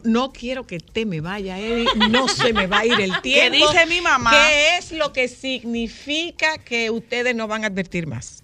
No, 0.02 0.32
quiero 0.32 0.66
que 0.66 0.80
te 0.80 1.06
me 1.06 1.20
vaya, 1.20 1.56
Eddie. 1.56 1.86
No 2.10 2.26
se 2.28 2.52
me 2.52 2.66
va 2.66 2.80
a 2.80 2.86
ir 2.86 3.00
el 3.00 3.12
tiempo. 3.22 3.56
dice 3.56 3.86
mi 3.86 4.00
mamá? 4.00 4.32
¿Qué 4.32 4.76
es 4.76 4.90
lo 4.90 5.12
que 5.12 5.28
significa 5.28 6.58
que 6.58 6.90
ustedes 6.90 7.36
no 7.36 7.46
van 7.46 7.62
a 7.62 7.68
advertir 7.68 8.08
más? 8.08 8.42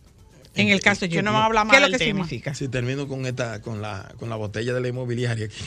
En 0.56 0.68
el 0.68 0.81
caso 0.81 1.01
de 1.02 1.09
Que 1.09 1.22
no 1.22 1.31
Jet 1.31 1.32
van 1.32 1.35
a 1.35 1.39
Blue. 1.48 1.59
hablar 1.59 1.66
más 1.66 1.72
¿Qué 1.72 1.76
es 1.76 1.82
lo 1.82 1.89
del 1.89 1.98
que 1.98 2.05
tema. 2.05 2.24
significa? 2.24 2.55
Si 2.55 2.68
termino 2.68 3.09
con 3.09 3.26
esta, 3.26 3.60
con 3.60 3.82
la, 3.82 4.12
con 4.18 4.28
la 4.31 4.36
botella 4.36 4.72
de 4.72 4.81
la 4.81 4.89
inmobiliaria. 4.89 5.48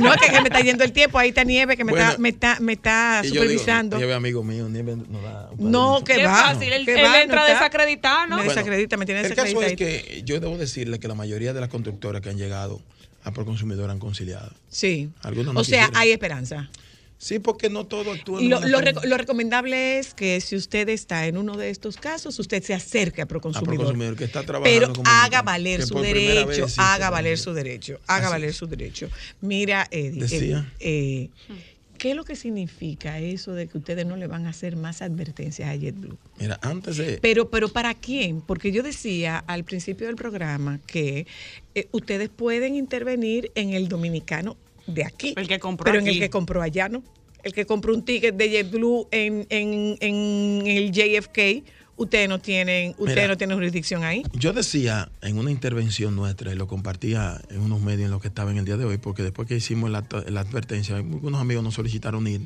No 0.00 0.12
es 0.14 0.20
que, 0.20 0.30
que 0.30 0.40
me 0.42 0.48
está 0.48 0.60
yendo 0.60 0.84
el 0.84 0.92
tiempo. 0.92 1.18
Ahí 1.18 1.30
está 1.30 1.44
Nieve 1.44 1.76
que 1.76 1.82
me, 1.84 1.92
Bueno, 1.92 2.06
está, 2.10 2.18
me 2.20 2.28
está, 2.28 2.56
me 2.60 2.72
está 2.74 3.20
Y 3.24 3.28
yo 3.28 3.32
digo, 3.32 3.42
supervisando. 3.44 3.96
Nieve, 3.96 4.14
amigo 4.14 4.44
mío, 4.44 4.68
Nieve 4.68 4.96
no 4.96 5.20
da 5.22 5.50
no, 5.58 6.04
que 6.04 6.14
Qué 6.16 6.24
va. 6.26 6.34
fácil, 6.52 6.72
él- 6.72 6.84
que 6.84 6.94
él 6.94 7.04
va, 7.04 7.22
entra 7.22 7.40
no 7.40 7.46
desacreditado, 7.46 8.20
¿no? 8.26 8.36
Me 8.36 8.44
Bueno, 8.44 8.50
desacredita, 8.50 8.96
me 8.96 9.06
tiene 9.06 9.22
El 9.22 9.34
caso 9.34 9.62
es 9.62 9.76
que 9.76 10.22
yo 10.24 10.38
debo 10.40 10.56
decirle 10.58 10.98
que 11.00 11.08
la 11.08 11.14
mayoría 11.14 11.52
de 11.52 11.60
las 11.60 11.68
constructoras 11.70 12.20
que 12.22 12.28
han 12.28 12.36
llegado 12.36 12.80
a 13.24 13.32
Proconsumidor 13.32 13.90
han 13.90 13.98
conciliado. 13.98 14.52
Sí. 14.68 15.08
Algunos 15.22 15.54
no 15.54 15.60
o 15.60 15.64
sea, 15.64 15.80
quisieron. 15.86 15.96
hay 16.00 16.10
esperanza. 16.12 16.70
Sí, 17.18 17.40
porque 17.40 17.68
no 17.68 17.84
todo 17.84 18.12
actúa. 18.12 18.40
Lo, 18.40 18.60
lo 18.60 18.80
reco- 18.80 19.04
lo 19.04 19.16
recomendable 19.16 19.98
es 19.98 20.14
que 20.14 20.40
si 20.40 20.54
usted 20.54 20.88
está 20.88 21.26
en 21.26 21.36
uno 21.36 21.56
de 21.56 21.70
estos 21.70 21.96
casos, 21.96 22.38
usted 22.38 22.62
se 22.62 22.74
acerque 22.74 23.22
a 23.22 23.26
Proconsumidor. 23.26 23.74
A 23.74 23.76
Proconsumidor, 23.78 24.16
que 24.16 24.24
está 24.24 24.44
trabajando 24.44 24.80
Pero 24.80 24.92
como 24.94 25.10
haga 25.10 25.42
valer 25.42 25.84
su 25.84 25.98
derecho, 25.98 26.46
vez 26.46 26.72
sí 26.72 26.80
haga 26.80 27.10
valer 27.10 27.36
su 27.36 27.52
derecho, 27.52 27.98
haga 28.06 28.26
Así 28.28 28.32
valer 28.34 28.54
su 28.54 28.66
derecho. 28.68 29.08
Mira, 29.40 29.88
Eddie, 29.90 30.20
Decía. 30.20 30.72
eh, 30.78 31.28
eh, 31.48 31.54
¿qué 31.98 32.10
es 32.10 32.16
lo 32.16 32.24
que 32.24 32.36
significa 32.36 33.18
eso 33.18 33.52
de 33.52 33.66
que 33.66 33.78
ustedes 33.78 34.06
no 34.06 34.16
le 34.16 34.28
van 34.28 34.46
a 34.46 34.50
hacer 34.50 34.76
más 34.76 35.02
advertencias 35.02 35.68
a 35.68 35.74
JetBlue? 35.74 36.16
Mira, 36.38 36.60
antes 36.62 36.98
de. 36.98 37.18
Pero, 37.20 37.50
pero 37.50 37.68
¿para 37.68 37.94
quién? 37.94 38.40
Porque 38.42 38.70
yo 38.70 38.84
decía 38.84 39.38
al 39.38 39.64
principio 39.64 40.06
del 40.06 40.14
programa 40.14 40.78
que 40.86 41.26
eh, 41.74 41.88
ustedes 41.90 42.28
pueden 42.28 42.76
intervenir 42.76 43.50
en 43.56 43.70
el 43.74 43.88
dominicano 43.88 44.56
de 44.88 45.04
aquí. 45.04 45.34
El 45.36 45.46
que 45.46 45.58
compró 45.58 45.84
Pero 45.84 46.00
en 46.00 46.08
el 46.08 46.18
que 46.18 46.30
compró 46.30 46.62
allá, 46.62 46.88
¿no? 46.88 47.02
El 47.42 47.52
que 47.52 47.66
compró 47.66 47.94
un 47.94 48.04
ticket 48.04 48.36
de 48.36 48.50
JetBlue 48.50 49.06
en, 49.12 49.46
en, 49.50 49.96
en 50.00 50.66
el 50.66 50.90
JFK, 50.90 51.64
ustedes 51.96 52.28
no 52.28 52.40
tienen, 52.40 52.90
ustedes 52.98 53.16
Mira. 53.16 53.28
no 53.28 53.36
tienen 53.36 53.56
jurisdicción 53.56 54.02
ahí. 54.02 54.24
Yo 54.32 54.52
decía 54.52 55.10
en 55.22 55.38
una 55.38 55.50
intervención 55.50 56.16
nuestra, 56.16 56.52
y 56.52 56.56
lo 56.56 56.66
compartía 56.66 57.40
en 57.50 57.60
unos 57.60 57.80
medios 57.80 58.06
en 58.06 58.10
los 58.10 58.20
que 58.20 58.28
estaba 58.28 58.50
en 58.50 58.58
el 58.58 58.64
día 58.64 58.76
de 58.76 58.84
hoy, 58.84 58.98
porque 58.98 59.22
después 59.22 59.46
que 59.46 59.56
hicimos 59.56 59.90
la, 59.90 60.04
la 60.28 60.40
advertencia, 60.40 60.96
algunos 60.96 61.40
amigos 61.40 61.62
nos 61.62 61.74
solicitaron 61.74 62.26
ir 62.26 62.42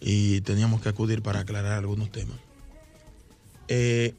y 0.00 0.40
teníamos 0.42 0.82
que 0.82 0.90
acudir 0.90 1.22
para 1.22 1.40
aclarar 1.40 1.72
algunos 1.72 2.10
temas. 2.10 2.36
Eh, 3.68 4.12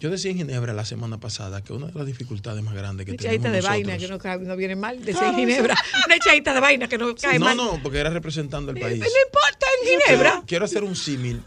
yo 0.00 0.10
decía 0.10 0.30
en 0.30 0.38
Ginebra 0.38 0.72
la 0.72 0.84
semana 0.84 1.18
pasada 1.18 1.62
que 1.62 1.72
una 1.72 1.86
de 1.88 1.94
las 1.94 2.06
dificultades 2.06 2.62
más 2.62 2.74
grandes 2.74 3.04
que 3.06 3.12
Una 3.12 3.18
tenemos 3.18 3.34
echadita 3.46 3.52
de 3.52 3.60
vaina 3.60 3.94
nosotros- 3.94 4.22
que 4.22 4.28
no, 4.28 4.34
cae- 4.34 4.46
no 4.46 4.56
viene 4.56 4.76
mal, 4.76 5.04
de 5.04 5.12
ser 5.12 5.34
Ginebra. 5.34 5.76
Una 6.06 6.14
echadita 6.16 6.54
de 6.54 6.60
vaina 6.60 6.88
que 6.88 6.98
no 6.98 7.14
cae 7.14 7.38
no, 7.38 7.44
mal. 7.46 7.56
no, 7.56 7.80
porque 7.82 7.98
era 7.98 8.10
representando 8.10 8.70
el 8.70 8.78
Eh, 8.78 8.80
país. 8.80 9.00
No 9.00 9.06
importa, 9.06 9.66
en 9.82 9.88
Ginebra. 9.88 10.30
Quiero, 10.30 10.46
quiero 10.46 10.64
hacer 10.66 10.84
un 10.84 10.94
símil 10.96 11.42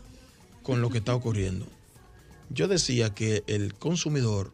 con 0.64 0.82
lo 0.82 0.90
que 0.90 0.98
está 1.00 1.16
ocurriendo. 1.16 1.66
Yo 2.50 2.68
decía 2.68 3.14
que 3.14 3.44
el 3.48 3.74
consumidor, 3.76 4.54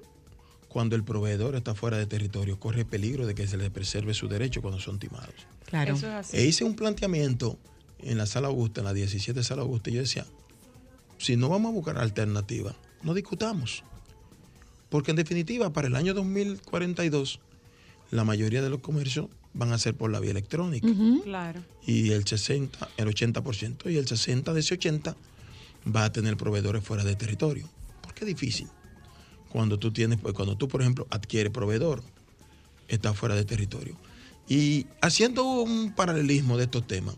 cuando 0.70 0.96
el 0.96 1.04
proveedor 1.04 1.56
está 1.56 1.74
fuera 1.74 1.98
de 1.98 2.06
territorio, 2.06 2.60
corre 2.60 2.86
peligro 2.86 3.26
de 3.26 3.34
que 3.34 3.48
se 3.48 3.58
le 3.58 3.72
preserve 3.72 4.14
su 4.14 4.28
derecho 4.28 4.62
cuando 4.62 4.80
son 4.80 5.00
timados. 5.00 5.34
Claro. 5.66 5.96
Eso 5.96 6.08
es 6.08 6.14
así. 6.14 6.38
E 6.38 6.46
hice 6.46 6.64
un 6.64 6.76
planteamiento 6.76 7.58
en 8.00 8.20
la 8.20 8.28
sala 8.28 8.48
Augusta, 8.50 8.82
en 8.82 8.86
la 8.86 8.94
17 8.94 9.44
sala 9.44 9.64
Augusta, 9.64 9.90
y 9.90 9.94
yo 9.94 10.02
decía, 10.02 10.26
si 11.18 11.36
no 11.36 11.50
vamos 11.50 11.72
a 11.72 11.74
buscar 11.74 11.98
alternativas, 11.98 12.76
no 13.04 13.14
discutamos. 13.14 13.84
Porque 14.90 15.12
en 15.12 15.18
definitiva, 15.18 15.72
para 15.74 15.88
el 15.88 15.96
año 15.96 16.14
2042, 16.14 17.40
la 18.12 18.24
mayoría 18.24 18.62
de 18.62 18.70
los 18.70 18.80
comercios 18.80 19.28
van 19.54 19.74
a 19.74 19.78
ser 19.78 19.96
por 19.96 20.12
la 20.12 20.20
vía 20.20 20.32
electrónica 20.32 20.88
Claro. 21.24 21.62
y 21.86 22.12
el 22.12 22.26
60, 22.26 22.88
el 22.98 23.08
80% 23.08 23.92
y 23.92 23.98
el 23.98 24.08
60 24.08 24.54
de 24.54 24.60
ese 24.60 24.76
80 24.76 25.16
va 25.94 26.06
a 26.06 26.12
tener 26.12 26.38
proveedores 26.38 26.84
fuera 26.84 27.04
de 27.04 27.16
territorio. 27.16 27.68
¿Por 28.02 28.14
qué 28.14 28.22
es 28.24 28.28
difícil? 28.28 28.68
Cuando 29.50 29.80
tú 29.80 29.92
tienes, 29.92 30.20
pues, 30.20 30.34
cuando 30.34 30.56
tú, 30.58 30.68
por 30.68 30.82
ejemplo, 30.82 31.08
adquieres 31.10 31.52
proveedor, 31.52 32.04
está 32.88 33.14
fuera 33.14 33.36
de 33.36 33.46
territorio. 33.46 33.98
Y 34.48 34.86
haciendo 35.02 35.44
un 35.44 35.94
paralelismo 35.94 36.56
de 36.58 36.66
estos 36.66 36.86
temas, 36.88 37.16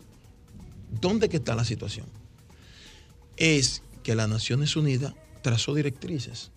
¿dónde 1.00 1.28
que 1.28 1.36
está 1.36 1.54
la 1.54 1.64
situación? 1.64 2.06
Es 3.36 3.82
que 4.02 4.14
las 4.14 4.28
Naciones 4.28 4.74
Unidas 4.76 5.14
trazó 5.42 5.74
directrices. 5.74 6.50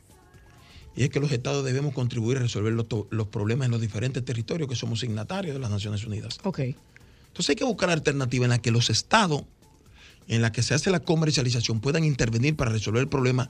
Y 0.96 1.04
es 1.04 1.10
que 1.10 1.20
los 1.20 1.32
estados 1.32 1.66
debemos 1.66 1.94
contribuir 1.94 2.38
a 2.38 2.42
resolver 2.42 2.72
los, 2.74 2.86
los 3.10 3.28
problemas 3.28 3.66
en 3.66 3.72
los 3.72 3.82
diferentes 3.82 4.24
territorios 4.24 4.70
que 4.70 4.76
somos 4.76 5.00
signatarios 5.00 5.56
de 5.56 5.60
las 5.60 5.72
Naciones 5.72 6.06
Unidas. 6.06 6.38
Ok. 6.44 6.60
Entonces 6.60 7.50
hay 7.50 7.56
que 7.56 7.64
buscar 7.64 7.90
alternativas 7.90 8.46
en 8.46 8.50
las 8.52 8.60
que 8.60 8.70
los 8.70 8.92
estados, 8.92 9.44
en 10.28 10.42
las 10.44 10.52
que 10.52 10.62
se 10.62 10.76
hace 10.76 10.92
la 10.92 11.00
comercialización, 11.00 11.80
puedan 11.80 12.04
intervenir 12.04 12.56
para 12.56 12.72
resolver 12.72 13.02
el 13.02 13.10
problema 13.10 13.50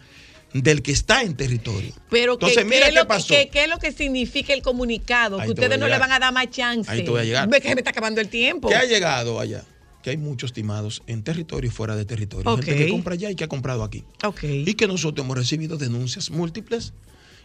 del 0.53 0.81
que 0.83 0.91
está 0.93 1.21
en 1.23 1.35
territorio. 1.35 1.93
Pero 2.09 2.37
¿qué, 2.37 2.45
Entonces, 2.45 2.63
qué 2.63 2.69
mira 2.69 2.85
qué 2.85 2.91
lo 2.93 3.01
que, 3.01 3.07
pasó. 3.07 3.33
qué- 3.33 3.49
qué 3.51 3.63
es 3.65 3.69
lo 3.69 3.77
que 3.79 3.91
significa 3.91 4.53
el 4.53 4.61
comunicado? 4.61 5.37
Ahí 5.39 5.47
que 5.47 5.53
ustedes 5.53 5.77
no 5.79 5.87
le 5.87 5.97
van 5.97 6.11
a 6.13 6.19
dar 6.19 6.31
más 6.33 6.49
chance. 6.49 6.89
Ahí 6.89 7.03
te 7.03 7.09
voy 7.09 7.21
a 7.21 7.23
llegar. 7.25 7.49
Ve 7.49 7.59
que 7.59 7.73
me 7.75 7.81
está 7.81 7.89
acabando 7.89 8.21
el 8.21 8.29
tiempo. 8.29 8.69
¿Qué 8.69 8.75
ha 8.75 8.85
llegado 8.85 9.39
allá? 9.39 9.65
Que 10.03 10.09
hay 10.11 10.17
muchos 10.17 10.51
timados 10.53 11.01
en 11.07 11.23
territorio 11.23 11.69
y 11.69 11.73
fuera 11.73 11.95
de 11.95 12.03
territorio. 12.05 12.51
Ok. 12.51 12.63
Gente 12.65 12.85
que 12.85 12.91
compra 12.91 13.13
allá 13.13 13.31
y 13.31 13.35
que 13.35 13.45
ha 13.45 13.47
comprado 13.47 13.83
aquí. 13.83 14.03
Y 14.43 14.73
que 14.75 14.85
nosotros 14.85 15.23
hemos 15.25 15.37
recibido 15.37 15.77
denuncias 15.77 16.29
múltiples 16.29 16.93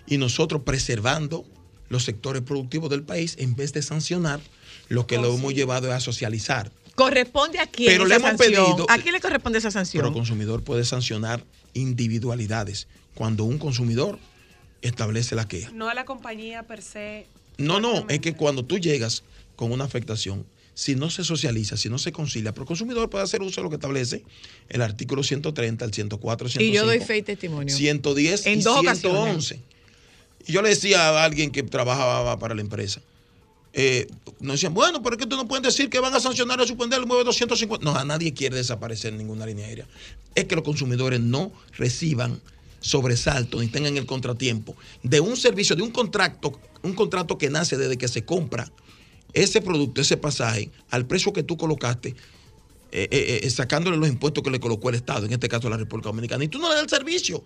y 0.07 0.19
nosotros 0.19 0.63
preservando 0.63 1.47
los 1.89 2.05
sectores 2.05 2.43
productivos 2.43 2.91
del 2.91 3.05
país 3.05 3.37
en 3.39 3.55
vez 3.55 3.73
de 3.73 3.81
sancionar, 3.81 4.41
lo 4.89 5.07
que 5.07 5.17
lo 5.19 5.33
hemos 5.35 5.55
llevado 5.55 5.87
es 5.89 5.95
a 5.95 6.01
socializar. 6.01 6.71
¿Corresponde 6.97 7.61
a 7.61 7.67
quién 7.69 7.91
Pero 7.93 8.05
esa 8.07 8.09
le 8.09 8.15
hemos 8.17 8.29
sanción? 8.39 8.67
pedido- 8.67 8.87
¿A 8.91 8.99
quién 8.99 9.15
le 9.15 9.21
corresponde 9.21 9.59
esa 9.61 9.71
sanción? 9.71 10.01
Pero 10.01 10.09
el 10.09 10.15
consumidor 10.15 10.65
puede 10.65 10.85
sancionar 10.85 11.45
individualidades 11.75 12.89
cuando 13.15 13.45
un 13.45 13.59
consumidor 13.59 14.19
establece 14.83 15.35
la 15.37 15.47
queja. 15.47 15.71
No 15.73 15.89
a 15.89 15.95
la 15.95 16.05
compañía 16.05 16.65
per 16.65 16.83
se. 16.83 17.27
No, 17.57 17.79
no, 17.81 18.05
es 18.09 18.19
que 18.21 18.35
cuando 18.35 18.65
tú 18.65 18.79
llegas 18.79 19.23
con 19.57 19.71
una 19.73 19.85
afectación, 19.85 20.45
si 20.79 20.95
no 20.95 21.11
se 21.11 21.25
socializa, 21.25 21.77
si 21.77 21.89
no 21.89 21.99
se 21.99 22.13
concilia, 22.13 22.53
pero 22.53 22.63
el 22.63 22.69
consumidor 22.69 23.11
puede 23.11 23.25
hacer 23.25 23.43
uso 23.43 23.61
de 23.61 23.65
lo 23.65 23.69
que 23.69 23.75
establece 23.75 24.23
el 24.69 24.81
artículo 24.81 25.25
130, 25.25 25.85
el 25.85 25.93
104, 25.93 26.49
105, 26.51 26.71
y 26.71 26.73
yo 26.73 26.87
doy 26.87 27.01
fe 27.05 27.17
y 27.17 27.23
testimonio. 27.23 27.75
110 27.75 28.47
En 28.47 28.61
y 28.61 28.63
dos 28.63 28.79
111. 28.79 29.61
Y 30.47 30.53
yo 30.53 30.63
le 30.63 30.69
decía 30.69 31.09
a 31.09 31.25
alguien 31.25 31.51
que 31.51 31.65
trabajaba 31.65 32.39
para 32.39 32.55
la 32.55 32.61
empresa, 32.61 33.01
eh, 33.73 34.07
nos 34.39 34.55
decían, 34.55 34.73
bueno, 34.73 35.03
pero 35.03 35.17
es 35.17 35.19
que 35.19 35.27
tú 35.27 35.35
no 35.35 35.49
puedes 35.49 35.65
decir 35.65 35.91
que 35.91 35.99
van 35.99 36.15
a 36.15 36.21
sancionar 36.21 36.61
o 36.61 36.65
suspender 36.65 37.01
el 37.01 37.09
9250. 37.09 37.85
No, 37.85 37.99
a 37.99 38.05
nadie 38.05 38.33
quiere 38.33 38.55
desaparecer 38.55 39.13
ninguna 39.15 39.47
línea 39.47 39.67
aérea. 39.67 39.89
Es 40.37 40.45
que 40.45 40.55
los 40.55 40.63
consumidores 40.63 41.19
no 41.19 41.51
reciban 41.77 42.41
sobresalto 42.79 43.61
ni 43.61 43.67
tengan 43.67 43.97
el 43.97 44.07
contratiempo 44.07 44.77
de 45.03 45.19
un 45.19 45.37
servicio, 45.37 45.75
de 45.75 45.83
un 45.83 45.91
contrato, 45.91 46.57
un 46.83 46.93
contrato 46.93 47.37
que 47.37 47.51
nace 47.51 47.77
desde 47.77 47.99
que 47.99 48.07
se 48.07 48.25
compra 48.25 48.71
ese 49.33 49.61
producto, 49.61 50.01
ese 50.01 50.17
pasaje, 50.17 50.71
al 50.91 51.07
precio 51.07 51.33
que 51.33 51.43
tú 51.43 51.57
colocaste, 51.57 52.11
eh, 52.91 53.09
eh, 53.11 53.41
eh, 53.43 53.51
sacándole 53.51 53.97
los 53.97 54.09
impuestos 54.09 54.43
que 54.43 54.51
le 54.51 54.61
colocó 54.61 54.89
el 54.89 54.95
Estado, 54.95 55.27
en 55.27 55.33
este 55.33 55.49
caso 55.49 55.69
la 55.69 55.77
República 55.77 56.09
Dominicana, 56.09 56.45
y 56.45 56.49
tú 56.49 56.59
no 56.59 56.69
le 56.69 56.75
das 56.77 56.85
el 56.85 56.91
servicio 56.91 57.45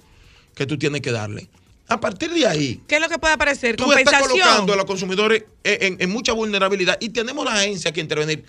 que 0.55 0.67
tú 0.67 0.79
tienes 0.79 1.01
que 1.01 1.11
darle. 1.11 1.49
A 1.89 1.99
partir 2.01 2.31
de 2.33 2.47
ahí, 2.47 2.81
¿Qué 2.87 2.95
es 2.97 3.01
lo 3.01 3.09
que 3.09 3.19
puede 3.19 3.35
aparecer? 3.35 3.77
tú 3.77 3.93
estás 3.93 4.23
colocando 4.23 4.73
a 4.73 4.77
los 4.77 4.85
consumidores 4.85 5.45
en, 5.65 5.95
en- 5.95 5.97
en 6.01 6.11
mucha 6.11 6.33
vulnerabilidad 6.33 6.97
y 7.01 7.09
tenemos 7.11 7.45
la 7.45 7.55
agencia 7.55 7.93
que 7.93 8.01
intervenir. 8.01 8.45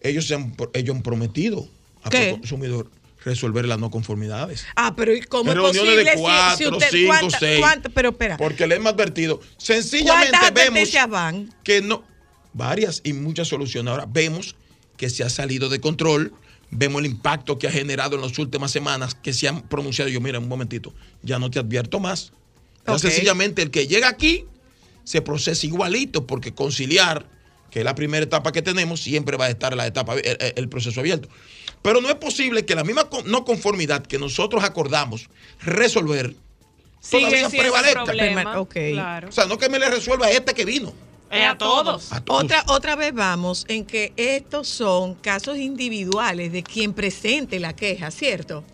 Ellos, 0.00 0.26
se 0.26 0.34
han, 0.34 0.56
ellos 0.72 0.96
han 0.96 1.02
prometido 1.02 1.68
a 2.02 2.10
¿Qué? 2.10 2.30
los 2.30 2.38
consumidor 2.40 2.90
resolver 3.24 3.66
las 3.66 3.78
no 3.78 3.88
conformidades. 3.90 4.64
Ah, 4.74 4.94
pero 4.96 5.14
¿y 5.14 5.20
cómo 5.20 5.52
En 5.52 5.58
es 5.58 5.62
reuniones 5.62 5.82
posible 5.92 6.04
de 6.10 6.16
si- 6.16 6.18
cuatro, 6.22 6.56
si, 6.58 6.66
usted 6.66 6.88
cinco, 6.90 7.06
cuánta- 7.08 7.38
seis. 7.38 7.60
cuánta- 7.60 7.88
pero 7.90 8.08
espera, 8.08 8.36
Porque 8.38 8.66
le 8.66 8.74
hemos 8.76 8.92
advertido. 8.94 9.40
Sencillamente 9.58 10.30
¿cuántas 10.40 10.54
vemos 10.54 11.10
van? 11.10 11.54
que 11.62 11.82
no, 11.82 12.02
varias 12.52 13.00
y 13.04 13.12
muchas 13.12 13.48
soluciones. 13.48 13.90
Ahora 13.90 14.06
vemos 14.08 14.54
que 14.96 15.10
se 15.10 15.24
ha 15.24 15.30
salido 15.30 15.68
de 15.68 15.80
control, 15.80 16.32
vemos 16.70 17.00
el 17.00 17.06
impacto 17.06 17.58
que 17.58 17.66
ha 17.68 17.70
generado 17.72 18.16
en 18.16 18.22
las 18.22 18.38
últimas 18.38 18.70
semanas, 18.70 19.14
que 19.14 19.32
se 19.32 19.48
han 19.48 19.62
pronunciado. 19.62 20.10
Yo, 20.10 20.20
mira, 20.20 20.38
un 20.38 20.48
momentito, 20.48 20.92
ya 21.22 21.38
no 21.38 21.50
te 21.50 21.58
advierto 21.58 22.00
más. 22.00 22.32
Ya 22.86 22.94
Ok. 22.94 22.98
Sencillamente 23.00 23.62
el 23.62 23.70
que 23.70 23.86
llega 23.86 24.08
aquí 24.08 24.44
se 25.04 25.22
procesa 25.22 25.66
igualito, 25.66 26.26
porque 26.26 26.52
conciliar, 26.54 27.26
que 27.70 27.80
es 27.80 27.84
la 27.84 27.94
primera 27.94 28.22
etapa 28.24 28.52
que 28.52 28.62
tenemos, 28.62 29.00
siempre 29.00 29.36
va 29.36 29.46
a 29.46 29.50
estar 29.50 29.74
la 29.76 29.86
etapa, 29.86 30.14
el, 30.14 30.20
el- 30.40 30.52
el 30.56 30.68
proceso 30.68 31.00
abierto. 31.00 31.28
Pero 31.82 32.00
no 32.00 32.08
es 32.08 32.14
posible 32.16 32.64
que 32.64 32.74
la 32.76 32.84
misma 32.84 33.08
no 33.24 33.44
conformidad 33.44 34.06
que 34.06 34.18
nosotros 34.18 34.62
acordamos 34.62 35.28
resolver 35.60 36.36
Sigue 37.00 37.26
todavía 37.26 37.48
prevalezca. 37.48 38.04
problema. 38.04 38.42
Perma- 38.44 38.60
ok. 38.60 38.72
Claro. 38.92 39.28
O 39.28 39.32
sea, 39.32 39.46
no 39.46 39.58
que 39.58 39.68
me 39.68 39.78
le 39.80 39.90
resuelva 39.90 40.26
a 40.26 40.30
este 40.30 40.54
que 40.54 40.64
vino. 40.64 40.92
Es 41.32 41.46
a 41.46 41.56
todos. 41.56 42.12
A 42.12 42.20
todos. 42.20 42.44
Otra, 42.44 42.64
otra 42.68 42.94
vez 42.94 43.14
vamos 43.14 43.64
en 43.68 43.86
que 43.86 44.12
estos 44.16 44.68
son 44.68 45.14
casos 45.14 45.56
individuales 45.56 46.52
de 46.52 46.62
quien 46.62 46.92
presente 46.92 47.58
la 47.58 47.74
queja, 47.74 48.10
¿cierto? 48.10 48.64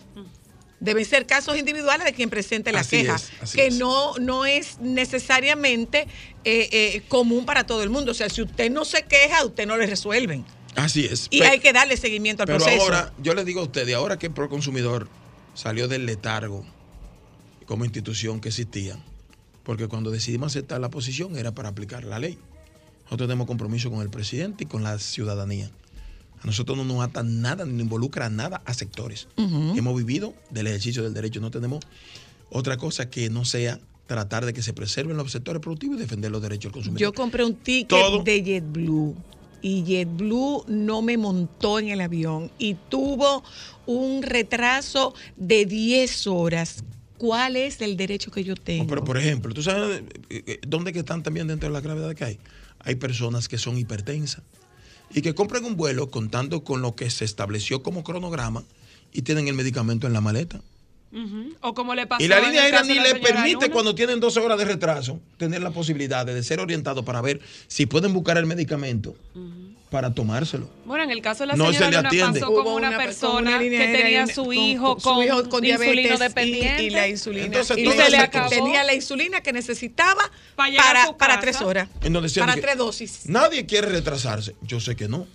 Deben 0.80 1.04
ser 1.04 1.26
casos 1.26 1.56
individuales 1.56 2.04
de 2.04 2.12
quien 2.12 2.30
presente 2.30 2.70
la 2.72 2.80
Así 2.80 2.98
queja, 3.02 3.16
es, 3.42 3.52
que 3.52 3.66
es. 3.68 3.76
no, 3.78 4.14
no 4.18 4.44
es 4.46 4.78
necesariamente 4.80 6.06
eh, 6.44 6.68
eh, 6.70 7.02
común 7.08 7.44
para 7.46 7.64
todo 7.66 7.82
el 7.82 7.90
mundo. 7.90 8.12
O 8.12 8.14
sea, 8.14 8.28
si 8.28 8.42
usted 8.42 8.70
no 8.70 8.84
se 8.84 9.02
queja, 9.02 9.38
a 9.38 9.44
usted 9.44 9.66
no 9.66 9.76
le 9.76 9.86
resuelven. 9.86 10.44
Así 10.76 11.04
es. 11.06 11.26
Y 11.30 11.42
hay 11.42 11.58
que 11.58 11.72
darle 11.72 11.96
seguimiento 11.96 12.42
al 12.44 12.46
Pero 12.46 12.58
proceso. 12.60 12.82
ahora, 12.82 13.12
yo 13.20 13.34
le 13.34 13.44
digo 13.44 13.60
a 13.60 13.64
ustedes, 13.64 13.94
ahora 13.94 14.18
que 14.18 14.26
el 14.26 14.32
Proconsumidor 14.32 15.08
salió 15.54 15.88
del 15.88 16.06
letargo 16.06 16.64
como 17.66 17.84
institución 17.84 18.40
que 18.40 18.48
existía, 18.48 18.96
porque 19.68 19.86
cuando 19.86 20.10
decidimos 20.10 20.52
aceptar 20.52 20.80
la 20.80 20.88
posición 20.88 21.36
era 21.36 21.52
para 21.52 21.68
aplicar 21.68 22.02
la 22.02 22.18
ley. 22.18 22.38
Nosotros 23.04 23.28
tenemos 23.28 23.46
compromiso 23.46 23.90
con 23.90 24.00
el 24.00 24.08
presidente 24.08 24.64
y 24.64 24.66
con 24.66 24.82
la 24.82 24.98
ciudadanía. 24.98 25.70
A 26.42 26.46
nosotros 26.46 26.78
no 26.78 26.84
nos 26.84 27.04
ata 27.04 27.22
nada, 27.22 27.66
ni 27.66 27.72
nos 27.72 27.82
involucra 27.82 28.30
nada 28.30 28.62
a 28.64 28.72
sectores. 28.72 29.28
Hemos 29.36 29.94
vivido 29.94 30.32
del 30.48 30.68
ejercicio 30.68 31.02
del 31.02 31.12
derecho. 31.12 31.42
No 31.42 31.50
tenemos 31.50 31.84
otra 32.48 32.78
cosa 32.78 33.10
que 33.10 33.28
no 33.28 33.44
sea 33.44 33.78
tratar 34.06 34.46
de 34.46 34.54
que 34.54 34.62
se 34.62 34.72
preserven 34.72 35.18
los 35.18 35.30
sectores 35.30 35.60
productivos 35.60 35.98
y 35.98 36.00
defender 36.00 36.30
los 36.30 36.40
derechos 36.40 36.72
del 36.72 36.72
consumidor. 36.72 37.00
Yo 37.02 37.12
compré 37.12 37.44
un 37.44 37.56
ticket 37.56 37.88
Todo. 37.88 38.22
de 38.22 38.42
JetBlue 38.42 39.16
y 39.60 39.84
JetBlue 39.84 40.64
no 40.66 41.02
me 41.02 41.18
montó 41.18 41.78
en 41.78 41.90
el 41.90 42.00
avión 42.00 42.50
y 42.58 42.72
tuvo 42.72 43.44
un 43.84 44.22
retraso 44.22 45.12
de 45.36 45.66
10 45.66 46.26
horas. 46.28 46.84
¿Cuál 47.18 47.56
es 47.56 47.80
el 47.80 47.96
derecho 47.96 48.30
que 48.30 48.44
yo 48.44 48.54
tengo? 48.54 48.86
Pero, 48.86 49.04
por 49.04 49.18
ejemplo, 49.18 49.52
¿tú 49.52 49.62
sabes 49.62 50.02
eh, 50.30 50.42
eh, 50.46 50.60
dónde 50.66 50.92
que 50.92 51.00
están 51.00 51.22
también 51.22 51.48
dentro 51.48 51.68
de 51.68 51.72
la 51.72 51.80
gravedad 51.80 52.14
que 52.14 52.24
hay? 52.24 52.38
Hay 52.80 52.94
personas 52.94 53.48
que 53.48 53.58
son 53.58 53.76
hipertensas 53.76 54.42
y 55.12 55.22
que 55.22 55.34
compran 55.34 55.64
un 55.64 55.76
vuelo 55.76 56.10
contando 56.10 56.62
con 56.64 56.80
lo 56.80 56.94
que 56.94 57.10
se 57.10 57.24
estableció 57.24 57.82
como 57.82 58.04
cronograma 58.04 58.64
y 59.12 59.22
tienen 59.22 59.48
el 59.48 59.54
medicamento 59.54 60.06
en 60.06 60.12
la 60.12 60.20
maleta. 60.20 60.60
O 61.62 61.74
como 61.74 61.94
le 61.94 62.06
pasó 62.06 62.22
Y 62.22 62.28
la 62.28 62.38
línea 62.38 62.62
aérea 62.62 62.82
ni 62.82 62.94
le 62.94 63.14
permite, 63.14 63.54
Luna. 63.54 63.70
cuando 63.70 63.94
tienen 63.94 64.20
12 64.20 64.40
horas 64.40 64.58
de 64.58 64.66
retraso, 64.66 65.18
tener 65.38 65.62
la 65.62 65.70
posibilidad 65.70 66.26
de 66.26 66.42
ser 66.42 66.60
orientados 66.60 67.02
para 67.04 67.22
ver 67.22 67.40
si 67.66 67.86
pueden 67.86 68.12
buscar 68.12 68.36
el 68.36 68.44
medicamento 68.44 69.16
para 69.90 70.12
tomárselo. 70.12 70.68
Bueno, 70.84 71.04
en 71.04 71.10
el 71.10 71.22
caso 71.22 71.44
de 71.44 71.48
la 71.48 71.56
No 71.56 71.66
señora 71.66 71.78
se 71.78 71.90
le 71.90 71.96
Luna 71.96 72.08
atiende. 72.08 72.40
pasó 72.40 72.52
Hubo 72.52 72.64
con 72.64 72.72
una, 72.74 72.96
persona 72.96 73.50
una 73.52 73.58
que 73.58 73.70
tenía 73.70 74.24
y- 74.24 74.28
su 74.28 74.44
con- 74.44 74.54
hijo 74.54 74.94
con 74.96 75.00
con, 75.00 75.14
su 75.16 75.22
hijo 75.22 75.48
con 75.48 75.62
diabetes 75.62 76.16
y- 76.20 76.22
dependiente. 76.22 76.82
Y, 76.82 76.90
la 76.90 77.08
insulina. 77.08 77.46
Entonces, 77.46 77.78
y 77.78 77.86
se 77.90 78.10
le 78.10 78.18
acabó. 78.18 78.50
Tenía 78.50 78.84
la 78.84 78.94
insulina 78.94 79.40
que 79.40 79.52
necesitaba 79.52 80.20
Para 80.56 81.12
para, 81.16 81.40
tres 81.40 81.60
horas. 81.62 81.88
En 82.02 82.12
donde 82.12 82.28
decían 82.28 82.44
Para 82.46 82.56
que 82.56 82.60
tres 82.62 82.76
dosis. 82.76 83.20
Nadie 83.26 83.64
quiere 83.66 83.88
retrasarse. 83.88 84.54
Yo 84.62 84.78
sé 84.80 84.94
que 84.94 85.08
no. 85.08 85.26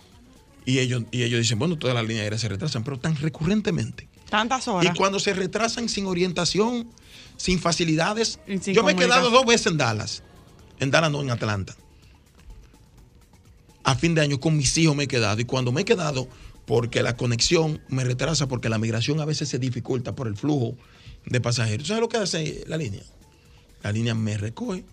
Y 0.66 0.80
ellos, 0.80 1.04
y 1.12 1.24
ellos 1.24 1.40
dicen, 1.42 1.60
bueno, 1.60 1.78
todas 1.78 1.94
las 1.96 2.06
líneas 2.06 2.24
aéreas 2.24 2.42
se 2.42 2.48
retrasan, 2.48 2.84
pero 2.84 2.98
tan 3.00 3.16
recurrentemente. 3.18 4.08
Tantas 4.30 4.66
Y 4.68 4.70
horas. 4.70 4.96
cuando 4.98 5.20
se 5.20 5.34
retrasan 5.34 5.90
sin 5.90 6.06
orientación, 6.06 6.90
sin 7.38 7.60
facilidades. 7.60 8.40
Y 8.48 8.60
sin 8.60 8.74
yo 8.74 8.84
me 8.84 8.94
he 8.94 8.96
quedado 8.96 9.30
dos 9.30 9.46
veces 9.46 9.68
en 9.68 9.78
Dallas. 9.78 10.24
En 10.80 10.90
Dallas, 10.92 11.12
no 11.12 11.22
en 11.22 11.32
Atlanta. 11.32 11.76
A 13.84 13.96
fin 13.96 14.16
de 14.16 14.22
año 14.22 14.40
con 14.40 14.56
mis 14.56 14.78
hijos 14.78 14.96
me 14.96 15.04
he 15.04 15.08
quedado. 15.08 15.40
Y 15.42 15.46
cuando 15.46 15.72
me 15.72 15.82
he 15.82 15.86
quedado, 15.86 16.28
porque 16.66 17.04
la 17.04 17.18
conexión 17.18 17.82
me 17.90 18.04
retrasa, 18.04 18.48
porque 18.48 18.70
la 18.70 18.78
migración 18.78 19.20
a 19.20 19.26
veces 19.26 19.50
se 19.50 19.60
dificulta 19.60 20.16
por 20.16 20.28
el 20.28 20.36
flujo 20.36 20.76
de 21.26 21.42
pasajeros. 21.42 21.88
¿Sabes 21.88 22.02
lo 22.02 22.10
que 22.10 22.18
hace 22.18 22.64
la 22.68 22.78
línea? 22.78 23.04
La 23.82 23.92
línea 23.92 24.16
me 24.16 24.38
recoge, 24.38 24.86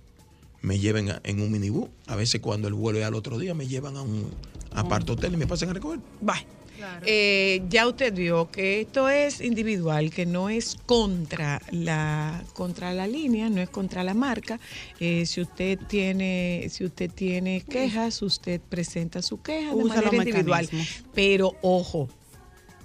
me 0.62 0.78
llevan 0.78 1.20
en 1.22 1.40
un 1.40 1.50
minibús. 1.52 1.88
A 2.06 2.16
veces 2.16 2.40
cuando 2.40 2.68
el 2.68 2.74
vuelo 2.74 2.98
es 2.98 3.04
al 3.04 3.14
otro 3.14 3.38
día, 3.38 3.54
me 3.54 3.68
llevan 3.68 3.96
a 3.96 4.02
un 4.02 4.30
apart 4.72 5.08
hotel 5.08 5.34
y 5.34 5.36
me 5.36 5.46
pasan 5.46 5.70
a 5.70 5.72
recoger. 5.72 6.00
Bye. 6.20 6.60
Eh, 7.07 7.62
ya 7.69 7.86
usted 7.86 8.15
vio 8.15 8.51
que 8.51 8.81
esto 8.82 9.09
es 9.09 9.40
individual, 9.40 10.11
que 10.11 10.27
no 10.27 10.48
es 10.48 10.77
contra 10.86 11.61
la 11.70 12.43
contra 12.55 12.93
la 12.93 13.07
línea, 13.07 13.48
no 13.51 13.61
es 13.61 13.69
contra 13.70 14.02
la 14.05 14.15
marca. 14.15 14.59
Eh, 14.98 15.27
si 15.27 15.40
usted 15.40 15.78
tiene 15.89 16.66
si 16.70 16.85
usted 16.85 17.11
tiene 17.11 17.62
quejas, 17.62 18.23
usted 18.23 18.61
presenta 18.61 19.23
su 19.23 19.40
queja 19.43 19.70
de 19.70 19.74
Usa 19.82 19.97
manera 19.97 20.07
los 20.12 20.15
individual. 20.27 20.62
mecanismos. 20.70 21.05
Pero 21.15 21.52
ojo, 21.62 22.09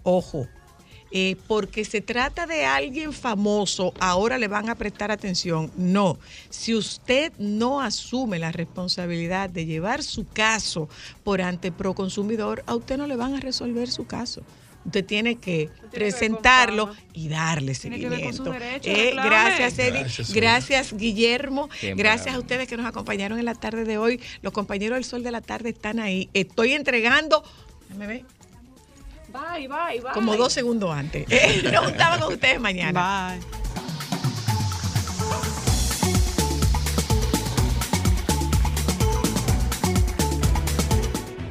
ojo. 0.03 0.47
Eh, 1.17 1.37
porque 1.47 1.85
se 1.85 2.01
trata 2.01 2.45
de 2.45 2.65
alguien 2.65 3.13
famoso, 3.13 3.93
ahora 4.01 4.37
le 4.37 4.49
van 4.49 4.67
a 4.69 4.75
prestar 4.75 5.11
atención. 5.11 5.71
No, 5.77 6.19
si 6.49 6.75
usted 6.75 7.31
no 7.37 7.79
asume 7.79 8.37
la 8.37 8.51
responsabilidad 8.51 9.49
de 9.49 9.65
llevar 9.65 10.03
su 10.03 10.27
caso 10.27 10.89
por 11.23 11.41
ante 11.41 11.71
Proconsumidor, 11.71 12.63
a 12.67 12.75
usted 12.75 12.97
no 12.97 13.07
le 13.07 13.15
van 13.15 13.33
a 13.33 13.39
resolver 13.39 13.89
su 13.89 14.05
caso. 14.05 14.41
Usted 14.83 15.05
tiene 15.05 15.37
que 15.37 15.69
presentarlo 15.91 16.93
y 17.13 17.29
darle 17.29 17.73
Tiene 17.75 17.97
que 17.99 18.09
ver 18.09 18.21
con 18.21 18.33
su 18.33 18.43
seguimiento. 18.43 18.65
derecho, 18.65 18.89
Eh, 18.91 19.13
gracias, 19.15 19.79
Eddie. 19.79 20.01
Gracias, 20.03 20.33
Gracias. 20.33 20.93
Guillermo. 20.97 21.69
Gracias 21.95 22.35
a 22.35 22.39
ustedes 22.39 22.67
que 22.67 22.75
nos 22.77 22.85
acompañaron 22.85 23.39
en 23.39 23.45
la 23.45 23.55
tarde 23.55 23.85
de 23.85 23.97
hoy. 23.97 24.19
Los 24.41 24.51
compañeros 24.51 24.97
del 24.97 25.05
Sol 25.05 25.23
de 25.23 25.31
la 25.31 25.39
Tarde 25.41 25.69
están 25.69 25.99
ahí. 25.99 26.29
Estoy 26.33 26.73
entregando. 26.73 27.41
déjame 27.87 28.05
ver, 28.07 28.25
Bye, 29.35 29.67
bye, 29.67 29.99
bye. 30.01 30.11
como 30.13 30.35
dos 30.37 30.53
segundos 30.53 30.91
antes. 30.93 31.25
Eh, 31.31 31.61
Nos 31.71 31.85
juntamos 31.85 32.19
con 32.19 32.33
ustedes 32.33 32.59
mañana. 32.59 33.31
Bye. 33.37 33.65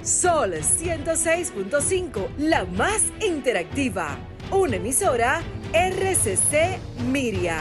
Sol 0.02 0.52
106.5, 0.54 2.28
la 2.38 2.64
más 2.64 3.02
interactiva. 3.20 4.16
Una 4.50 4.76
emisora 4.76 5.42
RCC 5.72 6.78
Miria. 7.10 7.58